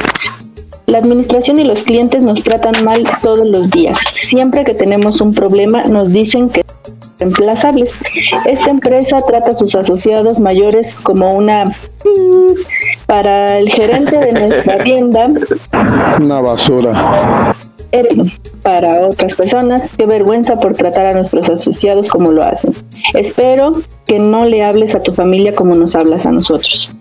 La 0.87 0.99
administración 0.99 1.59
y 1.59 1.63
los 1.63 1.83
clientes 1.83 2.23
nos 2.23 2.43
tratan 2.43 2.85
mal 2.85 3.03
todos 3.21 3.47
los 3.47 3.71
días. 3.71 3.97
Siempre 4.13 4.63
que 4.63 4.75
tenemos 4.75 5.19
un 5.19 5.33
problema 5.33 5.83
nos 5.85 6.13
dicen 6.13 6.49
que 6.49 6.63
reemplazables. 7.19 7.99
Esta 8.45 8.69
empresa 8.69 9.17
trata 9.27 9.51
a 9.51 9.55
sus 9.55 9.75
asociados 9.75 10.39
mayores 10.39 10.95
como 10.95 11.35
una 11.35 11.71
para 13.05 13.59
el 13.59 13.69
gerente 13.69 14.17
de 14.17 14.31
nuestra 14.31 14.77
tienda. 14.83 15.29
Una 16.19 16.41
basura. 16.41 17.55
Para 18.61 19.07
otras 19.07 19.35
personas, 19.35 19.93
qué 19.95 20.05
vergüenza 20.05 20.59
por 20.59 20.73
tratar 20.73 21.05
a 21.05 21.13
nuestros 21.13 21.49
asociados 21.49 22.09
como 22.09 22.31
lo 22.31 22.43
hacen. 22.43 22.73
Espero 23.13 23.73
que 24.05 24.19
no 24.19 24.45
le 24.45 24.63
hables 24.63 24.95
a 24.95 25.03
tu 25.03 25.13
familia 25.13 25.53
como 25.53 25.75
nos 25.75 25.95
hablas 25.95 26.25
a 26.25 26.31
nosotros. 26.31 26.91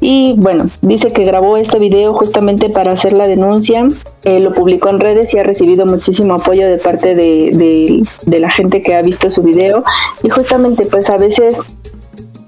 Y 0.00 0.34
bueno, 0.36 0.68
dice 0.82 1.12
que 1.12 1.24
grabó 1.24 1.56
este 1.56 1.78
video 1.78 2.14
justamente 2.14 2.68
para 2.68 2.92
hacer 2.92 3.12
la 3.12 3.26
denuncia, 3.26 3.88
eh, 4.24 4.40
lo 4.40 4.52
publicó 4.52 4.88
en 4.88 5.00
redes 5.00 5.34
y 5.34 5.38
ha 5.38 5.42
recibido 5.42 5.86
muchísimo 5.86 6.34
apoyo 6.34 6.66
de 6.66 6.78
parte 6.78 7.14
de, 7.14 7.50
de, 7.52 8.02
de 8.22 8.38
la 8.40 8.50
gente 8.50 8.82
que 8.82 8.94
ha 8.94 9.02
visto 9.02 9.30
su 9.30 9.42
video. 9.42 9.84
Y 10.22 10.30
justamente 10.30 10.86
pues 10.86 11.10
a 11.10 11.16
veces 11.16 11.66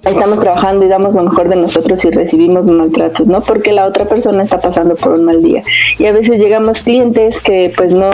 estamos 0.04 0.38
trabajando 0.38 0.84
y 0.84 0.88
damos 0.88 1.14
lo 1.14 1.24
mejor 1.24 1.48
de 1.48 1.56
nosotros 1.56 2.04
y 2.04 2.10
recibimos 2.10 2.66
maltratos, 2.66 3.26
¿no? 3.26 3.40
Porque 3.42 3.72
la 3.72 3.86
otra 3.86 4.04
persona 4.04 4.42
está 4.42 4.60
pasando 4.60 4.94
por 4.94 5.12
un 5.12 5.24
mal 5.24 5.42
día. 5.42 5.62
Y 5.98 6.06
a 6.06 6.12
veces 6.12 6.40
llegamos 6.40 6.84
clientes 6.84 7.40
que 7.40 7.72
pues 7.76 7.92
no, 7.92 8.10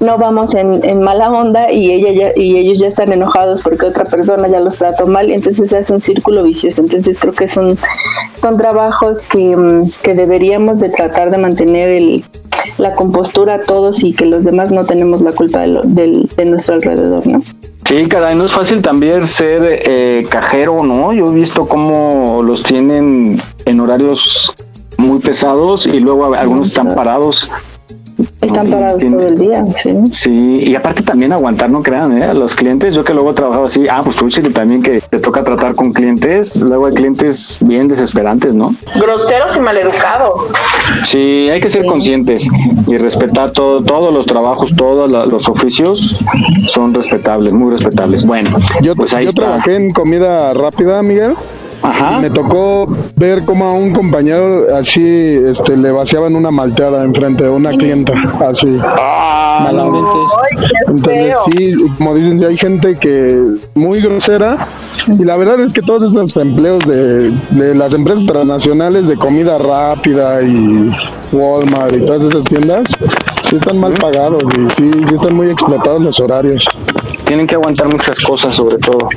no 0.00 0.18
vamos 0.18 0.54
en, 0.54 0.84
en 0.84 1.02
mala 1.02 1.30
onda 1.30 1.72
y, 1.72 1.90
ella 1.90 2.12
ya, 2.12 2.32
y 2.36 2.56
ellos 2.56 2.78
ya 2.78 2.88
están 2.88 3.12
enojados 3.12 3.60
porque 3.62 3.86
otra 3.86 4.04
persona 4.04 4.48
ya 4.48 4.60
los 4.60 4.76
trató 4.76 5.06
mal 5.06 5.30
entonces 5.30 5.72
hace 5.72 5.92
un 5.92 6.00
círculo 6.00 6.42
vicioso. 6.42 6.80
Entonces 6.80 7.18
creo 7.18 7.34
que 7.34 7.48
son, 7.48 7.78
son 8.34 8.56
trabajos 8.56 9.26
que, 9.26 9.56
mm, 9.56 9.90
que 10.02 10.14
deberíamos 10.14 10.80
de 10.80 10.88
tratar 10.88 11.30
de 11.30 11.38
mantener 11.38 11.88
el, 11.88 12.24
la 12.78 12.94
compostura 12.94 13.62
todos 13.62 14.02
y 14.04 14.12
que 14.12 14.26
los 14.26 14.44
demás 14.44 14.70
no 14.70 14.84
tenemos 14.84 15.20
la 15.20 15.32
culpa 15.32 15.60
de, 15.60 15.66
lo, 15.68 15.82
de, 15.82 16.26
de 16.36 16.44
nuestro 16.44 16.74
alrededor, 16.74 17.26
¿no? 17.26 17.42
Sí, 17.90 18.06
caray, 18.06 18.36
no 18.36 18.44
es 18.44 18.52
fácil 18.52 18.82
también 18.82 19.26
ser 19.26 19.62
eh, 19.64 20.24
cajero, 20.30 20.84
¿no? 20.84 21.12
Yo 21.12 21.26
he 21.26 21.34
visto 21.34 21.66
cómo 21.66 22.40
los 22.40 22.62
tienen 22.62 23.42
en 23.64 23.80
horarios 23.80 24.54
muy 24.96 25.18
pesados 25.18 25.88
y 25.88 25.98
luego 25.98 26.32
algunos 26.32 26.68
están 26.68 26.94
parados 26.94 27.50
están 28.40 28.70
parados 28.70 29.02
todo 29.02 29.26
el 29.26 29.38
día, 29.38 29.64
sí. 29.74 29.90
Sí, 30.10 30.62
y 30.64 30.74
aparte 30.74 31.02
también 31.02 31.32
aguantar, 31.32 31.70
no 31.70 31.82
crean, 31.82 32.20
¿eh? 32.20 32.32
Los 32.34 32.54
clientes, 32.54 32.94
yo 32.94 33.04
que 33.04 33.12
luego 33.12 33.32
he 33.32 33.34
trabajado 33.34 33.66
así, 33.66 33.86
ah, 33.90 34.00
pues 34.02 34.16
tú 34.16 34.28
también 34.52 34.82
que 34.82 35.00
te 35.00 35.18
toca 35.18 35.44
tratar 35.44 35.74
con 35.74 35.92
clientes, 35.92 36.56
luego 36.56 36.86
hay 36.86 36.94
clientes 36.94 37.58
bien 37.60 37.88
desesperantes, 37.88 38.54
¿no? 38.54 38.74
Groseros 38.94 39.56
y 39.56 39.60
maleducados. 39.60 40.46
Sí, 41.04 41.48
hay 41.50 41.60
que 41.60 41.68
ser 41.68 41.82
sí. 41.82 41.88
conscientes 41.88 42.46
y 42.86 42.96
respetar 42.96 43.50
todo, 43.50 43.82
todos 43.82 44.12
los 44.14 44.26
trabajos, 44.26 44.74
todos 44.74 45.10
los 45.10 45.48
oficios 45.48 46.18
son 46.66 46.94
respetables, 46.94 47.52
muy 47.52 47.70
respetables. 47.70 48.24
Bueno, 48.24 48.56
yo, 48.82 48.94
pues 48.96 49.12
ahí 49.14 49.24
yo 49.24 49.30
está. 49.30 49.42
trabajé 49.42 49.76
en 49.76 49.90
comida 49.90 50.54
rápida, 50.54 51.02
Miguel. 51.02 51.34
Ajá. 51.82 52.20
Me 52.20 52.30
tocó 52.30 52.86
ver 53.16 53.44
cómo 53.44 53.64
a 53.66 53.72
un 53.72 53.92
compañero 53.92 54.66
así 54.76 55.02
este, 55.02 55.76
le 55.76 55.90
vaciaban 55.90 56.36
una 56.36 56.50
malteada 56.50 57.04
enfrente 57.04 57.44
de 57.44 57.50
una 57.50 57.70
clienta, 57.70 58.12
así. 58.48 58.78
Ah, 58.82 59.60
malamente. 59.64 60.08
Entonces, 60.88 61.34
sí, 61.52 61.74
como 61.96 62.14
dicen, 62.14 62.44
hay 62.44 62.56
gente 62.56 62.96
que 62.96 63.44
muy 63.74 64.00
grosera. 64.00 64.66
Y 65.06 65.24
la 65.24 65.36
verdad 65.36 65.60
es 65.60 65.72
que 65.72 65.82
todos 65.82 66.10
esos 66.10 66.36
empleos 66.36 66.80
de, 66.86 67.30
de 67.50 67.74
las 67.74 67.92
empresas 67.92 68.26
transnacionales 68.26 69.08
de 69.08 69.16
comida 69.16 69.56
rápida 69.56 70.42
y 70.42 70.90
Walmart 71.32 71.94
y 71.94 72.00
todas 72.00 72.22
esas 72.24 72.44
tiendas, 72.44 72.84
sí 73.48 73.56
están 73.56 73.78
mal 73.78 73.94
pagados 73.94 74.42
y 74.42 74.82
sí, 74.82 74.90
sí 75.08 75.14
están 75.14 75.34
muy 75.34 75.50
explotados 75.50 76.02
los 76.02 76.20
horarios. 76.20 76.64
Tienen 77.30 77.46
que 77.46 77.54
aguantar 77.54 77.86
muchas 77.86 78.18
cosas, 78.24 78.56
sobre 78.56 78.76
todo. 78.78 79.08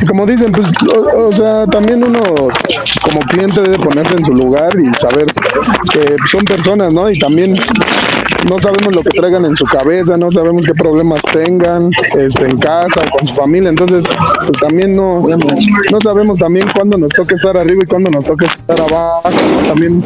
Y 0.00 0.06
como 0.06 0.24
dicen, 0.24 0.50
pues, 0.52 0.68
o, 1.14 1.30
sea, 1.30 1.66
también 1.66 2.02
uno 2.02 2.18
como 3.02 3.20
cliente 3.28 3.60
debe 3.60 3.76
ponerse 3.76 4.14
en 4.16 4.24
su 4.24 4.32
lugar 4.32 4.70
y 4.80 4.86
saber 5.02 5.26
que 5.92 6.16
son 6.30 6.40
personas, 6.46 6.94
¿no? 6.94 7.10
Y 7.10 7.18
también 7.18 7.52
no 8.48 8.58
sabemos 8.62 8.94
lo 8.94 9.02
que 9.02 9.10
traigan 9.10 9.44
en 9.44 9.54
su 9.54 9.66
cabeza, 9.66 10.14
no 10.16 10.32
sabemos 10.32 10.64
qué 10.64 10.72
problemas 10.72 11.20
tengan 11.30 11.90
este, 12.18 12.42
en 12.42 12.58
casa, 12.58 13.02
con 13.10 13.28
su 13.28 13.34
familia, 13.34 13.68
entonces 13.68 14.02
pues 14.46 14.58
también 14.58 14.96
no, 14.96 15.20
no 15.20 16.00
sabemos 16.02 16.38
también 16.38 16.68
cuándo 16.74 16.96
nos 16.96 17.10
toca 17.10 17.34
estar 17.34 17.58
arriba 17.58 17.82
y 17.84 17.86
cuándo 17.86 18.10
nos 18.10 18.24
toca 18.24 18.46
estar 18.46 18.80
abajo, 18.80 19.28
también 19.66 20.02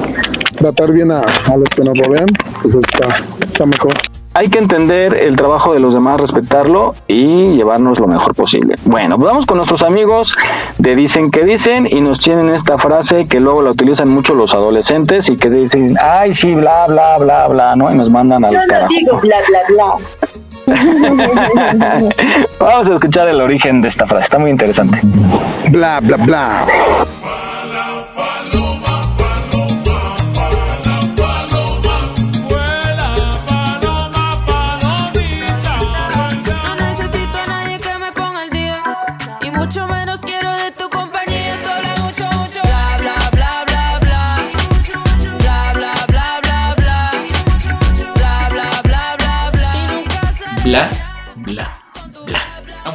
tratar 0.57 0.91
bien 0.91 1.13
a, 1.13 1.21
a, 1.21 1.57
los 1.57 1.69
que 1.69 1.83
nos 1.83 1.97
rodean, 1.97 2.27
pues 2.61 2.75
está, 2.75 3.17
está 3.47 3.67
mejor 3.67 3.95
hay 4.35 4.49
que 4.49 4.59
entender 4.59 5.15
el 5.15 5.37
trabajo 5.37 5.73
de 5.73 5.81
los 5.81 5.95
demás, 5.95 6.21
respetarlo 6.21 6.95
y 7.07 7.55
llevarnos 7.55 8.01
lo 8.01 8.09
mejor 8.09 8.35
posible. 8.35 8.75
Bueno, 8.85 9.17
pues 9.17 9.31
vamos 9.31 9.47
con 9.47 9.59
nuestros 9.59 9.83
amigos 9.83 10.35
de 10.79 10.97
Dicen 10.97 11.31
que 11.31 11.45
Dicen 11.45 11.87
y 11.89 12.01
nos 12.01 12.19
tienen 12.19 12.49
esta 12.51 12.77
frase 12.79 13.27
que 13.29 13.41
luego 13.41 13.63
la 13.63 13.71
utilizan 13.71 14.09
mucho 14.11 14.35
los 14.35 14.53
adolescentes 14.53 15.29
y 15.29 15.37
que 15.37 15.51
dicen, 15.51 15.97
ay, 16.03 16.35
sí, 16.35 16.53
bla, 16.55 16.87
bla, 16.89 17.19
bla, 17.19 17.47
bla, 17.47 17.77
¿no? 17.77 17.93
Y 17.93 17.95
nos 17.97 18.11
mandan 18.11 18.45
al 18.45 18.53
Yo 18.53 18.61
no 18.61 18.67
carajo. 18.67 18.89
digo 18.99 19.19
bla, 19.21 19.37
bla, 19.49 19.61
bla. 19.69 19.85
Vamos 22.59 22.89
a 22.89 22.95
escuchar 22.95 23.29
el 23.29 23.41
origen 23.41 23.81
de 23.83 23.89
esta 23.89 24.07
frase, 24.07 24.25
está 24.25 24.39
muy 24.39 24.51
interesante. 24.51 24.99
Bla, 25.71 26.01
bla, 26.01 26.17
bla. 26.17 26.67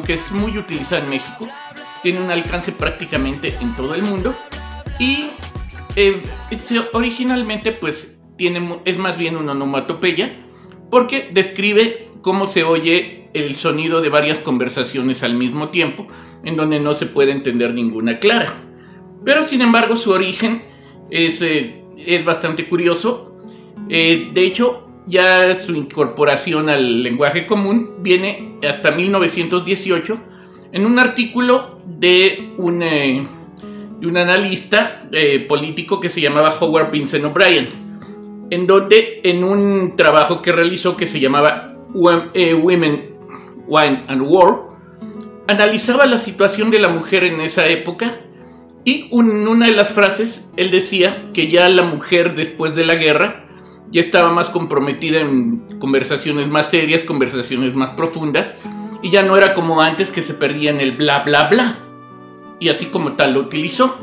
Aunque 0.10 0.24
es 0.24 0.32
muy 0.32 0.58
utilizado 0.58 1.04
en 1.04 1.10
México, 1.12 1.48
tiene 2.02 2.20
un 2.20 2.32
alcance 2.32 2.72
prácticamente 2.72 3.56
en 3.62 3.76
todo 3.76 3.94
el 3.94 4.02
mundo 4.02 4.34
y 4.98 5.28
eh, 5.96 6.24
este, 6.50 6.80
originalmente 6.94 7.74
pues 7.74 8.18
tiene, 8.36 8.80
es 8.86 8.98
más 8.98 9.20
bien 9.20 9.38
una 9.38 9.52
onomatopeya 9.52 10.34
porque 10.90 11.30
describe 11.32 12.08
cómo 12.24 12.48
se 12.48 12.64
oye 12.64 13.30
el 13.36 13.56
sonido 13.56 14.02
de 14.02 14.10
varias 14.10 14.40
conversaciones 14.40 15.22
al 15.22 15.36
mismo 15.36 15.70
tiempo 15.70 16.08
en 16.44 16.58
donde 16.58 16.80
no 16.80 16.96
se 16.96 17.06
puede 17.06 17.32
entender 17.32 17.76
ninguna 17.76 18.18
clara. 18.18 18.52
Pero 19.24 19.46
sin 19.46 19.62
embargo 19.62 19.96
su 19.96 20.10
origen 20.10 20.64
Es, 21.12 21.40
eh, 21.44 21.84
es 21.98 22.26
bastante 22.26 22.68
curioso. 22.68 23.44
Eh, 23.90 24.32
de 24.34 24.44
hecho, 24.44 24.89
ya 25.08 25.56
su 25.56 25.76
incorporación 25.76 26.70
al 26.70 27.04
lenguaje 27.04 27.46
común 27.46 27.96
viene 28.02 28.58
hasta 28.68 28.92
1918 28.92 30.20
en 30.72 30.86
un 30.86 31.00
artículo 31.00 31.80
de 31.86 32.54
un, 32.58 32.84
eh, 32.84 33.26
un 34.04 34.18
analista 34.18 35.08
eh, 35.12 35.46
político 35.48 36.00
que 36.00 36.10
se 36.10 36.22
llamaba 36.22 36.54
Howard 36.60 36.92
Vincent 36.92 37.26
O'Brien, 37.26 37.68
en 38.52 38.68
donde 38.68 39.22
en 39.24 39.44
un 39.44 39.96
trabajo 39.96 40.42
que 40.42 40.52
realizó 40.52 40.96
que 40.96 41.08
se 41.08 41.20
llamaba 41.20 41.74
eh, 42.34 42.54
Women, 42.54 43.16
Wine 43.68 44.04
and 44.08 44.22
War, 44.22 44.70
analizaba 45.48 46.06
la 46.06 46.20
situación 46.20 46.70
de 46.70 46.80
la 46.80 46.90
mujer 46.90 47.24
en 47.24 47.42
esa 47.42 47.68
época 47.68 48.20
y 48.86 49.10
en 49.12 49.48
una 49.48 49.66
de 49.66 49.74
las 49.74 49.90
frases 49.90 50.50
él 50.56 50.72
decía 50.72 51.30
que 51.34 51.50
ya 51.50 51.68
la 51.70 51.84
mujer 51.84 52.36
después 52.36 52.76
de 52.76 52.86
la 52.86 52.96
guerra 52.96 53.49
ya 53.92 54.02
estaba 54.02 54.32
más 54.32 54.50
comprometida 54.50 55.20
en 55.20 55.80
conversaciones 55.80 56.48
más 56.48 56.70
serias, 56.70 57.04
conversaciones 57.04 57.76
más 57.76 57.92
profundas, 57.92 58.56
y 59.02 59.10
ya 59.10 59.24
no 59.24 59.38
era 59.38 59.54
como 59.54 59.82
antes 59.82 60.12
que 60.12 60.22
se 60.22 60.34
perdía 60.34 60.72
en 60.72 60.82
el 60.82 60.96
bla 60.98 61.20
bla 61.20 61.46
bla. 61.46 61.78
Y 62.60 62.70
así 62.70 62.88
como 62.88 63.14
tal 63.14 63.34
lo 63.34 63.42
utilizó. 63.42 63.98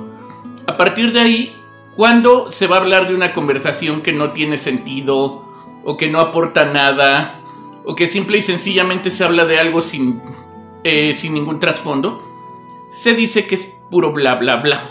A 0.67 0.77
partir 0.77 1.13
de 1.13 1.21
ahí, 1.21 1.57
cuando 1.95 2.51
se 2.51 2.67
va 2.67 2.77
a 2.77 2.81
hablar 2.81 3.09
de 3.09 3.15
una 3.15 3.33
conversación 3.33 4.03
que 4.03 4.13
no 4.13 4.33
tiene 4.33 4.59
sentido, 4.59 5.45
o 5.85 5.97
que 5.97 6.09
no 6.09 6.19
aporta 6.19 6.65
nada, 6.65 7.41
o 7.85 7.95
que 7.95 8.09
simple 8.09 8.39
y 8.39 8.43
sencillamente 8.43 9.11
se 9.11 9.25
habla 9.25 9.45
de 9.45 9.59
algo 9.59 9.81
sin, 9.81 10.21
eh, 10.83 11.15
sin 11.15 11.35
ningún 11.35 11.61
trasfondo, 11.61 12.23
se 12.91 13.15
dice 13.15 13.47
que 13.47 13.55
es 13.55 13.73
puro 13.91 14.13
bla 14.13 14.35
bla 14.35 14.57
bla. 14.57 14.91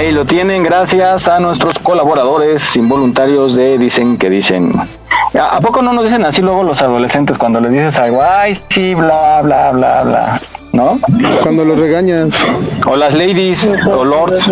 Ahí 0.00 0.12
lo 0.12 0.24
tienen, 0.24 0.62
gracias 0.62 1.28
a 1.28 1.40
nuestros 1.40 1.78
colaboradores 1.78 2.74
involuntarios 2.74 3.54
de 3.54 3.76
Dicen 3.76 4.16
que 4.16 4.30
Dicen. 4.30 4.72
¿A 5.34 5.56
a 5.56 5.60
poco 5.60 5.82
no 5.82 5.92
nos 5.92 6.04
dicen 6.04 6.24
así 6.24 6.40
luego 6.40 6.62
los 6.62 6.80
adolescentes 6.80 7.36
cuando 7.36 7.60
les 7.60 7.70
dices 7.70 7.98
algo? 7.98 8.22
Ay, 8.22 8.58
sí, 8.70 8.94
bla, 8.94 9.42
bla, 9.42 9.72
bla, 9.72 10.02
bla. 10.02 10.40
¿No? 10.72 10.98
Cuando 11.42 11.66
los 11.66 11.78
regañas. 11.78 12.30
O 12.86 12.96
las 12.96 13.12
ladies 13.12 13.70
o 13.94 14.02
lords. 14.02 14.48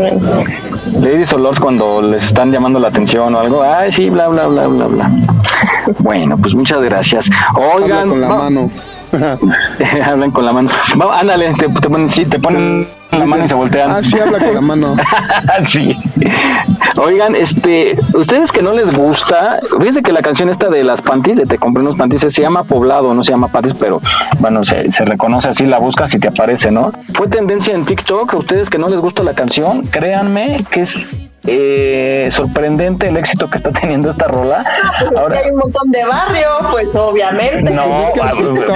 Ladies 0.92 1.32
o 1.32 1.38
lords 1.38 1.58
cuando 1.58 2.02
les 2.02 2.24
están 2.24 2.52
llamando 2.52 2.78
la 2.78 2.88
atención 2.88 3.34
o 3.34 3.40
algo. 3.40 3.62
Ay, 3.62 3.90
sí, 3.90 4.10
bla, 4.10 4.28
bla, 4.28 4.48
bla, 4.48 4.66
bla, 4.66 4.86
bla. 4.86 5.10
Bueno, 6.00 6.36
pues 6.36 6.54
muchas 6.54 6.82
gracias. 6.82 7.30
Oigan. 7.56 8.00
Habla 8.00 8.10
con 8.10 8.20
la 8.20 8.28
mano. 8.28 8.70
Hablan 10.04 10.30
con 10.30 10.44
la 10.44 10.52
mano. 10.52 10.70
Va, 11.00 11.20
ándale, 11.20 11.54
te, 11.54 11.68
te 11.68 11.88
ponen, 11.88 12.10
sí, 12.10 12.24
te 12.24 12.38
ponen 12.38 12.86
la 13.12 13.24
mano 13.24 13.44
y 13.44 13.48
se 13.48 13.54
voltean. 13.54 13.90
Ah, 13.90 14.00
sí, 14.02 14.18
habla 14.18 14.38
con 14.38 14.54
la 14.54 14.60
mano. 14.60 14.96
sí. 15.68 15.96
Oigan, 16.96 17.36
este, 17.36 17.98
ustedes 18.14 18.52
que 18.52 18.62
no 18.62 18.72
les 18.72 18.94
gusta, 18.94 19.60
fíjense 19.78 20.02
que 20.02 20.12
la 20.12 20.20
canción 20.20 20.48
esta 20.48 20.68
de 20.68 20.82
las 20.84 21.00
panties, 21.00 21.36
de 21.36 21.44
Te 21.44 21.58
compré 21.58 21.82
unos 21.82 21.96
panties, 21.96 22.32
se 22.32 22.42
llama 22.42 22.64
Poblado, 22.64 23.14
no 23.14 23.22
se 23.22 23.32
llama 23.32 23.48
panties, 23.48 23.74
pero 23.74 24.00
bueno, 24.40 24.64
se, 24.64 24.90
se 24.90 25.04
reconoce 25.04 25.48
así, 25.48 25.64
la 25.64 25.78
buscas 25.78 26.12
y 26.14 26.18
te 26.18 26.28
aparece, 26.28 26.70
¿no? 26.70 26.92
Fue 27.14 27.28
tendencia 27.28 27.74
en 27.74 27.84
TikTok, 27.84 28.34
ustedes 28.34 28.68
que 28.68 28.78
no 28.78 28.88
les 28.88 28.98
gusta 28.98 29.22
la 29.22 29.34
canción, 29.34 29.82
créanme 29.82 30.64
que 30.70 30.82
es 30.82 31.06
eh, 31.50 32.28
sorprendente 32.30 33.08
el 33.08 33.16
éxito 33.16 33.48
que 33.48 33.56
está 33.56 33.70
teniendo 33.70 34.10
esta 34.10 34.26
rola. 34.26 34.64
Pues 35.00 35.12
es 35.12 35.32
que 35.32 35.38
hay 35.38 35.50
un 35.50 35.58
montón 35.58 35.90
de 35.90 36.04
barrio, 36.04 36.48
pues 36.72 36.94
obviamente. 36.96 37.70
No, 37.70 37.82
ah, 38.22 38.32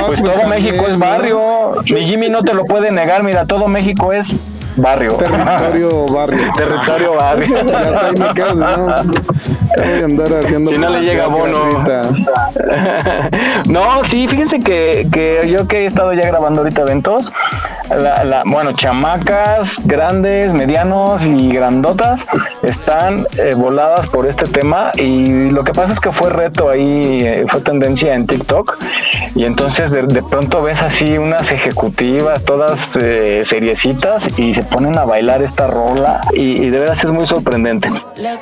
pues 0.07 0.23
todo 0.23 0.49
México 0.49 0.87
es 0.89 0.99
barrio. 0.99 1.75
Mi 1.93 2.07
Jimmy 2.07 2.29
no 2.29 2.43
te 2.43 2.55
lo 2.55 2.65
puede 2.65 2.91
negar, 2.91 3.23
mira, 3.23 3.45
todo 3.45 3.69
México 3.69 4.13
es 4.13 4.37
barrio. 4.77 5.17
Territorio 5.17 6.07
barrio. 6.13 6.53
Territorio 6.57 7.15
barrio. 7.15 7.57
Ya 8.35 8.55
no. 8.55 8.95
Voy 9.77 10.01
a 10.01 10.05
andar 10.05 10.33
haciendo 10.41 10.73
Si 10.73 10.79
no 10.79 10.91
le 10.91 11.01
llega 11.01 11.27
bono. 11.27 11.69
No, 13.69 14.05
sí, 14.09 14.27
fíjense 14.29 14.61
que, 14.61 15.07
que 15.13 15.49
yo 15.49 15.67
que 15.67 15.85
he 15.85 15.87
estado 15.87 16.13
ya 16.13 16.27
grabando 16.27 16.61
ahorita 16.61 16.83
eventos, 16.83 17.33
la, 17.97 18.25
la- 18.25 18.43
bueno, 18.47 18.73
chamacas, 18.73 19.81
grandes, 19.87 20.53
medianos 20.53 21.25
y 21.25 21.53
grandotas 21.53 22.25
están 22.63 23.27
eh, 23.39 23.55
voladas 23.55 24.09
por 24.09 24.27
este 24.27 24.45
tema 24.47 24.93
y 24.97 25.51
lo 25.51 25.65
que 25.65 25.73
pasa 25.73 25.93
es 25.93 26.01
que 26.01 26.13
fue 26.13 26.31
reto 26.31 26.69
ahí, 26.71 27.21
eh, 27.23 27.45
fue 27.49 27.61
tendencia 27.61 28.15
en 28.15 28.27
TikTok 28.27 28.79
y 29.35 29.45
entonces 29.45 29.91
de, 29.91 30.23
pronto 30.23 30.63
ves 30.63 30.81
así 30.81 31.19
unas 31.19 31.51
ejecutivas 31.51 32.45
todas 32.45 32.97
eh, 32.97 33.43
seriecitas 33.45 34.27
y 34.39 34.55
se 34.55 34.63
ponen 34.63 34.97
a 34.99 35.05
bailar 35.05 35.43
esta 35.43 35.67
rola 35.67 36.21
y, 36.33 36.69
de 36.71 36.79
veras 36.79 37.03
es 37.05 37.11
muy 37.11 37.27
sorprendente. 37.27 37.89
Le 38.17 38.39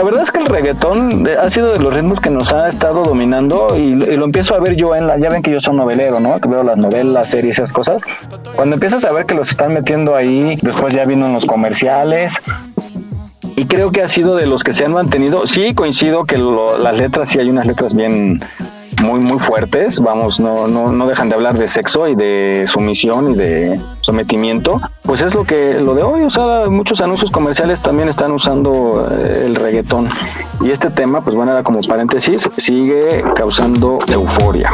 la 0.00 0.04
verdad 0.04 0.22
es 0.24 0.30
que 0.30 0.38
el 0.38 0.46
reggaetón 0.46 1.26
eh, 1.26 1.36
ha 1.38 1.50
sido 1.50 1.74
de 1.74 1.78
los 1.78 1.92
ritmos 1.92 2.20
que 2.20 2.30
nos 2.30 2.50
ha 2.54 2.70
estado 2.70 3.02
dominando 3.02 3.76
y, 3.76 3.96
lo 4.16 4.24
empiezo 4.24 4.54
a 4.54 4.58
ver 4.58 4.74
yo 4.74 4.96
en 4.96 5.06
la, 5.06 5.18
ya 5.18 5.28
ven 5.28 5.42
que 5.42 5.50
yo 5.50 5.60
soy 5.60 5.76
novelero, 5.76 6.20
¿no? 6.20 6.40
Que 6.40 6.48
veo 6.48 6.62
las 6.62 6.78
novelas, 6.78 7.28
series, 7.28 7.58
esas 7.58 7.70
cosas. 7.70 8.00
Cuando 8.56 8.76
empiezas 8.76 9.04
a 9.04 9.12
ver 9.12 9.26
que 9.26 9.34
los 9.34 9.50
están 9.50 9.74
metiendo 9.74 10.16
ahí, 10.16 10.58
después 10.62 10.94
ya 10.94 11.04
vino 11.04 11.26
en 11.26 11.34
los 11.34 11.44
comerciales. 11.44 12.32
Y 13.56 13.66
creo 13.66 13.92
que 13.92 14.00
ha 14.00 14.08
sido 14.08 14.36
de 14.36 14.46
los 14.46 14.64
que 14.64 14.72
se 14.72 14.86
han 14.86 14.94
mantenido. 14.94 15.46
Sí, 15.46 15.74
coincido 15.74 16.24
que 16.24 16.38
lo- 16.38 16.78
las 16.78 16.96
letras, 16.96 17.28
sí 17.28 17.38
hay 17.38 17.50
unas 17.50 17.66
letras 17.66 17.92
bien 17.92 18.40
muy 19.00 19.20
muy 19.20 19.38
fuertes, 19.38 20.00
vamos, 20.00 20.38
no, 20.40 20.68
no, 20.68 20.92
no 20.92 21.06
dejan 21.06 21.28
de 21.28 21.34
hablar 21.34 21.58
de 21.58 21.68
sexo 21.68 22.06
y 22.08 22.14
de 22.14 22.66
sumisión 22.68 23.32
y 23.32 23.34
de 23.34 23.80
sometimiento, 24.00 24.80
pues 25.02 25.22
es 25.22 25.34
lo 25.34 25.44
que 25.44 25.80
lo 25.80 25.94
de 25.94 26.02
hoy, 26.02 26.22
o 26.22 26.30
sea, 26.30 26.68
muchos 26.68 27.00
anuncios 27.00 27.30
comerciales 27.30 27.80
también 27.80 28.08
están 28.08 28.32
usando 28.32 29.06
eh, 29.10 29.42
el 29.44 29.54
reggaetón. 29.54 30.08
Y 30.60 30.70
este 30.70 30.90
tema, 30.90 31.22
pues 31.22 31.34
bueno, 31.34 31.52
era 31.52 31.62
como 31.62 31.80
paréntesis, 31.80 32.48
sigue 32.58 33.24
causando 33.34 33.98
euforia. 34.08 34.70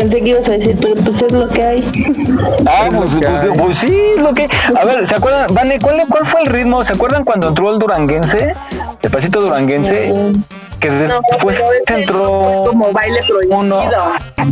Ibas 0.00 0.48
a 0.48 0.52
decir, 0.52 0.76
pero 0.80 0.94
pues 1.02 1.22
es 1.22 1.32
lo 1.32 1.48
que 1.48 1.62
hay. 1.62 1.92
Ah, 2.66 2.88
pues, 2.90 3.10
pues, 3.14 3.58
pues 3.58 3.78
sí, 3.78 4.12
lo 4.18 4.32
que. 4.32 4.48
A 4.74 4.84
ver, 4.84 5.06
¿se 5.06 5.14
acuerdan? 5.14 5.52
Vane, 5.54 5.78
¿cuál, 5.80 6.06
¿cuál 6.08 6.26
fue 6.26 6.40
el 6.42 6.46
ritmo? 6.46 6.84
¿Se 6.84 6.92
acuerdan 6.92 7.24
cuando 7.24 7.48
entró 7.48 7.72
el 7.72 7.78
duranguense? 7.78 8.54
El 9.02 9.10
pasito 9.10 9.40
duranguense. 9.40 10.32
Que 10.80 10.90
después 10.90 11.60
entró. 11.86 12.64
Como 12.66 12.92
baile 12.92 13.20
prohibido. 13.28 13.58
Uno, 13.58 13.82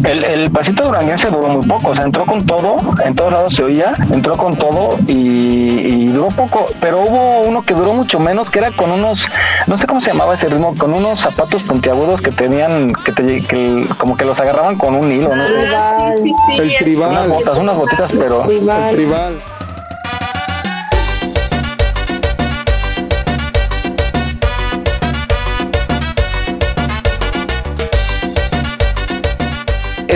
el, 0.05 0.25
el 0.25 0.51
pasito 0.51 0.85
duranguense 0.85 1.29
duró 1.29 1.49
muy 1.49 1.67
poco, 1.67 1.91
o 1.91 1.95
sea, 1.95 2.05
entró 2.05 2.25
con 2.27 2.45
todo, 2.47 2.77
en 3.05 3.15
todos 3.15 3.33
lados 3.33 3.55
se 3.55 3.63
oía, 3.63 3.95
entró 4.13 4.37
con 4.37 4.55
todo 4.57 4.91
y, 5.07 5.15
y 5.15 6.07
duró 6.09 6.29
poco, 6.29 6.69
pero 6.81 7.01
hubo 7.01 7.41
uno 7.41 7.63
que 7.63 7.75
duró 7.75 7.95
mucho 7.95 8.21
menos, 8.21 8.51
que 8.51 8.59
era 8.59 8.71
con 8.71 8.91
unos, 8.91 9.25
no 9.67 9.79
sé 9.79 9.87
cómo 9.87 10.01
se 10.01 10.09
llamaba 10.09 10.35
ese 10.35 10.49
ritmo, 10.49 10.75
con 10.77 10.93
unos 10.93 11.21
zapatos 11.21 11.63
puntiagudos 11.63 12.21
que 12.21 12.31
tenían, 12.31 12.93
que, 12.93 13.13
te, 13.13 13.43
que 13.43 13.89
como 13.97 14.17
que 14.17 14.25
los 14.25 14.39
agarraban 14.39 14.77
con 14.77 14.95
un 14.95 15.11
hilo, 15.11 15.35
¿no? 15.35 15.45
Ah, 15.77 16.13
sí, 16.23 16.31
sí, 16.31 16.33
sí, 16.57 16.61
El 16.61 16.77
tribal. 16.77 17.11
Unas 17.11 17.29
botas, 17.29 17.59
unas 17.59 17.77
botitas, 17.77 18.13
pero... 18.13 18.43
Tribal. 18.43 18.89
El 18.91 18.97
tribal. 18.97 19.39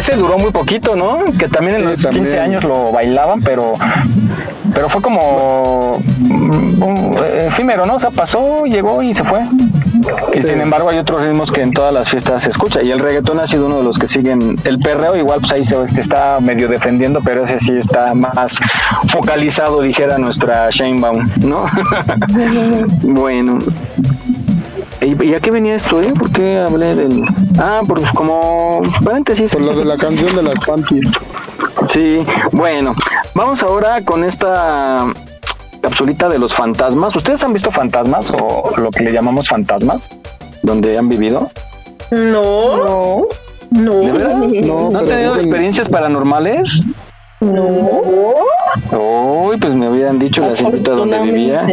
Ese 0.02 0.16
duró 0.16 0.36
muy 0.36 0.50
poquito, 0.50 0.96
¿no? 0.96 1.20
Que 1.38 1.46
también 1.48 1.76
en 1.76 1.82
Sí, 1.82 1.88
los 1.92 2.02
también. 2.02 2.24
15 2.24 2.40
años 2.40 2.64
lo 2.64 2.90
bailaban, 2.90 3.40
pero 3.40 3.74
pero 4.74 4.88
fue 4.88 5.00
como 5.00 5.98
mm, 6.18 6.82
un- 6.82 7.16
eh, 7.24 7.48
efímero, 7.52 7.84
¿no? 7.86 7.96
O 7.96 8.00
sea, 8.00 8.10
pasó, 8.10 8.64
llegó 8.64 9.00
y 9.02 9.14
se 9.14 9.22
fue. 9.22 9.42
Y 10.34 10.42
sin 10.42 10.60
embargo 10.60 10.90
hay 10.90 10.98
otros 10.98 11.22
ritmos 11.22 11.52
que 11.52 11.60
en 11.62 11.72
todas 11.72 11.94
las 11.94 12.08
fiestas 12.08 12.42
se 12.42 12.50
escucha. 12.50 12.82
Y 12.82 12.90
el 12.90 12.98
reggaetón 12.98 13.38
ha 13.38 13.46
sido 13.46 13.66
uno 13.66 13.78
de 13.78 13.84
los 13.84 13.96
que 13.98 14.08
siguen. 14.08 14.58
El 14.64 14.80
perreo 14.80 15.14
igual 15.14 15.38
pues 15.40 15.52
ahí 15.52 15.64
se 15.64 15.86
se 15.86 16.00
está 16.00 16.40
medio 16.40 16.66
defendiendo, 16.66 17.20
pero 17.24 17.44
ese 17.44 17.60
sí 17.60 17.72
está 17.72 18.12
más 18.14 18.58
focalizado, 19.08 19.80
dijera 19.82 20.18
nuestra 20.18 20.68
Shanebaum, 20.70 21.28
¿no? 21.44 21.66
bueno. 23.02 23.58
¿Y, 25.02 25.24
y 25.24 25.34
a 25.34 25.40
qué 25.40 25.50
venía 25.50 25.74
esto, 25.74 26.00
eh? 26.00 26.12
¿Por 26.16 26.30
qué 26.32 26.58
hablé 26.58 26.94
del...? 26.94 27.24
Ah, 27.58 27.80
pues 27.86 28.04
como 28.14 28.82
paréntesis. 29.04 29.52
Por 29.52 29.62
lo 29.62 29.74
de 29.74 29.84
la 29.84 29.96
canción 29.96 30.34
de 30.36 30.42
las 30.42 30.64
panties. 30.64 31.08
Sí, 31.92 32.24
bueno, 32.52 32.94
vamos 33.34 33.62
ahora 33.62 34.02
con 34.04 34.24
esta 34.24 35.12
capsulita 35.80 36.28
de 36.28 36.38
los 36.38 36.54
fantasmas. 36.54 37.14
¿Ustedes 37.16 37.42
han 37.42 37.52
visto 37.52 37.70
fantasmas 37.70 38.30
o 38.30 38.72
lo 38.76 38.90
que 38.90 39.02
le 39.02 39.12
llamamos 39.12 39.48
fantasmas? 39.48 40.02
¿Donde 40.62 40.96
han 40.96 41.08
vivido? 41.08 41.50
No. 42.12 43.26
No. 43.70 43.94
¿De 44.00 44.12
verdad? 44.12 44.36
No, 44.36 44.90
¿No 44.90 44.98
han 44.98 45.04
tenido 45.04 45.34
experiencias 45.34 45.88
paranormales? 45.88 46.82
No. 47.40 47.90
Uy, 48.92 49.56
pues 49.56 49.74
me 49.74 49.86
habían 49.86 50.18
dicho 50.18 50.42
la 50.42 50.56
señorita 50.56 50.92
donde 50.92 51.18
vivía. 51.20 51.66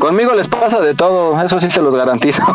Conmigo 0.00 0.34
les 0.34 0.48
pasa 0.48 0.80
de 0.80 0.94
todo, 0.94 1.40
eso 1.40 1.60
sí 1.60 1.70
se 1.70 1.80
los 1.80 1.94
garantizo. 1.94 2.42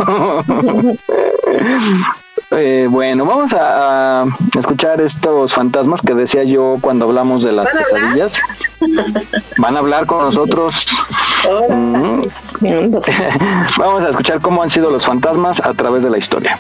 Eh, 2.52 2.88
bueno, 2.90 3.26
vamos 3.26 3.54
a, 3.54 4.22
a 4.22 4.26
escuchar 4.60 5.02
estos 5.02 5.52
fantasmas 5.52 6.02
que 6.02 6.14
decía 6.14 6.44
yo 6.44 6.76
cuando 6.80 7.06
hablamos 7.06 7.44
de 7.44 7.52
las 7.52 7.66
¿Van 7.66 7.76
a 7.76 7.80
hablar? 7.80 7.94
pesadillas. 8.02 8.40
Van 9.58 9.76
a 9.76 9.80
hablar 9.80 10.06
con 10.06 10.20
nosotros. 10.22 10.86
Vamos 13.78 14.04
a 14.04 14.10
escuchar 14.10 14.42
cómo 14.42 14.62
han 14.64 14.70
sido 14.70 14.92
los 14.92 15.06
fantasmas 15.06 15.60
a 15.60 15.74
través 15.74 16.04
de 16.04 16.10
la 16.12 16.18
historia. 16.18 16.58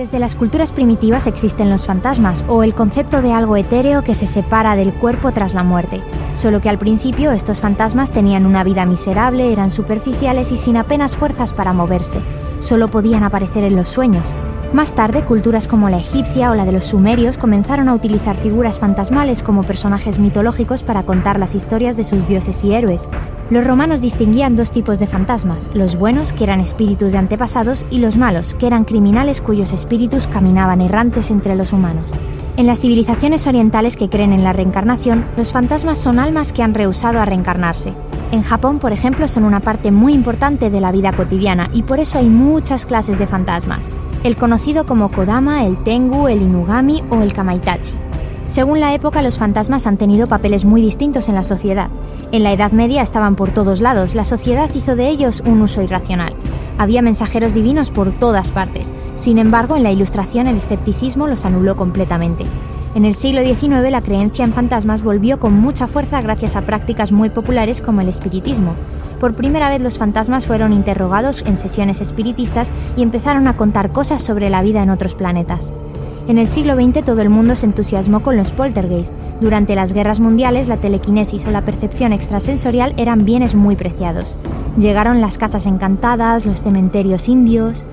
Desde 0.00 0.18
las 0.18 0.34
culturas 0.34 0.72
primitivas 0.72 1.26
existen 1.26 1.68
los 1.68 1.84
fantasmas, 1.84 2.42
o 2.48 2.62
el 2.62 2.74
concepto 2.74 3.20
de 3.20 3.34
algo 3.34 3.58
etéreo 3.58 4.02
que 4.02 4.14
se 4.14 4.26
separa 4.26 4.74
del 4.74 4.94
cuerpo 4.94 5.30
tras 5.32 5.52
la 5.52 5.62
muerte. 5.62 6.00
Solo 6.32 6.62
que 6.62 6.70
al 6.70 6.78
principio 6.78 7.32
estos 7.32 7.60
fantasmas 7.60 8.10
tenían 8.10 8.46
una 8.46 8.64
vida 8.64 8.86
miserable, 8.86 9.52
eran 9.52 9.70
superficiales 9.70 10.52
y 10.52 10.56
sin 10.56 10.78
apenas 10.78 11.18
fuerzas 11.18 11.52
para 11.52 11.74
moverse. 11.74 12.22
Solo 12.60 12.88
podían 12.88 13.24
aparecer 13.24 13.62
en 13.62 13.76
los 13.76 13.88
sueños. 13.88 14.24
Más 14.72 14.94
tarde, 14.94 15.24
culturas 15.24 15.66
como 15.66 15.90
la 15.90 15.98
egipcia 15.98 16.48
o 16.52 16.54
la 16.54 16.64
de 16.64 16.70
los 16.70 16.84
sumerios 16.84 17.38
comenzaron 17.38 17.88
a 17.88 17.94
utilizar 17.94 18.36
figuras 18.36 18.78
fantasmales 18.78 19.42
como 19.42 19.64
personajes 19.64 20.20
mitológicos 20.20 20.84
para 20.84 21.02
contar 21.02 21.40
las 21.40 21.56
historias 21.56 21.96
de 21.96 22.04
sus 22.04 22.28
dioses 22.28 22.62
y 22.62 22.72
héroes. 22.72 23.08
Los 23.50 23.66
romanos 23.66 24.00
distinguían 24.00 24.54
dos 24.54 24.70
tipos 24.70 25.00
de 25.00 25.08
fantasmas, 25.08 25.68
los 25.74 25.96
buenos, 25.96 26.32
que 26.32 26.44
eran 26.44 26.60
espíritus 26.60 27.10
de 27.10 27.18
antepasados, 27.18 27.84
y 27.90 27.98
los 27.98 28.16
malos, 28.16 28.54
que 28.54 28.68
eran 28.68 28.84
criminales 28.84 29.40
cuyos 29.40 29.72
espíritus 29.72 30.28
caminaban 30.28 30.80
errantes 30.82 31.32
entre 31.32 31.56
los 31.56 31.72
humanos. 31.72 32.08
En 32.56 32.68
las 32.68 32.78
civilizaciones 32.80 33.48
orientales 33.48 33.96
que 33.96 34.08
creen 34.08 34.32
en 34.32 34.44
la 34.44 34.52
reencarnación, 34.52 35.24
los 35.36 35.50
fantasmas 35.50 35.98
son 35.98 36.20
almas 36.20 36.52
que 36.52 36.62
han 36.62 36.74
rehusado 36.74 37.20
a 37.20 37.24
reencarnarse. 37.24 37.92
En 38.30 38.44
Japón, 38.44 38.78
por 38.78 38.92
ejemplo, 38.92 39.26
son 39.26 39.42
una 39.42 39.58
parte 39.58 39.90
muy 39.90 40.12
importante 40.12 40.70
de 40.70 40.80
la 40.80 40.92
vida 40.92 41.10
cotidiana 41.12 41.68
y 41.72 41.82
por 41.82 41.98
eso 41.98 42.20
hay 42.20 42.28
muchas 42.28 42.86
clases 42.86 43.18
de 43.18 43.26
fantasmas, 43.26 43.88
el 44.22 44.36
conocido 44.36 44.84
como 44.84 45.10
Kodama, 45.10 45.64
el 45.64 45.82
Tengu, 45.82 46.28
el 46.28 46.42
Inugami 46.42 47.02
o 47.10 47.22
el 47.22 47.32
Kamaitachi. 47.32 47.92
Según 48.44 48.80
la 48.80 48.94
época, 48.94 49.22
los 49.22 49.38
fantasmas 49.38 49.86
han 49.86 49.96
tenido 49.96 50.26
papeles 50.26 50.64
muy 50.64 50.82
distintos 50.82 51.28
en 51.28 51.36
la 51.36 51.42
sociedad. 51.42 51.88
En 52.32 52.42
la 52.42 52.52
Edad 52.52 52.72
Media 52.72 53.00
estaban 53.00 53.36
por 53.36 53.50
todos 53.50 53.80
lados, 53.80 54.14
la 54.14 54.24
sociedad 54.24 54.68
hizo 54.74 54.94
de 54.96 55.08
ellos 55.08 55.42
un 55.46 55.62
uso 55.62 55.82
irracional. 55.82 56.34
Había 56.76 57.00
mensajeros 57.00 57.54
divinos 57.54 57.90
por 57.90 58.12
todas 58.12 58.52
partes. 58.52 58.94
Sin 59.16 59.38
embargo, 59.38 59.76
en 59.76 59.84
la 59.84 59.92
Ilustración 59.92 60.46
el 60.46 60.56
escepticismo 60.56 61.26
los 61.26 61.44
anuló 61.44 61.76
completamente. 61.76 62.44
En 62.94 63.04
el 63.04 63.14
siglo 63.14 63.42
XIX 63.42 63.90
la 63.90 64.02
creencia 64.02 64.44
en 64.44 64.52
fantasmas 64.52 65.02
volvió 65.02 65.38
con 65.38 65.54
mucha 65.54 65.86
fuerza 65.86 66.20
gracias 66.20 66.56
a 66.56 66.62
prácticas 66.62 67.12
muy 67.12 67.30
populares 67.30 67.80
como 67.80 68.00
el 68.00 68.08
espiritismo. 68.08 68.74
Por 69.20 69.34
primera 69.34 69.68
vez 69.68 69.82
los 69.82 69.98
fantasmas 69.98 70.46
fueron 70.46 70.72
interrogados 70.72 71.44
en 71.46 71.58
sesiones 71.58 72.00
espiritistas 72.00 72.72
y 72.96 73.02
empezaron 73.02 73.46
a 73.48 73.56
contar 73.56 73.92
cosas 73.92 74.22
sobre 74.22 74.48
la 74.48 74.62
vida 74.62 74.82
en 74.82 74.88
otros 74.88 75.14
planetas. 75.14 75.74
En 76.26 76.38
el 76.38 76.46
siglo 76.46 76.74
XX 76.74 77.04
todo 77.04 77.20
el 77.20 77.28
mundo 77.28 77.54
se 77.54 77.66
entusiasmó 77.66 78.22
con 78.22 78.38
los 78.38 78.52
poltergeist. 78.52 79.12
Durante 79.42 79.74
las 79.74 79.92
guerras 79.92 80.20
mundiales 80.20 80.68
la 80.68 80.78
telequinesis 80.78 81.44
o 81.44 81.50
la 81.50 81.66
percepción 81.66 82.14
extrasensorial 82.14 82.94
eran 82.96 83.26
bienes 83.26 83.54
muy 83.54 83.76
preciados. 83.76 84.34
Llegaron 84.78 85.20
las 85.20 85.36
casas 85.36 85.66
encantadas, 85.66 86.46
los 86.46 86.62
cementerios 86.62 87.28
indios. 87.28 87.84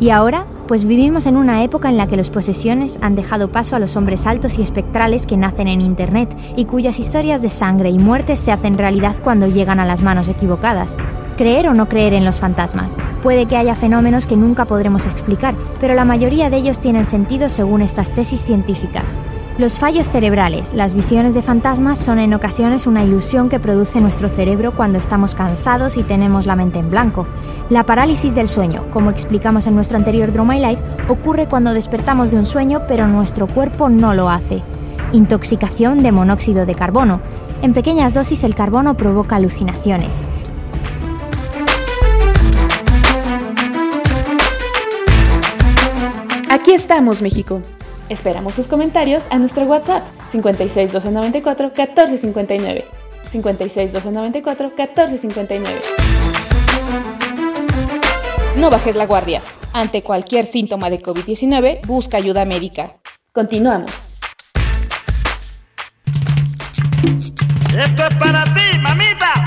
¿Y 0.00 0.10
ahora? 0.10 0.46
Pues 0.66 0.86
vivimos 0.86 1.26
en 1.26 1.36
una 1.36 1.62
época 1.62 1.90
en 1.90 1.98
la 1.98 2.06
que 2.06 2.16
las 2.16 2.30
posesiones 2.30 2.98
han 3.02 3.14
dejado 3.14 3.48
paso 3.48 3.76
a 3.76 3.78
los 3.78 3.96
hombres 3.96 4.26
altos 4.26 4.58
y 4.58 4.62
espectrales 4.62 5.26
que 5.26 5.36
nacen 5.36 5.68
en 5.68 5.82
Internet 5.82 6.34
y 6.56 6.64
cuyas 6.64 6.98
historias 6.98 7.42
de 7.42 7.50
sangre 7.50 7.90
y 7.90 7.98
muerte 7.98 8.34
se 8.34 8.50
hacen 8.50 8.78
realidad 8.78 9.14
cuando 9.22 9.46
llegan 9.46 9.78
a 9.78 9.84
las 9.84 10.00
manos 10.00 10.28
equivocadas. 10.28 10.96
Creer 11.36 11.68
o 11.68 11.74
no 11.74 11.86
creer 11.86 12.14
en 12.14 12.24
los 12.24 12.40
fantasmas. 12.40 12.96
Puede 13.22 13.44
que 13.44 13.58
haya 13.58 13.74
fenómenos 13.74 14.26
que 14.26 14.38
nunca 14.38 14.64
podremos 14.64 15.04
explicar, 15.04 15.54
pero 15.80 15.94
la 15.94 16.06
mayoría 16.06 16.48
de 16.48 16.56
ellos 16.56 16.80
tienen 16.80 17.04
sentido 17.04 17.50
según 17.50 17.82
estas 17.82 18.14
tesis 18.14 18.40
científicas. 18.40 19.18
Los 19.56 19.78
fallos 19.78 20.08
cerebrales, 20.10 20.74
las 20.74 20.96
visiones 20.96 21.32
de 21.34 21.40
fantasmas 21.40 22.00
son 22.00 22.18
en 22.18 22.34
ocasiones 22.34 22.88
una 22.88 23.04
ilusión 23.04 23.48
que 23.48 23.60
produce 23.60 24.00
nuestro 24.00 24.28
cerebro 24.28 24.72
cuando 24.74 24.98
estamos 24.98 25.36
cansados 25.36 25.96
y 25.96 26.02
tenemos 26.02 26.44
la 26.44 26.56
mente 26.56 26.80
en 26.80 26.90
blanco. 26.90 27.24
La 27.70 27.84
parálisis 27.84 28.34
del 28.34 28.48
sueño, 28.48 28.84
como 28.92 29.10
explicamos 29.10 29.68
en 29.68 29.76
nuestro 29.76 29.96
anterior 29.96 30.32
Draw 30.32 30.44
My 30.44 30.58
Life, 30.58 30.82
ocurre 31.08 31.46
cuando 31.46 31.72
despertamos 31.72 32.32
de 32.32 32.38
un 32.38 32.46
sueño 32.46 32.82
pero 32.88 33.06
nuestro 33.06 33.46
cuerpo 33.46 33.88
no 33.88 34.12
lo 34.12 34.28
hace. 34.28 34.60
Intoxicación 35.12 36.02
de 36.02 36.10
monóxido 36.10 36.66
de 36.66 36.74
carbono. 36.74 37.20
En 37.62 37.74
pequeñas 37.74 38.12
dosis 38.12 38.42
el 38.42 38.56
carbono 38.56 38.96
provoca 38.96 39.36
alucinaciones. 39.36 40.20
Aquí 46.50 46.72
estamos, 46.72 47.22
México. 47.22 47.62
Esperamos 48.08 48.54
tus 48.54 48.68
comentarios 48.68 49.24
a 49.30 49.38
nuestro 49.38 49.64
WhatsApp 49.64 50.02
56 50.28 50.92
294 50.92 51.68
1459. 51.68 52.84
56 53.30 53.92
294 53.92 54.68
1459. 54.76 55.80
No 58.56 58.70
bajes 58.70 58.94
la 58.94 59.06
guardia. 59.06 59.40
Ante 59.72 60.02
cualquier 60.02 60.44
síntoma 60.44 60.90
de 60.90 61.02
COVID-19, 61.02 61.86
busca 61.86 62.18
ayuda 62.18 62.44
médica. 62.44 62.96
Continuamos. 63.32 64.14
Esto 67.76 68.06
es 68.06 68.14
para 68.18 68.44
ti, 68.54 68.78
mamita. 68.80 69.44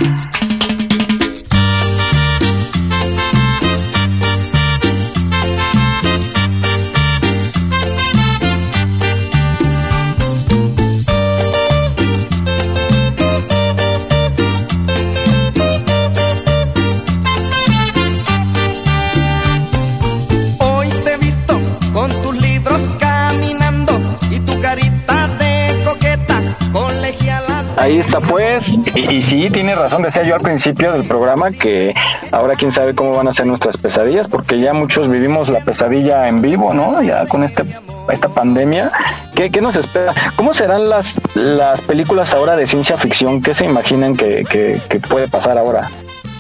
Lista, 27.88 28.20
pues. 28.20 28.70
Y, 28.96 29.16
y, 29.16 29.24
sí, 29.24 29.50
tiene 29.50 29.76
razón, 29.76 30.02
decía 30.02 30.24
yo 30.24 30.36
al 30.36 30.42
principio 30.42 30.94
del 30.94 31.06
programa 31.06 31.52
que 31.52 31.94
ahora 32.32 32.56
quién 32.56 32.72
sabe 32.72 32.94
cómo 32.94 33.16
van 33.16 33.28
a 33.28 33.34
ser 33.34 33.46
nuestras 33.46 33.78
pesadillas, 33.78 34.28
porque 34.28 34.60
ya 34.60 34.74
muchos 34.74 35.10
vivimos 35.10 35.50
la 35.50 35.60
pesadilla 35.62 36.28
en 36.28 36.42
vivo, 36.42 36.74
¿no? 36.74 37.02
Ya 37.02 37.26
con 37.28 37.44
este 37.44 37.64
esta 38.12 38.30
pandemia. 38.30 38.92
¿Qué, 39.36 39.50
qué 39.50 39.62
nos 39.62 39.76
espera? 39.76 40.14
¿Cómo 40.36 40.54
serán 40.54 40.90
las, 40.90 41.20
las 41.36 41.82
películas 41.82 42.34
ahora 42.34 42.56
de 42.56 42.66
ciencia 42.66 42.98
ficción? 42.98 43.42
¿Qué 43.42 43.54
se 43.54 43.66
imaginan 43.66 44.16
que, 44.16 44.46
que, 44.50 44.80
que 44.90 45.00
puede 45.00 45.28
pasar 45.28 45.58
ahora? 45.58 45.90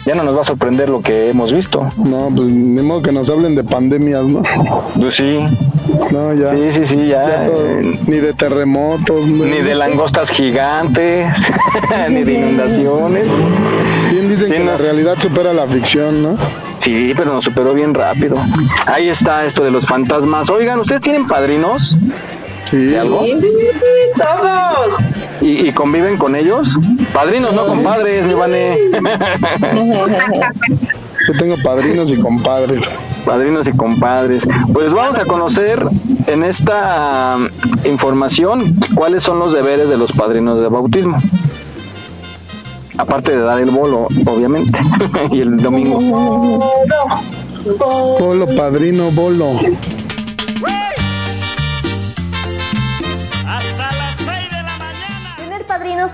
Ya 0.07 0.15
no 0.15 0.23
nos 0.23 0.37
va 0.37 0.41
a 0.41 0.45
sorprender 0.45 0.87
lo 0.87 1.01
que 1.01 1.31
hemos 1.31 1.51
visto. 1.51 1.85
No, 1.97 2.31
pues 2.33 2.53
ni 2.53 2.81
modo 2.81 3.01
que 3.01 3.11
nos 3.11 3.29
hablen 3.29 3.55
de 3.55 3.63
pandemias, 3.65 4.23
¿no? 4.23 4.41
Pues 4.95 5.15
sí. 5.15 5.37
No, 6.13 6.33
ya. 6.33 6.51
Sí, 6.55 6.71
sí, 6.71 6.87
sí, 6.87 7.07
ya. 7.09 7.27
ya 7.27 7.45
todo, 7.47 7.63
ni 8.07 8.17
de 8.17 8.33
terremotos. 8.33 9.25
Ni 9.27 9.61
de 9.61 9.75
langostas 9.75 10.29
gigantes, 10.29 11.27
ni 12.09 12.23
de 12.23 12.33
inundaciones. 12.33 13.25
Bien 14.09 14.29
dicen 14.29 14.47
sí, 14.47 14.53
que 14.53 14.59
nos... 14.59 14.79
la 14.79 14.85
realidad 14.85 15.15
supera 15.21 15.51
la 15.51 15.67
ficción, 15.67 16.23
¿no? 16.23 16.37
Sí, 16.77 17.13
pero 17.17 17.33
nos 17.33 17.43
superó 17.43 17.73
bien 17.73 17.93
rápido. 17.93 18.37
Ahí 18.85 19.09
está 19.09 19.45
esto 19.45 19.61
de 19.61 19.71
los 19.71 19.85
fantasmas. 19.85 20.49
Oigan, 20.49 20.79
¿ustedes 20.79 21.01
tienen 21.01 21.27
padrinos? 21.27 21.97
Sí. 22.69 22.95
algo? 22.95 23.23
Sí, 23.23 23.33
todos. 24.15 24.95
¿Y, 25.41 25.67
¿Y, 25.67 25.71
conviven 25.71 26.17
con 26.17 26.35
ellos? 26.35 26.67
Padrinos, 27.13 27.53
no 27.53 27.65
compadres, 27.65 28.25
mi 28.25 28.33
Vane. 28.33 28.77
Yo 31.27 31.33
tengo 31.33 31.57
padrinos 31.61 32.09
y 32.09 32.21
compadres. 32.21 32.79
Padrinos 33.25 33.67
y 33.67 33.73
compadres. 33.73 34.47
Pues 34.71 34.93
vamos 34.93 35.17
a 35.17 35.25
conocer 35.25 35.85
en 36.25 36.43
esta 36.43 37.35
um, 37.35 37.49
información 37.85 38.61
cuáles 38.95 39.23
son 39.23 39.39
los 39.39 39.51
deberes 39.51 39.89
de 39.89 39.97
los 39.97 40.13
padrinos 40.13 40.63
de 40.63 40.69
bautismo. 40.69 41.17
Aparte 42.97 43.35
de 43.35 43.43
dar 43.43 43.59
el 43.59 43.71
bolo, 43.71 44.07
obviamente, 44.25 44.79
y 45.31 45.41
el 45.41 45.57
domingo. 45.57 45.99
Bolo, 48.19 48.47
padrino, 48.55 49.11
bolo. 49.11 49.59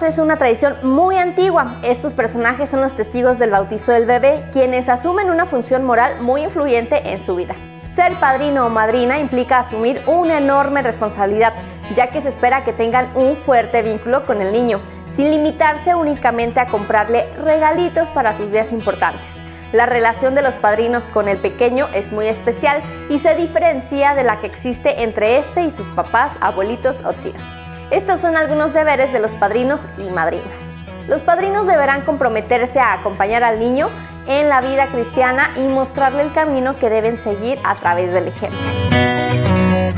Es 0.02 0.18
una 0.18 0.38
tradición 0.38 0.76
muy 0.82 1.18
antigua. 1.18 1.76
Estos 1.84 2.14
personajes 2.14 2.70
son 2.70 2.82
los 2.82 2.95
testigos 2.95 3.38
del 3.38 3.52
bautizo 3.52 3.91
del 3.91 4.07
bebé, 4.07 4.44
quienes 4.52 4.90
asumen 4.90 5.30
una 5.30 5.45
función 5.45 5.84
moral 5.84 6.20
muy 6.22 6.44
influyente 6.44 7.11
en 7.11 7.20
su 7.20 7.36
vida. 7.36 7.53
Ser 7.95 8.15
padrino 8.15 8.65
o 8.65 8.70
madrina 8.70 9.20
implica 9.20 9.60
asumir 9.60 10.02
una 10.07 10.40
enorme 10.40 10.82
responsabilidad, 10.82 11.53
ya 11.95 12.07
que 12.07 12.22
se 12.22 12.30
espera 12.30 12.64
que 12.64 12.74
tengan 12.74 13.07
un 13.14 13.38
fuerte 13.38 13.84
vínculo 13.84 14.26
con 14.26 14.41
el 14.41 14.52
niño, 14.52 14.80
sin 15.15 15.30
limitarse 15.30 15.94
únicamente 15.94 16.60
a 16.60 16.65
comprarle 16.65 17.28
regalitos 17.44 18.10
para 18.10 18.34
sus 18.34 18.52
días 18.52 18.72
importantes. 18.72 19.36
La 19.74 19.86
relación 19.86 20.34
de 20.34 20.41
los 20.41 20.56
padrinos 20.56 21.06
con 21.06 21.28
el 21.28 21.38
pequeño 21.38 21.88
es 21.94 22.11
muy 22.11 22.28
especial 22.28 22.82
y 23.10 23.20
se 23.20 23.36
diferencia 23.36 24.15
de 24.15 24.24
la 24.24 24.40
que 24.40 24.48
existe 24.48 25.03
entre 25.03 25.38
este 25.38 25.61
y 25.61 25.70
sus 25.70 25.88
papás, 25.90 26.34
abuelitos 26.41 27.03
o 27.06 27.14
tíos. 27.14 27.48
Estos 27.94 28.22
son 28.22 28.36
algunos 28.36 28.74
deberes 28.74 29.14
de 29.14 29.20
los 29.20 29.36
padrinos 29.36 29.86
y 29.99 30.10
madrinas. 30.10 30.74
Los 31.07 31.22
padrinos 31.22 31.68
deberán 31.68 32.02
comprometerse 32.02 32.80
a 32.80 32.94
acompañar 32.94 33.44
al 33.44 33.60
niño 33.60 33.88
en 34.26 34.49
la 34.49 34.61
vida 34.61 34.88
cristiana 34.88 35.52
y 35.57 35.68
mostrarle 35.68 36.24
el 36.24 36.34
camino 36.34 36.76
que 36.76 36.90
deben 36.90 37.20
seguir 37.20 37.60
a 37.64 37.76
través 37.76 38.11
del 38.11 38.30
ejemplo. 38.30 38.60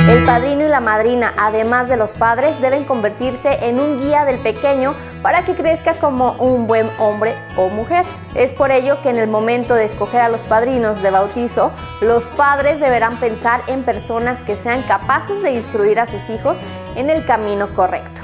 El 0.10 0.26
padrino 0.26 0.66
y 0.66 0.68
la 0.68 0.82
madrina, 0.82 1.34
además 1.38 1.88
de 1.88 1.96
los 1.96 2.16
padres, 2.16 2.60
deben 2.60 2.84
convertirse 2.84 3.66
en 3.66 3.80
un 3.80 4.02
guía 4.02 4.26
del 4.26 4.40
pequeño 4.40 4.94
para 5.22 5.46
que 5.46 5.56
crezca 5.56 5.94
como 5.94 6.34
un 6.34 6.68
buen 6.68 6.90
hombre 7.00 7.34
o 7.56 7.70
mujer. 7.70 8.06
Es 8.36 8.52
por 8.52 8.72
ello 8.72 9.02
que 9.04 9.10
en 9.10 9.20
el 9.20 9.30
momento 9.30 9.74
de 9.74 9.86
escoger 9.86 10.20
a 10.20 10.28
los 10.28 10.44
padrinos 10.44 11.02
de 11.02 11.12
bautizo, 11.12 11.72
los 12.02 12.26
padres 12.26 12.82
deberán 12.82 13.16
pensar 13.18 13.62
en 13.68 13.84
personas 13.84 14.38
que 14.40 14.58
sean 14.58 14.84
capaces 14.84 15.42
de 15.42 15.54
instruir 15.54 15.98
a 16.02 16.06
sus 16.06 16.30
hijos 16.30 16.60
en 16.96 17.10
el 17.10 17.26
camino 17.26 17.68
correcto. 17.68 18.22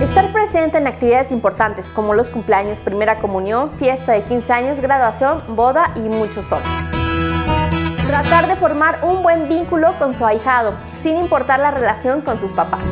Estar 0.00 0.32
presente 0.32 0.78
en 0.78 0.86
actividades 0.86 1.32
importantes 1.32 1.90
como 1.90 2.14
los 2.14 2.30
cumpleaños, 2.30 2.80
primera 2.80 3.16
comunión, 3.16 3.70
fiesta 3.70 4.12
de 4.12 4.22
15 4.22 4.52
años, 4.52 4.80
graduación, 4.80 5.42
boda 5.48 5.92
y 5.96 6.00
muchos 6.00 6.46
otros. 6.46 6.68
Tratar 8.06 8.46
de 8.46 8.56
formar 8.56 9.00
un 9.02 9.22
buen 9.22 9.48
vínculo 9.48 9.98
con 9.98 10.14
su 10.14 10.24
ahijado, 10.24 10.74
sin 10.94 11.16
importar 11.16 11.60
la 11.60 11.72
relación 11.72 12.22
con 12.22 12.38
sus 12.38 12.52
papás. 12.52 12.86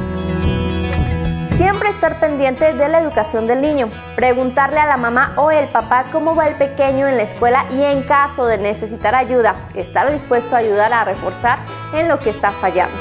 Siempre 1.56 1.88
estar 1.88 2.20
pendiente 2.20 2.74
de 2.74 2.88
la 2.88 3.00
educación 3.00 3.46
del 3.46 3.62
niño. 3.62 3.88
Preguntarle 4.14 4.78
a 4.78 4.84
la 4.84 4.98
mamá 4.98 5.32
o 5.36 5.50
el 5.50 5.68
papá 5.68 6.04
cómo 6.12 6.34
va 6.34 6.48
el 6.48 6.56
pequeño 6.56 7.06
en 7.08 7.16
la 7.16 7.22
escuela 7.22 7.64
y 7.72 7.82
en 7.82 8.02
caso 8.02 8.44
de 8.44 8.58
necesitar 8.58 9.14
ayuda, 9.14 9.54
estar 9.74 10.12
dispuesto 10.12 10.54
a 10.54 10.58
ayudar 10.58 10.92
a 10.92 11.04
reforzar 11.04 11.60
en 11.94 12.08
lo 12.08 12.18
que 12.18 12.28
está 12.28 12.52
fallando. 12.52 12.96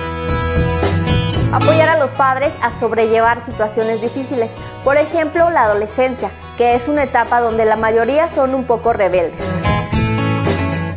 Apoyar 1.55 1.87
a 1.87 1.97
los 1.97 2.11
padres 2.11 2.53
a 2.61 2.73
sobrellevar 2.73 3.39
situaciones 3.39 4.01
difíciles, 4.01 4.51
por 4.83 4.97
ejemplo 4.97 5.49
la 5.49 5.63
adolescencia, 5.63 6.29
que 6.57 6.75
es 6.75 6.89
una 6.89 7.03
etapa 7.03 7.39
donde 7.39 7.63
la 7.63 7.77
mayoría 7.77 8.27
son 8.27 8.53
un 8.53 8.65
poco 8.65 8.91
rebeldes. 8.91 9.39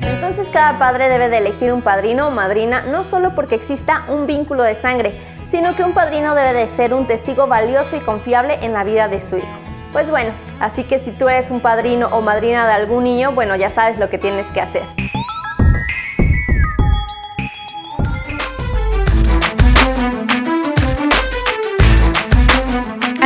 Entonces 0.02 0.48
cada 0.52 0.80
padre 0.80 1.09
debe 1.09 1.28
de 1.28 1.39
elegir 1.39 1.72
un 1.72 1.80
padrino 1.80 2.26
o 2.26 2.30
madrina 2.32 2.82
no 2.82 3.05
solo 3.05 3.36
porque 3.36 3.55
exista 3.55 4.02
un 4.09 4.26
vínculo 4.26 4.64
de 4.64 4.74
sangre, 4.74 5.16
sino 5.44 5.76
que 5.76 5.85
un 5.85 5.93
padrino 5.93 6.35
debe 6.35 6.55
de 6.55 6.66
ser 6.66 6.93
un 6.93 7.06
testigo 7.06 7.47
valioso 7.47 7.94
y 7.94 8.01
confiable 8.01 8.59
en 8.62 8.72
la 8.72 8.82
vida 8.82 9.06
de 9.06 9.20
su 9.20 9.36
hijo. 9.36 9.47
Pues 9.93 10.10
bueno, 10.10 10.32
así 10.59 10.82
que 10.82 10.98
si 10.98 11.12
tú 11.12 11.28
eres 11.28 11.52
un 11.52 11.60
padrino 11.60 12.09
o 12.09 12.20
madrina 12.20 12.66
de 12.66 12.72
algún 12.72 13.05
niño, 13.05 13.30
bueno, 13.30 13.55
ya 13.55 13.70
sabes 13.70 14.01
lo 14.01 14.10
que 14.10 14.18
tienes 14.18 14.48
que 14.48 14.60
hacer. 14.60 14.82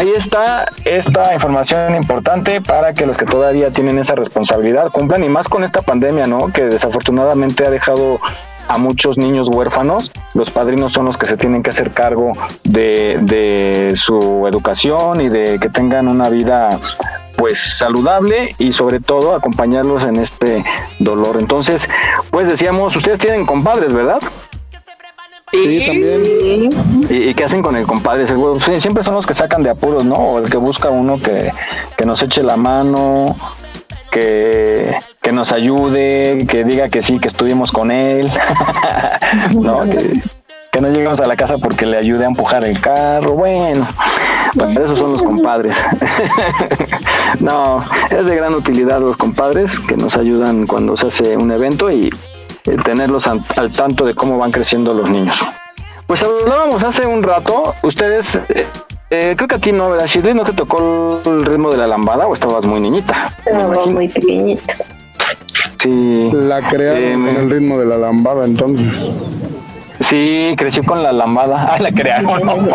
Ahí 0.00 0.14
está 0.16 0.64
esta 0.86 1.34
información 1.34 1.94
importante 1.94 2.62
para 2.62 2.94
que 2.94 3.04
los 3.04 3.18
que 3.18 3.26
todavía 3.26 3.70
tienen 3.70 3.98
esa 3.98 4.14
responsabilidad 4.14 4.90
cumplan 4.90 5.22
y 5.22 5.28
más 5.28 5.46
con 5.46 5.62
esta 5.62 5.82
pandemia, 5.82 6.26
¿no? 6.26 6.50
Que 6.50 6.62
desafortunadamente 6.62 7.66
ha 7.66 7.70
dejado 7.70 8.18
a 8.66 8.78
muchos 8.78 9.18
niños 9.18 9.48
huérfanos. 9.52 10.10
Los 10.32 10.48
padrinos 10.48 10.94
son 10.94 11.04
los 11.04 11.18
que 11.18 11.26
se 11.26 11.36
tienen 11.36 11.62
que 11.62 11.68
hacer 11.68 11.92
cargo 11.92 12.32
de, 12.64 13.92
su 13.96 14.46
educación 14.46 15.20
y 15.20 15.28
de 15.28 15.58
que 15.60 15.68
tengan 15.68 16.08
una 16.08 16.30
vida 16.30 16.70
pues 17.36 17.60
saludable 17.60 18.54
y 18.56 18.72
sobre 18.72 19.00
todo 19.00 19.34
acompañarlos 19.34 20.04
en 20.04 20.16
este 20.16 20.62
dolor. 20.98 21.36
Entonces, 21.38 21.86
pues 22.30 22.48
decíamos, 22.48 22.96
ustedes 22.96 23.18
tienen 23.18 23.44
compadres, 23.44 23.92
¿verdad? 23.92 24.20
Sí, 25.50 25.84
también. 25.86 26.70
¿Y, 27.08 27.30
y 27.30 27.34
qué 27.34 27.44
hacen 27.44 27.62
con 27.62 27.76
el 27.76 27.86
compadre? 27.86 28.26
Seguro, 28.26 28.58
sí, 28.60 28.80
siempre 28.80 29.02
son 29.02 29.14
los 29.14 29.26
que 29.26 29.34
sacan 29.34 29.62
de 29.62 29.70
apuros, 29.70 30.04
¿no? 30.04 30.14
O 30.14 30.38
el 30.38 30.48
que 30.48 30.56
busca 30.56 30.90
uno 30.90 31.20
que, 31.20 31.50
que 31.96 32.06
nos 32.06 32.22
eche 32.22 32.42
la 32.42 32.56
mano, 32.56 33.36
que, 34.10 34.94
que 35.20 35.32
nos 35.32 35.52
ayude, 35.52 36.46
que 36.48 36.64
diga 36.64 36.88
que 36.88 37.02
sí, 37.02 37.18
que 37.18 37.28
estuvimos 37.28 37.72
con 37.72 37.90
él, 37.90 38.30
¿no? 39.60 39.82
Que, 39.82 40.12
que 40.70 40.80
no 40.80 40.88
lleguemos 40.88 41.20
a 41.20 41.26
la 41.26 41.36
casa 41.36 41.58
porque 41.58 41.84
le 41.86 41.96
ayude 41.96 42.24
a 42.24 42.28
empujar 42.28 42.64
el 42.64 42.80
carro, 42.80 43.34
bueno, 43.34 43.88
pues 44.54 44.76
esos 44.78 44.98
son 44.98 45.12
los 45.12 45.22
compadres. 45.22 45.76
no, 47.40 47.80
es 48.08 48.24
de 48.24 48.36
gran 48.36 48.54
utilidad 48.54 49.00
los 49.00 49.16
compadres 49.16 49.80
que 49.80 49.96
nos 49.96 50.16
ayudan 50.16 50.66
cuando 50.66 50.96
se 50.96 51.06
hace 51.06 51.36
un 51.36 51.50
evento 51.50 51.90
y 51.90 52.10
eh, 52.66 52.76
tenerlos 52.84 53.26
al, 53.26 53.40
al 53.56 53.70
tanto 53.72 54.04
de 54.04 54.14
cómo 54.14 54.38
van 54.38 54.50
creciendo 54.50 54.92
los 54.94 55.08
niños. 55.10 55.36
Pues 56.06 56.22
hablábamos 56.22 56.82
hace 56.82 57.06
un 57.06 57.22
rato, 57.22 57.74
ustedes 57.82 58.36
eh, 58.48 58.66
Eh, 59.12 59.34
creo 59.36 59.48
que 59.48 59.56
a 59.56 59.58
ti 59.58 59.72
no, 59.72 59.90
¿verdad, 59.90 60.06
Shirley? 60.06 60.34
¿No 60.34 60.44
te 60.44 60.52
tocó 60.52 61.20
el 61.24 61.44
ritmo 61.44 61.70
de 61.72 61.78
la 61.78 61.86
lambada 61.88 62.26
o 62.28 62.32
estabas 62.34 62.64
muy 62.64 62.80
niñita? 62.80 63.32
Estaba 63.44 63.86
muy 63.86 64.06
pequeñita. 64.08 64.74
Sí. 65.78 66.30
La 66.32 66.62
crearon 66.68 67.02
Eh, 67.02 67.12
con 67.14 67.42
el 67.42 67.50
ritmo 67.50 67.78
de 67.78 67.86
la 67.86 67.96
lambada, 67.96 68.44
entonces. 68.44 68.86
Sí, 70.00 70.54
creció 70.56 70.84
con 70.84 71.02
la 71.02 71.12
lambada. 71.12 71.68
Ah, 71.72 71.78
la 71.80 71.90
crearon. 71.90 72.70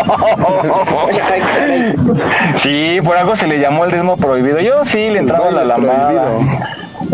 sí, 2.56 3.00
por 3.04 3.18
algo 3.18 3.36
se 3.36 3.48
le 3.48 3.60
llamó 3.60 3.86
el 3.86 3.92
ritmo 3.92 4.18
prohibido. 4.18 4.60
Yo 4.60 4.84
sí 4.86 5.10
le 5.10 5.20
entraba 5.20 5.52
la 5.52 5.64
lambada. 5.64 6.28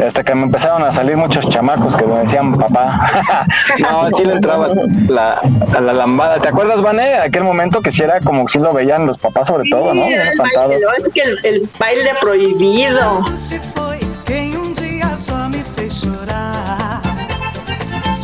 Hasta 0.06 0.24
que 0.24 0.34
me 0.36 0.44
empezaron 0.44 0.84
a 0.84 0.92
salir 0.92 1.16
muchos 1.16 1.48
chamacos 1.50 1.96
que 1.96 2.06
me 2.06 2.20
decían 2.20 2.54
papá. 2.54 3.46
no, 3.80 4.10
sí 4.18 4.24
le 4.26 4.34
entraba 4.34 4.70
la, 5.08 5.42
a 5.76 5.82
la 5.82 5.94
lambada. 5.94 6.42
¿Te 6.42 6.50
acuerdas, 6.50 6.82
Vane? 6.82 7.16
Aquel 7.16 7.44
momento 7.44 7.82
que 7.82 7.92
sí 7.92 8.04
era 8.04 8.20
como 8.22 8.46
que 8.46 8.54
sí 8.54 8.60
lo 8.60 8.74
veían 8.74 9.06
los 9.06 9.18
papás 9.18 9.48
sobre 9.48 9.70
todo, 9.70 9.94
¿no? 9.94 10.06
El 10.06 10.38
baile, 10.38 10.80
es 10.98 11.14
que 11.14 11.22
el, 11.22 11.46
el 11.46 11.70
baile 11.80 12.12
prohibido. 12.20 13.24
Quem 14.26 14.56
um 14.56 14.72
dia 14.74 15.16
só 15.18 15.50
me 15.50 15.62
fez 15.76 16.02
chorar. 16.02 17.02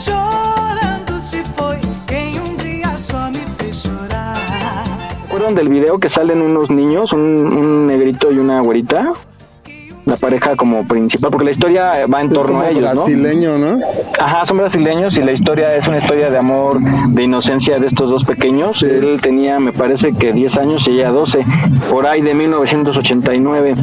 Chorando 0.02 1.20
se 1.20 1.44
foi. 1.44 1.78
Quem 2.08 2.40
um 2.40 2.56
dia 2.56 2.96
só 2.98 3.30
me 3.30 3.46
fez 3.58 3.84
chorar. 3.84 4.34
¿Se 4.36 5.26
acuerdan 5.26 5.56
del 5.56 5.68
video 5.68 6.00
que 6.00 6.08
salen 6.08 6.42
unos 6.42 6.70
niños, 6.70 7.12
un, 7.12 7.20
un 7.22 7.86
negrito 7.86 8.32
y 8.32 8.40
una 8.40 8.62
güerita? 8.62 9.14
La 10.08 10.16
pareja 10.16 10.56
como 10.56 10.88
principal, 10.88 11.30
porque 11.32 11.46
la 11.46 11.52
historia 11.52 12.08
va 12.08 12.22
en 12.22 12.30
torno 12.30 12.62
a 12.62 12.70
ellos, 12.70 12.96
¿no? 12.96 13.06
brasileño, 13.06 13.58
¿no? 13.58 13.80
Ajá, 14.18 14.46
son 14.46 14.56
brasileños 14.56 15.18
y 15.18 15.22
la 15.22 15.34
historia 15.34 15.76
es 15.76 15.86
una 15.86 15.98
historia 15.98 16.30
de 16.30 16.38
amor, 16.38 16.80
de 17.10 17.24
inocencia 17.24 17.78
de 17.78 17.88
estos 17.88 18.10
dos 18.10 18.24
pequeños. 18.24 18.84
Él 18.84 19.20
tenía, 19.22 19.60
me 19.60 19.74
parece 19.74 20.14
que 20.14 20.32
10 20.32 20.58
años 20.60 20.88
y 20.88 20.92
ella 20.92 21.10
12, 21.12 21.46
por 21.92 22.08
ahí 22.08 22.22
de 22.22 22.34
1989. 22.34 23.76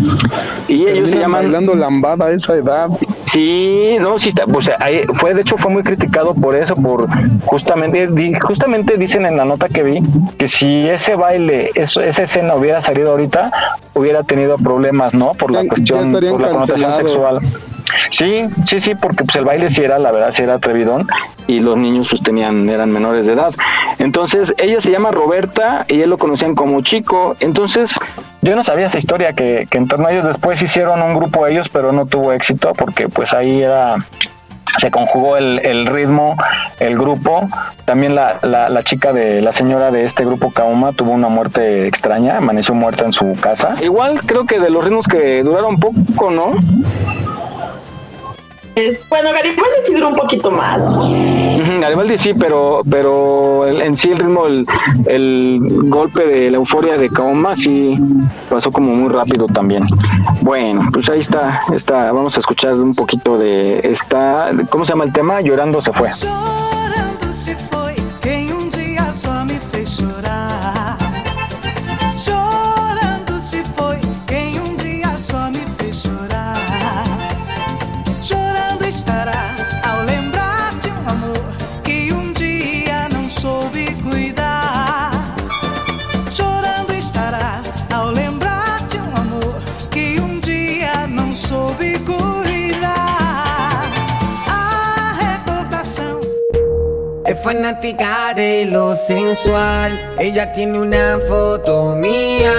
Y 0.69 0.87
ellos 0.87 1.11
se 1.11 1.19
llaman... 1.19 1.43
bailando 1.43 1.75
lambada 1.75 2.27
a 2.27 2.33
esa 2.33 2.55
edad. 2.55 2.89
Sí, 3.35 3.97
no, 4.01 4.17
sí 4.21 4.29
está, 4.29 4.45
o 4.45 4.61
sea, 4.61 4.77
ahí 4.79 5.03
fue, 5.17 5.35
de 5.35 5.41
hecho 5.41 5.57
fue 5.57 5.69
muy 5.69 5.83
criticado 5.83 6.35
por 6.35 6.55
eso, 6.55 6.77
por 6.77 7.09
justamente, 7.45 8.09
justamente 8.41 8.97
dicen 8.97 9.27
en 9.27 9.37
la 9.37 9.45
nota 9.45 9.69
que 9.69 9.83
vi 9.83 10.01
que 10.39 10.47
si 10.47 10.89
ese 10.89 11.17
baile, 11.17 11.73
eso, 11.75 12.01
esa 12.01 12.23
escena 12.23 12.55
hubiera 12.55 12.81
salido 12.81 13.11
ahorita, 13.11 13.51
hubiera 13.95 14.23
tenido 14.23 14.55
problemas, 14.57 15.15
¿no? 15.15 15.33
Por 15.33 15.51
la 15.51 15.67
cuestión, 15.67 16.13
por 16.13 16.41
la 16.41 16.51
connotación 16.51 16.97
sexual. 16.97 17.41
Sí, 18.11 18.47
sí, 18.67 18.81
sí, 18.81 18.95
porque 18.95 19.25
pues 19.25 19.37
el 19.37 19.45
baile 19.45 19.71
sí 19.71 19.83
era, 19.83 19.99
la 19.99 20.13
verdad, 20.13 20.33
sí 20.33 20.43
era 20.43 20.55
atrevidón 20.55 21.07
y 21.47 21.61
los 21.61 21.77
niños 21.77 22.09
pues 22.09 22.23
tenían, 22.23 22.69
eran 22.69 22.91
menores 22.91 23.27
de 23.27 23.33
edad. 23.33 23.53
Entonces, 23.99 24.55
ella 24.59 24.81
se 24.81 24.91
llama 24.91 25.11
Roberta 25.11 25.85
y 25.89 26.01
él 26.01 26.11
lo 26.11 26.19
conocían 26.19 26.55
como 26.55 26.81
chico. 26.83 27.37
Entonces, 27.41 27.95
yo 28.43 28.57
no 28.57 28.65
sabía 28.65 28.87
esa 28.87 28.99
historia 28.99 29.33
que, 29.33 29.67
que 29.71 29.79
en 29.79 29.89
torno 29.89 30.09
a 30.09 30.13
ellos 30.13 30.27
después 30.27 30.61
hicieron 30.63 31.03
un 31.03 31.15
grupo 31.17 31.47
ellos, 31.47 31.69
pero 31.69 31.93
no 31.93 32.07
tuvo 32.07 32.33
éxito 32.33 32.73
porque 32.75 33.09
pues 33.09 33.33
ahí 33.33 33.63
era 33.63 33.97
se 34.79 34.91
conjugó 34.91 35.37
el, 35.37 35.61
el 35.65 35.87
ritmo, 35.87 36.37
el 36.81 36.99
grupo. 36.99 37.49
También 37.85 38.15
la, 38.15 38.39
la, 38.43 38.69
la 38.69 38.83
chica 38.83 39.13
de 39.13 39.41
la 39.41 39.53
señora 39.53 39.91
de 39.91 40.05
este 40.05 40.25
grupo 40.25 40.51
Kauma 40.51 40.93
tuvo 40.93 41.13
una 41.13 41.29
muerte 41.29 41.87
extraña, 41.87 42.39
amaneció 42.39 42.75
muerta 42.75 43.05
en 43.05 43.13
su 43.13 43.37
casa. 43.41 43.75
Igual 43.83 44.21
creo 44.27 44.47
que 44.47 44.59
de 44.59 44.71
los 44.71 44.85
ritmos 44.85 45.07
que 45.07 45.43
duraron 45.43 45.79
poco, 45.79 46.31
¿no? 46.31 46.55
Es- 48.75 49.09
bueno, 49.09 49.31
Garibaldi 49.33 49.77
sí 49.85 49.95
duró 49.95 50.09
un 50.09 50.15
poquito 50.17 50.51
más. 50.51 50.83
Garibaldi 51.81 52.19
sí, 52.19 52.33
pero 52.39 52.81
pero 52.91 53.67
en 53.69 53.97
sí 53.97 54.11
el 54.11 54.19
ritmo, 54.19 54.47
el, 54.47 54.65
el 55.07 55.61
golpe 55.89 56.27
de 56.27 56.51
la 56.51 56.57
euforia 56.57 56.97
de 56.97 57.09
Kaoma 57.09 57.55
sí 57.55 57.95
pasó 58.51 58.71
como 58.73 58.93
muy 58.93 59.13
rápido 59.13 59.47
también. 59.47 59.87
Bueno, 60.41 60.89
pues 60.93 61.09
ahí 61.09 61.21
está, 61.21 61.63
está, 61.73 62.11
vamos 62.13 62.37
a 62.37 62.41
escuchar 62.41 62.73
un 62.75 62.95
poquito 62.95 63.39
de 63.39 63.81
esta, 63.85 64.51
¿cómo 64.71 64.85
se 64.85 64.93
llama 64.93 65.05
el 65.05 65.13
tema? 65.13 65.41
Llorando 65.41 65.81
se 65.81 65.93
fue. 65.93 66.11
Chorando 66.13 67.33
se 67.33 67.55
foi. 67.55 67.95
Quem 68.21 68.53
um 68.53 68.69
dia 68.71 69.13
só 69.13 69.45
me 69.45 69.59
fez 69.71 69.84
Es 97.27 97.43
fanática 97.43 98.35
de 98.35 98.67
lo 98.67 98.95
sensual. 98.95 99.99
Ella 100.19 100.53
tiene 100.53 100.79
una 100.79 101.19
foto 101.27 101.95
mía 101.97 102.53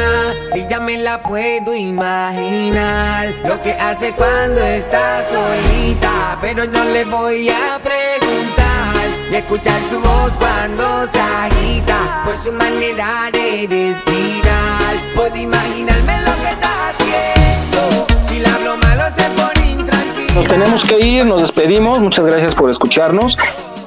y 0.55 0.65
ya 0.65 0.79
me 0.79 0.97
la 0.97 1.21
puedo 1.21 1.75
imaginar. 1.75 3.27
Lo 3.47 3.61
que 3.61 3.73
hace 3.73 4.11
cuando 4.13 4.59
está 4.61 5.23
solita, 5.29 6.39
pero 6.41 6.65
no 6.65 6.83
le 6.83 7.05
voy 7.05 7.47
a 7.47 7.79
preguntar. 7.83 9.05
Y 9.31 9.35
escuchar 9.35 9.79
su 9.91 9.99
voz 9.99 10.31
cuando 10.39 11.11
se 11.13 11.19
agita 11.19 12.23
por 12.25 12.35
su 12.37 12.51
manera 12.51 13.29
de 13.31 13.67
respirar. 13.69 14.95
Puedo 15.15 15.35
imaginarme 15.35 16.21
lo 16.21 16.33
que 16.41 16.49
está 16.49 16.89
haciendo. 16.89 18.07
Si 18.27 18.39
le 18.39 18.47
hablo 18.47 18.77
malo, 18.77 19.03
se 19.15 19.23
pone 19.39 19.71
intranquila. 19.73 20.33
Nos 20.33 20.47
tenemos 20.47 20.83
que 20.85 21.05
ir, 21.05 21.23
nos 21.23 21.43
despedimos. 21.43 21.99
Muchas 21.99 22.25
gracias 22.25 22.55
por 22.55 22.71
escucharnos. 22.71 23.37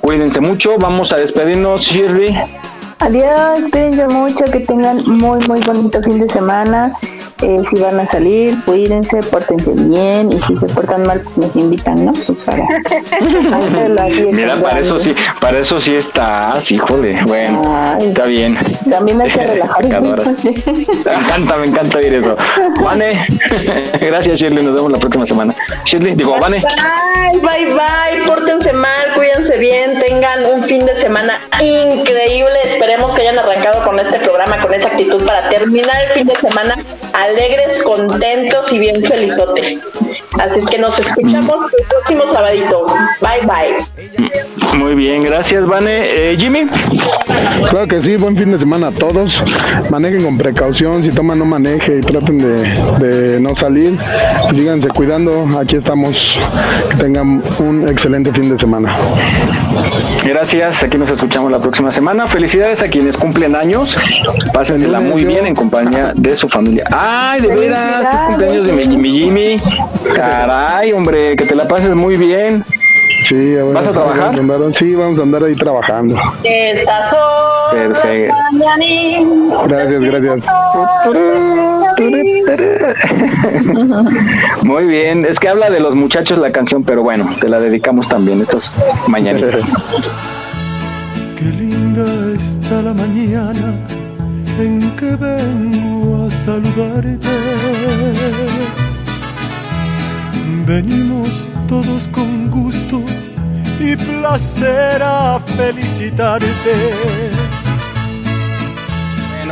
Cuídense 0.08 0.40
mucho. 0.40 0.78
Vamos 0.78 1.12
a 1.12 1.16
despedirnos, 1.16 1.82
Shirley. 1.82 2.34
Adiós, 2.98 3.68
cuídense 3.70 4.06
mucho, 4.08 4.42
que 4.46 4.60
tengan 4.60 5.04
muy, 5.06 5.46
muy 5.46 5.60
bonito 5.60 6.02
fin 6.02 6.18
de 6.18 6.26
semana. 6.26 6.94
Eh, 7.40 7.62
si 7.70 7.78
van 7.78 8.00
a 8.00 8.04
salir, 8.04 8.56
cuídense, 8.64 9.18
pórtense 9.18 9.72
bien 9.72 10.32
y 10.32 10.40
si 10.40 10.56
se 10.56 10.66
portan 10.66 11.06
mal, 11.06 11.20
pues 11.20 11.38
nos 11.38 11.54
invitan, 11.54 12.04
¿no? 12.04 12.12
Pues 12.26 12.40
para 12.40 12.64
hacerlo 13.58 14.02
aquí 14.02 14.22
Mira, 14.32 14.56
para 14.56 14.80
eso 14.80 14.98
sí, 14.98 15.14
para 15.40 15.60
eso 15.60 15.80
sí 15.80 15.94
estás, 15.94 16.70
híjole. 16.72 17.22
Bueno, 17.26 17.96
está 18.00 18.24
bien. 18.24 18.58
También 18.90 19.22
hay 19.22 19.30
que 19.30 19.46
relajar. 19.46 19.84
Me 21.08 21.14
encanta, 21.14 21.56
me 21.56 21.66
encanta 21.66 21.98
oír 21.98 22.14
eso. 22.14 22.36
Vane, 22.82 23.24
gracias 24.00 24.40
Shirley, 24.40 24.64
nos 24.64 24.74
vemos 24.74 24.90
la 24.90 24.98
próxima 24.98 25.24
semana. 25.24 25.54
Shirley, 25.84 26.14
digo, 26.14 26.36
Vane. 26.40 26.60
Bye, 26.60 27.40
bye, 27.40 27.66
bye. 27.66 28.26
Pórtense 28.26 28.72
mal, 28.72 29.14
cuídense 29.14 29.56
bien, 29.58 29.98
tengan 30.00 30.44
un 30.44 30.64
fin 30.64 30.84
de 30.84 30.96
semana 30.96 31.38
increíble. 31.60 32.58
Esperemos 32.64 33.14
que 33.14 33.22
hayan 33.22 33.38
arrancado 33.38 33.82
con 33.84 33.98
este 33.98 34.18
programa 34.18 34.58
con 34.58 34.74
esa 34.74 34.88
actitud 34.88 35.24
para 35.24 35.48
terminar 35.48 35.96
el 36.08 36.10
fin 36.10 36.26
de 36.26 36.36
semana 36.36 36.76
alegres, 37.28 37.82
contentos 37.82 38.72
y 38.72 38.78
bien 38.78 39.04
felizotes. 39.04 39.90
Así 40.38 40.60
es 40.60 40.66
que 40.66 40.78
nos 40.78 40.98
escuchamos 40.98 41.62
el 41.78 41.86
próximo 41.86 42.26
sabadito. 42.26 42.86
Bye, 43.20 43.46
bye. 43.46 44.78
Muy 44.78 44.94
bien, 44.94 45.24
gracias, 45.24 45.66
Vane. 45.66 46.32
Eh, 46.32 46.36
Jimmy. 46.38 46.66
Claro 47.68 47.86
que 47.88 48.00
sí, 48.00 48.16
buen 48.16 48.36
fin 48.36 48.52
de 48.52 48.58
semana 48.58 48.88
a 48.88 48.90
todos. 48.92 49.32
Manejen 49.90 50.22
con 50.22 50.38
precaución, 50.38 51.02
si 51.02 51.10
toman 51.10 51.38
no 51.38 51.44
maneje 51.44 51.98
y 51.98 52.00
traten 52.00 52.38
de, 52.38 53.06
de 53.06 53.40
no 53.40 53.56
salir. 53.56 53.98
Síganse 54.54 54.88
cuidando, 54.88 55.46
aquí 55.58 55.76
estamos. 55.76 56.36
Que 56.90 56.96
tengan 56.96 57.42
un 57.58 57.88
excelente 57.88 58.32
fin 58.32 58.50
de 58.50 58.58
semana. 58.58 58.96
Gracias, 60.24 60.82
aquí 60.82 60.98
nos 60.98 61.10
escuchamos 61.10 61.50
la 61.50 61.58
próxima 61.58 61.90
semana. 61.90 62.26
Felicidades 62.26 62.82
a 62.82 62.88
quienes 62.88 63.16
cumplen 63.16 63.56
años. 63.56 63.96
Pásensela 64.52 65.00
muy 65.00 65.24
bien 65.24 65.46
en 65.46 65.54
compañía 65.54 66.12
de 66.14 66.36
su 66.36 66.48
familia. 66.48 66.84
¡Ay, 67.20 67.40
de 67.40 67.48
veras! 67.54 68.02
Es 68.14 68.20
cumpleaños 68.28 68.66
de 68.66 68.72
mi 68.72 68.82
Jimmy 68.86 69.10
Jimmy. 69.18 69.56
Caray, 70.14 70.92
hombre, 70.92 71.34
que 71.36 71.44
te 71.46 71.54
la 71.54 71.66
pases 71.66 71.94
muy 71.94 72.16
bien. 72.16 72.64
Sí, 73.28 73.56
¿Vas 73.74 73.86
a 73.86 73.90
trabajar? 73.92 74.34
Vamos 74.36 74.50
a 74.50 74.54
andar- 74.58 74.78
sí, 74.78 74.94
vamos 74.94 75.18
a 75.18 75.22
andar 75.22 75.42
ahí 75.44 75.54
trabajando. 75.54 76.16
Estas 76.44 77.10
son 77.10 77.18
Perfecto. 77.76 78.34
mañanitas. 78.52 79.68
Gracias, 79.68 80.00
gracias. 80.02 80.44
Muy 84.62 84.84
bien, 84.86 85.24
es 85.26 85.38
que 85.38 85.48
habla 85.48 85.68
de 85.70 85.80
los 85.80 85.94
muchachos 85.94 86.38
la 86.38 86.50
canción, 86.52 86.84
pero 86.84 87.02
bueno, 87.02 87.28
te 87.40 87.48
la 87.48 87.60
dedicamos 87.60 88.08
también 88.08 88.40
estas 88.40 88.78
mañanitas. 89.08 89.74
Qué 91.36 91.44
linda 91.44 92.04
está 92.34 92.82
la 92.82 92.94
mañana 92.94 93.74
en 94.58 94.80
que 94.96 95.16
vengo 95.16 96.07
a 96.07 96.07
saludarte. 96.44 97.28
Venimos 100.66 101.30
todos 101.66 102.06
con 102.08 102.50
gusto 102.50 103.02
y 103.80 103.96
placer 103.96 105.02
a 105.02 105.40
felicitarte. 105.40 107.47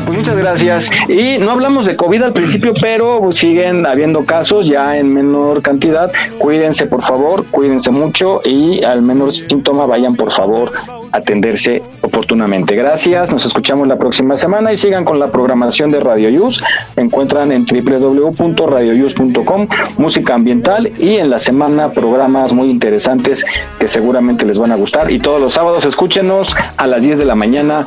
Pues 0.04 0.18
muchas 0.18 0.36
gracias. 0.36 0.90
Y 1.08 1.38
no 1.38 1.50
hablamos 1.50 1.86
de 1.86 1.96
COVID 1.96 2.22
al 2.22 2.32
principio, 2.32 2.72
pero 2.80 3.32
siguen 3.32 3.84
habiendo 3.86 4.24
casos 4.24 4.66
ya 4.66 4.96
en 4.96 5.12
menor 5.12 5.62
cantidad. 5.62 6.12
Cuídense, 6.38 6.86
por 6.86 7.02
favor, 7.02 7.44
cuídense 7.50 7.90
mucho 7.90 8.40
y 8.44 8.84
al 8.84 9.02
menor 9.02 9.32
síntoma 9.32 9.86
vayan, 9.86 10.14
por 10.14 10.30
favor, 10.30 10.70
a 11.12 11.16
atenderse 11.16 11.82
oportunamente. 12.02 12.76
Gracias, 12.76 13.32
nos 13.32 13.46
escuchamos 13.46 13.88
la 13.88 13.98
próxima 13.98 14.36
semana 14.36 14.72
y 14.72 14.76
sigan 14.76 15.04
con 15.04 15.18
la 15.18 15.32
programación 15.32 15.90
de 15.90 15.98
Radio 16.00 16.28
Yus. 16.28 16.62
Encuentran 16.96 17.50
en 17.52 17.64
www.radioyus.com 17.64 19.68
música 19.98 20.34
ambiental 20.34 20.92
y 20.98 21.16
en 21.16 21.30
la 21.30 21.38
semana 21.38 21.90
programas 21.90 22.52
muy 22.52 22.70
interesantes 22.70 23.44
que 23.78 23.88
seguramente 23.88 24.44
les 24.44 24.58
van 24.58 24.72
a 24.72 24.76
gustar. 24.76 25.10
Y 25.10 25.18
todos 25.18 25.40
los 25.40 25.54
sábados 25.54 25.84
escúchenos 25.84 26.54
a 26.76 26.86
las 26.86 27.02
10 27.02 27.18
de 27.18 27.24
la 27.24 27.34
mañana 27.34 27.86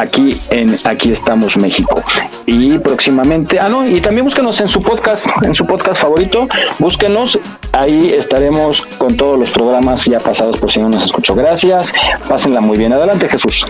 aquí 0.00 0.40
en 0.50 0.78
Aquí 0.84 1.12
estamos 1.12 1.56
México. 1.56 2.02
Y 2.46 2.78
próximamente, 2.78 3.58
ah 3.60 3.68
no, 3.68 3.86
y 3.86 4.00
también 4.00 4.24
búsquenos 4.24 4.60
en 4.60 4.68
su 4.68 4.82
podcast, 4.82 5.26
en 5.42 5.54
su 5.54 5.66
podcast 5.66 6.00
favorito, 6.00 6.48
búsquenos, 6.78 7.38
ahí 7.72 8.12
estaremos 8.12 8.82
con 8.98 9.16
todos 9.16 9.38
los 9.38 9.50
programas 9.50 10.04
ya 10.04 10.18
pasados 10.18 10.58
por 10.58 10.72
si 10.72 10.80
no 10.80 10.88
nos 10.88 11.04
escuchó. 11.04 11.34
Gracias, 11.34 11.92
pásenla 12.28 12.60
muy 12.60 12.78
bien. 12.78 12.92
Adelante 12.92 13.28
Jesús. 13.28 13.66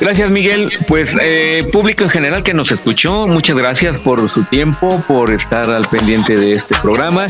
Gracias, 0.00 0.30
Miguel. 0.30 0.72
Pues 0.88 1.16
eh, 1.20 1.68
público 1.72 2.04
en 2.04 2.10
general 2.10 2.42
que 2.42 2.54
nos 2.54 2.72
escuchó, 2.72 3.26
muchas 3.26 3.56
gracias 3.56 3.98
por 3.98 4.28
su 4.30 4.44
tiempo, 4.44 5.02
por 5.06 5.30
estar 5.30 5.68
al 5.68 5.86
pendiente 5.88 6.36
de 6.36 6.54
este 6.54 6.74
programa 6.80 7.26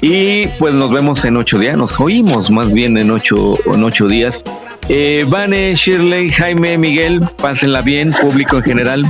y 0.00 0.46
pues 0.58 0.72
nos 0.72 0.90
vemos 0.90 1.24
en 1.26 1.36
ocho 1.36 1.58
días, 1.58 1.76
nos 1.76 2.00
oímos 2.00 2.50
más 2.50 2.72
bien 2.72 2.96
en 2.96 3.10
ocho, 3.10 3.58
en 3.66 3.84
ocho 3.84 4.08
días. 4.08 4.40
Eh, 4.88 5.26
Vane, 5.28 5.74
Shirley, 5.74 6.30
Jaime, 6.30 6.78
Miguel, 6.78 7.20
pásenla 7.36 7.82
bien, 7.82 8.10
público 8.10 8.56
en 8.56 8.62
general, 8.62 9.06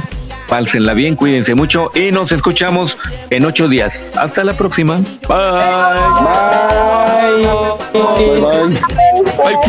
pásenla 0.49 0.93
bien, 0.95 1.15
cuídense 1.15 1.55
mucho 1.55 1.93
y 1.95 2.11
nos 2.11 2.33
escuchamos 2.33 2.99
en 3.31 3.45
ocho 3.45 3.69
días. 3.69 4.13
Hasta 4.17 4.43
la 4.43 4.55
próxima. 4.55 4.97
Bye. 5.29 5.37
Bye. 7.93 8.41
Bye. 8.41 8.41
bye. 8.41 9.14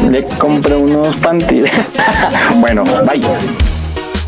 Le 0.10 0.24
compré 0.38 0.76
unos 0.76 1.16
panties. 1.18 1.70
bueno, 2.58 2.84
bye. 2.84 3.22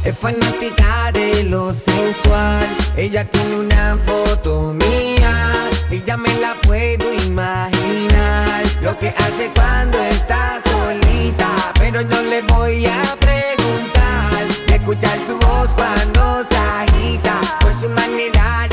Es 0.03 0.17
fanática 0.17 1.11
de 1.13 1.43
lo 1.43 1.71
sensual. 1.71 2.65
Ella 2.95 3.23
tiene 3.25 3.55
una 3.57 3.97
foto 4.05 4.73
mía 4.73 5.53
y 5.91 6.01
ya 6.01 6.17
me 6.17 6.33
la 6.39 6.55
puedo 6.63 7.13
imaginar. 7.13 8.63
Lo 8.81 8.97
que 8.97 9.09
hace 9.09 9.51
cuando 9.55 9.99
está 10.05 10.59
solita, 10.71 11.47
pero 11.79 12.01
no 12.03 12.21
le 12.23 12.41
voy 12.41 12.85
a 12.87 13.01
preguntar. 13.19 14.43
Escuchar 14.73 15.17
su 15.27 15.37
voz 15.37 15.69
cuando 15.75 16.45
se 16.49 16.57
agita, 16.57 17.39
por 17.61 17.73
su 17.79 17.89
manera 17.89 18.66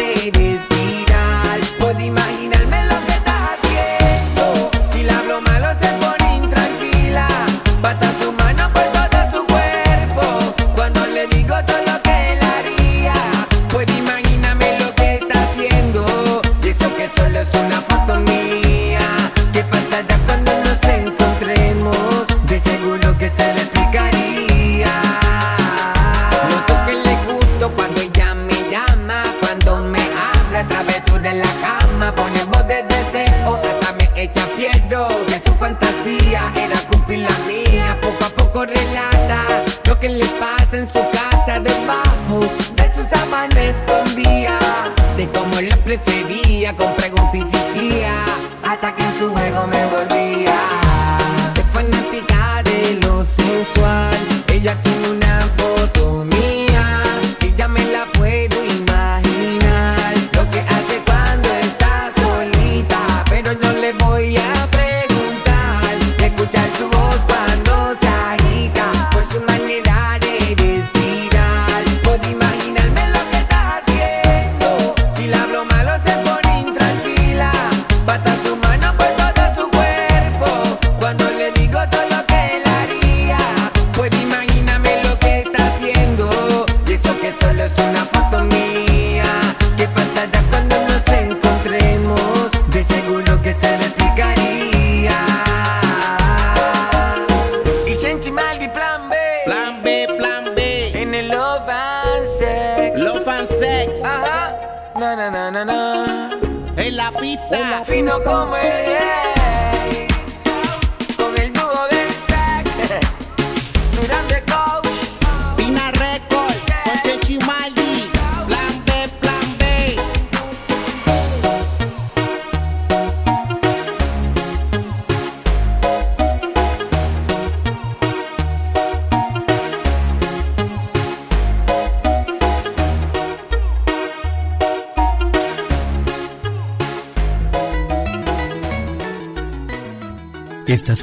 prefería, 45.98 46.76
con 46.76 46.92
preguntas 46.94 47.34
insistía, 47.34 48.24
hasta 48.64 48.94
que 48.94 49.02
en 49.02 49.18
su 49.18 49.30
juego 49.30 49.66
me 49.68 49.93